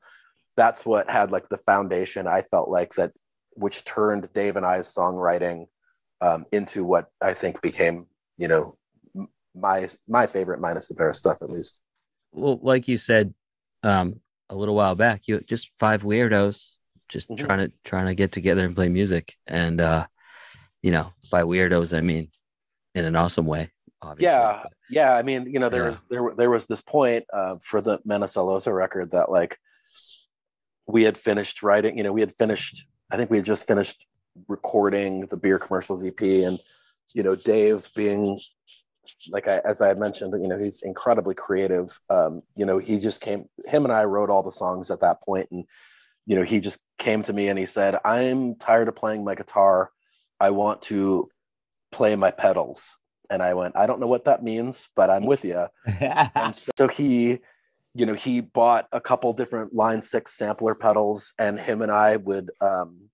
that's 0.57 0.87
what 0.87 1.11
had 1.11 1.31
like 1.33 1.49
the 1.49 1.57
foundation 1.59 2.27
I 2.27 2.43
felt 2.43 2.69
like 2.69 2.95
that 2.95 3.13
which 3.57 3.85
turned 3.85 4.33
Dave 4.33 4.57
and 4.57 4.67
I's 4.67 4.93
songwriting 4.95 5.67
um, 6.21 6.45
into 6.53 6.85
what 6.85 7.07
I 7.23 7.33
think 7.33 7.61
became, 7.63 8.07
you 8.39 8.49
know, 8.49 8.77
my 9.55 9.89
my 10.07 10.27
favorite 10.27 10.61
minus 10.61 10.89
the 10.89 10.95
bear 10.95 11.13
stuff 11.15 11.39
at 11.43 11.51
least. 11.51 11.81
Well, 12.33 12.59
like 12.63 12.87
you 12.87 12.99
said 12.99 13.33
um, 13.87 14.21
a 14.51 14.55
little 14.57 14.75
while 14.75 14.95
back, 14.95 15.23
you 15.27 15.41
just 15.41 15.71
five 15.79 16.03
weirdos 16.03 16.73
just 17.09 17.29
Mhm. 17.31 17.39
trying 17.39 17.59
to 17.67 17.73
trying 17.85 18.07
to 18.07 18.15
get 18.15 18.33
together 18.33 18.65
and 18.65 18.75
play 18.75 18.89
music. 18.89 19.35
And 19.47 19.81
uh, 19.81 20.07
you 20.83 20.91
know, 20.91 21.13
by 21.31 21.43
weirdos 21.43 21.97
I 21.97 22.01
mean 22.01 22.31
in 22.95 23.05
an 23.05 23.17
awesome 23.17 23.47
way. 23.47 23.71
Obviously. 24.03 24.35
Yeah, 24.37 24.63
yeah. 24.91 25.13
I 25.15 25.23
mean, 25.23 25.47
you 25.53 25.59
know, 25.59 25.69
there 25.71 25.83
Yeah. 25.85 25.89
was 25.89 26.03
there 26.11 26.35
there 26.37 26.51
was 26.51 26.67
this 26.67 26.81
point 26.83 27.25
uh, 27.33 27.57
for 27.63 27.81
the 27.81 27.99
Menos 28.07 28.37
el 28.37 28.47
Oso 28.49 28.73
record 28.75 29.13
that 29.13 29.31
like 29.31 29.59
we 30.87 31.03
had 31.05 31.17
finished 31.19 31.63
writing. 31.63 31.97
You 31.97 32.05
know, 32.05 32.13
we 32.13 32.21
had 32.21 32.35
finished. 32.35 32.87
I 33.11 33.17
think 33.17 33.31
we 33.31 33.39
had 33.39 33.47
just 33.47 33.67
finished 33.67 34.07
recording 34.49 35.27
the 35.27 35.37
beer 35.37 35.59
commercials 35.59 36.05
EP, 36.05 36.21
and 36.45 36.59
you 37.15 37.23
know, 37.23 37.35
Dave 37.35 37.89
being 37.95 38.39
like 39.31 39.49
I, 39.49 39.61
as 39.65 39.81
I 39.81 39.89
had 39.89 39.99
mentioned, 39.99 40.35
you 40.41 40.49
know, 40.49 40.59
he's 40.59 40.83
incredibly 40.83 41.35
creative. 41.35 41.99
Um, 42.11 42.43
you 42.55 42.65
know, 42.65 42.79
he 42.79 42.99
just 42.99 43.21
came. 43.21 43.49
Him 43.67 43.85
and 43.85 43.93
I 43.93 44.05
wrote 44.05 44.31
all 44.31 44.43
the 44.43 44.53
songs 44.53 44.91
at 44.91 45.01
that 45.01 45.23
point, 45.23 45.49
and 45.51 45.65
you 46.27 46.37
know, 46.37 46.43
he 46.43 46.61
just 46.61 46.81
came 46.99 47.23
to 47.25 47.33
me 47.33 47.49
and 47.49 47.59
he 47.59 47.67
said, 47.67 47.97
"I'm 48.05 48.57
tired 48.57 48.89
of 48.89 48.97
playing 48.97 49.25
my 49.25 49.35
guitar. 49.35 49.91
I 50.41 50.51
want 50.51 50.83
to 50.83 51.29
play 51.93 52.17
my 52.17 52.31
pedals." 52.31 52.97
And 53.31 53.43
I 53.43 53.55
went, 53.55 53.77
"I 53.77 53.87
don't 53.87 54.01
know 54.01 54.07
what 54.07 54.25
that 54.25 54.43
means, 54.43 54.89
but 54.97 55.11
I'm 55.11 55.27
with 55.27 55.45
you." 55.45 55.67
so 56.77 56.89
he 56.89 57.41
you 57.95 58.05
know 58.05 58.15
he 58.15 58.41
bought 58.41 58.87
a 58.93 59.01
couple 59.01 59.33
different 59.33 59.75
line 59.75 60.03
six 60.03 60.35
sampler 60.35 60.75
pedals 60.75 61.33
and 61.39 61.59
him 61.59 61.81
and 61.81 61.91
i 61.91 62.17
would 62.17 62.51
um, 62.61 63.09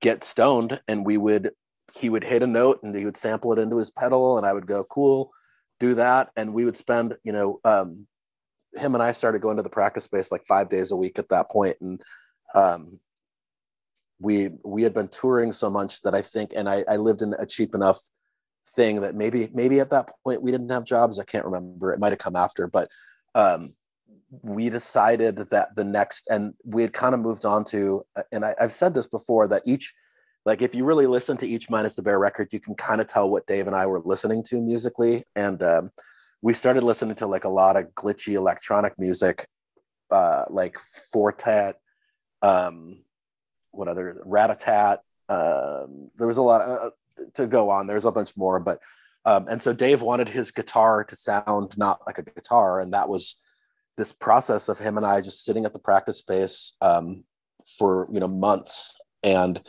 get 0.00 0.22
stoned 0.22 0.80
and 0.86 1.04
we 1.04 1.16
would 1.16 1.50
he 1.96 2.08
would 2.08 2.24
hit 2.24 2.42
a 2.42 2.46
note 2.46 2.82
and 2.82 2.94
he 2.94 3.04
would 3.04 3.16
sample 3.16 3.52
it 3.52 3.58
into 3.58 3.76
his 3.76 3.90
pedal 3.90 4.36
and 4.38 4.46
i 4.46 4.52
would 4.52 4.66
go 4.66 4.84
cool 4.84 5.32
do 5.80 5.94
that. 5.96 6.30
And 6.36 6.54
we 6.54 6.64
would 6.64 6.76
spend 6.76 7.16
you 7.24 7.32
know 7.32 7.60
um, 7.64 8.06
him 8.74 8.94
and 8.94 9.02
i 9.02 9.12
started 9.12 9.42
going 9.42 9.56
to 9.56 9.62
the 9.62 9.70
practice 9.70 10.04
space 10.04 10.32
like 10.32 10.44
five 10.46 10.68
days 10.68 10.90
a 10.90 10.96
week 10.96 11.18
at 11.18 11.28
that 11.28 11.50
point 11.50 11.76
and 11.80 12.02
um, 12.54 12.98
we 14.20 14.50
we 14.64 14.82
had 14.82 14.94
been 14.94 15.08
touring 15.08 15.52
so 15.52 15.70
much 15.70 16.02
that 16.02 16.14
i 16.14 16.22
think 16.22 16.52
and 16.56 16.68
i, 16.68 16.84
I 16.88 16.96
lived 16.96 17.22
in 17.22 17.34
a 17.38 17.46
cheap 17.46 17.74
enough 17.74 18.00
thing 18.74 19.00
that 19.02 19.14
maybe 19.14 19.48
maybe 19.52 19.78
at 19.80 19.90
that 19.90 20.10
point 20.24 20.42
we 20.42 20.50
didn't 20.50 20.70
have 20.70 20.84
jobs. 20.84 21.18
I 21.18 21.24
can't 21.24 21.44
remember. 21.44 21.92
It 21.92 22.00
might 22.00 22.12
have 22.12 22.18
come 22.18 22.36
after 22.36 22.66
but 22.66 22.88
um, 23.34 23.74
we 24.42 24.70
decided 24.70 25.36
that 25.50 25.76
the 25.76 25.84
next 25.84 26.28
and 26.28 26.54
we 26.64 26.82
had 26.82 26.92
kind 26.92 27.14
of 27.14 27.20
moved 27.20 27.44
on 27.44 27.64
to 27.64 28.04
and 28.32 28.44
I, 28.44 28.54
i've 28.60 28.72
said 28.72 28.94
this 28.94 29.06
before 29.06 29.46
that 29.48 29.62
each 29.64 29.92
like 30.44 30.62
if 30.62 30.74
you 30.74 30.84
really 30.84 31.06
listen 31.06 31.36
to 31.38 31.48
each 31.48 31.70
minus 31.70 31.96
the 31.96 32.02
bear 32.02 32.18
record 32.18 32.52
you 32.52 32.60
can 32.60 32.74
kind 32.74 33.00
of 33.00 33.06
tell 33.06 33.30
what 33.30 33.46
dave 33.46 33.66
and 33.66 33.76
i 33.76 33.86
were 33.86 34.00
listening 34.04 34.42
to 34.42 34.60
musically. 34.60 35.24
And 35.34 35.62
um, 35.62 35.90
we 36.42 36.52
started 36.52 36.82
listening 36.82 37.16
to 37.16 37.26
like 37.26 37.44
a 37.44 37.48
lot 37.48 37.76
of 37.76 37.94
glitchy 37.94 38.34
electronic 38.34 38.98
music 38.98 39.48
uh, 40.10 40.44
like 40.50 40.78
four 40.78 41.32
tet 41.32 41.76
um, 42.42 42.98
what 43.70 43.88
other 43.88 44.22
ratatat 44.26 44.98
um, 45.28 46.10
there 46.16 46.26
was 46.26 46.38
a 46.38 46.42
lot 46.42 46.60
of, 46.60 46.68
uh, 46.68 46.90
to 47.34 47.46
go 47.46 47.70
on. 47.70 47.86
There's 47.86 48.04
a 48.04 48.12
bunch 48.12 48.36
more 48.36 48.60
but 48.60 48.80
um, 49.24 49.46
and 49.48 49.62
so 49.62 49.72
dave 49.72 50.02
wanted 50.02 50.28
his 50.28 50.50
guitar 50.50 51.04
to 51.04 51.16
sound 51.16 51.78
not 51.78 52.00
like 52.06 52.18
a 52.18 52.22
guitar. 52.22 52.80
And 52.80 52.92
that 52.92 53.08
was 53.08 53.36
this 53.96 54.12
process 54.12 54.68
of 54.68 54.78
him 54.78 54.96
and 54.96 55.06
i 55.06 55.20
just 55.20 55.44
sitting 55.44 55.64
at 55.64 55.72
the 55.72 55.78
practice 55.78 56.18
space 56.18 56.76
um, 56.80 57.24
for 57.78 58.08
you 58.12 58.20
know 58.20 58.28
months. 58.28 59.00
And 59.22 59.62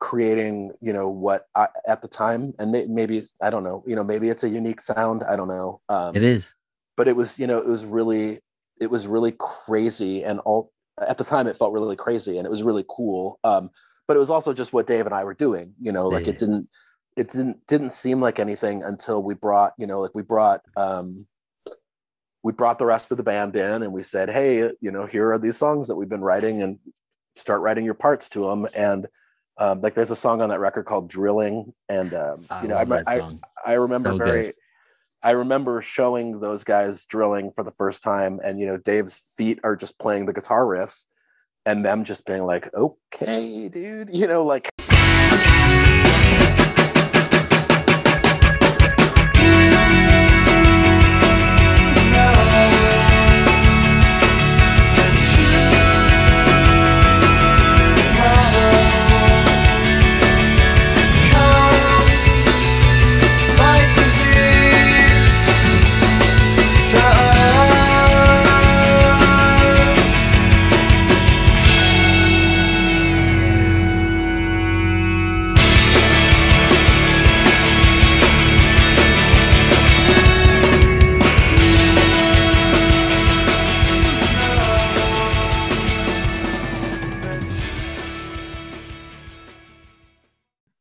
creating 0.00 0.72
you 0.80 0.92
know 0.92 1.08
what 1.08 1.46
I, 1.54 1.68
at 1.86 2.00
the 2.00 2.08
time 2.08 2.54
and 2.58 2.72
may, 2.72 2.86
maybe 2.86 3.22
i 3.42 3.50
don't 3.50 3.62
know 3.62 3.84
you 3.86 3.94
know 3.94 4.02
maybe 4.02 4.30
it's 4.30 4.42
a 4.42 4.48
unique 4.48 4.80
sound 4.80 5.22
i 5.28 5.36
don't 5.36 5.48
know 5.48 5.80
um, 5.90 6.16
it 6.16 6.24
is. 6.24 6.54
but 6.96 7.06
it 7.06 7.14
was 7.16 7.38
you 7.38 7.46
know 7.46 7.58
it 7.58 7.66
was 7.66 7.84
really 7.84 8.40
it 8.80 8.90
was 8.90 9.06
really 9.06 9.32
crazy 9.38 10.24
and 10.24 10.40
all 10.40 10.72
at 11.06 11.18
the 11.18 11.24
time 11.24 11.46
it 11.46 11.56
felt 11.56 11.74
really 11.74 11.96
crazy 11.96 12.38
and 12.38 12.46
it 12.46 12.50
was 12.50 12.62
really 12.62 12.84
cool 12.88 13.38
um 13.44 13.70
but 14.08 14.16
it 14.16 14.20
was 14.20 14.30
also 14.30 14.54
just 14.54 14.72
what 14.72 14.86
dave 14.86 15.04
and 15.04 15.14
i 15.14 15.22
were 15.22 15.34
doing 15.34 15.74
you 15.80 15.92
know 15.92 16.08
like 16.08 16.24
Yeah. 16.24 16.30
it 16.30 16.38
didn't 16.38 16.68
it 17.16 17.28
didn't 17.28 17.66
didn't 17.66 17.90
seem 17.90 18.22
like 18.22 18.38
anything 18.38 18.82
until 18.82 19.22
we 19.22 19.34
brought 19.34 19.74
you 19.76 19.86
know 19.86 20.00
like 20.00 20.14
we 20.14 20.22
brought 20.22 20.62
um 20.76 21.26
we 22.42 22.52
brought 22.52 22.78
the 22.78 22.86
rest 22.86 23.10
of 23.10 23.18
the 23.18 23.22
band 23.22 23.54
in 23.54 23.82
and 23.82 23.92
we 23.92 24.02
said 24.02 24.30
hey 24.30 24.70
you 24.80 24.90
know 24.90 25.04
here 25.04 25.30
are 25.30 25.38
these 25.38 25.58
songs 25.58 25.88
that 25.88 25.96
we've 25.96 26.08
been 26.08 26.22
writing 26.22 26.62
and 26.62 26.78
start 27.36 27.60
writing 27.60 27.84
your 27.84 27.94
parts 27.94 28.30
to 28.30 28.46
them 28.46 28.66
and 28.74 29.06
um, 29.60 29.80
like 29.82 29.94
there's 29.94 30.10
a 30.10 30.16
song 30.16 30.40
on 30.40 30.48
that 30.48 30.58
record 30.58 30.86
called 30.86 31.08
drilling 31.08 31.72
and 31.88 32.12
um, 32.14 32.46
you 32.62 32.68
know 32.68 32.76
I, 32.76 33.02
I. 33.06 33.22
I 33.64 33.74
remember 33.74 34.10
So 34.10 34.18
good. 34.18 34.24
very 34.24 34.52
I 35.22 35.32
remember 35.32 35.82
showing 35.82 36.40
those 36.40 36.64
guys 36.64 37.04
drilling 37.04 37.52
for 37.52 37.62
the 37.62 37.72
first 37.72 38.02
time 38.02 38.40
and 38.42 38.58
you 38.58 38.66
know 38.66 38.78
Dave's 38.78 39.18
feet 39.36 39.60
are 39.62 39.76
just 39.76 39.98
playing 39.98 40.26
the 40.26 40.32
guitar 40.32 40.66
riff 40.66 41.04
and 41.66 41.84
them 41.84 42.04
just 42.04 42.26
being 42.26 42.44
like 42.44 42.72
okay 42.74 43.68
dude 43.68 44.08
you 44.12 44.26
know 44.26 44.44
like 44.44 44.70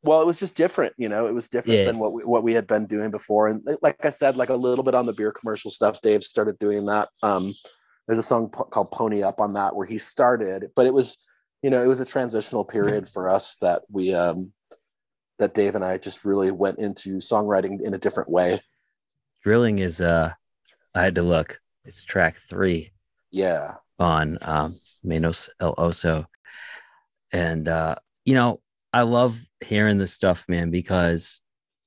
well 0.04 0.22
it 0.22 0.26
was 0.26 0.40
just 0.40 0.56
different 0.56 0.94
you 0.98 1.10
know 1.10 1.28
it 1.28 1.34
was 1.34 1.50
different 1.50 1.80
Yeah. 1.80 1.86
than 1.86 2.00
what 2.00 2.14
we, 2.14 2.24
what 2.24 2.44
we 2.44 2.54
had 2.54 2.68
been 2.68 2.86
doing 2.86 3.12
before 3.12 3.48
and 3.48 3.68
like 3.82 4.04
i 4.06 4.10
said 4.10 4.38
like 4.38 4.50
a 4.50 4.56
little 4.56 4.84
bit 4.84 4.96
on 4.96 5.06
the 5.06 5.14
beer 5.14 5.32
commercial 5.32 5.72
stuff 5.72 6.02
dave 6.02 6.24
started 6.24 6.58
doing 6.60 6.86
that 6.86 7.10
um 7.24 7.54
there's 8.08 8.20
a 8.20 8.24
song 8.24 8.50
p- 8.50 8.64
called 8.72 8.92
pony 8.92 9.22
up 9.24 9.40
on 9.42 9.54
that 9.54 9.76
where 9.76 9.86
he 9.86 9.98
started 9.98 10.68
but 10.76 10.86
it 10.86 10.94
was 10.94 11.18
you 11.62 11.70
know 11.70 11.84
it 11.84 11.88
was 11.88 12.00
a 12.00 12.06
transitional 12.06 12.64
period 12.64 13.10
for 13.10 13.30
us 13.30 13.58
that 13.62 13.82
we 13.92 14.14
um 14.14 14.52
that 15.38 15.54
dave 15.54 15.76
and 15.76 15.84
i 15.86 15.98
just 15.98 16.24
really 16.26 16.52
went 16.52 16.80
into 16.80 17.18
songwriting 17.18 17.82
in 17.82 17.94
a 17.94 17.98
different 17.98 18.30
way 18.30 18.62
Drilling 19.44 19.80
is 19.80 20.02
uh 20.02 20.34
I 20.94 21.02
had 21.04 21.16
to 21.16 21.22
look. 21.22 21.62
It's 21.86 22.04
track 22.04 22.38
three 22.38 22.92
yeah 23.32 23.76
on 24.00 24.38
um 24.42 24.80
Menos 25.06 25.50
El 25.60 25.76
Oso. 25.76 26.26
And 27.32 27.68
uh, 27.68 27.96
you 28.26 28.34
know, 28.34 28.60
I 28.92 29.04
love 29.04 29.40
hearing 29.62 29.98
this 29.98 30.14
stuff, 30.14 30.46
man, 30.48 30.72
because 30.72 31.42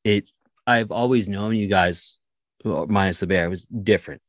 it 0.05 0.31
I've 0.66 0.93
always 0.93 1.29
known 1.29 1.57
you 1.57 1.68
guys 1.68 2.18
minus 2.64 3.20
the 3.20 3.27
bear 3.27 3.51
was 3.51 3.66
different. 3.66 4.23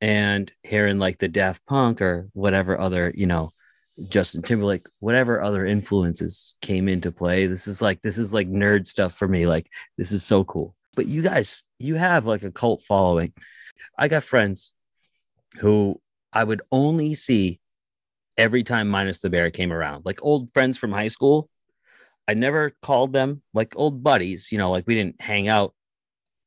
And 0.00 0.52
hearing 0.62 0.98
like 0.98 1.18
the 1.18 1.28
Daft 1.28 1.64
Punk 1.66 2.02
or 2.02 2.28
whatever 2.34 2.78
other, 2.78 3.12
you 3.14 3.26
know, 3.26 3.50
Justin 4.08 4.42
Timberlake, 4.42 4.86
whatever 4.98 5.40
other 5.40 5.64
influences 5.64 6.54
came 6.60 6.88
into 6.88 7.12
play. 7.12 7.46
This 7.46 7.66
is 7.66 7.80
like 7.80 8.02
this 8.02 8.18
is 8.18 8.34
like 8.34 8.48
nerd 8.48 8.86
stuff 8.86 9.14
for 9.14 9.28
me. 9.28 9.46
Like 9.46 9.70
this 9.96 10.12
is 10.12 10.22
so 10.24 10.44
cool. 10.44 10.74
But 10.96 11.06
you 11.06 11.22
guys, 11.22 11.62
you 11.78 11.94
have 11.94 12.26
like 12.26 12.42
a 12.42 12.50
cult 12.50 12.82
following. 12.82 13.32
I 13.98 14.08
got 14.08 14.24
friends 14.24 14.72
who 15.58 16.00
I 16.32 16.44
would 16.44 16.62
only 16.72 17.14
see 17.14 17.60
every 18.36 18.64
time 18.64 18.88
minus 18.88 19.20
the 19.20 19.30
bear 19.30 19.50
came 19.50 19.72
around, 19.72 20.04
like 20.04 20.18
old 20.22 20.52
friends 20.52 20.76
from 20.76 20.92
high 20.92 21.08
school. 21.08 21.48
I 22.26 22.34
never 22.34 22.74
called 22.82 23.12
them 23.12 23.42
like 23.52 23.74
old 23.76 24.02
buddies, 24.02 24.50
you 24.50 24.58
know, 24.58 24.70
like 24.70 24.86
we 24.86 24.94
didn't 24.94 25.20
hang 25.20 25.48
out 25.48 25.74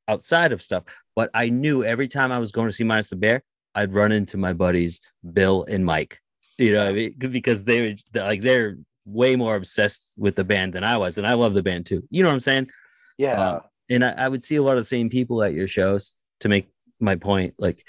outside 0.08 0.52
of 0.52 0.62
stuff, 0.62 0.84
but 1.16 1.30
I 1.34 1.50
knew 1.50 1.84
every 1.84 2.08
time 2.08 2.32
I 2.32 2.40
was 2.40 2.52
going 2.52 2.68
to 2.68 2.74
see 2.74 2.84
minus 2.84 3.10
the 3.10 3.16
bear, 3.16 3.44
I'd 3.76 3.94
run 3.94 4.12
into 4.12 4.38
my 4.38 4.54
buddies 4.54 5.02
Bill 5.34 5.66
and 5.68 5.86
Mike. 5.86 6.20
You 6.58 6.74
know, 6.74 6.86
what 6.86 6.90
I 6.90 6.94
mean? 6.94 7.16
because 7.20 7.64
they 7.64 7.96
were 8.14 8.22
like 8.22 8.42
they're 8.42 8.78
way 9.06 9.36
more 9.36 9.56
obsessed 9.56 10.14
with 10.18 10.36
the 10.36 10.44
band 10.44 10.74
than 10.74 10.84
I 10.84 10.98
was, 10.98 11.18
and 11.18 11.28
I 11.28 11.34
love 11.34 11.54
the 11.54 11.64
band 11.64 11.86
too. 11.86 12.04
You 12.10 12.24
know 12.24 12.30
what 12.30 12.36
I'm 12.36 12.40
saying? 12.42 12.70
yeah 13.18 13.40
Uh, 13.40 13.60
and 13.90 14.04
I, 14.04 14.12
I 14.12 14.28
would 14.28 14.44
see 14.44 14.56
a 14.56 14.64
lot 14.64 14.78
of 14.78 14.82
the 14.82 14.86
same 14.86 15.10
people 15.10 15.44
at 15.44 15.54
your 15.54 15.68
shows 15.68 16.14
to 16.42 16.50
make 16.50 16.68
my 17.00 17.16
point. 17.16 17.54
Like, 17.58 17.88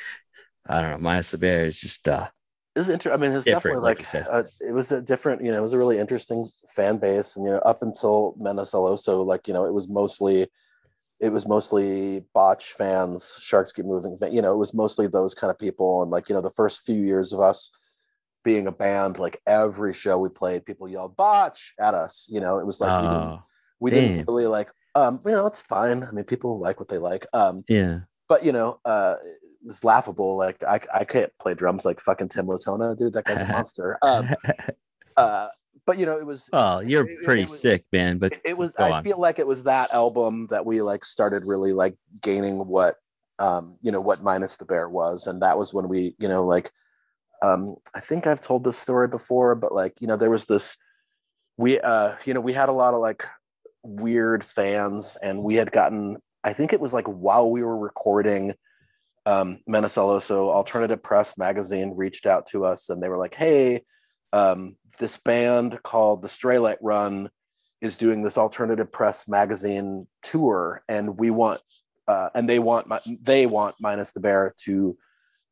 I 0.67 0.81
don't 0.81 0.91
know, 0.91 0.99
minus 0.99 1.31
the 1.31 1.39
bear 1.39 1.65
is 1.65 1.81
just 1.81 2.09
uh 2.09 2.29
was 2.79 2.89
inter- 2.89 3.13
I 3.13 3.17
mean, 3.17 3.33
it's 3.33 3.45
definitely 3.45 3.81
like 3.81 3.99
like, 4.15 4.27
uh, 4.31 4.45
it 4.61 4.73
was 4.73 4.93
a 4.93 5.03
different, 5.03 5.45
you 5.45 5.51
know, 5.53 5.59
it 5.59 5.63
was 5.63 5.73
a 5.73 5.79
really 5.79 5.99
interesting 5.99 6.47
fan 6.75 6.99
base, 6.99 7.37
and 7.37 7.45
you 7.45 7.53
know, 7.53 7.59
up 7.59 7.83
until 7.83 8.35
Menos 8.41 8.75
el 8.75 8.85
Oso, 8.85 9.25
like 9.25 9.49
you 9.49 9.55
know, 9.55 9.65
it 9.65 9.73
was 9.75 9.89
mostly, 9.89 10.47
it 11.21 11.31
was 11.31 11.47
mostly 11.47 12.25
botch 12.35 12.73
fans, 12.73 13.39
Sharks 13.43 13.73
Keep 13.73 13.87
Moving, 13.87 14.19
you 14.33 14.43
know, 14.43 14.53
it 14.53 14.59
was 14.59 14.75
mostly 14.75 15.07
those 15.07 15.35
kind 15.35 15.51
of 15.51 15.59
people, 15.59 16.03
and 16.03 16.11
like 16.11 16.29
you 16.29 16.35
know, 16.35 16.41
the 16.41 16.51
first 16.51 16.85
few 16.85 16.97
years 16.97 17.33
of 17.33 17.41
us 17.41 17.71
being 18.45 18.67
a 18.67 18.73
band, 18.73 19.19
like 19.19 19.41
every 19.47 19.93
show 19.93 20.19
we 20.19 20.29
played, 20.29 20.65
people 20.65 20.89
yelled 20.89 21.17
botch 21.17 21.75
at 21.81 21.95
us, 21.95 22.27
you 22.31 22.41
know, 22.41 22.59
it 22.59 22.67
was 22.67 22.81
like 22.81 23.03
we 23.03 23.09
didn't, 23.09 23.23
Oh, 23.23 23.43
we 23.81 23.91
didn't 23.91 24.27
really 24.27 24.47
like, 24.47 24.71
um, 24.95 25.21
you 25.25 25.33
know, 25.33 25.47
it's 25.47 25.61
fine. 25.61 26.03
I 26.03 26.11
mean, 26.13 26.25
people 26.25 26.59
like 26.59 26.81
what 26.81 26.89
they 26.89 26.99
like, 26.99 27.27
um, 27.33 27.65
yeah. 27.69 28.01
but 28.29 28.45
you 28.45 28.53
know, 28.53 28.81
uh, 28.85 29.17
it's 29.67 29.85
laughable. 29.85 30.37
Like 30.37 30.63
I, 30.65 30.81
I 30.95 31.05
can't 31.05 31.33
play 31.41 31.55
drums 31.55 31.85
like 31.85 32.01
fucking 32.01 32.29
Tim 32.29 32.47
Latona, 32.47 32.95
dude. 32.97 33.13
That 33.13 33.25
guy's 33.25 33.41
a 33.41 33.47
monster. 33.53 33.99
Um, 34.03 34.29
uh, 35.17 35.49
but 35.87 35.99
you 35.99 36.07
know, 36.07 36.19
it 36.19 36.27
was 36.27 36.49
oh, 36.53 36.81
you're 36.81 37.07
it- 37.09 37.19
it 37.19 37.25
pretty 37.25 37.43
was- 37.43 37.61
sick, 37.61 37.85
man. 37.93 38.19
But 38.19 38.35
it, 38.35 38.41
it 38.45 38.59
was. 38.59 38.75
I 38.77 38.93
on. 38.93 39.03
feel 39.03 39.19
like 39.19 39.39
it 39.39 39.47
was 39.47 39.65
that 39.65 39.93
album 39.93 40.47
that 40.51 40.65
we 40.67 40.83
like 40.83 41.05
started 41.05 41.45
really 41.45 41.73
like 41.73 41.97
gaining 42.21 42.59
what, 42.67 42.97
um, 43.39 43.79
you 43.83 43.91
know, 43.91 44.01
what 44.01 44.23
minus 44.23 44.57
the 44.57 44.67
bear 44.67 44.89
was, 44.89 45.27
and 45.27 45.43
that 45.43 45.57
was 45.59 45.73
when 45.73 45.89
we, 45.89 46.15
you 46.19 46.29
know, 46.29 46.45
like, 46.45 46.71
um, 47.43 47.77
I 47.95 48.01
think 48.01 48.27
I've 48.27 48.41
told 48.41 48.65
this 48.65 48.79
story 48.79 49.09
before, 49.09 49.55
but 49.55 49.73
like, 49.73 50.01
you 50.01 50.07
know, 50.07 50.17
there 50.17 50.31
was 50.31 50.47
this, 50.47 50.77
we, 51.57 51.81
uh, 51.81 52.17
you 52.25 52.35
know, 52.35 52.41
we 52.41 52.53
had 52.53 52.69
a 52.69 52.73
lot 52.73 52.95
of 52.95 53.01
like 53.01 53.25
weird 53.83 54.45
fans, 54.45 55.17
and 55.23 55.43
we 55.43 55.55
had 55.55 55.73
gotten, 55.73 56.19
I 56.45 56.53
think 56.53 56.73
it 56.73 56.81
was 56.81 56.93
like 56.93 57.07
while 57.07 57.51
we 57.51 57.63
were 57.63 57.79
recording 57.79 58.55
um, 59.29 59.59
Menacello. 59.69 60.23
So 60.23 60.51
Alternative 60.51 61.03
Press 61.03 61.37
magazine 61.37 61.93
reached 61.95 62.25
out 62.25 62.47
to 62.47 62.65
us 62.65 62.89
and 62.89 63.03
they 63.03 63.11
were 63.11 63.19
like, 63.19 63.35
"Hey, 63.35 63.83
um, 64.33 64.77
this 64.99 65.19
band 65.19 65.83
called 65.83 66.23
the 66.23 66.29
Straylight 66.29 66.79
Run 66.81 67.29
is 67.83 67.99
doing 67.99 68.23
this 68.23 68.39
Alternative 68.39 68.91
Press 68.91 69.29
magazine 69.29 70.07
tour, 70.23 70.83
and 70.89 71.19
we 71.19 71.31
want, 71.31 71.61
uh, 72.09 72.31
and 72.35 72.49
they 72.49 72.59
want, 72.59 72.91
they 73.23 73.45
want 73.45 73.77
Minus 73.81 74.13
the 74.13 74.21
Bear 74.21 74.55
to 74.65 74.97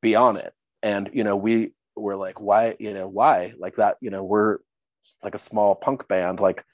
be 0.01 0.15
on 0.15 0.39
it." 0.39 0.55
And 0.83 1.11
you 1.13 1.23
know, 1.23 1.37
we 1.37 1.73
were 1.97 2.17
like, 2.17 2.41
"Why? 2.41 2.77
You 2.79 2.95
know, 2.95 3.09
why? 3.09 3.53
Like 3.59 3.77
that? 3.77 3.99
You 4.01 4.09
know, 4.09 4.25
we're 4.25 4.59
like 5.23 5.35
a 5.35 5.39
small 5.39 5.75
punk 5.75 6.09
band, 6.09 6.41
like 6.41 6.65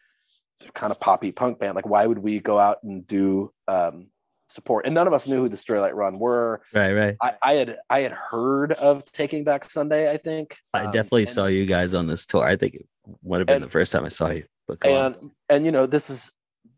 kind 0.74 0.92
of 0.92 1.00
poppy 1.00 1.32
punk 1.32 1.59
band. 1.59 1.74
Like, 1.74 1.88
why 1.88 2.07
would 2.07 2.20
we 2.20 2.38
go 2.38 2.61
out 2.61 2.78
and 2.84 3.05
do?" 3.05 3.53
Um, 3.66 4.12
support 4.53 4.86
and 4.86 4.94
none 4.94 5.07
of 5.07 5.12
us 5.12 5.26
knew 5.26 5.38
who 5.42 5.48
the 5.48 5.57
Straylight 5.57 5.94
Run 5.94 6.18
were 6.18 6.62
right, 6.74 6.92
right. 6.92 7.16
I, 7.20 7.34
I 7.42 7.53
had 7.55 7.78
I 7.90 8.00
had 8.00 8.12
heard 8.12 8.72
of 8.72 9.05
Taking 9.12 9.44
Back 9.44 9.68
Sunday. 9.68 10.11
I 10.11 10.16
think 10.18 10.57
I 10.74 10.84
Um, 10.84 10.92
definitely 10.92 11.22
and- 11.22 11.28
saw 11.30 11.46
you 11.46 11.66
guys 11.66 11.94
on 11.94 12.07
this 12.07 12.26
tour. 12.26 12.44
I 12.44 12.57
think 12.57 12.74
it 12.74 12.86
would 13.22 13.40
have 13.40 13.46
been 13.46 13.57
And- 13.57 13.64
the 13.64 13.68
first 13.70 13.92
time 13.92 14.05
I 14.05 14.09
saw 14.09 14.30
you. 14.30 14.44
But 14.68 14.80
go 14.80 14.94
on. 14.94 15.14
And 15.14 15.30
and 15.48 15.66
you 15.66 15.72
know 15.72 15.86
this 15.86 16.09
is 16.11 16.30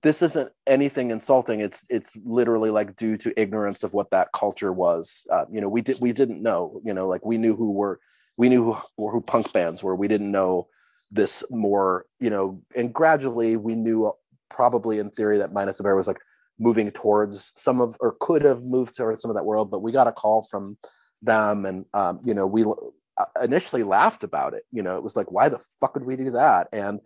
this 0.02 0.22
isn't 0.22 0.50
anything 0.66 1.10
insulting. 1.10 1.60
It's 1.60 1.84
it's 1.90 2.16
literally 2.24 2.70
like 2.70 2.94
due 2.96 3.16
to 3.18 3.32
ignorance 3.40 3.82
of 3.82 3.92
what 3.92 4.10
that 4.10 4.28
culture 4.32 4.72
was. 4.72 5.26
Uh, 5.30 5.44
you 5.50 5.60
know, 5.60 5.68
we 5.68 5.82
did 5.82 5.98
we 6.00 6.12
didn't 6.12 6.42
know. 6.42 6.80
You 6.84 6.94
know, 6.94 7.08
like 7.08 7.24
we 7.24 7.36
knew 7.38 7.54
who 7.56 7.72
were 7.72 8.00
we 8.36 8.48
knew 8.48 8.72
who, 8.96 9.08
who 9.10 9.20
punk 9.20 9.52
bands 9.52 9.82
were. 9.82 9.94
We 9.96 10.08
didn't 10.08 10.30
know 10.30 10.68
this 11.10 11.42
more. 11.50 12.06
You 12.20 12.30
know, 12.30 12.62
and 12.76 12.92
gradually 12.92 13.56
we 13.56 13.74
knew 13.74 14.12
probably 14.50 14.98
in 14.98 15.10
theory 15.10 15.38
that 15.38 15.52
Minus 15.52 15.78
the 15.78 15.82
Bear 15.84 15.96
was 15.96 16.06
like 16.06 16.20
moving 16.58 16.90
towards 16.90 17.52
some 17.56 17.80
of 17.80 17.96
or 18.00 18.16
could 18.20 18.42
have 18.42 18.62
moved 18.62 18.96
towards 18.96 19.22
some 19.22 19.30
of 19.30 19.36
that 19.36 19.44
world. 19.44 19.70
But 19.70 19.82
we 19.82 19.92
got 19.92 20.06
a 20.06 20.12
call 20.12 20.42
from 20.50 20.78
them, 21.22 21.64
and 21.64 21.86
um, 21.94 22.20
you 22.24 22.34
know 22.34 22.46
we 22.46 22.64
uh, 22.64 23.24
initially 23.42 23.82
laughed 23.82 24.24
about 24.24 24.54
it. 24.54 24.64
You 24.72 24.82
know, 24.82 24.96
it 24.96 25.02
was 25.02 25.16
like, 25.16 25.30
why 25.30 25.48
the 25.48 25.58
fuck 25.80 25.94
would 25.94 26.04
we 26.04 26.16
do 26.16 26.30
that? 26.32 26.68
And 26.72 27.00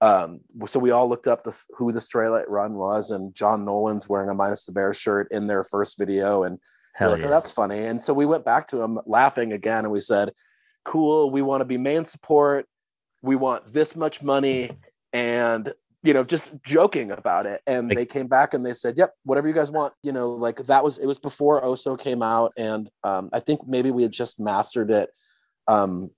um, 0.00 0.40
so 0.66 0.80
we 0.80 0.90
all 0.90 1.08
looked 1.08 1.28
up 1.28 1.44
this, 1.44 1.64
who 1.76 1.92
the 1.92 2.00
Straylight 2.00 2.48
Run 2.48 2.74
was, 2.74 3.12
and 3.12 3.32
John 3.34 3.64
Nolan's 3.64 4.08
wearing 4.08 4.28
a 4.28 4.34
Minus 4.34 4.64
the 4.64 4.72
Bear 4.72 4.92
shirt 4.92 5.28
in 5.30 5.46
their 5.46 5.62
first 5.62 5.96
video, 5.96 6.42
and 6.42 6.58
we're 7.00 7.06
Hell 7.06 7.10
like, 7.12 7.22
oh, 7.24 7.30
that's 7.30 7.52
funny. 7.52 7.86
And 7.86 8.02
so 8.02 8.12
we 8.12 8.26
went 8.26 8.44
back 8.44 8.66
to 8.68 8.82
him 8.82 8.98
laughing 9.06 9.52
again, 9.52 9.84
and 9.84 9.92
we 9.92 10.00
said, 10.00 10.32
"Cool, 10.84 11.30
we 11.30 11.40
want 11.40 11.60
to 11.60 11.64
be 11.64 11.78
main 11.78 12.04
support. 12.04 12.66
We 13.22 13.36
want 13.36 13.72
this 13.72 13.94
much 13.94 14.22
money, 14.22 14.76
and 15.12 15.72
you 16.02 16.12
know, 16.14 16.24
just 16.24 16.52
joking 16.64 17.10
about 17.10 17.46
it." 17.46 17.60
And 17.66 17.88
Like- 17.88 17.96
they 17.96 18.06
came 18.06 18.26
back 18.26 18.54
and 18.54 18.64
they 18.64 18.72
said, 18.74 18.96
"Yep, 18.96 19.14
whatever 19.24 19.48
you 19.48 19.54
guys 19.54 19.70
want." 19.70 19.94
You 20.02 20.12
know, 20.12 20.30
like 20.32 20.64
that 20.66 20.84
was 20.84 20.98
it 20.98 21.06
was 21.06 21.18
before 21.18 21.62
Oso 21.62 21.98
came 21.98 22.22
out, 22.22 22.52
and 22.56 22.90
um, 23.04 23.30
I 23.32 23.40
think 23.40 23.66
maybe 23.66 23.90
we 23.90 24.02
had 24.02 24.12
just 24.12 24.40
mastered 24.40 24.90
it. 24.90 25.10
Um, 25.68 26.10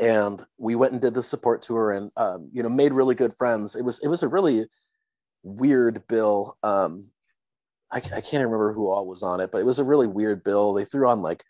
and 0.00 0.44
we 0.58 0.74
went 0.74 0.92
and 0.92 1.02
did 1.02 1.14
the 1.14 1.22
support 1.22 1.62
tour, 1.62 1.92
and 1.92 2.10
um, 2.16 2.48
you 2.52 2.62
know, 2.62 2.68
made 2.68 2.92
really 2.92 3.14
good 3.14 3.34
friends. 3.34 3.76
It 3.76 3.84
was 3.84 3.98
it 4.00 4.08
was 4.08 4.22
a 4.22 4.28
really 4.28 4.66
weird 5.42 6.06
bill. 6.08 6.56
Um, 6.62 7.08
I, 7.90 7.96
I 7.96 8.20
can't 8.22 8.44
remember 8.44 8.72
who 8.72 8.88
all 8.88 9.06
was 9.06 9.22
on 9.22 9.40
it, 9.40 9.52
but 9.52 9.60
it 9.60 9.66
was 9.66 9.78
a 9.78 9.84
really 9.84 10.06
weird 10.06 10.42
bill. 10.44 10.72
They 10.72 10.84
threw 10.86 11.08
on 11.08 11.20
like, 11.20 11.44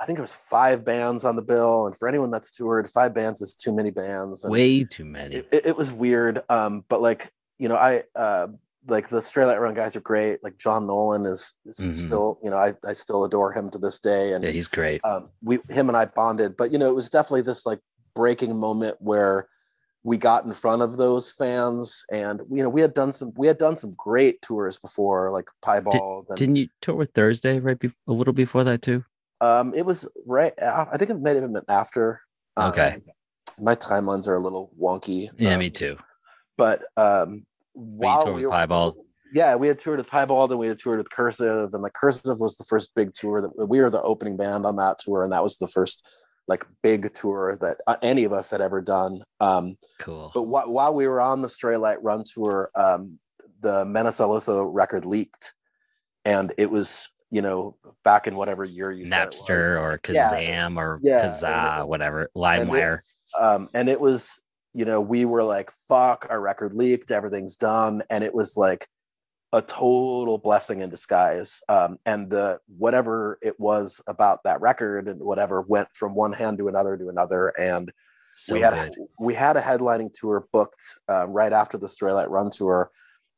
I 0.00 0.06
think 0.06 0.18
it 0.18 0.22
was 0.22 0.34
five 0.34 0.84
bands 0.84 1.24
on 1.24 1.36
the 1.36 1.42
bill, 1.42 1.86
and 1.86 1.94
for 1.94 2.08
anyone 2.08 2.30
that's 2.30 2.50
toured, 2.50 2.88
five 2.88 3.12
bands 3.14 3.42
is 3.42 3.54
too 3.54 3.72
many 3.72 3.90
bands. 3.90 4.44
And 4.44 4.50
Way 4.50 4.84
too 4.84 5.04
many. 5.04 5.36
it, 5.36 5.48
it, 5.52 5.66
it 5.66 5.76
was 5.76 5.92
weird. 5.92 6.40
Um, 6.48 6.84
but 6.88 7.02
like, 7.02 7.30
you 7.58 7.68
know, 7.68 7.76
I 7.76 8.04
uh, 8.16 8.48
like 8.88 9.08
the 9.08 9.18
Straylight 9.18 9.60
Run 9.60 9.74
guys 9.74 9.96
are 9.96 10.00
great. 10.00 10.42
Like 10.42 10.56
John 10.56 10.86
Nolan 10.86 11.26
is, 11.26 11.52
is 11.66 11.76
Mhm. 11.80 11.94
still, 11.94 12.38
you 12.42 12.48
know, 12.48 12.56
I, 12.56 12.74
I 12.86 12.94
still 12.94 13.24
adore 13.24 13.52
him 13.52 13.68
to 13.70 13.78
this 13.78 14.00
day, 14.00 14.32
and 14.32 14.42
yeah, 14.42 14.50
he's 14.50 14.68
great. 14.68 15.04
um, 15.04 15.28
we 15.42 15.58
him 15.68 15.88
and 15.88 15.96
I 15.98 16.06
bonded. 16.06 16.56
But 16.56 16.72
you 16.72 16.78
know, 16.78 16.88
it 16.88 16.94
was 16.94 17.10
definitely 17.10 17.42
this 17.42 17.66
like 17.66 17.80
breaking 18.14 18.58
moment 18.58 18.96
where 19.00 19.48
we 20.02 20.16
got 20.16 20.46
in 20.46 20.54
front 20.54 20.80
of 20.80 20.96
those 20.96 21.30
fans, 21.32 22.06
and 22.10 22.40
you 22.50 22.62
know, 22.62 22.70
we 22.70 22.80
had 22.80 22.94
done 22.94 23.12
some 23.12 23.34
we 23.36 23.46
had 23.46 23.58
done 23.58 23.76
some 23.76 23.92
great 23.98 24.40
tours 24.40 24.78
before, 24.78 25.30
like 25.30 25.44
Piebald. 25.62 26.24
and, 26.30 26.38
Didn't 26.38 26.56
you 26.56 26.68
tour 26.80 26.94
with 26.94 27.12
Thursday 27.12 27.58
right 27.60 27.78
bef- 27.78 27.94
a 28.08 28.12
little 28.12 28.32
before 28.32 28.64
that 28.64 28.80
too? 28.80 29.04
Um, 29.40 29.72
it 29.74 29.84
was 29.86 30.08
right. 30.26 30.52
I 30.60 30.96
think 30.96 31.10
it 31.10 31.20
may 31.20 31.34
have 31.34 31.52
been 31.52 31.62
after. 31.68 32.20
Okay. 32.58 32.94
Um, 32.94 33.02
my 33.58 33.74
timelines 33.74 34.26
are 34.26 34.34
a 34.34 34.40
little 34.40 34.70
wonky. 34.80 35.30
Yeah, 35.38 35.54
um, 35.54 35.60
me 35.60 35.70
too. 35.70 35.96
But 36.56 36.82
um, 36.96 37.46
while 37.72 38.32
we 38.34 38.46
were, 38.46 38.52
Piebald? 38.52 38.96
yeah, 39.32 39.56
we 39.56 39.68
had 39.68 39.78
toured 39.78 39.98
with 39.98 40.10
Piebald 40.10 40.50
and 40.50 40.60
we 40.60 40.68
had 40.68 40.78
toured 40.78 40.98
with 40.98 41.10
Cursive, 41.10 41.72
and 41.72 41.82
like 41.82 41.92
Cursive 41.94 42.38
was 42.40 42.56
the 42.56 42.64
first 42.64 42.94
big 42.94 43.12
tour 43.14 43.40
that 43.42 43.66
we 43.66 43.80
were 43.80 43.90
the 43.90 44.02
opening 44.02 44.36
band 44.36 44.66
on 44.66 44.76
that 44.76 44.98
tour, 44.98 45.22
and 45.22 45.32
that 45.32 45.42
was 45.42 45.56
the 45.58 45.68
first 45.68 46.04
like 46.48 46.64
big 46.82 47.12
tour 47.14 47.56
that 47.60 47.76
uh, 47.86 47.96
any 48.02 48.24
of 48.24 48.32
us 48.32 48.50
had 48.50 48.60
ever 48.60 48.80
done. 48.80 49.22
Um, 49.40 49.76
Cool. 50.00 50.32
but 50.34 50.42
wh- 50.42 50.68
while 50.68 50.92
we 50.94 51.06
were 51.06 51.20
on 51.20 51.42
the 51.42 51.48
Straylight 51.48 51.98
Run 52.02 52.24
tour, 52.24 52.70
um, 52.74 53.18
the 53.60 53.84
Menos 53.84 54.20
el 54.20 54.30
Oso 54.30 54.68
record 54.72 55.04
leaked, 55.04 55.54
and 56.24 56.52
it 56.58 56.70
was 56.70 57.08
you 57.30 57.42
know 57.42 57.76
back 58.04 58.26
in 58.26 58.34
whatever 58.36 58.64
year 58.64 58.90
you 58.90 59.06
said 59.06 59.22
it 59.22 59.26
was. 59.28 59.42
Napster 59.44 59.76
or 59.80 60.00
Yeah. 60.12 60.30
Kazam 60.30 60.76
or 60.76 60.98
Yeah, 61.02 61.24
Kazaa, 61.26 61.80
and 61.80 61.88
whatever. 61.88 62.22
and 62.34 62.68
LimeWire. 62.70 63.00
um, 63.40 63.68
and 63.74 63.88
it 63.88 64.00
was 64.00 64.40
you 64.74 64.84
know 64.84 65.00
we 65.00 65.24
were 65.24 65.42
like 65.44 65.70
fuck 65.88 66.26
our 66.30 66.40
record 66.40 66.74
leaked 66.74 67.10
everything's 67.10 67.56
done 67.56 68.02
and 68.10 68.22
it 68.24 68.34
was 68.34 68.56
like 68.56 68.86
a 69.52 69.60
total 69.60 70.38
blessing 70.38 70.80
in 70.80 70.88
disguise 70.90 71.60
um, 71.68 71.98
and 72.06 72.30
the 72.30 72.58
whatever 72.78 73.36
it 73.42 73.58
was 73.58 74.00
about 74.06 74.38
that 74.44 74.60
record 74.60 75.08
and 75.08 75.20
whatever 75.20 75.62
went 75.62 75.88
from 75.92 76.14
one 76.14 76.32
hand 76.32 76.56
to 76.58 76.68
another 76.68 76.96
to 76.96 77.08
another 77.08 77.48
and 77.58 77.90
So 78.34 78.54
we 78.54 78.60
had 78.60 78.74
good. 78.94 79.06
we 79.18 79.34
had 79.34 79.56
a 79.56 79.60
headlining 79.60 80.12
tour 80.14 80.46
booked 80.52 80.80
uh, 81.08 81.26
right 81.26 81.52
after 81.52 81.76
the 81.78 81.88
Straylight 81.88 82.28
Run 82.30 82.48
tour, 82.50 82.90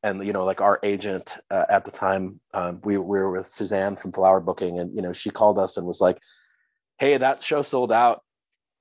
and 0.02 0.26
you 0.26 0.32
know, 0.32 0.44
like 0.44 0.60
our 0.60 0.80
agent 0.82 1.34
uh, 1.50 1.64
at 1.68 1.84
the 1.84 1.90
time, 1.90 2.40
um, 2.54 2.80
we, 2.82 2.96
we 2.96 3.18
were 3.18 3.30
with 3.30 3.46
Suzanne 3.46 3.96
from 3.96 4.12
Flower 4.12 4.40
Booking, 4.40 4.78
and 4.78 4.94
you 4.94 5.02
know, 5.02 5.12
she 5.12 5.30
called 5.30 5.58
us 5.58 5.76
and 5.76 5.86
was 5.86 6.00
like, 6.00 6.18
"Hey, 6.98 7.16
that 7.16 7.42
show 7.42 7.62
sold 7.62 7.92
out. 7.92 8.22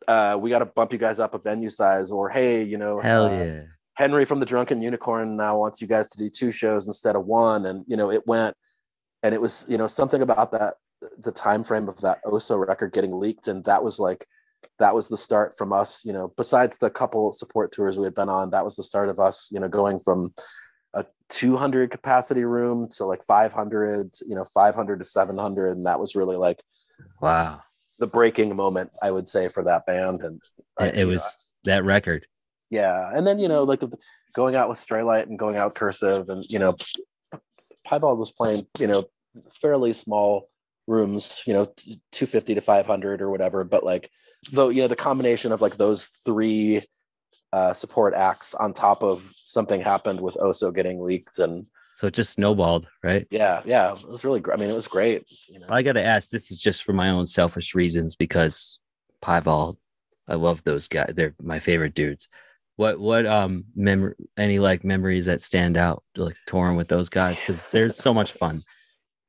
Uh, 0.08 0.38
we 0.40 0.50
got 0.50 0.60
to 0.60 0.66
bump 0.66 0.92
you 0.92 0.98
guys 0.98 1.20
up 1.20 1.34
a 1.34 1.38
venue 1.38 1.70
size." 1.70 2.12
Or, 2.12 2.30
"Hey, 2.30 2.64
you 2.64 2.78
know, 2.78 3.00
Hell 3.00 3.26
uh, 3.26 3.44
yeah. 3.44 3.62
Henry 3.94 4.26
from 4.26 4.40
the 4.40 4.46
Drunken 4.46 4.82
Unicorn 4.82 5.38
now 5.38 5.60
wants 5.60 5.82
you 5.82 5.88
guys 5.88 6.10
to 6.10 6.18
do 6.18 6.30
two 6.30 6.50
shows 6.50 6.88
instead 6.88 7.16
of 7.16 7.26
one." 7.26 7.68
And 7.68 7.86
you 7.88 7.98
know, 7.98 8.12
it 8.12 8.26
went, 8.26 8.56
and 9.22 9.36
it 9.36 9.42
was 9.42 9.66
you 9.70 9.78
know 9.78 9.88
something 9.88 10.24
about 10.24 10.52
that 10.54 10.76
the 11.20 11.32
time 11.32 11.64
frame 11.64 11.88
of 11.88 12.00
that 12.02 12.24
Oso 12.26 12.66
record 12.66 12.94
getting 12.94 13.14
leaked, 13.14 13.48
and 13.48 13.64
that 13.66 13.84
was 13.84 14.00
like 14.00 14.26
that 14.80 14.96
was 14.96 15.08
the 15.08 15.18
start 15.18 15.58
from 15.58 15.74
us 15.74 16.06
you 16.06 16.14
know 16.14 16.32
besides 16.38 16.78
the 16.78 16.90
couple 16.90 17.32
support 17.32 17.72
tours 17.72 17.98
we 17.98 18.04
had 18.04 18.14
been 18.14 18.30
on 18.30 18.52
that 18.52 18.64
was 18.64 18.76
the 18.76 18.84
start 18.84 19.10
of 19.10 19.20
us 19.20 19.50
you 19.52 19.60
know 19.60 19.68
going 19.68 20.00
from 20.00 20.32
a 20.94 21.06
200 21.30 21.90
capacity 21.92 22.44
room 22.44 22.88
to 22.90 23.06
like 23.06 23.24
500 23.24 24.12
you 24.28 24.36
know 24.36 24.44
500 24.44 25.00
to 25.00 25.06
700 25.06 25.78
and 25.78 25.86
that 25.86 26.00
was 26.00 26.16
really 26.16 26.36
like 26.38 26.60
Wow. 27.22 27.62
the 28.00 28.08
breaking 28.08 28.56
moment 28.56 28.92
i 29.02 29.10
would 29.12 29.28
say 29.28 29.48
for 29.48 29.64
that 29.64 29.86
band 29.86 30.22
and 30.24 30.42
I- 30.78 30.88
It, 30.88 30.96
you 30.96 31.02
it 31.02 31.04
know, 31.06 31.10
was 31.12 31.38
that 31.66 31.84
record. 31.86 32.28
yeah 32.70 33.12
and 33.14 33.26
then 33.26 33.40
you 33.40 33.48
know 33.48 33.64
like 33.64 33.82
going 34.34 34.56
out 34.56 34.70
with 34.70 34.78
straylight 34.78 35.28
and 35.28 35.38
going 35.40 35.56
out 35.58 35.76
cursive 35.76 36.30
and 36.30 36.44
you 36.50 36.60
know 36.60 36.76
piebald 37.88 38.20
was 38.20 38.32
playing 38.32 38.66
you 38.80 38.88
know 38.88 39.06
fairly 39.52 39.94
small 39.94 40.50
rooms, 40.88 41.42
you 41.46 41.54
know, 41.54 41.66
250 42.12 42.56
to 42.56 42.60
500 42.62 43.22
or 43.22 43.30
whatever. 43.30 43.64
But 43.64 43.84
like, 43.86 44.10
though, 44.52 44.68
you 44.68 44.82
know, 44.82 44.88
the 44.90 44.96
combination 44.96 45.54
of 45.54 45.62
like 45.62 45.78
those 45.78 46.08
three 46.26 46.82
uh, 47.54 47.74
support 47.74 48.14
acts 48.14 48.54
on 48.56 48.74
top 48.74 49.04
of 49.04 49.30
something 49.34 49.82
happened 49.82 50.20
with 50.22 50.36
Oso 50.36 50.74
getting 50.74 51.02
leaked 51.04 51.40
and 51.40 51.66
So 51.96 52.08
it 52.08 52.14
just 52.14 52.34
snowballed, 52.34 52.88
right? 53.04 53.28
yeah, 53.32 53.62
yeah, 53.66 53.92
it 53.92 54.08
was 54.08 54.24
really 54.24 54.40
great. 54.40 54.58
I 54.58 54.62
mean, 54.62 54.70
it 54.70 54.76
was 54.76 54.88
great. 54.88 55.24
You 55.50 55.60
know? 55.60 55.66
I 55.70 55.82
got 55.82 55.94
to 55.94 56.04
ask. 56.04 56.30
This 56.30 56.52
is 56.52 56.58
just 56.58 56.84
for 56.84 56.94
my 56.94 57.10
own 57.10 57.26
selfish 57.28 57.76
reasons 57.76 58.16
because 58.16 58.80
Piebald, 59.22 59.78
I 60.28 60.36
love 60.36 60.64
those 60.64 60.88
guys. 60.88 61.12
They're 61.16 61.36
my 61.42 61.60
favorite 61.60 61.94
dudes. 61.94 62.28
What 62.78 63.00
what 63.00 63.26
um 63.28 63.66
memory 63.76 64.16
any 64.38 64.58
like 64.58 64.84
memories 64.84 65.26
that 65.26 65.42
stand 65.42 65.76
out 65.78 66.04
like 66.16 66.38
touring 66.48 66.78
with 66.78 66.88
those 66.88 67.10
guys 67.10 67.40
because 67.40 67.68
they're 67.68 67.92
so 67.94 68.14
much 68.14 68.32
fun. 68.32 68.64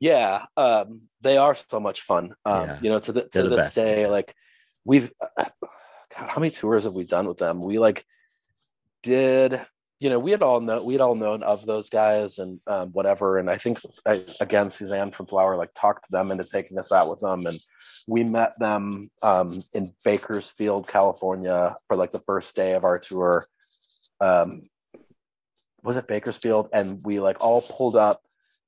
yeah 0.00 0.46
um 0.56 1.02
they 1.20 1.36
are 1.36 1.54
so 1.54 1.78
much 1.78 2.00
fun 2.02 2.34
um 2.46 2.64
Yeah. 2.68 2.78
you 2.80 2.88
know 2.90 2.98
to 3.00 3.12
the 3.12 3.22
to 3.28 3.42
the 3.42 3.48
this 3.50 3.56
best. 3.56 3.74
day 3.76 4.06
like 4.06 4.34
we've 4.84 5.12
God, 6.18 6.28
how 6.28 6.40
many 6.40 6.50
tours 6.50 6.84
have 6.84 6.94
we 6.94 7.04
done 7.04 7.26
with 7.26 7.38
them? 7.38 7.60
We 7.60 7.78
like 7.78 8.04
did 9.02 9.60
you 9.98 10.10
know 10.10 10.18
we 10.18 10.30
had 10.30 10.42
all 10.42 10.60
know 10.60 10.84
we'd 10.84 11.00
all 11.00 11.14
known 11.14 11.42
of 11.42 11.66
those 11.66 11.88
guys 11.88 12.38
and 12.38 12.60
um, 12.66 12.90
whatever 12.90 13.38
and 13.38 13.50
i 13.50 13.56
think 13.58 13.80
I, 14.06 14.24
again 14.40 14.70
suzanne 14.70 15.10
from 15.10 15.26
flower 15.26 15.56
like 15.56 15.74
talked 15.74 16.10
them 16.10 16.30
into 16.30 16.44
taking 16.44 16.78
us 16.78 16.92
out 16.92 17.10
with 17.10 17.20
them 17.20 17.46
and 17.46 17.58
we 18.08 18.24
met 18.24 18.56
them 18.58 19.08
um 19.22 19.48
in 19.74 19.86
bakersfield 20.04 20.88
california 20.88 21.76
for 21.86 21.96
like 21.96 22.12
the 22.12 22.22
first 22.26 22.54
day 22.56 22.72
of 22.72 22.84
our 22.84 22.98
tour. 22.98 23.44
Um 24.20 24.62
was 25.82 25.96
it 25.96 26.06
bakersfield? 26.06 26.68
And 26.72 27.00
we 27.04 27.20
like 27.20 27.38
all 27.40 27.60
pulled 27.60 27.96
up 27.96 28.22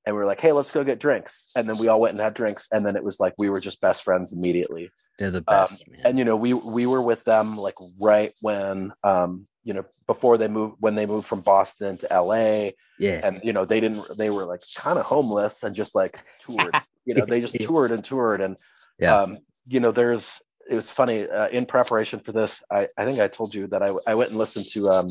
and 0.06 0.14
we 0.14 0.18
were 0.20 0.26
like, 0.26 0.40
"Hey, 0.40 0.52
let's 0.52 0.70
go 0.70 0.84
get 0.84 0.98
drinks." 0.98 1.48
And 1.56 1.68
then 1.68 1.78
we 1.78 1.88
all 1.88 2.00
went 2.00 2.12
and 2.12 2.20
had 2.20 2.34
drinks, 2.34 2.68
and 2.72 2.84
then 2.84 2.96
it 2.96 3.04
was 3.04 3.20
like 3.20 3.34
we 3.38 3.50
were 3.50 3.60
just 3.60 3.80
best 3.80 4.02
friends 4.02 4.32
immediately. 4.32 4.90
They're 5.18 5.30
the 5.30 5.38
Um, 5.38 5.44
best, 5.60 5.88
man. 5.88 6.00
And 6.04 6.18
you 6.18 6.24
know, 6.24 6.36
we 6.36 6.52
we 6.54 6.86
were 6.86 7.02
with 7.02 7.24
them 7.24 7.56
like 7.56 7.74
right 8.00 8.32
when 8.40 8.92
um, 9.02 9.46
you 9.62 9.74
know 9.74 9.84
before 10.06 10.36
they 10.38 10.48
moved 10.48 10.76
when 10.80 10.94
they 10.94 11.06
moved 11.06 11.26
from 11.26 11.40
Boston 11.40 11.96
to 11.98 12.06
LA, 12.12 12.70
yeah, 12.98 13.20
and 13.22 13.40
you 13.42 13.52
know 13.52 13.64
they 13.64 13.80
didn't 13.80 14.16
they 14.18 14.30
were 14.30 14.44
like 14.44 14.62
kind 14.76 14.98
of 14.98 15.04
homeless 15.04 15.62
and 15.62 15.74
just 15.74 15.94
like 15.94 16.20
toured. 16.40 16.74
you 17.06 17.14
know, 17.14 17.26
they 17.26 17.40
just 17.40 17.54
toured 17.54 17.92
and 17.92 18.04
toured, 18.04 18.40
and 18.40 18.56
Yeah. 18.98 19.20
um, 19.20 19.38
you 19.66 19.80
know, 19.80 19.92
there's 19.92 20.40
it 20.70 20.74
was 20.74 20.90
funny 20.90 21.28
uh, 21.28 21.48
in 21.48 21.66
preparation 21.66 22.20
for 22.20 22.32
this. 22.32 22.62
I 22.70 22.88
I 22.96 23.04
think 23.04 23.20
I 23.20 23.28
told 23.28 23.54
you 23.54 23.66
that 23.68 23.82
I 23.82 23.92
I 24.06 24.14
went 24.14 24.30
and 24.30 24.38
listened 24.38 24.66
to 24.72 24.90
um 24.90 25.08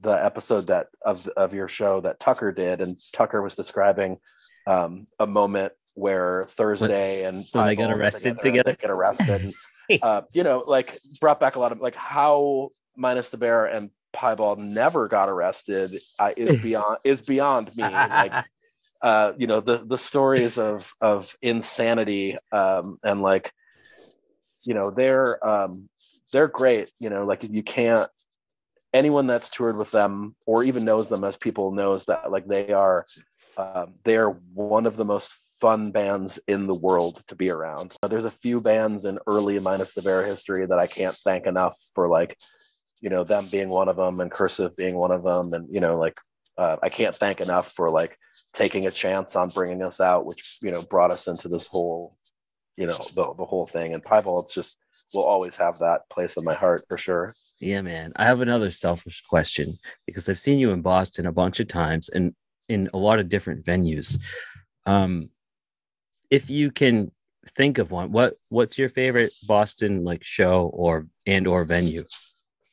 the 0.00 0.12
episode 0.12 0.66
that 0.68 0.88
of 1.04 1.26
of 1.36 1.54
your 1.54 1.68
show 1.68 2.00
that 2.00 2.20
Tucker 2.20 2.52
did, 2.52 2.80
and 2.80 2.98
Tucker 3.12 3.42
was 3.42 3.54
describing 3.54 4.18
um, 4.66 5.06
a 5.18 5.26
moment 5.26 5.72
where 5.94 6.46
Thursday 6.50 7.24
and 7.24 7.46
when 7.52 7.66
they 7.66 7.76
got 7.76 7.90
arrested 7.90 8.38
together? 8.40 8.72
they 8.72 8.76
get 8.76 8.90
arrested, 8.90 9.54
and, 9.88 10.02
uh, 10.02 10.22
you 10.32 10.42
know, 10.42 10.64
like 10.66 11.00
brought 11.20 11.40
back 11.40 11.56
a 11.56 11.60
lot 11.60 11.72
of 11.72 11.80
like 11.80 11.94
how 11.94 12.70
minus 12.96 13.30
the 13.30 13.36
bear 13.36 13.66
and 13.66 13.90
Piebald 14.12 14.60
never 14.60 15.08
got 15.08 15.28
arrested 15.28 16.00
uh, 16.18 16.32
is 16.36 16.60
beyond 16.62 16.98
is 17.04 17.22
beyond 17.22 17.76
me. 17.76 17.82
Like, 17.82 18.44
uh, 19.02 19.32
you 19.36 19.46
know, 19.46 19.60
the 19.60 19.84
the 19.84 19.98
stories 19.98 20.58
of 20.58 20.92
of 21.00 21.34
insanity 21.42 22.36
um, 22.52 22.98
and 23.02 23.20
like, 23.22 23.52
you 24.62 24.74
know, 24.74 24.90
they're 24.90 25.46
um, 25.46 25.88
they're 26.32 26.48
great. 26.48 26.92
You 26.98 27.10
know, 27.10 27.24
like 27.24 27.44
you 27.44 27.62
can't 27.62 28.08
anyone 28.94 29.26
that's 29.26 29.50
toured 29.50 29.76
with 29.76 29.90
them 29.90 30.34
or 30.46 30.64
even 30.64 30.84
knows 30.84 31.08
them 31.08 31.24
as 31.24 31.36
people 31.36 31.72
knows 31.72 32.06
that 32.06 32.30
like 32.30 32.46
they 32.46 32.72
are 32.72 33.04
um, 33.58 33.94
they're 34.04 34.30
one 34.30 34.86
of 34.86 34.96
the 34.96 35.04
most 35.04 35.34
fun 35.60 35.90
bands 35.90 36.38
in 36.48 36.66
the 36.66 36.74
world 36.74 37.22
to 37.28 37.34
be 37.34 37.50
around. 37.50 37.94
There's 38.08 38.24
a 38.24 38.30
few 38.30 38.60
bands 38.60 39.04
in 39.04 39.18
early 39.26 39.58
minus 39.58 39.94
the 39.94 40.02
bear 40.02 40.24
history 40.24 40.66
that 40.66 40.78
i 40.78 40.86
can't 40.86 41.14
thank 41.14 41.46
enough 41.46 41.76
for 41.94 42.08
like 42.08 42.36
you 43.00 43.10
know 43.10 43.24
them 43.24 43.46
being 43.50 43.68
one 43.68 43.88
of 43.88 43.96
them 43.96 44.20
and 44.20 44.30
cursive 44.30 44.74
being 44.76 44.94
one 44.94 45.10
of 45.10 45.22
them 45.22 45.52
and 45.52 45.68
you 45.72 45.80
know 45.80 45.98
like 45.98 46.18
uh, 46.56 46.76
i 46.82 46.88
can't 46.88 47.16
thank 47.16 47.40
enough 47.40 47.72
for 47.72 47.90
like 47.90 48.16
taking 48.54 48.86
a 48.86 48.90
chance 48.90 49.36
on 49.36 49.48
bringing 49.48 49.82
us 49.82 50.00
out 50.00 50.24
which 50.24 50.58
you 50.62 50.70
know 50.70 50.82
brought 50.82 51.10
us 51.10 51.26
into 51.26 51.48
this 51.48 51.66
whole 51.66 52.16
you 52.76 52.86
know 52.86 52.96
the, 53.14 53.34
the 53.38 53.44
whole 53.44 53.66
thing 53.66 53.94
and 53.94 54.02
piebald 54.04 54.44
it's 54.44 54.54
just 54.54 54.78
will 55.12 55.24
always 55.24 55.56
have 55.56 55.78
that 55.78 56.00
place 56.10 56.36
in 56.36 56.44
my 56.44 56.54
heart 56.54 56.84
for 56.88 56.98
sure 56.98 57.32
Yeah, 57.60 57.82
man. 57.82 58.12
I 58.16 58.24
have 58.26 58.40
another 58.40 58.70
selfish 58.70 59.22
question 59.28 59.74
because 60.06 60.28
I've 60.28 60.38
seen 60.40 60.58
you 60.58 60.70
in 60.72 60.82
Boston 60.82 61.26
a 61.26 61.32
bunch 61.32 61.60
of 61.60 61.68
times 61.68 62.08
and 62.08 62.34
in 62.68 62.90
a 62.94 62.98
lot 62.98 63.18
of 63.20 63.28
different 63.28 63.64
venues. 63.64 64.18
Um, 64.86 65.30
if 66.30 66.50
you 66.50 66.70
can 66.70 67.10
think 67.56 67.78
of 67.78 67.90
one, 67.90 68.10
what 68.10 68.34
what's 68.48 68.78
your 68.78 68.88
favorite 68.88 69.32
Boston 69.46 70.02
like 70.04 70.24
show 70.24 70.70
or 70.72 71.06
and 71.26 71.46
or 71.46 71.64
venue 71.64 72.04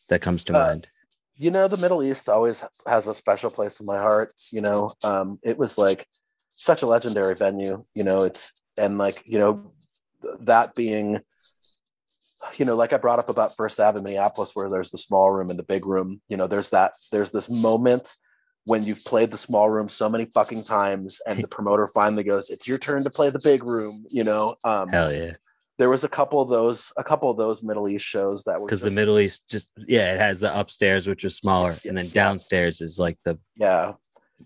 that 0.09 0.21
comes 0.21 0.43
to 0.45 0.53
Uh, 0.53 0.63
mind? 0.63 0.87
you 1.35 1.51
know 1.51 1.67
the 1.67 1.77
middle 1.77 2.03
east 2.03 2.29
always 2.29 2.63
has 2.85 3.07
a 3.07 3.15
special 3.15 3.49
place 3.49 3.79
in 3.79 3.85
my 3.85 3.97
heart 3.97 4.31
you 4.51 4.61
know 4.61 4.89
um 5.03 5.39
it 5.43 5.57
was 5.57 5.77
like 5.77 6.05
such 6.53 6.81
a 6.83 6.85
legendary 6.85 7.35
venue 7.35 7.83
you 7.95 8.03
know 8.03 8.23
it's 8.23 8.51
and 8.77 8.97
like 8.97 9.23
you 9.25 9.39
know 9.39 9.71
that 10.41 10.75
being 10.75 11.19
you 12.57 12.65
know 12.65 12.75
like 12.75 12.93
i 12.93 12.97
brought 12.97 13.19
up 13.19 13.29
about 13.29 13.55
first 13.55 13.79
ave 13.79 13.97
in 13.97 14.03
minneapolis 14.03 14.55
where 14.55 14.69
there's 14.69 14.91
the 14.91 14.97
small 14.97 15.31
room 15.31 15.49
and 15.49 15.59
the 15.59 15.63
big 15.63 15.85
room 15.85 16.21
you 16.27 16.37
know 16.37 16.47
there's 16.47 16.71
that 16.71 16.93
there's 17.11 17.31
this 17.31 17.49
moment 17.49 18.11
when 18.65 18.83
you've 18.83 19.03
played 19.03 19.31
the 19.31 19.37
small 19.37 19.69
room 19.69 19.89
so 19.89 20.09
many 20.09 20.25
fucking 20.25 20.63
times 20.63 21.19
and 21.27 21.41
the 21.41 21.47
promoter 21.47 21.87
finally 21.87 22.23
goes 22.23 22.49
it's 22.49 22.67
your 22.67 22.77
turn 22.77 23.03
to 23.03 23.09
play 23.09 23.29
the 23.29 23.39
big 23.43 23.63
room 23.63 24.05
you 24.09 24.23
know 24.23 24.55
um 24.63 24.89
Hell 24.89 25.13
yeah. 25.13 25.33
there 25.77 25.89
was 25.89 26.03
a 26.03 26.09
couple 26.09 26.41
of 26.41 26.49
those 26.49 26.91
a 26.97 27.03
couple 27.03 27.29
of 27.29 27.37
those 27.37 27.63
middle 27.63 27.87
east 27.87 28.05
shows 28.05 28.43
that 28.43 28.59
were 28.59 28.67
Because 28.67 28.81
the 28.81 28.91
Middle 28.91 29.19
East 29.19 29.41
just 29.49 29.71
yeah, 29.87 30.13
it 30.13 30.19
has 30.19 30.41
the 30.41 30.57
upstairs 30.59 31.07
which 31.07 31.23
is 31.23 31.35
smaller, 31.35 31.75
and 31.85 31.97
then 31.97 32.09
downstairs 32.09 32.81
is 32.81 32.99
like 32.99 33.17
the 33.23 33.39
yeah 33.55 33.93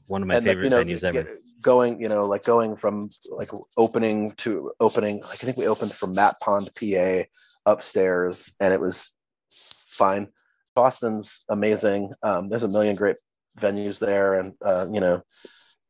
one 0.07 0.21
of 0.21 0.27
my 0.27 0.35
and, 0.35 0.45
favorite 0.45 0.65
you 0.65 0.69
know, 0.69 0.83
venues 0.83 1.03
ever. 1.03 1.39
Going 1.61 1.99
you 1.99 2.09
know 2.09 2.21
like 2.25 2.43
going 2.43 2.75
from 2.75 3.09
like 3.29 3.49
opening 3.77 4.31
to 4.31 4.71
opening 4.79 5.21
like 5.21 5.31
i 5.31 5.35
think 5.45 5.57
we 5.57 5.67
opened 5.67 5.91
from 5.91 6.11
matt 6.13 6.39
pond 6.39 6.69
pa 6.77 7.23
upstairs 7.65 8.53
and 8.59 8.73
it 8.73 8.79
was 8.79 9.11
fine 9.49 10.27
boston's 10.75 11.45
amazing 11.49 12.11
um, 12.23 12.49
there's 12.49 12.63
a 12.63 12.67
million 12.67 12.95
great 12.95 13.15
venues 13.59 13.99
there 13.99 14.33
and 14.39 14.53
uh, 14.65 14.85
you 14.91 14.99
know 14.99 15.21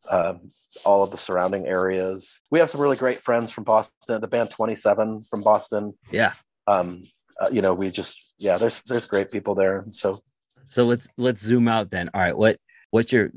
um, 0.09 0.51
all 0.83 1.01
of 1.03 1.09
the 1.09 1.17
surrounding 1.17 1.65
areas 1.65 2.39
we 2.51 2.59
have 2.59 2.69
some 2.69 2.79
really 2.79 2.95
great 2.97 3.21
friends 3.21 3.51
from 3.51 3.63
boston 3.63 4.21
the 4.21 4.27
band 4.27 4.51
27 4.51 5.23
from 5.23 5.41
boston 5.41 5.93
Yeah. 6.11 6.33
um, 6.67 7.03
uh, 7.41 7.49
you 7.51 7.61
know 7.63 7.73
we 7.73 7.89
just 7.89 8.33
yeah 8.37 8.55
there's 8.57 8.81
there's 8.87 9.07
great 9.07 9.31
people 9.31 9.55
there 9.55 9.85
so 9.91 10.19
So 10.65 10.85
let's 10.85 11.07
let's 11.17 11.41
zoom 11.41 11.67
out 11.67 11.89
then. 11.91 12.09
All 12.13 12.21
right, 12.21 12.37
what 12.37 12.57
what's 12.91 13.11
your 13.11 13.29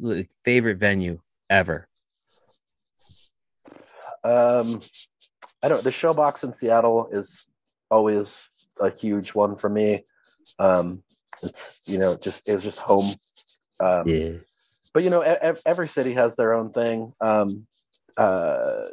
favorite 0.44 0.78
venue 0.78 1.20
ever? 1.50 1.87
Um, 4.28 4.80
I 5.62 5.68
don't. 5.68 5.82
The 5.82 5.90
showbox 5.90 6.44
in 6.44 6.52
Seattle 6.52 7.08
is 7.10 7.46
always 7.90 8.48
a 8.80 8.90
huge 8.90 9.30
one 9.30 9.56
for 9.56 9.68
me. 9.68 10.04
Um, 10.58 11.02
it's 11.42 11.80
you 11.86 11.98
know 11.98 12.16
just 12.16 12.48
it's 12.48 12.62
just 12.62 12.78
home. 12.78 13.14
Um, 13.80 14.08
Yeah. 14.08 14.32
But 14.92 15.02
you 15.04 15.10
know 15.10 15.20
ev- 15.20 15.62
every 15.64 15.88
city 15.88 16.14
has 16.14 16.36
their 16.36 16.54
own 16.54 16.72
thing. 16.72 17.12
Um, 17.20 17.66
uh, 18.16 18.86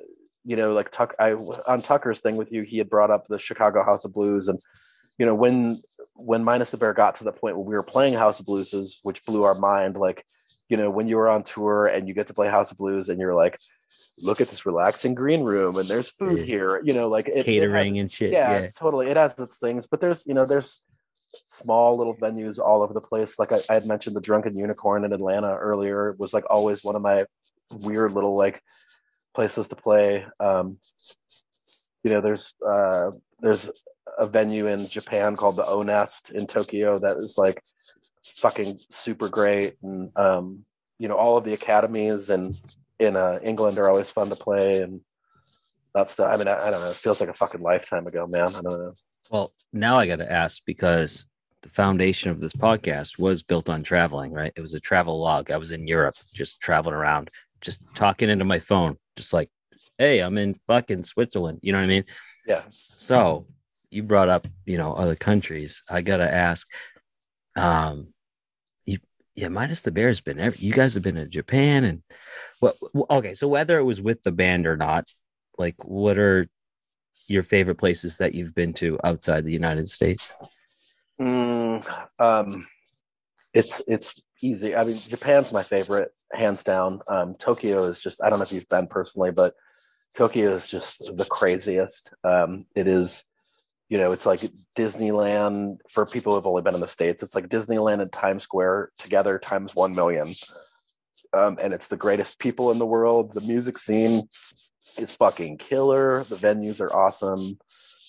you 0.44 0.56
know, 0.56 0.74
like 0.74 0.92
Tuck. 0.92 1.16
I 1.20 1.34
on 1.34 1.82
Tucker's 1.82 2.22
thing 2.22 2.38
with 2.38 2.52
you, 2.52 2.62
he 2.62 2.78
had 2.78 2.90
brought 2.90 3.12
up 3.12 3.28
the 3.28 3.40
Chicago 3.40 3.84
House 3.84 4.06
of 4.06 4.14
Blues, 4.14 4.48
and 4.48 4.60
you 5.18 5.26
know 5.26 5.36
when 5.36 5.82
when 6.14 6.44
Minus 6.44 6.72
the 6.72 6.78
Bear 6.78 6.94
got 6.94 7.18
to 7.18 7.24
the 7.24 7.32
point 7.32 7.58
where 7.58 7.66
we 7.66 7.76
were 7.76 7.84
playing 7.84 8.14
House 8.14 8.40
of 8.40 8.46
Blues, 8.46 9.00
which 9.04 9.26
blew 9.26 9.44
our 9.44 9.56
mind. 9.56 9.98
Like 9.98 10.24
you 10.70 10.78
know 10.78 10.90
when 10.90 11.08
you 11.08 11.16
were 11.18 11.30
on 11.30 11.44
tour 11.44 11.88
and 11.88 12.08
you 12.08 12.14
get 12.14 12.28
to 12.28 12.34
play 12.34 12.48
House 12.48 12.72
of 12.72 12.78
Blues, 12.78 13.10
and 13.10 13.20
you're 13.20 13.36
like, 13.36 13.58
look 14.20 14.42
at 14.42 14.50
this 14.50 14.66
relaxing 14.66 15.14
green 15.14 15.44
room, 15.44 15.78
and 15.78 15.88
there's 15.88 16.10
food 16.10 16.40
Yeah. 16.40 16.44
here. 16.46 16.82
You 16.84 16.94
know, 16.94 17.08
like 17.10 17.28
it, 17.28 17.32
it 17.32 17.36
has- 17.38 17.46
Catering 17.46 18.00
and 18.00 18.12
shit. 18.12 18.32
yeah, 18.32 18.62
Yeah. 18.62 18.70
totally. 18.76 19.08
It 19.08 19.18
has 19.18 19.34
its 19.38 19.58
things, 19.58 19.88
but 19.88 20.02
there's 20.02 20.26
you 20.26 20.34
know 20.34 20.46
there's 20.46 20.84
small 21.48 21.98
little 21.98 22.16
venues 22.16 22.60
all 22.60 22.82
over 22.82 22.94
the 22.94 23.02
place. 23.02 23.38
Like 23.38 23.52
I, 23.52 23.60
I 23.70 23.74
had 23.74 23.86
mentioned, 23.86 24.16
the 24.16 24.22
Drunken 24.22 24.58
Unicorn 24.58 25.04
in 25.06 25.12
Atlanta 25.14 25.54
earlier 25.56 26.16
was 26.18 26.34
like 26.34 26.46
always 26.50 26.84
one 26.84 26.96
of 26.96 27.02
my 27.02 27.26
weird 27.82 28.14
little 28.14 28.36
like 28.36 28.62
places 29.36 29.68
to 29.68 29.76
play. 29.76 30.26
Um, 30.40 30.78
you 32.04 32.10
know, 32.12 32.22
there's 32.22 32.54
uh, 32.66 33.12
there's 33.42 33.70
a 34.18 34.26
venue 34.28 34.68
in 34.68 34.88
Japan 34.88 35.36
called 35.36 35.58
the 35.58 35.66
O 35.66 35.82
Nest 35.82 36.32
in 36.32 36.48
Tokyo 36.48 36.98
that 37.00 37.18
is 37.18 37.38
like 37.38 37.62
fucking 38.38 38.80
super 38.90 39.30
great, 39.30 39.76
and 39.82 40.12
um, 40.18 40.66
you 41.00 41.08
know 41.08 41.16
all 41.16 41.38
of 41.38 41.44
the 41.44 41.54
academies 41.54 42.30
and 42.30 42.60
in 43.00 43.16
uh, 43.16 43.40
England 43.44 43.78
are 43.78 43.90
always 43.90 44.10
fun 44.12 44.30
to 44.30 44.36
play 44.36 44.82
and. 44.82 45.02
That's 45.94 46.16
the. 46.16 46.26
I 46.26 46.36
mean, 46.36 46.50
I, 46.50 46.60
I 46.60 46.72
don't 46.72 46.82
know. 46.82 46.90
It 46.90 46.96
feels 46.98 47.22
like 47.22 47.30
a 47.30 47.34
fucking 47.34 47.62
lifetime 47.62 48.06
ago, 48.06 48.28
man. 48.28 48.50
I 48.50 48.52
don't 48.52 48.66
know. 48.66 48.94
Well, 49.32 49.54
now 49.72 49.96
I 49.96 50.06
got 50.06 50.18
to 50.18 50.30
ask 50.30 50.62
because 50.66 51.26
the 51.62 51.70
foundation 51.70 52.32
of 52.32 52.42
this 52.42 52.52
podcast 52.52 53.18
was 53.18 53.44
built 53.44 53.70
on 53.70 53.82
traveling, 53.82 54.34
right? 54.34 54.52
It 54.58 54.62
was 54.62 54.74
a 54.74 54.80
travel 54.82 55.18
log. 55.18 55.52
I 55.52 55.56
was 55.58 55.72
in 55.72 55.88
Europe, 55.88 56.16
just 56.34 56.60
traveling 56.60 56.96
around, 56.96 57.32
just 57.62 57.82
talking 57.96 58.30
into 58.30 58.44
my 58.44 58.60
phone, 58.60 58.98
just 59.16 59.32
like 59.32 59.50
hey, 59.98 60.20
I'm 60.20 60.38
in 60.38 60.56
fucking 60.68 61.04
Switzerland. 61.04 61.60
You 61.62 61.72
know 61.72 61.80
what 61.80 61.86
I 61.86 61.88
mean? 61.88 62.06
Yeah. 62.46 62.64
So 62.70 63.48
you 63.90 64.04
brought 64.04 64.30
up, 64.30 64.48
you 64.66 64.78
know, 64.78 64.94
other 64.94 65.16
countries. 65.16 65.84
I 65.90 66.02
gotta 66.02 66.32
ask, 66.32 66.68
um, 67.56 68.14
yeah, 69.36 69.50
minus 69.50 69.82
the 69.82 69.92
Bears 69.92 70.22
been 70.22 70.40
every, 70.40 70.60
you 70.60 70.74
guys 70.74 70.94
have 70.94 71.04
been 71.04 71.18
in 71.18 71.30
Japan 71.30 71.84
and 71.84 72.02
what 72.60 72.76
okay, 73.10 73.34
so 73.34 73.48
whether 73.48 73.78
it 73.78 73.84
was 73.84 74.02
with 74.02 74.24
the 74.24 74.32
band 74.32 74.66
or 74.66 74.78
not, 74.78 75.06
like 75.58 75.76
what 75.84 76.18
are 76.18 76.48
your 77.28 77.44
favorite 77.44 77.78
places 77.78 78.18
that 78.18 78.34
you've 78.34 78.56
been 78.56 78.74
to 78.74 79.00
outside 79.04 79.44
the 79.44 79.52
United 79.52 79.90
States? 79.90 80.32
Mm, 81.20 81.86
um, 82.20 82.68
it's 83.54 83.82
it's 83.88 84.22
easy. 84.42 84.76
I 84.76 84.84
mean, 84.84 84.98
Japan's 84.98 85.54
my 85.54 85.64
favorite, 85.64 86.12
hands 86.32 86.64
down. 86.64 87.02
Um, 87.08 87.36
Tokyo 87.36 87.86
is 87.86 88.02
just 88.02 88.24
I 88.24 88.30
don't 88.30 88.40
know 88.40 88.44
if 88.44 88.52
you've 88.52 88.70
been 88.70 88.88
personally, 88.88 89.32
but 89.32 89.54
Tokyo 90.16 90.52
is 90.52 90.70
just 90.70 91.12
the 91.16 91.26
craziest. 91.26 92.14
Um, 92.24 92.66
it 92.76 92.88
is, 92.88 93.24
you 93.90 93.98
know, 93.98 94.12
it's 94.12 94.26
like 94.26 94.40
Disneyland 94.76 95.78
for 95.92 96.06
people 96.06 96.34
who've 96.34 96.48
only 96.48 96.62
been 96.62 96.76
in 96.76 96.82
the 96.82 96.88
states. 96.88 97.22
It's 97.22 97.36
like 97.36 97.50
Disneyland 97.50 98.02
and 98.02 98.12
Times 98.12 98.44
Square 98.44 98.92
together 98.98 99.38
times 99.38 99.76
one 99.76 99.96
million, 99.96 100.28
um, 101.34 101.58
and 101.62 101.74
it's 101.74 101.88
the 101.88 101.98
greatest 101.98 102.40
people 102.40 102.72
in 102.72 102.80
the 102.80 102.86
world. 102.86 103.34
The 103.34 103.42
music 103.42 103.78
scene 103.78 104.28
is 104.98 105.16
fucking 105.16 105.58
killer. 105.58 106.24
The 106.24 106.36
venues 106.36 106.82
are 106.82 106.96
awesome 106.96 107.58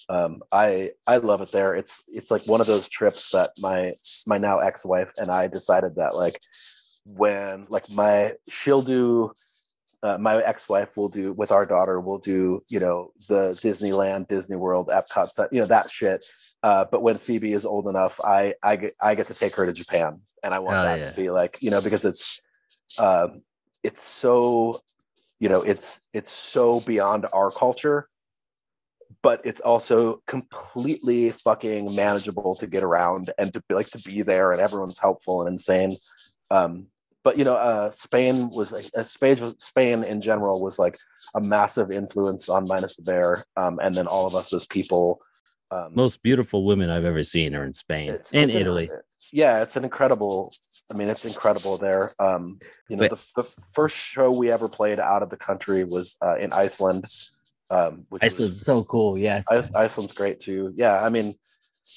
um, 0.08 0.42
I 0.52 0.92
I 1.06 1.16
love 1.18 1.40
it 1.40 1.50
there. 1.50 1.74
It's 1.74 2.02
it's 2.08 2.30
like 2.30 2.46
one 2.46 2.60
of 2.60 2.66
those 2.66 2.88
trips 2.88 3.30
that 3.30 3.50
my 3.58 3.92
my 4.26 4.38
now 4.38 4.58
ex 4.58 4.84
wife 4.84 5.12
and 5.18 5.30
I 5.30 5.48
decided 5.48 5.96
that 5.96 6.14
like 6.14 6.40
when 7.04 7.66
like 7.68 7.90
my 7.90 8.34
she'll 8.48 8.82
do 8.82 9.32
uh, 10.06 10.16
my 10.18 10.40
ex-wife 10.42 10.96
will 10.96 11.08
do 11.08 11.32
with 11.32 11.50
our 11.50 11.66
daughter 11.66 12.00
will 12.00 12.18
do 12.18 12.62
you 12.68 12.78
know 12.78 13.10
the 13.28 13.58
disneyland 13.62 14.28
disney 14.28 14.56
world 14.56 14.88
epcot 14.88 15.48
you 15.50 15.58
know 15.58 15.66
that 15.66 15.90
shit 15.90 16.24
uh, 16.62 16.84
but 16.90 17.02
when 17.02 17.16
phoebe 17.16 17.52
is 17.52 17.66
old 17.66 17.88
enough 17.88 18.20
i 18.24 18.54
i 18.62 18.76
get 18.76 18.92
i 19.02 19.14
get 19.16 19.26
to 19.26 19.34
take 19.34 19.54
her 19.56 19.66
to 19.66 19.72
japan 19.72 20.20
and 20.44 20.54
i 20.54 20.58
want 20.60 20.74
that 20.74 20.98
yeah. 21.00 21.10
to 21.10 21.16
be 21.16 21.28
like 21.30 21.58
you 21.60 21.70
know 21.70 21.80
because 21.80 22.04
it's 22.04 22.40
um 22.98 23.42
it's 23.82 24.02
so 24.02 24.80
you 25.40 25.48
know 25.48 25.62
it's 25.62 25.98
it's 26.12 26.30
so 26.30 26.80
beyond 26.80 27.26
our 27.32 27.50
culture 27.50 28.08
but 29.22 29.40
it's 29.44 29.60
also 29.60 30.22
completely 30.28 31.30
fucking 31.30 31.92
manageable 31.96 32.54
to 32.54 32.66
get 32.68 32.84
around 32.84 33.30
and 33.38 33.52
to 33.52 33.60
be 33.68 33.74
like 33.74 33.88
to 33.88 33.98
be 34.08 34.22
there 34.22 34.52
and 34.52 34.60
everyone's 34.60 34.98
helpful 34.98 35.42
and 35.42 35.50
insane 35.50 35.96
um, 36.50 36.86
but 37.26 37.36
you 37.36 37.42
know 37.42 37.56
uh, 37.56 37.90
spain 37.90 38.48
was 38.50 38.72
uh, 38.72 39.02
spain 39.02 39.36
spain 39.58 40.04
in 40.04 40.20
general 40.20 40.62
was 40.62 40.78
like 40.78 40.96
a 41.34 41.40
massive 41.40 41.90
influence 41.90 42.48
on 42.48 42.68
minus 42.68 42.94
the 42.94 43.02
bear 43.02 43.44
um, 43.56 43.80
and 43.82 43.92
then 43.96 44.06
all 44.06 44.26
of 44.26 44.36
us 44.36 44.54
as 44.54 44.64
people 44.68 45.20
um, 45.72 45.90
most 45.92 46.22
beautiful 46.22 46.64
women 46.64 46.88
i've 46.88 47.04
ever 47.04 47.24
seen 47.24 47.52
are 47.56 47.64
in 47.64 47.72
spain 47.72 48.10
it's, 48.10 48.32
and 48.32 48.48
it's 48.48 48.60
italy 48.60 48.88
an, 48.92 49.00
yeah 49.32 49.60
it's 49.60 49.74
an 49.74 49.82
incredible 49.82 50.52
i 50.88 50.94
mean 50.94 51.08
it's 51.08 51.24
incredible 51.24 51.76
there 51.76 52.12
um, 52.20 52.60
you 52.88 52.94
know 52.94 53.08
but, 53.08 53.18
the, 53.18 53.42
the 53.42 53.48
first 53.72 53.96
show 53.96 54.30
we 54.30 54.52
ever 54.52 54.68
played 54.68 55.00
out 55.00 55.24
of 55.24 55.28
the 55.28 55.36
country 55.36 55.82
was 55.82 56.16
uh, 56.24 56.36
in 56.36 56.52
iceland 56.52 57.04
um, 57.68 58.06
Iceland's 58.22 58.58
was, 58.58 58.64
so 58.64 58.84
cool. 58.84 59.18
Yes, 59.18 59.44
Iceland's 59.74 60.12
great 60.12 60.38
too. 60.38 60.72
Yeah, 60.76 61.02
I 61.02 61.08
mean, 61.08 61.34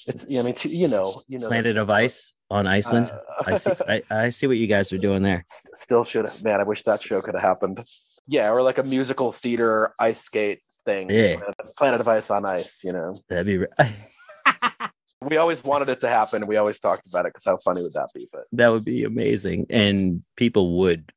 it's 0.08 0.24
I 0.24 0.42
mean, 0.42 0.56
you 0.64 0.88
know, 0.88 1.22
you 1.28 1.38
know, 1.38 1.46
Planet 1.46 1.76
of 1.76 1.88
Ice 1.90 2.34
on 2.50 2.66
Iceland. 2.66 3.10
Uh, 3.10 3.44
I 3.46 3.54
see. 3.54 3.70
I, 3.88 4.02
I, 4.10 4.28
see 4.30 4.46
what 4.46 4.58
you 4.58 4.66
guys 4.66 4.92
are 4.92 4.98
doing 4.98 5.22
there. 5.22 5.44
Still 5.74 6.04
should 6.04 6.24
have. 6.24 6.42
Man, 6.42 6.60
I 6.60 6.64
wish 6.64 6.82
that 6.84 7.02
show 7.02 7.20
could 7.20 7.34
have 7.34 7.42
happened. 7.42 7.84
Yeah, 8.26 8.50
or 8.50 8.62
like 8.62 8.78
a 8.78 8.82
musical 8.82 9.32
theater 9.32 9.94
ice 9.98 10.20
skate 10.20 10.60
thing. 10.84 11.10
Yeah, 11.10 11.36
Planet 11.76 12.00
of 12.00 12.08
Ice 12.08 12.30
on 12.30 12.44
ice. 12.44 12.82
You 12.84 12.92
know, 12.92 13.14
that'd 13.28 13.46
be. 13.46 13.66
we 15.28 15.36
always 15.36 15.62
wanted 15.62 15.88
it 15.88 16.00
to 16.00 16.08
happen. 16.08 16.46
We 16.46 16.56
always 16.56 16.80
talked 16.80 17.08
about 17.08 17.26
it 17.26 17.32
because 17.34 17.44
how 17.44 17.58
funny 17.58 17.82
would 17.82 17.92
that 17.92 18.10
be? 18.14 18.28
But 18.32 18.44
that 18.52 18.68
would 18.68 18.84
be 18.84 19.04
amazing, 19.04 19.66
and 19.70 20.22
people 20.36 20.78
would 20.78 21.12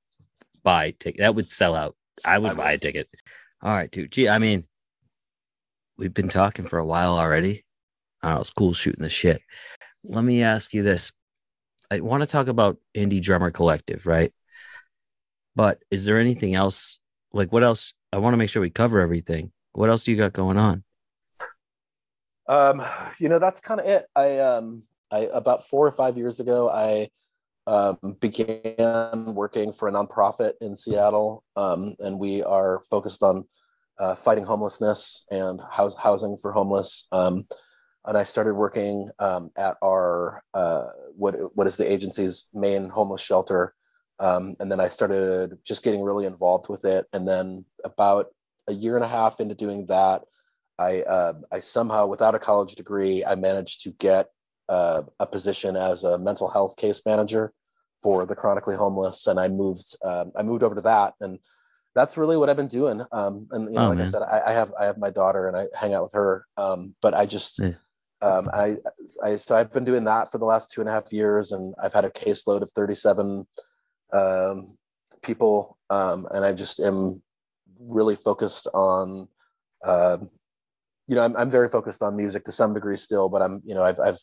buy 0.64 0.92
ticket. 1.00 1.22
That 1.22 1.36
would 1.36 1.48
sell 1.48 1.76
out. 1.76 1.96
I 2.26 2.38
would 2.38 2.52
I 2.52 2.56
buy 2.56 2.72
a 2.74 2.78
ticket. 2.78 3.10
All 3.62 3.74
right, 3.74 3.90
dude. 3.90 4.12
Gee, 4.12 4.30
I 4.30 4.40
mean, 4.40 4.66
we've 5.98 6.14
been 6.14 6.30
talking 6.30 6.68
for 6.68 6.80
a 6.80 6.86
while 6.86 7.14
already. 7.14 7.64
I 8.22 8.30
don't 8.30 8.36
know, 8.36 8.42
it's 8.42 8.52
cool 8.52 8.74
shooting 8.74 9.04
the 9.04 9.10
shit. 9.10 9.42
Let 10.04 10.24
me 10.24 10.44
ask 10.44 10.74
you 10.74 10.84
this. 10.84 11.12
I 11.92 12.00
want 12.00 12.22
to 12.22 12.28
talk 12.28 12.48
about 12.48 12.78
Indie 12.96 13.22
Drummer 13.22 13.52
Collective, 13.52 14.06
right? 14.06 14.34
But 15.56 15.80
is 15.92 16.06
there 16.06 16.20
anything 16.20 16.56
else? 16.56 17.00
Like, 17.32 17.52
what 17.52 17.64
else? 17.64 17.94
I 18.12 18.18
want 18.18 18.34
to 18.34 18.38
make 18.38 18.50
sure 18.50 18.62
we 18.62 18.70
cover 18.70 19.00
everything. 19.00 19.52
What 19.74 19.90
else 19.90 20.06
do 20.06 20.12
you 20.12 20.18
got 20.18 20.34
going 20.34 20.58
on? 20.58 20.84
Um, 22.48 22.84
you 23.20 23.30
know, 23.30 23.40
that's 23.40 23.60
kind 23.60 23.80
of 23.80 23.86
it. 23.86 24.06
I 24.16 24.40
um, 24.40 24.84
I 25.12 25.30
about 25.34 25.68
four 25.68 25.88
or 25.88 25.92
five 25.92 26.18
years 26.18 26.40
ago, 26.40 26.70
I 26.70 27.10
um, 27.68 28.18
began 28.20 29.34
working 29.34 29.72
for 29.72 29.88
a 29.88 29.92
nonprofit 29.92 30.54
in 30.62 30.76
Seattle, 30.76 31.44
um, 31.56 31.96
and 32.00 32.20
we 32.20 32.44
are 32.44 32.82
focused 32.90 33.24
on 33.24 33.46
uh, 34.00 34.16
fighting 34.16 34.44
homelessness 34.44 35.26
and 35.32 35.62
house, 35.72 35.96
housing 35.96 36.38
for 36.38 36.52
homeless. 36.52 37.08
Um, 37.12 37.46
and 38.06 38.18
I 38.18 38.24
started 38.24 38.54
working 38.56 39.10
um, 39.20 39.51
at 39.58 39.78
our 39.84 40.43
uh, 40.54 40.88
what 41.16 41.36
what 41.56 41.68
is 41.68 41.78
the 41.78 41.91
agency's 41.91 42.45
main 42.54 42.89
homeless 42.89 43.22
shelter, 43.22 43.74
um, 44.20 44.56
and 44.60 44.72
then 44.72 44.80
I 44.80 44.89
started 44.89 45.58
just 45.64 45.84
getting 45.84 46.01
really 46.01 46.26
involved 46.26 46.70
with 46.70 46.86
it. 46.86 47.08
And 47.14 47.28
then 47.28 47.66
about 47.84 48.28
a 48.68 48.74
year 48.74 48.95
and 48.95 49.06
a 49.06 49.08
half 49.08 49.39
into 49.39 49.56
doing 49.56 49.86
that, 49.88 50.24
I 50.78 51.01
uh, 51.04 51.34
I 51.51 51.60
somehow, 51.60 52.08
without 52.08 52.36
a 52.36 52.39
college 52.39 52.76
degree, 52.76 53.24
I 53.24 53.36
managed 53.36 53.82
to 53.84 53.91
get 53.91 54.30
uh, 54.70 55.04
a 55.20 55.26
position 55.26 55.76
as 55.76 56.04
a 56.04 56.18
mental 56.18 56.49
health 56.49 56.76
case 56.76 57.01
manager 57.06 57.54
for 58.01 58.26
the 58.26 58.36
chronically 58.36 58.76
homeless, 58.76 59.28
and 59.28 59.39
I 59.39 59.47
moved 59.47 59.95
um, 60.04 60.32
I 60.36 60.43
moved 60.43 60.64
over 60.64 60.76
to 60.76 60.82
that, 60.82 61.14
and 61.22 61.39
that's 61.95 62.18
really 62.18 62.38
what 62.38 62.49
I've 62.49 62.58
been 62.58 62.68
doing. 62.68 63.01
Um, 63.12 63.47
and 63.51 63.66
you 63.66 63.76
know, 63.76 63.86
oh, 63.86 63.89
like 63.89 63.99
man. 63.99 64.08
I 64.08 64.10
said, 64.10 64.22
I, 64.24 64.41
I, 64.47 64.51
have 64.51 64.74
I 64.80 64.86
have 64.86 64.97
my 64.97 65.10
daughter, 65.10 65.47
and 65.47 65.56
I 65.56 65.68
hang 65.78 65.93
out 65.93 66.04
with 66.04 66.14
her. 66.14 66.45
Um, 66.58 66.95
but 67.01 67.14
I 67.14 67.26
just 67.26 67.60
yeah. 67.60 67.74
Um, 68.24 68.50
I 68.54 68.78
I 69.24 69.36
so 69.36 69.56
I've 69.56 69.74
been 69.74 69.84
doing 69.84 70.06
that 70.06 70.32
for 70.32 70.38
the 70.38 70.46
last 70.46 70.72
two 70.72 70.82
and 70.82 70.90
a 70.90 70.94
half 70.94 71.12
years, 71.12 71.52
and 71.52 71.76
I've 71.82 71.94
had 71.94 72.06
a 72.06 72.10
caseload 72.10 72.62
of 72.62 72.72
thirty 72.72 72.96
seven 72.96 73.46
um, 74.14 74.78
people, 75.22 75.78
um, 75.90 76.28
and 76.32 76.46
I 76.46 76.54
just 76.54 76.80
am 76.80 77.22
really 77.80 78.16
focused 78.16 78.68
on. 78.74 79.28
Uh, 79.84 80.18
you 81.08 81.16
know, 81.16 81.24
I'm, 81.24 81.36
I'm 81.36 81.50
very 81.50 81.68
focused 81.68 82.02
on 82.02 82.16
music 82.16 82.46
to 82.46 82.52
some 82.52 82.74
degree 82.74 82.96
still, 82.96 83.28
but 83.28 83.42
I'm, 83.42 83.62
you 83.66 83.76
know, 83.76 83.84
I've, 83.84 84.00
I've, 84.00 84.20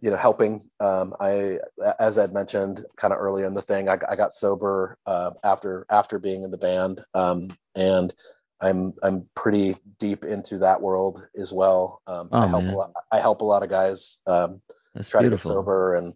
you 0.00 0.10
know, 0.10 0.16
helping. 0.16 0.70
Um, 0.78 1.12
I, 1.18 1.58
as 1.98 2.18
I'd 2.18 2.32
mentioned, 2.32 2.84
kind 2.96 3.12
of 3.12 3.18
early 3.18 3.42
in 3.42 3.52
the 3.52 3.62
thing, 3.62 3.88
I, 3.88 3.98
I 4.08 4.14
got 4.14 4.32
sober 4.32 4.96
uh, 5.06 5.32
after 5.42 5.86
after 5.90 6.20
being 6.20 6.44
in 6.44 6.52
the 6.52 6.56
band, 6.56 7.02
um, 7.14 7.48
and 7.74 8.14
I'm 8.60 8.94
I'm 9.02 9.28
pretty 9.34 9.76
deep 9.98 10.24
into 10.24 10.58
that 10.58 10.80
world 10.80 11.26
as 11.36 11.52
well. 11.52 12.02
Um, 12.06 12.28
oh, 12.32 12.40
I 12.40 12.46
help 12.46 12.64
man. 12.64 12.74
a 12.74 12.76
lot. 12.76 12.92
I 13.12 13.20
help 13.20 13.40
a 13.40 13.44
lot 13.44 13.62
of 13.62 13.70
guys 13.70 14.18
um, 14.26 14.60
try 15.02 15.20
beautiful. 15.20 15.22
to 15.22 15.30
get 15.30 15.42
sober, 15.42 15.94
and 15.96 16.14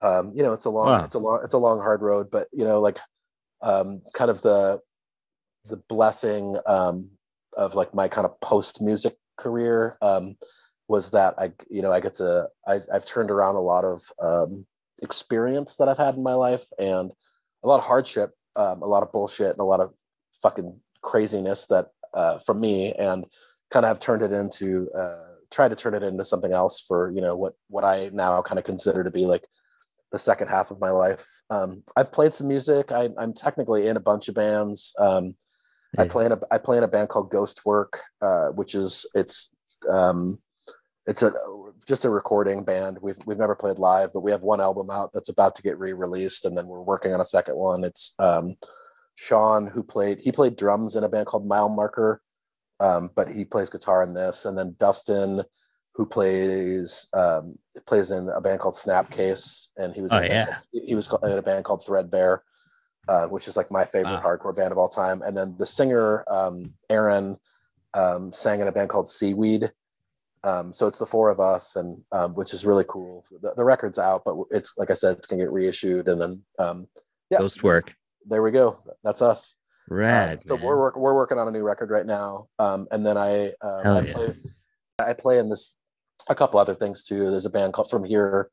um, 0.00 0.32
you 0.34 0.42
know, 0.42 0.52
it's 0.52 0.64
a 0.64 0.70
long, 0.70 0.86
wow. 0.86 1.04
it's 1.04 1.14
a 1.14 1.18
long, 1.18 1.40
it's 1.44 1.54
a 1.54 1.58
long, 1.58 1.78
hard 1.78 2.02
road. 2.02 2.30
But 2.30 2.48
you 2.52 2.64
know, 2.64 2.80
like 2.80 2.98
um, 3.62 4.02
kind 4.14 4.30
of 4.30 4.40
the 4.40 4.80
the 5.66 5.76
blessing 5.88 6.58
um, 6.66 7.10
of 7.56 7.74
like 7.74 7.94
my 7.94 8.08
kind 8.08 8.24
of 8.24 8.40
post 8.40 8.80
music 8.80 9.14
career 9.38 9.96
um, 10.02 10.36
was 10.88 11.10
that 11.10 11.34
I, 11.38 11.52
you 11.70 11.82
know, 11.82 11.92
I 11.92 12.00
get 12.00 12.14
to, 12.14 12.48
I, 12.66 12.80
have 12.92 13.06
turned 13.06 13.30
around 13.30 13.56
a 13.56 13.60
lot 13.60 13.84
of 13.84 14.02
um, 14.20 14.66
experience 15.02 15.76
that 15.76 15.88
I've 15.88 15.98
had 15.98 16.16
in 16.16 16.22
my 16.22 16.34
life 16.34 16.64
and 16.78 17.10
a 17.62 17.68
lot 17.68 17.78
of 17.78 17.84
hardship, 17.84 18.30
um, 18.56 18.82
a 18.82 18.86
lot 18.86 19.02
of 19.02 19.12
bullshit, 19.12 19.50
and 19.50 19.60
a 19.60 19.64
lot 19.64 19.80
of 19.80 19.92
fucking 20.42 20.78
craziness 21.02 21.66
that 21.66 21.88
uh, 22.14 22.38
from 22.38 22.60
me, 22.60 22.92
and 22.92 23.24
kind 23.70 23.84
of 23.84 23.88
have 23.88 23.98
turned 23.98 24.22
it 24.22 24.32
into, 24.32 24.90
uh, 24.96 25.34
try 25.50 25.68
to 25.68 25.76
turn 25.76 25.94
it 25.94 26.02
into 26.02 26.24
something 26.24 26.52
else 26.52 26.80
for 26.80 27.10
you 27.10 27.20
know 27.20 27.36
what 27.36 27.54
what 27.68 27.84
I 27.84 28.10
now 28.12 28.40
kind 28.42 28.58
of 28.58 28.64
consider 28.64 29.04
to 29.04 29.10
be 29.10 29.26
like 29.26 29.44
the 30.12 30.18
second 30.18 30.48
half 30.48 30.70
of 30.70 30.80
my 30.80 30.90
life. 30.90 31.26
Um, 31.50 31.82
I've 31.96 32.12
played 32.12 32.34
some 32.34 32.48
music. 32.48 32.92
I, 32.92 33.08
am 33.18 33.32
technically 33.32 33.88
in 33.88 33.96
a 33.96 34.00
bunch 34.00 34.28
of 34.28 34.34
bands. 34.34 34.94
Um, 34.98 35.34
I 35.98 36.06
play 36.06 36.26
in 36.26 36.32
a 36.32 36.38
I 36.50 36.58
play 36.58 36.78
in 36.78 36.84
a 36.84 36.88
band 36.88 37.08
called 37.08 37.30
Ghost 37.30 37.66
Work, 37.66 38.00
uh, 38.20 38.48
which 38.48 38.74
is 38.74 39.06
it's 39.14 39.50
um, 39.90 40.38
it's 41.06 41.22
a 41.22 41.32
just 41.86 42.04
a 42.04 42.10
recording 42.10 42.64
band. 42.64 42.98
We've 43.02 43.18
we've 43.26 43.38
never 43.38 43.56
played 43.56 43.78
live, 43.78 44.10
but 44.12 44.20
we 44.20 44.30
have 44.30 44.42
one 44.42 44.60
album 44.60 44.90
out 44.90 45.10
that's 45.12 45.28
about 45.28 45.54
to 45.56 45.62
get 45.62 45.78
re-released, 45.78 46.44
and 46.44 46.56
then 46.56 46.66
we're 46.66 46.82
working 46.82 47.12
on 47.12 47.20
a 47.20 47.26
second 47.26 47.56
one. 47.56 47.84
It's 47.84 48.14
um, 48.18 48.56
Sean 49.14 49.66
who 49.66 49.82
played 49.82 50.18
he 50.20 50.32
played 50.32 50.56
drums 50.56 50.96
in 50.96 51.04
a 51.04 51.08
band 51.08 51.26
called 51.26 51.46
Mile 51.46 51.68
Marker, 51.68 52.22
um, 52.80 53.10
but 53.14 53.28
he 53.28 53.44
plays 53.44 53.70
guitar 53.70 54.02
in 54.02 54.14
this, 54.14 54.44
and 54.44 54.56
then 54.56 54.76
Dustin 54.78 55.42
who 55.94 56.06
plays 56.06 57.06
um, 57.12 57.58
plays 57.86 58.10
in 58.10 58.28
a 58.28 58.40
band 58.40 58.60
called 58.60 58.74
Snapcase, 58.74 59.68
and 59.76 59.94
he 59.94 60.00
was 60.00 60.12
oh, 60.12 60.20
yeah. 60.20 60.58
he 60.72 60.94
was 60.94 61.12
in 61.22 61.38
a 61.38 61.42
band 61.42 61.64
called 61.64 61.84
Threadbare. 61.84 62.42
uh, 63.08 63.26
which 63.26 63.48
is 63.48 63.56
like 63.56 63.70
my 63.70 63.84
favorite 63.84 64.12
Wow. 64.12 64.22
hardcore 64.22 64.54
band 64.54 64.72
of 64.72 64.78
all 64.78 64.88
time. 64.88 65.22
And 65.22 65.36
then 65.36 65.56
the 65.58 65.66
singer 65.66 66.24
um, 66.30 66.74
Aaron 66.88 67.36
um, 67.94 68.32
sang 68.32 68.60
in 68.60 68.68
a 68.68 68.72
band 68.72 68.90
called 68.90 69.08
Seaweed. 69.08 69.72
Um, 70.44 70.72
so 70.72 70.86
it's 70.86 70.98
the 70.98 71.06
four 71.06 71.30
of 71.30 71.38
us, 71.38 71.76
and 71.76 72.02
um, 72.10 72.34
which 72.34 72.52
is 72.52 72.66
really 72.66 72.84
cool. 72.88 73.24
The, 73.42 73.54
the 73.56 73.64
record's 73.64 73.98
out, 73.98 74.22
but 74.24 74.36
it's 74.50 74.76
like 74.76 74.90
I 74.90 74.94
said, 74.94 75.18
it's 75.18 75.26
gonna 75.26 75.42
get 75.42 75.52
reissued, 75.52 76.08
and 76.08 76.20
then 76.20 76.42
um, 76.58 76.88
yeah, 77.30 77.38
Ghost 77.38 77.62
work. 77.62 77.92
There 78.26 78.42
we 78.42 78.50
go. 78.50 78.82
That's 79.04 79.22
us. 79.22 79.54
Uh, 80.42 80.46
so 80.46 80.56
man. 80.56 80.66
we're 80.66 80.78
work, 80.78 80.96
we're 80.96 81.14
working 81.14 81.38
on 81.38 81.48
a 81.48 81.50
new 81.50 81.62
record 81.62 81.90
right 81.90 82.06
now, 82.06 82.46
um, 82.58 82.86
and 82.90 83.04
then 83.04 83.16
I 83.16 83.52
uh, 83.60 83.82
I, 83.84 84.00
yeah. 84.00 84.12
play, 84.12 84.34
I 84.98 85.12
play 85.12 85.38
in 85.38 85.48
this 85.48 85.76
a 86.28 86.34
couple 86.34 86.60
other 86.60 86.74
things 86.74 87.04
too. 87.04 87.30
There's 87.30 87.46
a 87.46 87.50
band 87.50 87.72
called 87.72 87.90
From 87.90 88.04
Here, 88.04 88.50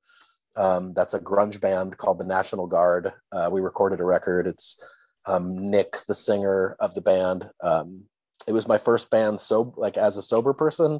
um, 0.55 0.93
that's 0.93 1.13
a 1.13 1.19
grunge 1.19 1.61
band 1.61 1.97
called 1.97 2.19
the 2.19 2.25
National 2.25 2.67
Guard. 2.67 3.13
Uh, 3.31 3.49
we 3.51 3.61
recorded 3.61 3.99
a 3.99 4.03
record. 4.03 4.47
It's 4.47 4.83
um, 5.25 5.69
Nick, 5.69 5.97
the 6.07 6.15
singer 6.15 6.75
of 6.79 6.93
the 6.93 7.01
band. 7.01 7.49
Um, 7.63 8.03
it 8.47 8.51
was 8.51 8.67
my 8.67 8.77
first 8.77 9.09
band, 9.09 9.39
so 9.39 9.73
like 9.77 9.97
as 9.97 10.17
a 10.17 10.21
sober 10.21 10.53
person. 10.53 10.99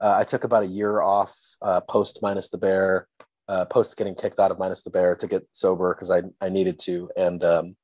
Uh, 0.00 0.14
I 0.16 0.24
took 0.24 0.44
about 0.44 0.62
a 0.62 0.68
year 0.68 1.00
off 1.00 1.36
uh, 1.60 1.80
post 1.80 2.20
Minus 2.22 2.50
the 2.50 2.58
Bear, 2.58 3.08
uh, 3.48 3.64
post 3.66 3.96
getting 3.96 4.14
kicked 4.14 4.38
out 4.38 4.50
of 4.50 4.58
Minus 4.58 4.82
the 4.82 4.90
Bear 4.90 5.16
to 5.16 5.26
get 5.26 5.46
sober 5.52 5.94
because 5.94 6.10
I 6.10 6.22
I 6.40 6.48
needed 6.48 6.78
to, 6.80 7.10
and 7.16 7.42
um, 7.44 7.76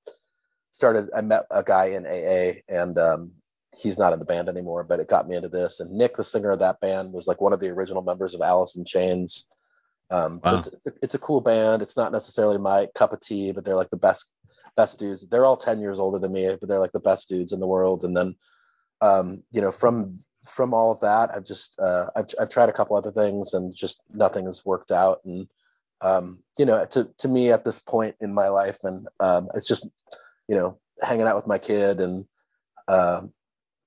started. 0.71 1.11
I 1.17 1.21
met 1.23 1.47
a 1.51 1.63
guy 1.63 1.87
in 1.87 2.07
AA, 2.07 2.61
and 2.69 2.99
um, 2.99 3.33
he's 3.77 3.99
not 3.99 4.13
in 4.13 4.19
the 4.19 4.25
band 4.25 4.49
anymore, 4.49 4.85
but 4.85 5.01
it 5.01 5.09
got 5.09 5.29
me 5.29 5.37
into 5.37 5.49
this. 5.49 5.81
And 5.81 5.91
Nick, 5.93 6.17
the 6.17 6.25
singer 6.25 6.51
of 6.51 6.59
that 6.61 6.81
band, 6.81 7.13
was 7.13 7.27
like 7.27 7.41
one 7.41 7.53
of 7.53 7.61
the 7.61 7.71
original 7.71 8.03
members 8.03 8.35
of 8.35 8.41
Alice 8.41 8.77
in 8.77 8.85
Chains. 8.85 9.49
Um, 10.11 10.41
Wow. 10.45 10.51
so 10.51 10.57
it's, 10.57 10.67
it's, 10.69 10.87
a, 10.87 10.93
it's 11.03 11.15
a 11.15 11.19
cool 11.19 11.41
band. 11.41 11.81
It's 11.83 11.97
not 11.97 12.13
necessarily 12.13 12.59
my 12.59 12.89
cup 12.95 13.13
of 13.13 13.21
tea, 13.21 13.53
but 13.53 13.65
they're 13.65 13.75
like 13.75 13.91
the 13.91 13.97
best 13.97 14.31
best 14.77 14.99
dudes. 14.99 15.27
They're 15.29 15.47
all 15.47 15.57
ten 15.57 15.81
years 15.81 15.99
older 15.99 16.19
than 16.19 16.33
me, 16.33 16.57
but 16.61 16.69
they're 16.69 16.79
like 16.79 16.93
the 16.93 17.01
best 17.01 17.29
dudes 17.29 17.53
in 17.53 17.61
the 17.61 17.67
world. 17.67 18.05
And 18.05 18.17
then, 18.17 18.37
um, 19.01 19.43
you 19.51 19.61
know, 19.61 19.73
from 19.73 20.21
from 20.49 20.75
all 20.75 20.93
of 20.93 21.01
that, 21.01 21.31
I've 21.35 21.45
just 21.45 21.79
uh, 21.81 22.07
I've 22.17 22.27
I've 22.41 22.51
tried 22.51 22.69
a 22.69 22.73
couple 22.73 22.97
other 22.97 23.13
things, 23.13 23.55
and 23.55 23.75
just 23.75 24.03
nothing 24.13 24.47
has 24.47 24.65
worked 24.65 24.91
out. 24.91 25.21
And 25.25 25.49
um, 26.01 26.41
you 26.59 26.67
know, 26.67 26.85
to 26.87 27.09
to 27.19 27.29
me 27.29 27.51
at 27.51 27.65
this 27.65 27.79
point 27.79 28.17
in 28.21 28.33
my 28.35 28.49
life, 28.49 28.85
and 28.85 29.09
um, 29.21 29.49
it's 29.55 29.69
just 29.69 29.87
you 30.49 30.57
know 30.57 30.79
hanging 31.03 31.27
out 31.27 31.37
with 31.37 31.47
my 31.47 31.59
kid 31.59 32.01
and 32.01 32.25
uh, 32.89 33.23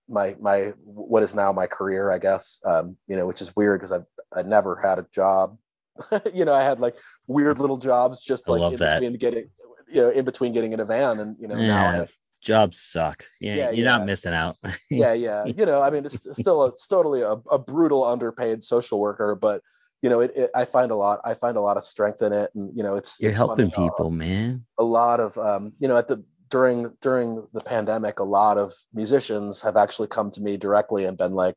my 0.09 0.35
my 0.39 0.73
what 0.83 1.23
is 1.23 1.35
now 1.35 1.51
my 1.51 1.67
career, 1.67 2.11
I 2.11 2.17
guess. 2.17 2.59
Um, 2.65 2.97
you 3.07 3.15
know, 3.15 3.27
which 3.27 3.41
is 3.41 3.55
weird 3.55 3.79
because 3.79 3.91
I've 3.91 4.05
I 4.35 4.43
never 4.43 4.75
had 4.75 4.99
a 4.99 5.07
job. 5.13 5.57
you 6.33 6.45
know, 6.45 6.53
I 6.53 6.63
had 6.63 6.79
like 6.79 6.95
weird 7.27 7.59
little 7.59 7.77
jobs 7.77 8.23
just 8.23 8.47
like 8.47 8.73
in 8.73 8.77
that. 8.79 8.99
between 8.99 9.17
getting 9.17 9.49
you 9.89 10.01
know 10.01 10.09
in 10.09 10.25
between 10.25 10.53
getting 10.53 10.73
in 10.73 10.79
a 10.79 10.85
van 10.85 11.19
and 11.19 11.35
you 11.39 11.47
know 11.47 11.55
now 11.55 11.87
I 11.87 11.95
have 11.95 12.11
jobs 12.41 12.79
suck. 12.79 13.25
Yeah, 13.39 13.55
Yeah, 13.55 13.69
you're 13.71 13.85
yeah. 13.85 13.97
not 13.97 14.05
missing 14.05 14.33
out. 14.33 14.57
yeah 14.89 15.13
yeah 15.13 15.45
you 15.45 15.65
know 15.65 15.81
i 15.81 15.89
mean 15.89 16.05
it's, 16.05 16.25
it's 16.25 16.39
still 16.39 16.63
a, 16.63 16.67
it's 16.69 16.87
totally 16.87 17.21
a, 17.21 17.33
a 17.51 17.59
brutal 17.59 18.03
underpaid 18.03 18.63
social 18.63 18.99
worker 18.99 19.35
but 19.35 19.61
you 20.01 20.09
know 20.09 20.19
it, 20.19 20.31
it, 20.35 20.49
i 20.55 20.63
find 20.65 20.91
a 20.91 20.95
lot 20.95 21.19
i 21.25 21.33
find 21.33 21.57
a 21.57 21.61
lot 21.61 21.77
of 21.77 21.83
strength 21.83 22.21
in 22.21 22.31
it 22.33 22.51
and 22.55 22.75
you 22.75 22.83
know 22.83 22.95
it's 22.95 23.17
You're 23.19 23.29
it's 23.29 23.37
helping 23.37 23.69
how 23.69 23.89
people, 23.89 24.11
man. 24.11 24.65
a 24.77 24.83
lot 24.83 25.19
of 25.19 25.37
um 25.37 25.73
you 25.79 25.87
know 25.87 25.97
at 25.97 26.07
the 26.07 26.23
during 26.49 26.93
during 27.01 27.45
the 27.53 27.61
pandemic 27.61 28.19
a 28.19 28.23
lot 28.23 28.57
of 28.57 28.73
musicians 28.93 29.61
have 29.61 29.75
actually 29.75 30.07
come 30.07 30.31
to 30.31 30.41
me 30.41 30.57
directly 30.57 31.05
and 31.05 31.17
been 31.17 31.33
like 31.33 31.55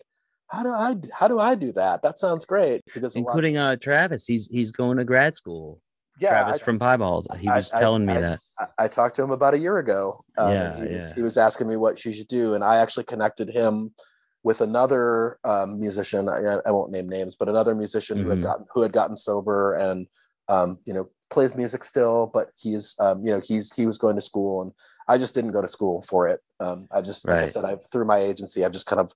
how 0.48 0.62
do 0.62 0.70
i 0.70 0.96
how 1.12 1.28
do 1.28 1.38
i 1.38 1.54
do 1.54 1.72
that 1.72 2.02
that 2.02 2.18
sounds 2.18 2.44
great 2.44 2.82
because 2.92 3.14
Including 3.14 3.56
uh 3.56 3.76
Travis. 3.76 4.26
He's 4.26 4.48
he's 4.48 4.72
going 4.72 4.98
to 4.98 5.04
grad 5.04 5.34
school. 5.34 5.80
Yeah 6.20 6.28
Travis 6.30 6.60
I- 6.60 6.64
from 6.64 6.78
Piebald. 6.78 7.26
He 7.38 7.48
was 7.48 7.72
I- 7.72 7.80
telling 7.80 8.04
me 8.06 8.14
I- 8.14 8.20
that. 8.20 8.40
I, 8.78 8.88
talked 8.88 9.16
to 9.16 9.22
him 9.22 9.30
about 9.30 9.54
a 9.54 9.58
year 9.58 9.78
ago. 9.78 10.22
Um, 10.36 10.52
Yeah, 10.52 10.76
he, 10.76 10.94
was, 10.94 11.12
he 11.12 11.22
was 11.22 11.36
asking 11.38 11.66
me 11.66 11.76
what 11.76 11.98
she 11.98 12.12
should 12.12 12.28
do, 12.28 12.52
and 12.54 12.62
I 12.62 12.76
actually 12.76 13.04
connected 13.04 13.48
him 13.48 13.92
with 14.42 14.60
another 14.60 15.38
um, 15.44 15.80
musician. 15.80 16.28
I, 16.28 16.58
I 16.66 16.70
won't 16.70 16.90
name 16.92 17.08
names, 17.08 17.36
but 17.36 17.48
another 17.48 17.74
musician 17.74 18.18
who 18.18 18.24
Mhm. 18.26 18.30
had 18.30 18.42
gotten 18.42 18.66
who 18.72 18.82
had 18.82 18.92
gotten 18.92 19.16
sober 19.16 19.74
and 19.74 20.06
um, 20.48 20.78
you 20.84 20.92
know 20.94 21.08
plays 21.30 21.54
music 21.54 21.84
still, 21.84 22.26
but 22.34 22.50
he's 22.56 22.94
um, 22.98 23.24
you 23.24 23.30
know 23.32 23.40
he's 23.40 23.72
he 23.72 23.86
was 23.86 23.96
going 23.98 24.16
to 24.16 24.22
school, 24.22 24.62
and 24.62 24.72
I 25.08 25.16
just 25.16 25.34
didn't 25.34 25.52
go 25.52 25.62
to 25.62 25.68
school 25.68 26.02
for 26.02 26.28
it. 26.28 26.40
Um, 26.58 26.86
I 26.90 27.00
just 27.00 27.26
like 27.26 27.44
I 27.44 27.46
said, 27.46 27.64
I 27.64 27.76
through 27.90 28.04
my 28.04 28.18
agency, 28.18 28.64
I've 28.64 28.72
just 28.72 28.86
kind 28.86 29.00
of 29.00 29.12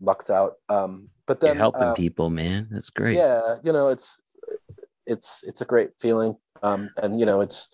lucked 0.00 0.30
out. 0.30 0.54
Um, 0.68 1.10
but 1.26 1.40
then 1.40 1.50
You're 1.54 1.56
helping 1.66 1.82
um, 1.82 1.94
people, 1.94 2.30
man. 2.30 2.66
That's 2.72 2.90
great. 2.90 3.16
yeah 3.16 3.56
you 3.62 3.72
know 3.72 3.88
it's 3.88 4.18
it's 5.10 5.42
it's 5.46 5.60
a 5.60 5.64
great 5.64 5.90
feeling. 6.00 6.36
Um 6.62 6.90
and 7.02 7.18
you 7.20 7.26
know 7.26 7.40
it's 7.40 7.68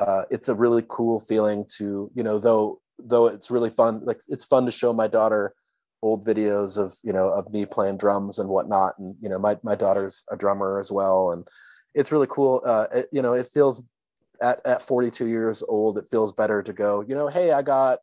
uh 0.00 0.24
it's 0.30 0.48
a 0.48 0.54
really 0.54 0.84
cool 0.88 1.20
feeling 1.20 1.64
to 1.76 2.10
you 2.14 2.22
know 2.22 2.38
though 2.38 2.80
though 2.98 3.26
it's 3.26 3.50
really 3.50 3.70
fun 3.70 4.00
like 4.04 4.20
it's 4.28 4.44
fun 4.44 4.64
to 4.64 4.70
show 4.70 4.92
my 4.92 5.06
daughter 5.06 5.54
old 6.02 6.24
videos 6.24 6.78
of 6.78 6.94
you 7.02 7.12
know 7.12 7.28
of 7.28 7.52
me 7.52 7.66
playing 7.66 7.98
drums 7.98 8.38
and 8.38 8.48
whatnot. 8.48 8.94
And 8.98 9.16
you 9.20 9.28
know 9.28 9.38
my 9.38 9.58
my 9.62 9.74
daughter's 9.74 10.24
a 10.30 10.36
drummer 10.36 10.78
as 10.78 10.90
well. 10.92 11.32
And 11.32 11.46
it's 11.94 12.12
really 12.12 12.28
cool. 12.30 12.62
Uh 12.64 12.86
it, 12.94 13.08
you 13.12 13.22
know 13.22 13.34
it 13.34 13.46
feels 13.46 13.82
at 14.40 14.60
at 14.64 14.82
42 14.82 15.26
years 15.26 15.64
old 15.66 15.98
it 15.98 16.06
feels 16.08 16.32
better 16.32 16.62
to 16.62 16.72
go 16.72 17.04
you 17.08 17.12
know 17.16 17.26
hey 17.26 17.50
i 17.50 17.60
got 17.60 17.98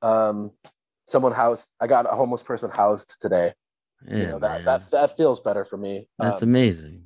um 0.00 0.52
someone 1.06 1.32
housed 1.32 1.72
i 1.80 1.88
got 1.88 2.06
a 2.06 2.14
homeless 2.14 2.44
person 2.44 2.70
housed 2.70 3.16
today. 3.20 3.52
Yeah, 4.06 4.20
you 4.20 4.26
know 4.26 4.38
that 4.38 4.64
man. 4.64 4.64
that 4.64 4.90
that 4.90 5.16
feels 5.16 5.40
better 5.40 5.64
for 5.64 5.76
me. 5.76 6.06
That's 6.18 6.42
Um, 6.42 6.48
amazing. 6.48 7.04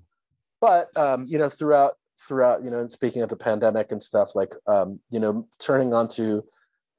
But 0.61 0.95
um, 0.97 1.27
you 1.27 1.39
know 1.39 1.49
throughout 1.49 1.95
throughout 2.27 2.65
you 2.65 2.71
know 2.71 2.79
and 2.79 2.91
speaking 2.91 3.23
of 3.23 3.29
the 3.29 3.37
pandemic 3.37 3.93
and 3.93 4.03
stuff 4.03 4.35
like 4.35 4.55
um, 4.67 5.01
you 5.11 5.21
know 5.21 5.47
turning 5.59 5.93
onto 5.93 6.43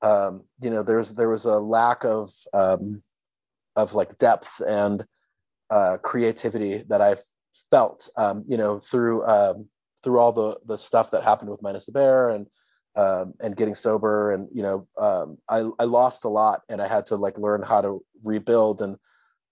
um, 0.01 0.43
you 0.61 0.69
know 0.69 0.83
there's 0.83 1.13
there 1.13 1.29
was 1.29 1.45
a 1.45 1.59
lack 1.59 2.03
of 2.03 2.31
um, 2.53 3.01
of 3.75 3.93
like 3.93 4.17
depth 4.17 4.61
and 4.61 5.05
uh, 5.69 5.97
creativity 5.97 6.83
that 6.87 7.01
I 7.01 7.15
felt 7.71 8.09
um, 8.17 8.43
you 8.47 8.57
know 8.57 8.79
through 8.79 9.25
um, 9.25 9.67
through 10.03 10.19
all 10.19 10.31
the 10.31 10.57
the 10.65 10.77
stuff 10.77 11.11
that 11.11 11.23
happened 11.23 11.49
with 11.49 11.61
minus 11.61 11.85
the 11.85 11.91
bear 11.91 12.29
and 12.29 12.47
um, 12.95 13.33
and 13.41 13.55
getting 13.55 13.75
sober 13.75 14.31
and 14.31 14.47
you 14.53 14.63
know 14.63 14.87
um, 14.97 15.37
I 15.49 15.69
I 15.79 15.83
lost 15.85 16.25
a 16.25 16.29
lot 16.29 16.61
and 16.69 16.81
I 16.81 16.87
had 16.87 17.07
to 17.07 17.15
like 17.15 17.37
learn 17.37 17.61
how 17.61 17.81
to 17.81 18.03
rebuild 18.23 18.81
and 18.81 18.97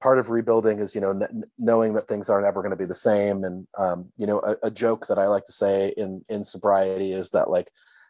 part 0.06 0.20
of 0.20 0.30
rebuilding 0.30 0.78
is 0.78 0.94
you 0.94 1.02
know 1.02 1.18
kn- 1.18 1.44
knowing 1.58 1.96
that 1.96 2.08
things 2.08 2.30
aren't 2.30 2.46
ever 2.46 2.62
going 2.62 2.70
to 2.78 2.84
be 2.86 2.86
the 2.86 2.94
same 2.94 3.44
and 3.44 3.66
um, 3.80 4.06
you 4.18 4.28
know 4.28 4.40
a, 4.42 4.68
a 4.68 4.70
joke 4.70 5.08
that 5.08 5.18
i 5.18 5.26
like 5.26 5.46
to 5.46 5.52
say 5.52 5.92
in 5.98 6.24
in 6.30 6.44
sobriety 6.44 7.12
is 7.12 7.32
that 7.32 7.50
like 7.50 7.70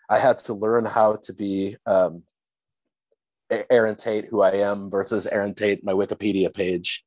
i 0.09 0.17
had 0.19 0.37
to 0.37 0.53
learn 0.53 0.83
how 0.83 1.15
to 1.15 1.31
be 1.31 1.77
um, 1.85 2.21
erin 3.69 3.95
tate 3.95 4.25
who 4.25 4.41
i 4.41 4.51
am 4.51 4.91
versus 4.91 5.25
erin 5.25 5.53
tate 5.53 5.85
my 5.85 5.93
wikipedia 5.93 6.53
page 6.53 7.05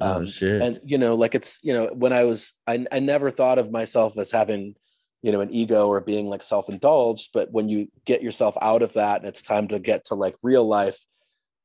Oh 0.00 0.16
um, 0.16 0.26
shit. 0.26 0.60
and 0.60 0.80
you 0.84 0.98
know 0.98 1.14
like 1.14 1.36
it's 1.36 1.60
you 1.62 1.72
know 1.72 1.86
when 1.94 2.12
i 2.12 2.24
was 2.24 2.54
I, 2.66 2.84
I 2.90 2.98
never 2.98 3.30
thought 3.30 3.60
of 3.60 3.70
myself 3.70 4.18
as 4.18 4.32
having 4.32 4.74
you 5.22 5.30
know 5.30 5.42
an 5.42 5.54
ego 5.54 5.86
or 5.86 6.00
being 6.00 6.26
like 6.26 6.42
self-indulged 6.42 7.30
but 7.32 7.52
when 7.52 7.68
you 7.68 7.86
get 8.04 8.20
yourself 8.20 8.56
out 8.60 8.82
of 8.82 8.94
that 8.94 9.20
and 9.20 9.28
it's 9.28 9.42
time 9.42 9.68
to 9.68 9.78
get 9.78 10.06
to 10.06 10.16
like 10.16 10.34
real 10.42 10.66
life 10.66 10.98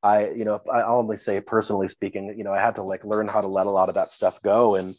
i 0.02 0.30
you 0.30 0.44
know 0.44 0.60
i'll 0.72 0.98
only 0.98 1.16
say 1.16 1.40
personally 1.40 1.88
speaking 1.88 2.34
you 2.36 2.44
know 2.44 2.52
i 2.52 2.60
had 2.60 2.74
to 2.74 2.82
like 2.82 3.04
learn 3.04 3.28
how 3.28 3.40
to 3.40 3.48
let 3.48 3.66
a 3.66 3.70
lot 3.70 3.88
of 3.88 3.94
that 3.94 4.10
stuff 4.10 4.40
go 4.42 4.76
and 4.76 4.94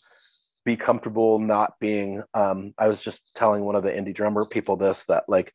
be 0.63 0.75
comfortable 0.75 1.39
not 1.39 1.73
being 1.79 2.23
um 2.33 2.73
i 2.77 2.87
was 2.87 3.01
just 3.01 3.33
telling 3.33 3.63
one 3.63 3.75
of 3.75 3.83
the 3.83 3.91
indie 3.91 4.13
drummer 4.13 4.45
people 4.45 4.75
this 4.75 5.05
that 5.05 5.23
like 5.27 5.53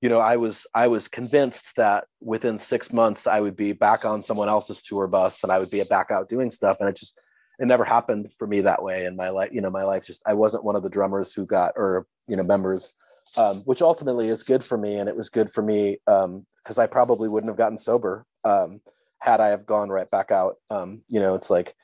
you 0.00 0.08
know 0.08 0.20
i 0.20 0.36
was 0.36 0.66
i 0.74 0.86
was 0.86 1.08
convinced 1.08 1.74
that 1.76 2.04
within 2.20 2.58
six 2.58 2.92
months 2.92 3.26
i 3.26 3.40
would 3.40 3.56
be 3.56 3.72
back 3.72 4.04
on 4.04 4.22
someone 4.22 4.48
else's 4.48 4.82
tour 4.82 5.06
bus 5.06 5.42
and 5.42 5.50
i 5.50 5.58
would 5.58 5.70
be 5.70 5.82
back 5.84 6.10
out 6.10 6.28
doing 6.28 6.50
stuff. 6.50 6.78
And 6.80 6.88
it 6.88 6.96
just 6.96 7.20
it 7.58 7.66
never 7.66 7.84
happened 7.84 8.30
for 8.38 8.46
me 8.46 8.60
that 8.60 8.82
way 8.82 9.06
in 9.06 9.16
my 9.16 9.30
life 9.30 9.50
you 9.52 9.60
know 9.60 9.70
my 9.70 9.84
life. 9.84 10.06
Just 10.06 10.22
i 10.26 10.34
wasn't 10.34 10.64
one 10.64 10.76
of 10.76 10.82
the 10.82 10.90
drummers 10.90 11.32
who 11.32 11.46
got 11.46 11.72
or 11.76 12.06
you 12.28 12.36
know 12.36 12.42
members 12.42 12.94
um, 13.36 13.60
which 13.62 13.82
ultimately 13.82 14.28
is 14.28 14.42
good 14.42 14.62
for 14.62 14.78
me 14.78 14.96
and 14.96 15.08
it 15.08 15.16
was 15.16 15.28
good 15.28 15.50
for 15.50 15.62
me 15.62 15.98
because 16.06 16.78
i 16.78 16.86
probably 16.86 17.28
wouldn't 17.28 17.50
have 17.50 17.58
gotten 17.58 17.78
sober 17.78 18.24
um, 18.44 18.80
had 19.20 19.40
i 19.40 19.48
have 19.48 19.66
gone 19.66 19.88
right 19.88 20.10
back 20.10 20.30
out 20.30 20.56
um, 20.70 21.02
you 21.08 21.20
know 21.20 21.34
it's 21.34 21.50
like 21.50 21.74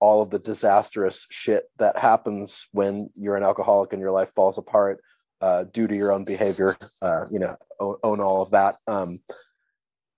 all 0.00 0.22
of 0.22 0.30
the 0.30 0.38
disastrous 0.38 1.26
shit 1.30 1.64
that 1.78 1.98
happens 1.98 2.66
when 2.72 3.10
you're 3.16 3.36
an 3.36 3.42
alcoholic 3.42 3.92
and 3.92 4.00
your 4.00 4.10
life 4.10 4.30
falls 4.30 4.56
apart 4.56 5.02
uh, 5.42 5.64
due 5.72 5.86
to 5.86 5.94
your 5.96 6.12
own 6.12 6.24
behavior 6.24 6.76
uh, 7.02 7.24
you 7.30 7.38
know 7.38 7.56
own, 7.80 7.96
own 8.02 8.20
all 8.20 8.42
of 8.42 8.50
that 8.50 8.76
um, 8.86 9.20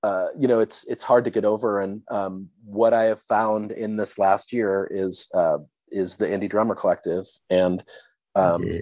uh, 0.02 0.28
you 0.38 0.48
know 0.48 0.60
it's 0.60 0.84
it's 0.84 1.02
hard 1.02 1.24
to 1.24 1.30
get 1.30 1.44
over 1.44 1.80
and 1.80 2.02
um, 2.10 2.48
what 2.64 2.92
i 2.92 3.04
have 3.04 3.20
found 3.22 3.70
in 3.72 3.96
this 3.96 4.18
last 4.18 4.52
year 4.52 4.88
is 4.90 5.28
uh, 5.34 5.58
is 5.90 6.16
the 6.16 6.26
indie 6.26 6.48
drummer 6.48 6.74
collective 6.74 7.26
and 7.50 7.84
um, 8.34 8.62
Yeah. 8.62 8.80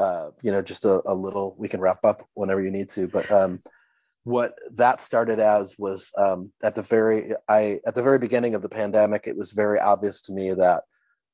Uh, 0.00 0.30
you 0.42 0.50
know 0.50 0.62
just 0.62 0.84
a, 0.84 1.02
a 1.06 1.14
little 1.14 1.54
we 1.58 1.68
can 1.68 1.80
wrap 1.80 2.04
up 2.04 2.26
whenever 2.34 2.62
you 2.62 2.70
need 2.70 2.88
to 2.88 3.08
but 3.08 3.30
um, 3.30 3.60
what 4.24 4.54
that 4.72 5.00
started 5.00 5.38
as 5.38 5.76
was 5.78 6.10
um, 6.18 6.52
at 6.62 6.74
the 6.74 6.82
very 6.82 7.32
i 7.48 7.80
at 7.86 7.94
the 7.94 8.02
very 8.02 8.18
beginning 8.18 8.54
of 8.54 8.62
the 8.62 8.68
pandemic 8.68 9.26
it 9.26 9.36
was 9.36 9.52
very 9.52 9.78
obvious 9.78 10.20
to 10.20 10.32
me 10.32 10.52
that 10.52 10.82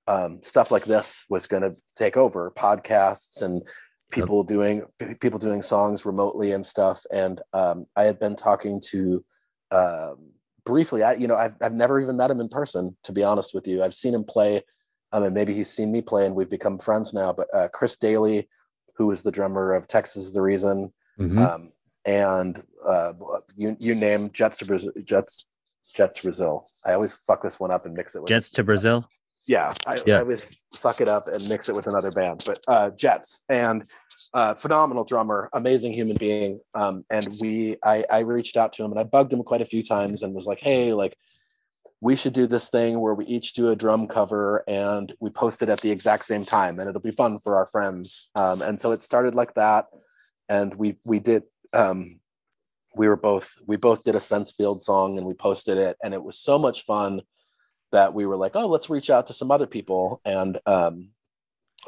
um, 0.08 0.42
stuff 0.42 0.70
like 0.70 0.84
this 0.84 1.24
was 1.28 1.46
going 1.46 1.62
to 1.62 1.76
take 1.96 2.16
over 2.16 2.50
podcasts 2.50 3.42
and 3.42 3.62
people 4.12 4.44
doing 4.44 4.84
p- 4.98 5.14
people 5.14 5.38
doing 5.38 5.62
songs 5.62 6.04
remotely 6.04 6.52
and 6.52 6.64
stuff. 6.64 7.04
And 7.12 7.40
um, 7.52 7.86
I 7.96 8.04
had 8.04 8.18
been 8.18 8.36
talking 8.36 8.80
to 8.90 9.24
um, 9.70 10.30
briefly. 10.64 11.02
I 11.02 11.14
you 11.14 11.26
know 11.26 11.36
I've 11.36 11.56
I've 11.60 11.74
never 11.74 12.00
even 12.00 12.16
met 12.16 12.30
him 12.30 12.40
in 12.40 12.48
person. 12.48 12.96
To 13.04 13.12
be 13.12 13.24
honest 13.24 13.54
with 13.54 13.66
you, 13.66 13.82
I've 13.82 13.94
seen 13.94 14.14
him 14.14 14.24
play. 14.24 14.62
Um, 15.12 15.24
and 15.24 15.34
maybe 15.34 15.52
he's 15.52 15.70
seen 15.70 15.92
me 15.92 16.00
play, 16.02 16.26
and 16.26 16.34
we've 16.34 16.48
become 16.50 16.78
friends 16.78 17.12
now. 17.12 17.32
But 17.32 17.48
uh, 17.54 17.68
Chris 17.68 17.96
Daly, 17.96 18.48
who 18.96 19.10
is 19.10 19.22
the 19.22 19.30
drummer 19.32 19.74
of 19.74 19.86
Texas 19.86 20.24
is 20.26 20.34
the 20.34 20.42
Reason, 20.42 20.92
Mhm. 21.18 21.38
um, 21.46 21.72
and 22.04 22.62
uh, 22.84 23.12
you 23.56 23.76
you 23.78 23.94
name 23.94 24.30
Jets 24.32 24.58
to 24.58 24.64
Brazil, 24.66 24.92
Jets 25.04 25.46
Jets 25.94 26.22
Brazil. 26.22 26.66
I 26.84 26.94
always 26.94 27.14
fuck 27.16 27.42
this 27.42 27.60
one 27.60 27.70
up 27.70 27.84
and 27.86 27.94
mix 27.94 28.14
it 28.14 28.22
with 28.22 28.28
Jets 28.28 28.48
to 28.50 28.64
Brazil. 28.64 29.06
yeah, 29.46 29.72
I, 29.86 29.98
Yeah. 30.06 30.18
I 30.18 30.20
always 30.20 30.42
fuck 30.80 31.00
it 31.00 31.08
up 31.08 31.26
and 31.26 31.46
mix 31.48 31.68
it 31.68 31.74
with 31.74 31.86
another 31.88 32.10
band, 32.10 32.44
but 32.46 32.60
uh, 32.68 32.90
Jets 32.90 33.44
and 33.48 33.84
uh, 34.34 34.54
phenomenal 34.54 35.04
drummer, 35.04 35.50
amazing 35.52 35.92
human 35.92 36.16
being. 36.16 36.60
Um, 36.74 37.04
and 37.10 37.36
we, 37.40 37.76
I, 37.84 38.04
I 38.08 38.20
reached 38.20 38.56
out 38.56 38.72
to 38.74 38.84
him 38.84 38.92
and 38.92 38.98
I 39.00 39.02
bugged 39.04 39.32
him 39.32 39.42
quite 39.42 39.60
a 39.60 39.64
few 39.66 39.82
times 39.82 40.22
and 40.22 40.32
was 40.32 40.46
like, 40.46 40.60
hey, 40.60 40.92
like 40.94 41.16
we 42.02 42.16
should 42.16 42.32
do 42.32 42.48
this 42.48 42.68
thing 42.68 42.98
where 42.98 43.14
we 43.14 43.24
each 43.26 43.52
do 43.52 43.68
a 43.68 43.76
drum 43.76 44.08
cover 44.08 44.64
and 44.66 45.12
we 45.20 45.30
post 45.30 45.62
it 45.62 45.68
at 45.68 45.80
the 45.82 45.90
exact 45.90 46.24
same 46.24 46.44
time 46.44 46.80
and 46.80 46.88
it'll 46.88 47.00
be 47.00 47.12
fun 47.12 47.38
for 47.38 47.56
our 47.56 47.66
friends. 47.66 48.30
Um, 48.34 48.60
and 48.60 48.80
so 48.80 48.90
it 48.90 49.02
started 49.02 49.36
like 49.36 49.54
that, 49.54 49.86
and 50.48 50.74
we 50.74 50.98
we 51.06 51.20
did. 51.20 51.44
Um, 51.72 52.18
we 52.94 53.06
were 53.08 53.16
both 53.16 53.54
we 53.66 53.76
both 53.76 54.02
did 54.02 54.16
a 54.16 54.18
Sensefield 54.18 54.82
song 54.82 55.16
and 55.16 55.26
we 55.26 55.32
posted 55.34 55.78
it, 55.78 55.96
and 56.02 56.12
it 56.12 56.22
was 56.22 56.36
so 56.36 56.58
much 56.58 56.82
fun 56.82 57.22
that 57.92 58.12
we 58.12 58.26
were 58.26 58.36
like, 58.36 58.56
oh, 58.56 58.66
let's 58.66 58.90
reach 58.90 59.08
out 59.08 59.28
to 59.28 59.32
some 59.32 59.52
other 59.52 59.66
people, 59.68 60.20
and 60.24 60.58
um, 60.66 61.10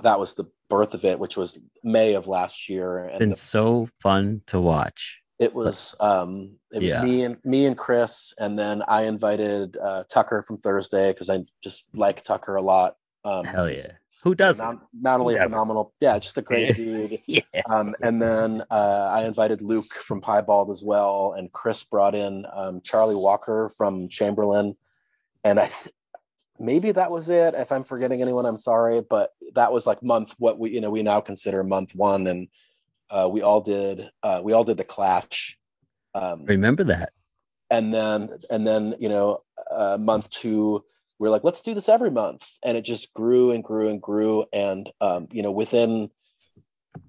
that 0.04 0.20
was 0.20 0.34
the 0.34 0.44
birth 0.70 0.94
of 0.94 1.04
it, 1.04 1.18
which 1.18 1.36
was 1.36 1.58
May 1.82 2.14
of 2.14 2.28
last 2.28 2.68
year, 2.68 2.98
and 3.04 3.18
Been 3.18 3.30
the- 3.30 3.36
so 3.36 3.88
fun 4.00 4.42
to 4.46 4.60
watch. 4.60 5.18
It 5.38 5.52
was 5.52 5.94
um, 6.00 6.52
it 6.72 6.82
was 6.82 6.90
Yeah. 6.90 7.02
me 7.02 7.24
and 7.24 7.36
me 7.44 7.66
and 7.66 7.76
Chris, 7.76 8.32
and 8.38 8.58
then 8.58 8.82
I 8.86 9.02
invited 9.02 9.76
uh, 9.76 10.04
Tucker 10.08 10.42
from 10.42 10.58
Thursday 10.58 11.12
because 11.12 11.28
I 11.30 11.44
just 11.62 11.84
like 11.94 12.22
Tucker 12.22 12.56
a 12.56 12.62
lot. 12.62 12.96
Um, 13.24 13.44
Hell 13.44 13.70
yeah. 13.70 13.92
Who 14.22 14.34
doesn't? 14.34 14.64
not, 14.66 14.78
not 14.98 15.20
only 15.20 15.34
a 15.34 15.38
doesn't? 15.40 15.52
phenomenal, 15.52 15.92
yeah, 16.00 16.18
just 16.18 16.38
a 16.38 16.42
great 16.42 16.74
dude. 16.76 17.18
Yeah. 17.26 17.40
Um, 17.68 17.94
and 18.00 18.22
then 18.22 18.62
uh, 18.70 19.10
I 19.12 19.24
invited 19.24 19.60
Luke 19.60 19.92
from 20.02 20.20
Piebald 20.22 20.70
as 20.70 20.82
well, 20.82 21.34
and 21.36 21.52
Chris 21.52 21.84
brought 21.84 22.14
in 22.14 22.46
um, 22.54 22.80
Charlie 22.82 23.16
Walker 23.16 23.68
from 23.76 24.08
Chamberlain, 24.08 24.76
and 25.42 25.60
I 25.60 25.66
th- 25.66 25.92
maybe 26.58 26.90
that 26.92 27.10
was 27.10 27.28
it. 27.28 27.52
If 27.54 27.70
I'm 27.70 27.84
forgetting 27.84 28.22
anyone, 28.22 28.46
I'm 28.46 28.56
sorry, 28.56 29.02
but 29.02 29.32
that 29.54 29.72
was 29.72 29.86
like 29.86 30.02
month 30.02 30.34
what 30.38 30.58
we 30.58 30.70
you 30.70 30.80
know 30.80 30.90
we 30.90 31.02
now 31.02 31.20
consider 31.20 31.62
month 31.62 31.94
one, 31.94 32.26
and 32.26 32.48
uh, 33.10 33.28
we 33.30 33.42
all 33.42 33.60
did 33.60 34.10
uh, 34.22 34.40
we 34.42 34.52
all 34.52 34.64
did 34.64 34.76
the 34.76 34.84
Clash, 34.84 35.56
um, 36.14 36.44
Remember 36.44 36.84
that. 36.84 37.12
and 37.70 37.92
then 37.92 38.30
and 38.50 38.66
then 38.66 38.94
you 38.98 39.08
know 39.08 39.42
uh, 39.70 39.96
month 40.00 40.30
two 40.30 40.84
we 41.18 41.28
are 41.28 41.30
like 41.30 41.44
let's 41.44 41.62
do 41.62 41.74
this 41.74 41.88
every 41.88 42.10
month 42.10 42.46
and 42.64 42.76
it 42.76 42.84
just 42.84 43.14
grew 43.14 43.50
and 43.52 43.62
grew 43.64 43.88
and 43.88 44.02
grew 44.02 44.44
and 44.52 44.90
um, 45.00 45.28
you 45.30 45.42
know 45.42 45.50
within 45.52 46.10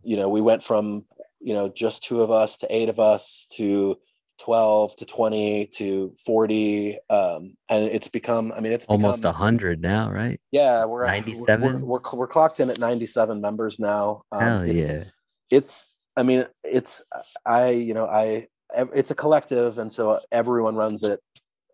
you 0.04 0.16
know 0.18 0.30
we 0.30 0.42
went 0.42 0.64
from 0.64 1.06
you 1.40 1.54
know 1.54 1.70
just 1.70 2.04
two 2.04 2.22
of 2.22 2.32
us 2.32 2.58
to 2.60 2.68
eight 2.76 2.90
of 2.90 3.00
us 3.00 3.48
to 3.54 3.98
12 4.40 4.96
to 4.98 5.06
20 5.06 5.68
to 5.68 6.14
40 6.26 6.98
um, 7.10 7.56
and 7.70 7.86
it's 7.86 8.08
become 8.10 8.52
i 8.56 8.60
mean 8.60 8.74
it's 8.74 8.86
Almost 8.86 9.20
a 9.20 9.30
become, 9.30 9.36
hundred 9.36 9.82
now, 9.82 10.12
right? 10.12 10.40
yeah 10.52 10.84
we're 10.86 11.06
97? 11.08 11.62
we're, 11.62 11.78
we're, 11.86 12.00
we're 12.14 12.28
clocked 12.28 12.60
in 12.60 12.70
at 12.70 12.78
97 12.80 13.40
members 13.42 13.80
now 13.80 14.24
Um, 14.32 14.40
Hell 14.42 14.66
yeah. 14.68 15.04
It's 15.50 15.88
i 16.16 16.24
mean 16.24 16.46
it's 16.64 17.02
i 17.46 17.70
you 17.70 17.94
know 17.94 18.06
i 18.06 18.48
it's 18.94 19.12
a 19.12 19.16
collective 19.16 19.78
and 19.78 19.92
so 19.94 20.20
everyone 20.32 20.76
runs 20.76 21.04
it. 21.04 21.20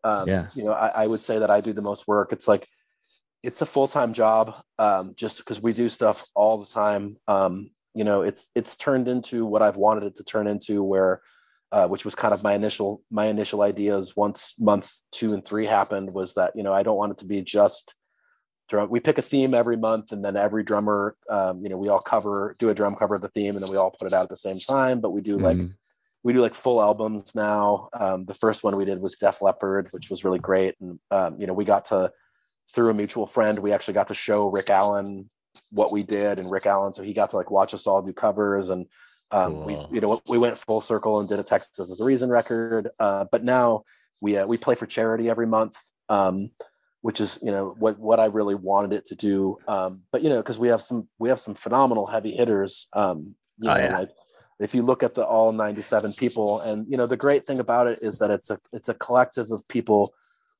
Um 0.03 0.27
Yeah. 0.27 0.47
you 0.55 0.63
know 0.63 0.73
I, 0.73 1.03
I 1.03 1.07
would 1.07 1.21
say 1.21 1.39
that 1.39 1.49
i 1.49 1.61
do 1.61 1.73
the 1.73 1.81
most 1.81 2.07
work. 2.07 2.33
It's 2.33 2.47
like 2.47 2.67
it's 3.43 3.61
a 3.61 3.65
full-time 3.65 4.13
job 4.13 4.55
um 4.77 5.13
just 5.15 5.37
because 5.39 5.61
we 5.61 5.73
do 5.73 5.89
stuff 5.89 6.25
all 6.35 6.57
the 6.57 6.71
time. 6.71 7.17
Um 7.27 7.71
you 7.93 8.03
know 8.03 8.21
it's 8.21 8.49
it's 8.55 8.77
turned 8.77 9.07
into 9.07 9.45
what 9.45 9.61
i've 9.61 9.75
wanted 9.75 10.03
it 10.03 10.15
to 10.15 10.23
turn 10.23 10.47
into 10.47 10.83
where 10.83 11.21
uh, 11.73 11.87
which 11.87 12.03
was 12.03 12.15
kind 12.15 12.33
of 12.33 12.43
my 12.43 12.53
initial 12.53 13.01
my 13.09 13.27
initial 13.27 13.61
ideas 13.61 14.15
once 14.15 14.55
month 14.59 14.91
two 15.11 15.33
and 15.33 15.45
three 15.45 15.65
happened 15.65 16.13
was 16.13 16.33
that 16.33 16.51
you 16.55 16.63
know 16.63 16.73
i 16.73 16.83
don't 16.83 16.97
want 16.97 17.11
it 17.11 17.17
to 17.17 17.25
be 17.25 17.41
just 17.41 17.95
drum 18.71 18.89
we 18.89 18.99
pick 18.99 19.17
a 19.17 19.21
theme 19.21 19.53
every 19.53 19.77
month 19.77 20.11
and 20.13 20.23
then 20.25 20.35
every 20.35 20.63
drummer 20.63 21.15
um, 21.29 21.61
you 21.61 21.69
know 21.69 21.77
we 21.77 21.89
all 21.89 21.99
cover 21.99 22.55
do 22.57 22.69
a 22.69 22.73
drum 22.73 22.95
cover 22.95 23.15
of 23.15 23.21
the 23.21 23.27
theme 23.35 23.55
and 23.55 23.63
then 23.63 23.71
we 23.71 23.77
all 23.77 23.91
put 23.91 24.07
it 24.07 24.13
out 24.13 24.23
at 24.23 24.29
the 24.29 24.37
same 24.47 24.57
time 24.57 24.99
but 24.99 25.11
we 25.11 25.21
do 25.21 25.37
like 25.37 25.57
Mhm. 25.57 25.69
we 26.23 26.33
do 26.33 26.41
like 26.41 26.53
full 26.53 26.79
albums 26.79 27.33
now. 27.33 27.89
Um, 27.93 28.25
the 28.25 28.35
first 28.43 28.63
one 28.63 28.75
we 28.75 28.85
did 28.85 29.01
was 29.01 29.17
def 29.17 29.41
leppard 29.41 29.89
which 29.91 30.09
was 30.09 30.23
really 30.25 30.39
great 30.39 30.73
and 30.81 30.99
um, 31.11 31.31
you 31.39 31.45
know 31.47 31.53
we 31.53 31.65
got 31.65 31.85
to 31.85 32.11
through 32.73 32.89
a 32.91 32.93
mutual 32.93 33.27
friend 33.27 33.59
we 33.59 33.73
actually 33.73 33.93
got 33.99 34.07
to 34.07 34.13
show 34.13 34.47
rick 34.47 34.69
allen 34.69 35.29
what 35.69 35.91
we 35.91 36.01
did 36.03 36.39
and 36.39 36.49
rick 36.49 36.65
allen 36.65 36.93
so 36.93 37.03
he 37.03 37.13
got 37.13 37.29
to 37.31 37.37
like 37.37 37.51
watch 37.51 37.73
us 37.73 37.85
all 37.87 38.01
do 38.01 38.13
covers 38.13 38.69
and 38.69 38.87
um, 39.31 39.65
we 39.65 39.73
you 39.91 40.01
know 40.01 40.21
we 40.27 40.37
went 40.37 40.57
full 40.57 40.81
circle 40.81 41.19
and 41.19 41.27
did 41.29 41.39
a 41.39 41.43
texas 41.43 41.77
is 41.79 41.97
the 41.97 42.05
reason 42.05 42.29
record 42.29 42.89
uh, 42.99 43.25
but 43.31 43.43
now 43.43 43.83
we 44.21 44.37
uh, 44.37 44.45
we 44.45 44.57
play 44.57 44.75
for 44.75 44.85
charity 44.85 45.29
every 45.29 45.47
month. 45.47 45.75
Um, 46.09 46.51
which 47.01 47.19
is 47.19 47.39
you 47.41 47.51
know 47.51 47.75
what 47.79 47.99
what 47.99 48.19
I 48.19 48.25
really 48.25 48.55
wanted 48.55 48.93
it 48.93 49.05
to 49.07 49.15
do. 49.15 49.57
Um, 49.67 50.03
but 50.11 50.21
you 50.21 50.29
know, 50.29 50.37
because 50.37 50.59
we 50.59 50.69
have 50.69 50.81
some 50.81 51.07
we 51.19 51.29
have 51.29 51.39
some 51.39 51.53
phenomenal 51.55 52.05
heavy 52.05 52.31
hitters. 52.31 52.87
Um, 52.93 53.35
you 53.59 53.69
Oh, 53.69 53.73
know, 53.73 53.79
yeah. 53.79 53.97
like 53.99 54.09
if 54.59 54.75
you 54.75 54.83
look 54.83 55.01
at 55.03 55.15
the 55.15 55.25
all 55.25 55.51
97 55.51 56.13
people, 56.13 56.61
and 56.61 56.85
you 56.89 56.97
know, 56.97 57.07
the 57.07 57.17
great 57.17 57.45
thing 57.47 57.59
about 57.59 57.87
it 57.87 57.99
is 58.01 58.19
that 58.19 58.29
it's 58.31 58.49
a 58.49 58.59
it's 58.71 58.89
a 58.89 58.93
collective 58.93 59.51
of 59.51 59.67
people 59.67 60.13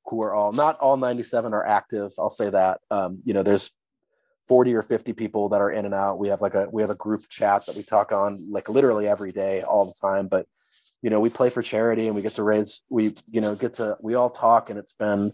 who 0.06 0.22
are 0.24 0.34
all 0.34 0.52
not 0.52 0.78
all 0.80 0.98
97 0.98 1.54
are 1.54 1.66
active. 1.66 2.12
I'll 2.18 2.30
say 2.32 2.50
that. 2.50 2.82
Um, 2.90 3.20
you 3.24 3.34
know, 3.34 3.44
there's 3.44 3.72
40 4.48 4.74
or 4.74 4.82
50 4.82 5.14
people 5.14 5.50
that 5.50 5.62
are 5.62 5.72
in 5.72 5.86
and 5.86 5.94
out. 5.94 6.18
We 6.18 6.30
have 6.30 6.42
like 6.42 6.56
a 6.56 6.68
we 6.72 6.82
have 6.82 6.90
a 6.90 6.96
group 6.96 7.30
chat 7.30 7.68
that 7.68 7.76
we 7.76 7.84
talk 7.84 8.12
on 8.12 8.52
like 8.52 8.68
literally 8.68 9.08
every 9.08 9.32
day, 9.32 9.62
all 9.62 9.86
the 9.86 9.94
time. 10.02 10.28
But 10.28 10.48
you 11.04 11.10
know, 11.12 11.20
we 11.20 11.30
play 11.30 11.50
for 11.50 11.62
charity 11.62 12.08
and 12.08 12.16
we 12.16 12.24
get 12.24 12.34
to 12.34 12.44
raise 12.44 12.82
we 12.90 13.14
you 13.28 13.42
know 13.42 13.54
get 13.56 13.76
to 13.76 13.98
we 14.02 14.16
all 14.16 14.30
talk 14.32 14.72
and 14.72 14.80
it's 14.80 14.94
been 14.94 15.34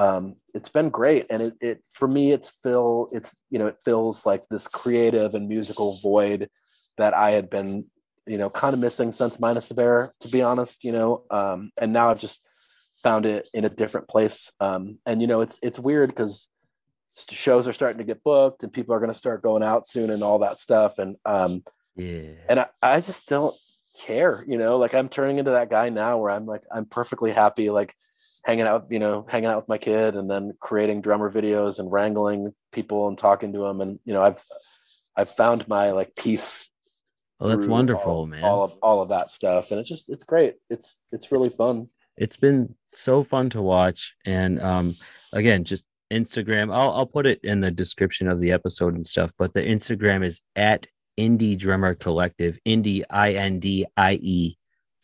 um, 0.00 0.36
it's 0.54 0.70
been 0.70 0.88
great. 0.88 1.26
And 1.28 1.42
it, 1.42 1.54
it 1.60 1.84
for 1.90 2.08
me 2.08 2.32
it's 2.32 2.48
fill 2.48 3.08
it's 3.12 3.36
you 3.50 3.58
know 3.58 3.66
it 3.66 3.76
fills 3.84 4.24
like 4.24 4.48
this 4.48 4.66
creative 4.66 5.34
and 5.34 5.46
musical 5.46 5.98
void 5.98 6.48
that 6.96 7.12
i 7.14 7.30
had 7.30 7.50
been 7.50 7.84
you 8.26 8.38
know 8.38 8.48
kind 8.48 8.74
of 8.74 8.80
missing 8.80 9.12
since 9.12 9.38
minus 9.38 9.68
the 9.68 9.74
bear 9.74 10.14
to 10.20 10.28
be 10.28 10.42
honest 10.42 10.84
you 10.84 10.92
know. 10.92 11.24
Um, 11.30 11.70
and 11.76 11.92
now 11.92 12.10
i've 12.10 12.20
just 12.20 12.40
found 13.02 13.26
it 13.26 13.48
in 13.54 13.64
a 13.64 13.70
different 13.70 14.08
place. 14.08 14.50
Um, 14.58 14.98
and 15.04 15.20
you 15.20 15.26
know 15.26 15.42
it's 15.42 15.58
it's 15.62 15.78
weird 15.78 16.10
because 16.10 16.48
shows 17.30 17.68
are 17.68 17.72
starting 17.74 17.98
to 17.98 18.04
get 18.04 18.24
booked 18.24 18.62
and 18.62 18.72
people 18.72 18.94
are 18.94 19.00
going 19.00 19.12
to 19.12 19.18
start 19.18 19.42
going 19.42 19.62
out 19.62 19.86
soon 19.86 20.08
and 20.08 20.22
all 20.22 20.38
that 20.38 20.58
stuff. 20.58 20.98
And 20.98 21.16
um, 21.26 21.62
Yeah. 21.94 22.32
and 22.48 22.60
I, 22.60 22.66
I 22.82 23.00
just 23.02 23.28
don't 23.28 23.54
care 23.98 24.44
you 24.46 24.56
know 24.56 24.78
like 24.78 24.94
i'm 24.94 25.08
turning 25.08 25.38
into 25.38 25.50
that 25.50 25.68
guy 25.68 25.88
now 25.88 26.16
where 26.16 26.30
i'm 26.30 26.46
like 26.46 26.62
i'm 26.72 26.86
perfectly 26.86 27.32
happy 27.32 27.70
like 27.70 27.92
hanging 28.44 28.66
out 28.66 28.86
you 28.90 28.98
know 28.98 29.26
hanging 29.28 29.48
out 29.48 29.56
with 29.56 29.68
my 29.68 29.78
kid 29.78 30.16
and 30.16 30.30
then 30.30 30.52
creating 30.60 31.00
drummer 31.02 31.30
videos 31.30 31.78
and 31.78 31.92
wrangling 31.92 32.54
people 32.72 33.08
and 33.08 33.18
talking 33.18 33.52
to 33.52 33.58
them 33.60 33.80
and 33.80 33.98
you 34.04 34.14
know 34.14 34.22
i've 34.22 34.42
i've 35.16 35.28
found 35.30 35.66
my 35.68 35.90
like 35.90 36.14
peace 36.16 36.68
Well, 37.38 37.50
that's 37.50 37.66
wonderful, 37.66 38.12
all, 38.12 38.26
man. 38.26 38.42
all 38.44 38.62
of 38.64 38.72
all 38.82 39.02
of 39.02 39.08
that 39.10 39.30
stuff. 39.30 39.70
And 39.70 39.80
it's 39.80 39.88
just 39.88 40.08
it's 40.08 40.24
great. 40.24 40.54
It's 40.68 40.96
it's 41.12 41.32
really 41.32 41.48
fun. 41.48 41.88
It's 42.16 42.36
been 42.36 42.74
so 42.92 43.24
fun 43.24 43.48
to 43.50 43.62
watch. 43.62 44.14
And 44.26 44.60
um 44.60 44.94
again 45.32 45.64
just 45.64 45.84
instagram 46.12 46.74
I'll, 46.74 46.90
I'll 46.90 47.06
put 47.06 47.26
it 47.26 47.40
in 47.44 47.60
the 47.60 47.70
description 47.70 48.28
of 48.28 48.40
the 48.40 48.50
episode 48.50 48.94
and 48.96 49.06
stuff 49.06 49.30
but 49.38 49.52
the 49.52 49.62
instagram 49.62 50.24
is 50.24 50.40
at 50.56 50.88
indie 51.16 51.56
drummer 51.56 51.94
collective 51.94 52.58
indie 52.66 53.04
i-n-d-i-e 53.10 54.56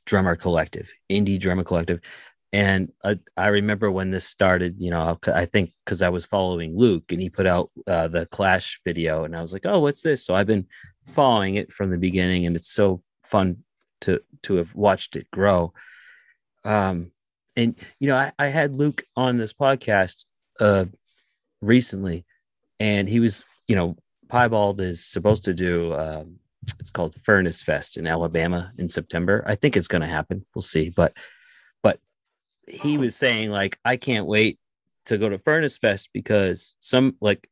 drummer 0.04 0.34
collective 0.34 0.90
indie 1.08 1.38
drummer 1.38 1.62
collective 1.62 2.00
and 2.56 2.90
I, 3.04 3.18
I 3.36 3.48
remember 3.48 3.90
when 3.90 4.10
this 4.10 4.24
started 4.24 4.76
you 4.78 4.90
know 4.90 5.18
i 5.26 5.44
think 5.44 5.72
because 5.84 6.00
i 6.00 6.08
was 6.08 6.24
following 6.24 6.74
luke 6.74 7.12
and 7.12 7.20
he 7.20 7.28
put 7.28 7.46
out 7.46 7.70
uh, 7.86 8.08
the 8.08 8.24
clash 8.26 8.80
video 8.82 9.24
and 9.24 9.36
i 9.36 9.42
was 9.42 9.52
like 9.52 9.66
oh 9.66 9.80
what's 9.80 10.00
this? 10.00 10.24
So 10.24 10.34
i've 10.34 10.46
been 10.46 10.66
following 11.08 11.56
it 11.56 11.70
from 11.70 11.90
the 11.90 11.98
beginning 11.98 12.46
and 12.46 12.56
it's 12.56 12.72
so 12.72 13.02
fun 13.24 13.58
to 14.00 14.20
to 14.42 14.56
have 14.56 14.74
watched 14.74 15.16
it 15.16 15.30
grow. 15.30 15.72
Um 16.64 17.10
and 17.56 17.76
you 18.00 18.08
know 18.08 18.16
I, 18.16 18.32
I 18.38 18.46
had 18.46 18.72
luke 18.72 19.04
on 19.16 19.36
this 19.36 19.52
podcast 19.52 20.24
uh 20.58 20.86
recently 21.60 22.24
and 22.80 23.06
he 23.06 23.20
was 23.20 23.44
you 23.68 23.76
know 23.76 23.96
piebald 24.30 24.80
is 24.80 25.04
supposed 25.04 25.44
to 25.44 25.54
do 25.54 25.94
um 25.94 26.38
it's 26.80 26.90
called 26.90 27.14
furnace 27.22 27.62
fest 27.62 27.98
in 27.98 28.06
alabama 28.06 28.72
in 28.78 28.88
september. 28.88 29.44
I 29.46 29.56
think 29.56 29.76
it's 29.76 29.88
going 29.88 30.02
to 30.02 30.08
happen. 30.08 30.46
We'll 30.54 30.62
see 30.62 30.88
but 30.88 31.12
but 31.82 32.00
he 32.66 32.98
was 32.98 33.14
saying 33.16 33.50
like 33.50 33.78
i 33.84 33.96
can't 33.96 34.26
wait 34.26 34.58
to 35.04 35.18
go 35.18 35.28
to 35.28 35.38
furnace 35.38 35.78
fest 35.78 36.10
because 36.12 36.74
some 36.80 37.16
like 37.20 37.48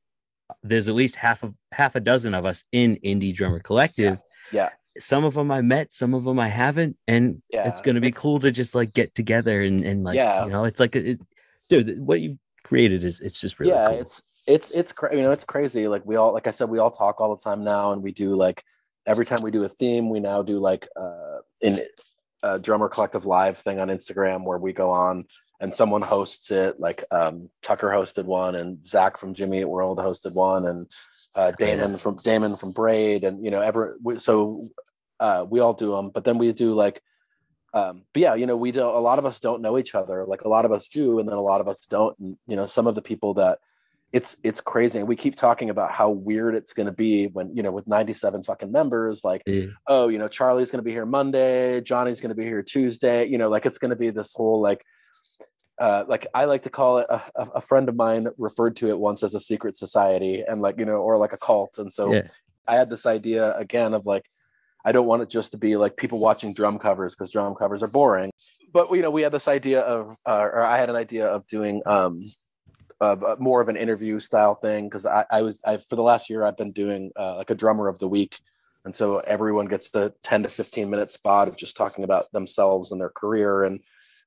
there's 0.62 0.88
at 0.88 0.94
least 0.94 1.16
half 1.16 1.42
of 1.42 1.54
half 1.72 1.94
a 1.94 2.00
dozen 2.00 2.34
of 2.34 2.44
us 2.44 2.64
in 2.72 2.96
Indie 3.04 3.32
Drummer 3.34 3.60
Collective. 3.60 4.20
Yeah. 4.52 4.68
Some 4.98 5.24
of 5.24 5.34
them 5.34 5.50
I 5.50 5.62
met, 5.62 5.90
some 5.90 6.12
of 6.14 6.24
them 6.24 6.38
I 6.38 6.48
haven't, 6.48 6.96
and 7.08 7.40
Yeah, 7.50 7.66
it's 7.66 7.80
gonna 7.80 8.00
be 8.00 8.08
it's- 8.08 8.20
cool 8.20 8.38
to 8.40 8.50
just 8.50 8.74
like 8.74 8.92
get 8.92 9.14
together 9.14 9.62
and 9.62 9.82
and 9.84 10.04
like 10.04 10.16
Yeah. 10.16 10.44
you 10.44 10.50
know, 10.50 10.64
it's 10.64 10.80
like 10.80 10.94
it, 10.96 11.18
dude, 11.68 11.98
what 12.04 12.20
you've 12.20 12.38
created 12.62 13.04
is 13.04 13.20
it's 13.20 13.40
just 13.40 13.58
really 13.58 13.72
yeah 13.72 13.88
cool. 13.88 14.00
it's 14.00 14.22
it's 14.46 14.70
it's 14.72 14.92
cra- 14.92 15.14
you 15.16 15.22
know 15.22 15.30
it's 15.32 15.44
crazy 15.44 15.86
like 15.88 16.04
we 16.04 16.16
all 16.16 16.32
like 16.32 16.46
i 16.46 16.50
said 16.50 16.68
we 16.68 16.78
all 16.78 16.90
talk 16.90 17.20
all 17.20 17.34
the 17.36 17.42
time 17.42 17.62
now 17.64 17.92
and 17.92 18.02
we 18.02 18.10
do 18.12 18.34
like 18.34 18.64
every 19.06 19.24
time 19.24 19.40
we 19.42 19.50
do 19.50 19.64
a 19.64 19.68
theme 19.68 20.08
we 20.10 20.18
now 20.20 20.42
do 20.42 20.58
like 20.58 20.88
uh 20.96 21.38
in 21.60 21.80
a 22.44 22.58
drummer 22.58 22.88
collective 22.88 23.24
live 23.24 23.58
thing 23.58 23.80
on 23.80 23.88
instagram 23.88 24.44
where 24.44 24.58
we 24.58 24.72
go 24.72 24.90
on 24.90 25.24
and 25.60 25.74
someone 25.74 26.02
hosts 26.02 26.50
it 26.50 26.78
like 26.78 27.02
um 27.10 27.48
tucker 27.62 27.88
hosted 27.88 28.24
one 28.24 28.54
and 28.54 28.86
zach 28.86 29.16
from 29.16 29.34
jimmy 29.34 29.60
Eat 29.60 29.64
world 29.64 29.98
hosted 29.98 30.34
one 30.34 30.66
and 30.66 30.86
uh 31.34 31.50
Oh, 31.50 31.54
yeah. 31.58 31.76
damon 31.76 31.96
from 31.96 32.16
damon 32.16 32.54
from 32.54 32.72
braid 32.72 33.24
and 33.24 33.44
you 33.44 33.50
know 33.50 33.60
ever 33.60 33.98
so 34.18 34.68
uh 35.20 35.44
we 35.48 35.60
all 35.60 35.72
do 35.72 35.92
them 35.92 36.10
but 36.10 36.24
then 36.24 36.38
we 36.38 36.52
do 36.52 36.72
like 36.74 37.02
um 37.72 38.02
but 38.12 38.20
yeah 38.20 38.34
you 38.34 38.46
know 38.46 38.56
we 38.56 38.70
do 38.72 38.82
a 38.82 39.00
lot 39.08 39.18
of 39.18 39.24
us 39.26 39.40
don't 39.40 39.62
know 39.62 39.78
each 39.78 39.94
other 39.94 40.24
like 40.26 40.42
a 40.42 40.48
lot 40.48 40.64
of 40.64 40.72
us 40.72 40.88
do 40.88 41.18
and 41.18 41.28
then 41.28 41.36
a 41.36 41.40
lot 41.40 41.60
of 41.60 41.68
us 41.68 41.86
don't 41.86 42.16
and 42.18 42.36
you 42.46 42.56
know 42.56 42.66
some 42.66 42.86
of 42.86 42.94
the 42.94 43.02
people 43.02 43.34
that 43.34 43.58
it's 44.14 44.36
it's 44.44 44.60
crazy 44.60 45.00
and 45.00 45.08
we 45.08 45.16
keep 45.16 45.34
talking 45.34 45.70
about 45.70 45.90
how 45.90 46.08
weird 46.08 46.54
it's 46.54 46.72
going 46.72 46.86
to 46.86 46.92
be 46.92 47.26
when 47.26 47.54
you 47.56 47.64
know 47.64 47.72
with 47.72 47.84
97 47.88 48.44
fucking 48.44 48.70
members 48.70 49.24
like 49.24 49.42
Yeah. 49.44 49.66
oh 49.88 50.06
you 50.06 50.18
know 50.18 50.28
charlie's 50.28 50.70
going 50.70 50.78
to 50.78 50.84
be 50.84 50.92
here 50.92 51.04
monday 51.04 51.80
johnny's 51.80 52.20
going 52.20 52.28
to 52.28 52.36
be 52.36 52.44
here 52.44 52.62
tuesday 52.62 53.26
you 53.26 53.38
know 53.38 53.48
like 53.48 53.66
it's 53.66 53.78
going 53.78 53.90
to 53.90 53.96
be 53.96 54.10
this 54.10 54.32
whole 54.32 54.60
like 54.60 54.82
uh, 55.80 56.04
like 56.06 56.24
I 56.32 56.44
like 56.44 56.62
to 56.62 56.70
call 56.70 56.98
it 56.98 57.06
a, 57.10 57.20
a 57.56 57.60
friend 57.60 57.88
of 57.88 57.96
mine 57.96 58.28
referred 58.38 58.76
to 58.76 58.90
it 58.90 58.96
once 58.96 59.24
as 59.24 59.34
a 59.34 59.40
secret 59.40 59.74
society 59.74 60.44
and 60.46 60.62
like 60.62 60.78
you 60.78 60.84
know 60.84 60.98
or 60.98 61.18
like 61.18 61.32
a 61.32 61.36
cult 61.36 61.78
and 61.78 61.92
so 61.92 62.12
Yeah. 62.12 62.28
I 62.68 62.76
had 62.76 62.88
this 62.88 63.06
idea 63.06 63.56
again 63.56 63.92
of 63.92 64.06
like 64.06 64.24
I 64.84 64.92
don't 64.92 65.06
want 65.06 65.22
it 65.22 65.30
just 65.30 65.50
to 65.50 65.58
be 65.58 65.76
like 65.76 65.96
people 65.96 66.20
watching 66.20 66.54
drum 66.54 66.78
covers 66.78 67.16
because 67.16 67.32
drum 67.32 67.56
covers 67.56 67.82
are 67.82 67.88
boring. 67.88 68.30
But 68.72 68.92
you 68.92 69.02
know, 69.02 69.10
we 69.10 69.22
had 69.22 69.32
this 69.32 69.48
idea 69.48 69.80
of, 69.80 70.16
uh, 70.26 70.48
or 70.52 70.62
I 70.62 70.78
had 70.78 70.90
an 70.90 70.96
idea 70.96 71.26
of 71.26 71.46
doing 71.48 71.82
um, 71.86 72.22
uh, 73.04 73.36
more 73.38 73.60
of 73.60 73.68
an 73.68 73.76
interview 73.76 74.18
style 74.18 74.54
thing 74.54 74.88
because 74.88 75.06
I, 75.06 75.24
I 75.30 75.42
was 75.42 75.60
I 75.64 75.76
for 75.78 75.96
the 75.96 76.02
last 76.02 76.30
year 76.30 76.44
I've 76.44 76.56
been 76.56 76.72
doing 76.72 77.10
uh, 77.16 77.36
like 77.36 77.50
a 77.50 77.54
drummer 77.54 77.88
of 77.88 77.98
the 77.98 78.08
week, 78.08 78.38
and 78.84 78.94
so 78.94 79.18
everyone 79.18 79.66
gets 79.66 79.90
the 79.90 80.12
ten 80.22 80.42
to 80.42 80.48
fifteen 80.48 80.90
minute 80.90 81.12
spot 81.12 81.48
of 81.48 81.56
just 81.56 81.76
talking 81.76 82.04
about 82.04 82.30
themselves 82.32 82.92
and 82.92 83.00
their 83.00 83.10
career 83.10 83.64
and 83.64 83.80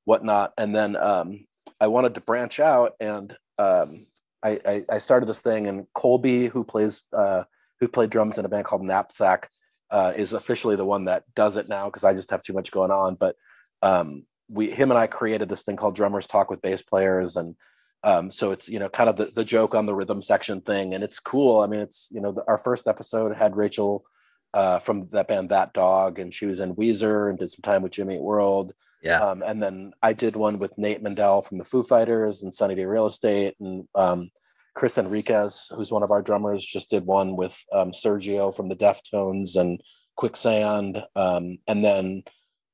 whatnot. 0.05 0.53
And 0.57 0.75
then 0.75 0.95
um, 0.95 1.45
I 1.79 1.87
wanted 1.87 2.15
to 2.15 2.21
branch 2.21 2.59
out 2.59 2.93
and 2.99 3.35
um, 3.57 3.97
I, 4.43 4.59
I 4.65 4.85
I 4.89 4.97
started 4.99 5.27
this 5.27 5.41
thing 5.41 5.67
and 5.67 5.85
Colby 5.93 6.47
who 6.47 6.63
plays 6.63 7.03
uh, 7.13 7.43
who 7.79 7.87
played 7.87 8.09
drums 8.09 8.37
in 8.37 8.45
a 8.45 8.49
band 8.49 8.65
called 8.65 8.83
Knapsack 8.83 9.49
uh, 9.91 10.13
is 10.15 10.33
officially 10.33 10.75
the 10.75 10.85
one 10.85 11.05
that 11.05 11.23
does 11.35 11.57
it 11.57 11.69
now 11.69 11.85
because 11.85 12.03
I 12.03 12.13
just 12.13 12.31
have 12.31 12.43
too 12.43 12.53
much 12.53 12.71
going 12.71 12.91
on. 12.91 13.15
But 13.15 13.35
um, 13.81 14.25
we, 14.49 14.71
him 14.71 14.91
and 14.91 14.97
I 14.97 15.07
created 15.07 15.49
this 15.49 15.63
thing 15.63 15.75
called 15.75 15.95
Drummers 15.95 16.27
Talk 16.27 16.49
with 16.49 16.61
Bass 16.61 16.81
Players, 16.81 17.35
and 17.35 17.55
um, 18.03 18.31
so 18.31 18.51
it's 18.51 18.69
you 18.69 18.79
know 18.79 18.89
kind 18.89 19.09
of 19.09 19.17
the, 19.17 19.25
the 19.25 19.43
joke 19.43 19.75
on 19.75 19.85
the 19.85 19.95
rhythm 19.95 20.21
section 20.21 20.61
thing, 20.61 20.93
and 20.93 21.03
it's 21.03 21.19
cool. 21.19 21.61
I 21.61 21.67
mean, 21.67 21.79
it's 21.79 22.09
you 22.11 22.21
know 22.21 22.31
the, 22.31 22.43
our 22.47 22.57
first 22.57 22.87
episode 22.87 23.35
had 23.35 23.55
Rachel 23.55 24.05
uh, 24.53 24.79
from 24.79 25.07
that 25.09 25.27
band 25.27 25.49
That 25.49 25.73
Dog, 25.73 26.19
and 26.19 26.33
she 26.33 26.45
was 26.45 26.59
in 26.59 26.75
Weezer 26.75 27.29
and 27.29 27.37
did 27.37 27.51
some 27.51 27.61
time 27.61 27.81
with 27.81 27.91
Jimmy 27.91 28.19
World. 28.19 28.73
Yeah. 29.03 29.21
Um, 29.21 29.43
and 29.45 29.61
then 29.61 29.93
I 30.01 30.13
did 30.13 30.35
one 30.35 30.57
with 30.59 30.77
Nate 30.77 31.03
Mendel 31.03 31.41
from 31.41 31.57
the 31.59 31.65
Foo 31.65 31.83
Fighters 31.83 32.43
and 32.43 32.53
Sunny 32.53 32.75
Day 32.75 32.85
Real 32.85 33.07
Estate, 33.07 33.55
and 33.59 33.87
um, 33.95 34.31
Chris 34.75 34.97
Enriquez, 34.97 35.71
who's 35.75 35.91
one 35.91 36.03
of 36.03 36.11
our 36.11 36.21
drummers, 36.21 36.65
just 36.65 36.89
did 36.89 37.05
one 37.05 37.35
with 37.35 37.57
um, 37.71 37.91
Sergio 37.91 38.55
from 38.55 38.69
the 38.69 38.75
Deftones 38.75 39.55
and 39.55 39.81
Quicksand. 40.15 41.03
Um, 41.15 41.57
and 41.67 41.83
then 41.83 42.23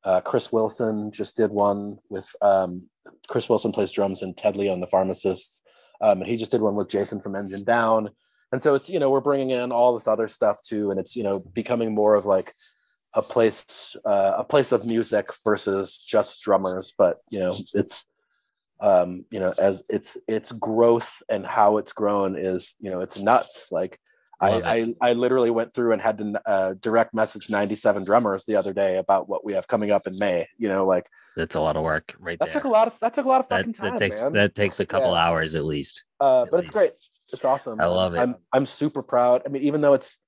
uh, 0.04 0.22
Chris 0.22 0.52
Wilson 0.52 1.12
just 1.12 1.38
did 1.38 1.52
one 1.52 1.98
with 2.10 2.30
um, 2.42 2.90
Chris 3.28 3.50
Wilson 3.50 3.72
plays 3.72 3.92
drums 3.92 4.22
in 4.22 4.34
Ted 4.34 4.56
Leo 4.56 4.74
and 4.74 4.82
the 4.82 4.88
Pharmacists. 4.88 5.62
Um, 6.02 6.22
and 6.22 6.30
he 6.30 6.38
just 6.38 6.52
did 6.52 6.62
one 6.62 6.76
with 6.76 6.90
Jason 6.90 7.22
from 7.22 7.36
Engine 7.36 7.64
Down. 7.64 8.10
And 8.52 8.62
so 8.62 8.76
it's, 8.76 8.90
you 8.90 9.00
know, 9.00 9.10
we're 9.10 9.22
bringing 9.22 9.52
in 9.52 9.72
all 9.72 9.94
this 9.94 10.08
other 10.08 10.28
stuff 10.28 10.62
too. 10.62 10.92
And 10.92 11.00
it's, 11.00 11.16
you 11.16 11.24
know, 11.24 11.40
becoming 11.40 11.96
more 11.96 12.16
of 12.16 12.26
like 12.26 12.54
a 13.14 13.22
place, 13.22 13.96
uh, 14.06 14.34
a 14.38 14.44
place 14.44 14.72
of 14.72 14.86
music 14.86 15.30
versus 15.44 15.98
just 15.98 16.42
drummers. 16.42 16.94
But, 16.98 17.20
you 17.30 17.40
know, 17.40 17.56
it's, 17.74 18.06
um, 18.80 19.26
you 19.32 19.40
know, 19.40 19.54
as 19.58 19.84
it's 19.90 20.18
it's 20.28 20.52
growth 20.52 21.22
and 21.30 21.46
how 21.46 21.78
it's 21.78 21.94
grown 21.94 22.38
is, 22.38 22.76
you 22.80 22.92
know, 22.92 23.00
it's 23.00 23.20
nuts. 23.20 23.70
Like 23.72 24.00
I, 24.44 24.76
I 25.02 25.10
I 25.10 25.14
literally 25.14 25.50
went 25.50 25.74
through 25.74 25.94
and 25.94 26.02
had 26.02 26.18
to 26.20 26.42
uh, 26.46 26.74
direct 26.80 27.14
message 27.14 27.50
97 27.50 28.04
drummers 28.04 28.46
the 28.46 28.56
other 28.56 28.74
day 28.74 28.98
about 28.98 29.28
what 29.30 29.44
we 29.46 29.54
have 29.54 29.68
coming 29.68 29.92
up 29.92 30.08
in 30.08 30.18
May. 30.20 30.48
You 30.58 30.68
know, 30.70 30.86
like 30.86 31.06
That's 31.36 31.56
a 31.56 31.62
lot 31.62 31.76
of 31.78 31.84
work 31.84 32.16
right 32.20 32.38
that 32.40 32.46
there. 32.46 32.54
took 32.54 32.64
a 32.66 32.70
lot 32.70 32.88
of 32.88 33.00
that 33.00 33.14
took 33.14 33.26
a 33.26 33.30
lot 33.30 33.40
of 33.42 33.48
that, 33.50 33.58
fucking 33.60 33.74
time, 33.74 33.92
that 33.92 33.98
takes 34.00 34.24
man. 34.24 34.34
that 34.34 34.56
takes 34.56 34.80
a 34.80 34.86
couple 34.86 35.12
Yeah. 35.12 35.26
hours 35.26 35.56
at 35.56 35.66
least. 35.66 36.04
uh, 36.22 36.44
at 36.44 36.52
but 36.52 36.60
it's 36.62 36.70
great. 36.70 36.92
It's 37.32 37.46
awesome. 37.46 37.80
I 37.82 37.86
love 37.86 38.14
it. 38.16 38.20
I'm 38.20 38.36
I'm 38.52 38.66
super 38.66 39.02
proud. 39.02 39.42
I 39.46 39.50
mean, 39.50 39.64
even 39.64 39.82
though 39.82 39.94
it's 39.94 40.20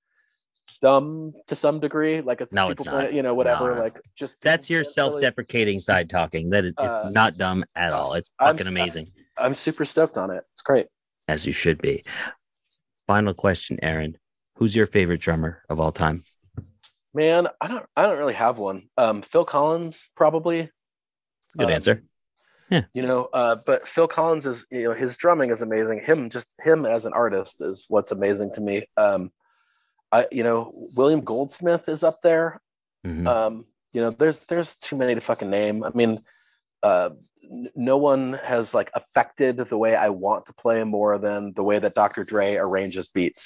dumb 0.81 1.33
to 1.47 1.55
some 1.55 1.79
degree, 1.79 2.21
like 2.21 2.41
it's 2.41 2.53
No, 2.53 2.69
it's 2.69 2.83
play- 2.83 3.03
not. 3.03 3.13
you 3.13 3.21
know, 3.21 3.33
whatever. 3.33 3.75
No. 3.75 3.81
Like 3.81 3.99
just 4.15 4.35
That's 4.41 4.69
your 4.69 4.79
can't 4.79 4.85
really- 4.87 4.93
self-deprecating 5.21 5.79
side 5.79 6.09
talking. 6.09 6.49
That 6.49 6.65
is 6.65 6.73
it's 6.73 6.79
Uh, 6.79 7.09
not 7.11 7.37
dumb 7.37 7.65
at 7.75 7.91
all. 7.91 8.13
It's 8.13 8.29
I'm- 8.39 8.55
fucking 8.55 8.67
amazing. 8.67 9.11
I'm 9.37 9.53
super 9.53 9.85
stoked 9.85 10.17
on 10.17 10.31
it. 10.31 10.43
It's 10.53 10.61
great. 10.61 10.87
As 11.27 11.45
you 11.45 11.51
should 11.51 11.81
be. 11.81 12.01
Final 13.07 13.33
question, 13.33 13.77
Erin. 13.81 14.17
Who's 14.57 14.75
your 14.75 14.87
favorite 14.87 15.21
drummer 15.21 15.63
of 15.69 15.79
all 15.79 15.91
time? 15.91 16.23
Man, 17.13 17.47
I 17.61 17.67
don't 17.67 17.85
I 17.95 18.03
don't 18.03 18.17
really 18.17 18.33
have 18.33 18.57
one. 18.57 18.89
Um, 18.97 19.21
Phil 19.21 19.45
Collins 19.45 20.09
probably. 20.15 20.69
Good 21.57 21.67
Um, 21.67 21.71
answer. 21.73 22.03
Yeah. 22.69 22.81
You 22.95 23.03
know 23.03 23.25
uh 23.31 23.57
but 23.67 23.87
phil 23.87 24.07
collins 24.07 24.47
is 24.47 24.65
you 24.71 24.85
know 24.85 24.93
his 24.93 25.17
drumming 25.17 25.51
is 25.51 25.61
amazing 25.61 25.99
him 26.03 26.31
just 26.31 26.51
him 26.63 26.83
as 26.87 27.05
an 27.05 27.13
artist 27.13 27.61
is 27.61 27.85
what's 27.89 28.11
amazing 28.11 28.51
to 28.55 28.61
me 28.61 28.87
um 28.97 29.29
i 30.11 30.25
you 30.31 30.41
know 30.41 30.73
william 30.97 31.21
goldsmith 31.21 31.87
is 31.87 32.01
up 32.01 32.15
there 32.23 32.59
Mhm. 33.05 33.27
um 33.27 33.65
you 33.93 34.01
know 34.01 34.09
there's 34.09 34.39
there's 34.47 34.75
too 34.77 34.95
many 34.95 35.13
to 35.13 35.21
fucking 35.21 35.51
name 35.51 35.83
i 35.83 35.91
mean 35.93 36.17
uh 36.87 37.09
no 37.75 37.97
one 38.09 38.23
has 38.51 38.73
like 38.79 38.89
affected 38.93 39.57
the 39.57 39.77
way 39.77 39.93
i 39.95 40.09
want 40.25 40.45
to 40.45 40.53
play 40.63 40.79
more 40.83 41.13
than 41.25 41.39
the 41.53 41.63
way 41.69 41.77
that 41.79 41.93
dr 42.01 42.23
dre 42.31 42.55
arranges 42.65 43.07
beats 43.11 43.43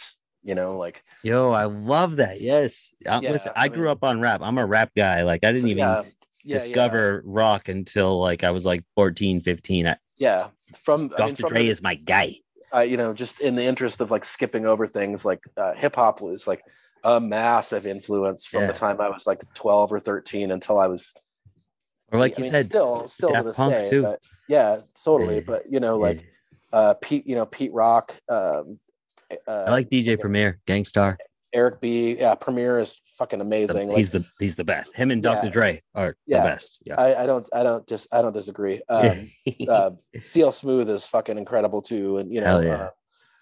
you 0.49 0.55
know 0.59 0.71
like 0.85 0.97
Yo, 1.23 1.51
I 1.51 1.65
love 1.65 2.11
that. 2.23 2.39
Yes. 2.39 2.93
Uh, 3.05 3.19
Yeah, 3.21 3.31
listen, 3.33 3.51
I 3.55 3.65
I 3.65 3.67
grew 3.67 3.89
up 3.95 4.03
on 4.09 4.21
rap. 4.21 4.39
I'm 4.41 4.57
a 4.57 4.65
rap 4.65 4.91
guy. 4.95 5.17
Like 5.31 5.43
I 5.43 5.51
didn't 5.51 5.63
so, 5.63 5.75
even 5.75 5.89
yeah, 5.89 6.03
yeah, 6.45 6.57
discover 6.57 7.21
rock 7.25 7.67
until 7.67 8.11
like 8.29 8.45
I 8.45 8.51
was 8.51 8.65
like 8.65 8.83
14, 8.95 9.41
15. 9.41 9.87
I, 9.87 9.97
yeah 10.17 10.47
from 10.85 11.11
I 11.13 11.17
Dr. 11.17 11.25
mean, 11.25 11.35
from 11.35 11.49
Dre 11.49 11.63
the- 11.63 11.69
is 11.75 11.81
my 11.89 11.95
guy. 11.95 12.29
uh, 12.73 12.79
you 12.91 12.95
know, 13.01 13.13
just 13.13 13.41
in 13.41 13.55
the 13.55 13.63
interest 13.71 13.99
of 13.99 14.11
like 14.11 14.23
skipping 14.23 14.65
over 14.65 14.87
things, 14.87 15.25
like 15.25 15.41
uh, 15.57 15.73
hip 15.75 15.95
hop 15.95 16.21
was 16.21 16.47
like 16.47 16.61
a 17.03 17.19
massive 17.19 17.85
influence 17.85 18.45
from 18.45 18.67
the 18.67 18.73
time 18.73 19.01
I 19.01 19.09
was 19.09 19.27
like 19.27 19.41
12 19.55 19.91
or 19.91 19.99
13 19.99 20.51
until 20.51 20.79
I 20.79 20.87
was, 20.87 21.11
Or 22.11 22.19
like 22.19 22.33
I 22.33 22.37
you 22.37 22.43
mean, 22.43 22.51
said, 22.51 22.65
still, 22.65 23.07
still 23.07 23.29
to 23.29 23.43
this 23.43 23.57
Punk, 23.57 23.73
day. 23.73 23.87
too. 23.87 24.03
But 24.03 24.21
yeah, 24.47 24.79
totally. 25.03 25.41
But 25.41 25.71
you 25.71 25.79
know, 25.79 25.97
like 25.97 26.23
uh, 26.73 26.95
Pete, 26.95 27.27
you 27.27 27.35
know, 27.35 27.45
Pete 27.45 27.73
Rock, 27.73 28.15
um, 28.29 28.79
uh, 29.47 29.51
I 29.67 29.71
like 29.71 29.89
DJ 29.89 30.19
Premier, 30.19 30.59
Gang 30.65 30.85
Starr. 30.85 31.17
Eric 31.51 31.81
B. 31.81 32.15
Yeah, 32.19 32.35
Premier 32.35 32.79
is 32.79 32.99
fucking 33.17 33.39
The- 33.39 33.45
amazing. 33.45 33.89
Like, 33.89 33.97
he's 33.97 34.11
the 34.11 34.23
he's 34.39 34.55
the 34.55 34.63
best. 34.63 34.95
Him 34.95 35.11
and 35.11 35.21
Dr. 35.21 35.47
Yeah. 35.47 35.51
Dre 35.51 35.81
are 35.95 36.15
Yeah. 36.25 36.37
the 36.43 36.49
best. 36.49 36.77
Yeah. 36.85 36.95
I, 36.99 37.23
I 37.23 37.25
don't, 37.25 37.47
I 37.53 37.63
don't 37.63 37.87
just, 37.87 38.07
I 38.13 38.21
don't 38.21 38.33
disagree. 38.33 38.81
Um, 38.87 39.31
uh, 39.67 39.91
CL 40.19 40.51
Smooth 40.51 40.89
is 40.89 41.07
fucking 41.07 41.37
incredible 41.37 41.81
too, 41.81 42.17
and 42.17 42.31
you 42.33 42.41
know 42.41 42.59
yeah. 42.59 42.89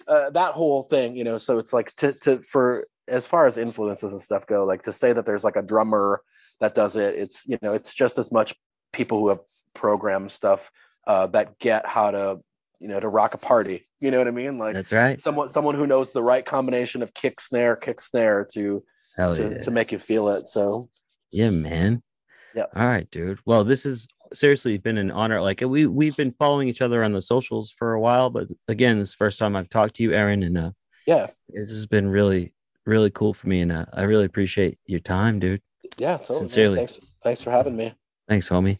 uh, 0.07 0.11
uh, 0.11 0.29
that 0.31 0.53
whole 0.53 0.83
thing. 0.83 1.15
You 1.17 1.25
know, 1.25 1.37
so 1.37 1.57
it's 1.57 1.73
like 1.73 1.93
to 1.97 2.13
to 2.13 2.41
for 2.49 2.87
as 3.07 3.25
far 3.25 3.47
as 3.47 3.57
influences 3.57 4.11
and 4.11 4.21
stuff 4.21 4.45
go, 4.45 4.65
like 4.65 4.83
to 4.83 4.93
say 4.93 5.13
that 5.13 5.25
there's 5.25 5.43
like 5.43 5.55
a 5.55 5.61
drummer 5.61 6.21
that 6.59 6.75
does 6.75 6.95
it. 6.95 7.15
It's 7.15 7.47
you 7.47 7.57
know, 7.61 7.73
it's 7.73 7.93
just 7.93 8.17
as 8.17 8.31
much 8.31 8.55
people 8.93 9.19
who 9.19 9.29
have 9.29 9.39
programmed 9.73 10.31
stuff 10.31 10.71
uh, 11.05 11.27
that 11.27 11.59
get 11.59 11.85
how 11.85 12.11
to 12.11 12.39
you 12.79 12.87
know 12.87 12.99
to 12.99 13.07
rock 13.07 13.33
a 13.33 13.37
party. 13.37 13.83
You 13.99 14.11
know 14.11 14.17
what 14.17 14.27
I 14.27 14.31
mean? 14.31 14.57
Like 14.57 14.73
That's 14.73 14.91
right. 14.91 15.21
someone 15.21 15.49
someone 15.49 15.75
who 15.75 15.87
knows 15.87 16.11
the 16.11 16.23
right 16.23 16.45
combination 16.45 17.01
of 17.01 17.13
kick 17.13 17.39
snare, 17.39 17.75
kick 17.75 18.01
snare 18.01 18.47
to 18.53 18.83
Hell 19.15 19.35
to, 19.35 19.49
yeah. 19.49 19.61
to 19.61 19.71
make 19.71 19.91
you 19.91 19.99
feel 19.99 20.29
it. 20.29 20.47
So 20.47 20.89
Yeah, 21.31 21.49
man. 21.49 22.03
Yeah. 22.55 22.65
All 22.75 22.87
right, 22.87 23.09
dude. 23.11 23.39
Well, 23.45 23.63
this 23.63 23.83
has 23.83 24.07
seriously 24.33 24.77
been 24.77 24.97
an 24.97 25.11
honor. 25.11 25.41
Like 25.41 25.61
we 25.61 25.85
we've 25.85 26.15
been 26.15 26.33
following 26.37 26.67
each 26.67 26.81
other 26.81 27.03
on 27.03 27.13
the 27.13 27.21
socials 27.21 27.71
for 27.71 27.93
a 27.93 27.99
while, 27.99 28.29
but 28.29 28.49
again, 28.67 28.99
this 28.99 29.09
is 29.09 29.13
the 29.13 29.17
first 29.17 29.39
time 29.39 29.55
I've 29.55 29.69
talked 29.69 29.95
to 29.97 30.03
you, 30.03 30.13
Erin, 30.13 30.43
and 30.43 30.57
uh, 30.57 30.71
yeah, 31.05 31.27
this 31.49 31.71
has 31.71 31.85
been 31.85 32.07
really, 32.07 32.53
really 32.87 33.11
cool 33.11 33.33
for 33.33 33.47
me, 33.47 33.61
and 33.61 33.71
uh, 33.71 33.85
I 33.93 34.03
really 34.03 34.25
appreciate 34.25 34.79
your 34.85 34.99
time, 34.99 35.39
dude. 35.39 35.61
yeah, 35.97 36.17
totally. 36.17 36.39
Sincerely. 36.39 36.77
Thanks, 36.77 36.99
thanks 37.23 37.41
for 37.43 37.51
having 37.51 37.75
me. 37.75 37.93
Thanks, 38.27 38.49
homie. 38.49 38.79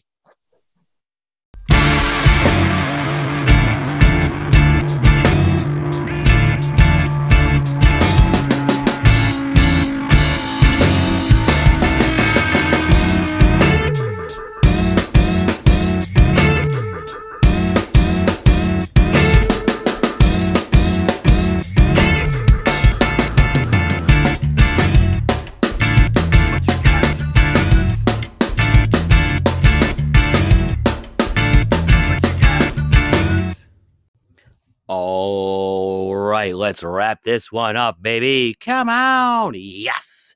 Let's 36.68 36.82
wrap 36.82 37.22
this 37.22 37.50
one 37.50 37.76
up, 37.76 38.02
baby. 38.02 38.54
Come 38.60 38.90
on. 38.90 39.54
Yes. 39.56 40.34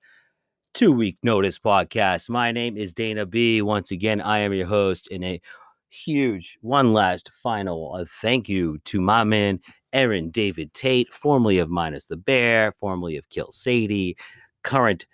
Two 0.73 0.91
week 0.91 1.19
notice 1.23 1.59
podcast. 1.59 2.31
My 2.31 2.53
name 2.53 2.79
is 2.79 2.95
Dana 2.95 3.27
B. 3.27 3.61
Once 3.61 3.91
again, 3.91 4.19
I 4.23 4.39
am 4.39 4.55
your 4.55 4.67
host 4.67 5.09
in 5.09 5.23
a 5.25 5.43
huge 5.91 6.57
one 6.63 6.95
last 6.95 7.31
final 7.43 7.95
uh, 7.95 8.07
thank 8.23 8.49
you 8.49 8.79
to 8.87 8.99
my 8.99 9.25
man 9.25 9.61
Erin 9.93 10.31
David 10.31 10.73
Tate, 10.73 11.13
formerly 11.13 11.59
of 11.59 11.69
Minus 11.69 12.07
the 12.07 12.17
Bear, 12.17 12.73
formerly 12.81 13.19
of 13.19 13.29
Kill 13.29 13.53
Sadie, 13.53 14.17
current 14.65 15.05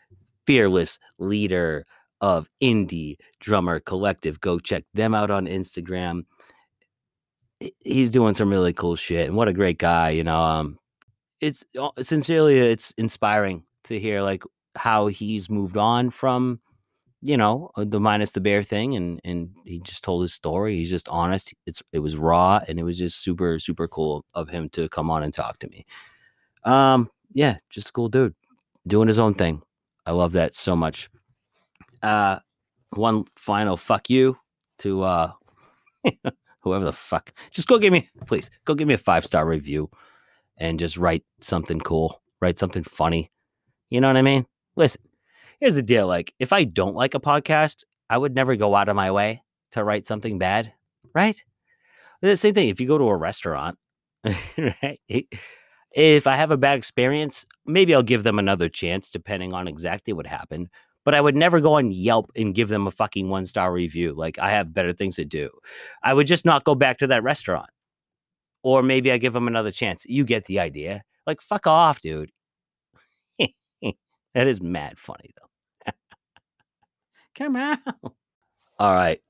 fearless 0.46 1.00
leader 1.18 1.84
of 2.20 2.48
Indie 2.62 3.16
Drummer 3.40 3.80
Collective. 3.80 4.40
Go 4.40 4.60
check 4.60 4.84
them 4.94 5.14
out 5.16 5.32
on 5.32 5.46
Instagram 5.48 6.26
he's 7.84 8.08
doing 8.08 8.34
some 8.34 8.50
really 8.50 8.72
cool 8.72 8.94
shit 8.94 9.26
and 9.26 9.36
what 9.36 9.48
a 9.48 9.52
great 9.52 9.78
guy 9.78 10.10
you 10.10 10.22
know 10.22 10.38
um 10.38 10.78
it's 11.40 11.64
uh, 11.78 11.90
sincerely 12.02 12.58
it's 12.58 12.92
inspiring 12.92 13.64
to 13.84 13.98
hear 13.98 14.22
like 14.22 14.42
how 14.76 15.06
he's 15.06 15.50
moved 15.50 15.76
on 15.76 16.10
from 16.10 16.60
you 17.22 17.36
know 17.36 17.70
uh, 17.76 17.84
the 17.84 18.00
minus 18.00 18.32
the 18.32 18.40
bear 18.40 18.62
thing 18.62 18.94
and 18.94 19.20
and 19.24 19.50
he 19.64 19.80
just 19.80 20.04
told 20.04 20.22
his 20.22 20.32
story. 20.34 20.76
He's 20.76 20.90
just 20.90 21.08
honest. 21.08 21.54
It's 21.66 21.82
it 21.92 22.00
was 22.00 22.16
raw 22.16 22.60
and 22.68 22.78
it 22.78 22.82
was 22.84 22.98
just 22.98 23.22
super 23.22 23.58
super 23.58 23.88
cool 23.88 24.24
of 24.34 24.48
him 24.48 24.68
to 24.70 24.88
come 24.88 25.10
on 25.10 25.22
and 25.22 25.32
talk 25.32 25.58
to 25.58 25.68
me. 25.68 25.84
Um 26.64 27.10
yeah 27.32 27.58
just 27.70 27.90
a 27.90 27.92
cool 27.92 28.08
dude 28.08 28.34
doing 28.86 29.08
his 29.08 29.18
own 29.18 29.34
thing. 29.34 29.62
I 30.06 30.12
love 30.12 30.32
that 30.32 30.54
so 30.54 30.76
much. 30.76 31.10
Uh 32.02 32.38
one 32.90 33.24
final 33.36 33.76
fuck 33.76 34.08
you 34.10 34.38
to 34.78 35.02
uh 35.02 35.32
whoever 36.60 36.84
the 36.84 36.92
fuck, 36.92 37.32
just 37.50 37.68
go 37.68 37.78
give 37.78 37.92
me, 37.92 38.08
please, 38.26 38.50
go 38.64 38.74
give 38.74 38.88
me 38.88 38.94
a 38.94 38.98
five 38.98 39.24
star 39.24 39.46
review 39.46 39.90
and 40.58 40.78
just 40.78 40.96
write 40.96 41.24
something 41.40 41.80
cool, 41.80 42.22
write 42.40 42.58
something 42.58 42.82
funny. 42.82 43.30
You 43.90 44.00
know 44.00 44.08
what 44.08 44.16
I 44.16 44.22
mean? 44.22 44.46
Listen, 44.76 45.02
here's 45.60 45.74
the 45.74 45.82
deal. 45.82 46.06
Like, 46.06 46.34
if 46.38 46.52
I 46.52 46.64
don't 46.64 46.94
like 46.94 47.14
a 47.14 47.20
podcast, 47.20 47.84
I 48.10 48.18
would 48.18 48.34
never 48.34 48.56
go 48.56 48.74
out 48.74 48.88
of 48.88 48.96
my 48.96 49.10
way 49.10 49.42
to 49.72 49.84
write 49.84 50.06
something 50.06 50.38
bad, 50.38 50.72
right? 51.14 51.42
The 52.20 52.36
same 52.36 52.54
thing 52.54 52.68
if 52.68 52.80
you 52.80 52.86
go 52.86 52.98
to 52.98 53.04
a 53.04 53.16
restaurant, 53.16 53.78
right? 54.24 55.00
If 55.92 56.26
I 56.26 56.36
have 56.36 56.50
a 56.50 56.56
bad 56.56 56.76
experience, 56.76 57.46
maybe 57.66 57.94
I'll 57.94 58.02
give 58.02 58.24
them 58.24 58.38
another 58.38 58.68
chance, 58.68 59.08
depending 59.10 59.54
on 59.54 59.68
exactly 59.68 60.12
what 60.12 60.26
happened 60.26 60.68
but 61.08 61.14
I 61.14 61.22
would 61.22 61.36
never 61.36 61.58
go 61.58 61.72
on 61.72 61.90
Yelp 61.90 62.30
and 62.36 62.54
give 62.54 62.68
them 62.68 62.86
a 62.86 62.90
fucking 62.90 63.30
one 63.30 63.46
star 63.46 63.72
review. 63.72 64.12
Like 64.12 64.38
I 64.38 64.50
have 64.50 64.74
better 64.74 64.92
things 64.92 65.16
to 65.16 65.24
do. 65.24 65.48
I 66.02 66.12
would 66.12 66.26
just 66.26 66.44
not 66.44 66.64
go 66.64 66.74
back 66.74 66.98
to 66.98 67.06
that 67.06 67.22
restaurant. 67.22 67.70
Or 68.68 68.82
maybe 68.82 69.10
I 69.10 69.16
give 69.16 69.32
them 69.32 69.48
another 69.48 69.70
chance. 69.70 70.04
You 70.06 70.26
get 70.26 70.44
the 70.44 70.58
idea. 70.58 71.02
Like 71.26 71.40
fuck 71.40 71.66
off, 71.66 72.02
dude. 72.02 72.30
that 73.38 74.46
is 74.46 74.60
mad 74.60 74.98
funny 74.98 75.30
though. 75.38 75.92
Come 77.34 77.56
on. 77.56 77.78
All 78.78 78.92
right. 78.92 79.22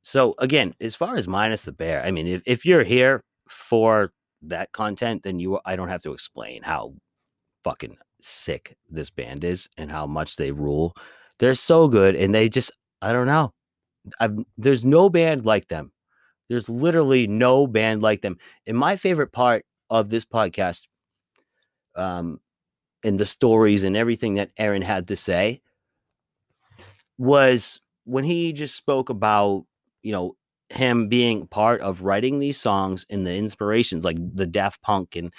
So 0.00 0.34
again, 0.38 0.74
as 0.80 0.94
far 0.94 1.16
as 1.16 1.28
minus 1.28 1.64
the 1.64 1.72
bear, 1.72 2.02
I 2.06 2.10
mean, 2.10 2.26
if, 2.26 2.40
if 2.46 2.64
you're 2.64 2.84
here 2.84 3.22
for 3.46 4.12
that 4.40 4.72
content, 4.72 5.24
then 5.24 5.40
you 5.40 5.60
I 5.66 5.76
don't 5.76 5.90
have 5.90 6.02
to 6.04 6.14
explain 6.14 6.62
how 6.62 6.94
fucking 7.64 7.98
sick 8.22 8.78
this 8.88 9.10
band 9.10 9.44
is 9.44 9.68
and 9.76 9.90
how 9.90 10.06
much 10.06 10.36
they 10.36 10.52
rule. 10.52 10.94
They're 11.38 11.52
so 11.52 11.86
good, 11.86 12.16
and 12.16 12.34
they 12.34 12.48
just 12.48 12.72
I 13.02 13.12
don't 13.12 13.26
know. 13.26 13.52
I've, 14.20 14.38
there's 14.56 14.86
no 14.86 15.10
band 15.10 15.44
like 15.44 15.68
them. 15.68 15.92
There's 16.48 16.68
literally 16.68 17.26
no 17.26 17.66
band 17.66 18.02
like 18.02 18.22
them. 18.22 18.38
And 18.66 18.76
my 18.76 18.96
favorite 18.96 19.32
part 19.32 19.64
of 19.90 20.08
this 20.10 20.24
podcast, 20.24 20.82
um, 21.94 22.40
and 23.04 23.18
the 23.18 23.26
stories 23.26 23.84
and 23.84 23.96
everything 23.96 24.34
that 24.34 24.50
Erin 24.56 24.82
had 24.82 25.08
to 25.08 25.16
say, 25.16 25.60
was 27.18 27.80
when 28.04 28.24
he 28.24 28.52
just 28.52 28.74
spoke 28.74 29.08
about 29.08 29.64
you 30.02 30.12
know 30.12 30.36
him 30.70 31.08
being 31.08 31.46
part 31.46 31.80
of 31.80 32.02
writing 32.02 32.38
these 32.38 32.60
songs 32.60 33.06
and 33.08 33.26
the 33.26 33.34
inspirations 33.34 34.04
like 34.04 34.16
the 34.34 34.46
Daft 34.46 34.82
Punk 34.82 35.16
and 35.16 35.32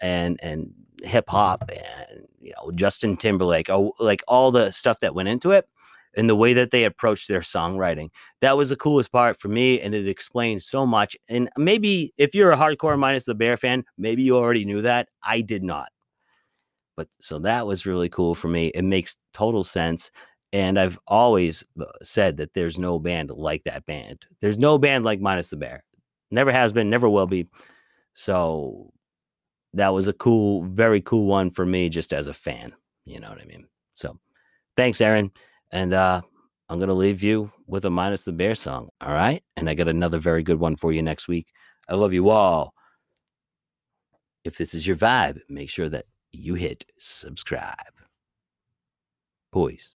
and 0.00 0.38
and 0.42 0.72
hip 1.02 1.28
hop 1.28 1.70
and 1.70 2.26
you 2.40 2.52
know 2.56 2.70
Justin 2.72 3.16
Timberlake, 3.16 3.70
oh, 3.70 3.94
like 3.98 4.22
all 4.28 4.50
the 4.50 4.70
stuff 4.70 5.00
that 5.00 5.14
went 5.14 5.28
into 5.28 5.50
it 5.50 5.68
and 6.16 6.28
the 6.28 6.36
way 6.36 6.52
that 6.52 6.70
they 6.70 6.84
approached 6.84 7.28
their 7.28 7.40
songwriting. 7.40 8.08
That 8.40 8.56
was 8.56 8.70
the 8.70 8.76
coolest 8.76 9.12
part 9.12 9.38
for 9.38 9.48
me, 9.48 9.80
and 9.80 9.94
it 9.94 10.08
explained 10.08 10.62
so 10.62 10.84
much. 10.86 11.16
And 11.28 11.48
maybe 11.56 12.12
if 12.16 12.34
you're 12.34 12.52
a 12.52 12.56
hardcore 12.56 12.98
minus 12.98 13.24
the 13.24 13.34
bear 13.34 13.56
fan, 13.56 13.84
maybe 13.96 14.22
you 14.22 14.36
already 14.36 14.64
knew 14.64 14.82
that. 14.82 15.08
I 15.22 15.40
did 15.40 15.62
not. 15.62 15.88
But 16.96 17.08
so 17.20 17.38
that 17.40 17.66
was 17.66 17.86
really 17.86 18.08
cool 18.08 18.34
for 18.34 18.48
me. 18.48 18.66
It 18.68 18.82
makes 18.82 19.16
total 19.32 19.64
sense. 19.64 20.10
And 20.52 20.78
I've 20.78 20.98
always 21.06 21.64
uh, 21.80 21.84
said 22.02 22.36
that 22.38 22.54
there's 22.54 22.78
no 22.78 22.98
band 22.98 23.30
like 23.30 23.62
that 23.64 23.86
band. 23.86 24.26
There's 24.40 24.58
no 24.58 24.78
band 24.78 25.04
like 25.04 25.20
Minus 25.20 25.50
the 25.50 25.56
Bear. 25.56 25.84
Never 26.30 26.50
has 26.52 26.72
been, 26.72 26.90
never 26.90 27.08
will 27.08 27.26
be. 27.26 27.46
So 28.14 28.92
that 29.74 29.94
was 29.94 30.08
a 30.08 30.12
cool, 30.12 30.64
very 30.64 31.00
cool 31.00 31.26
one 31.26 31.50
for 31.50 31.64
me 31.64 31.88
just 31.88 32.12
as 32.12 32.26
a 32.26 32.34
fan. 32.34 32.74
You 33.04 33.20
know 33.20 33.30
what 33.30 33.40
I 33.40 33.44
mean? 33.44 33.66
So 33.94 34.18
thanks, 34.76 35.00
Erin. 35.00 35.30
And 35.72 35.94
uh, 35.94 36.20
I'm 36.68 36.78
going 36.78 36.88
to 36.88 36.94
leave 36.94 37.22
you 37.22 37.52
with 37.66 37.84
a 37.84 37.90
minus 37.90 38.24
the 38.24 38.32
bear 38.32 38.54
song. 38.54 38.88
All 39.00 39.12
right. 39.12 39.42
And 39.56 39.68
I 39.68 39.74
got 39.74 39.88
another 39.88 40.18
very 40.18 40.42
good 40.42 40.58
one 40.58 40.76
for 40.76 40.92
you 40.92 41.02
next 41.02 41.28
week. 41.28 41.48
I 41.88 41.94
love 41.94 42.12
you 42.12 42.30
all. 42.30 42.74
If 44.44 44.56
this 44.56 44.74
is 44.74 44.86
your 44.86 44.96
vibe, 44.96 45.40
make 45.48 45.70
sure 45.70 45.88
that 45.88 46.06
you 46.32 46.54
hit 46.54 46.84
subscribe. 46.98 47.74
Boys. 49.52 49.94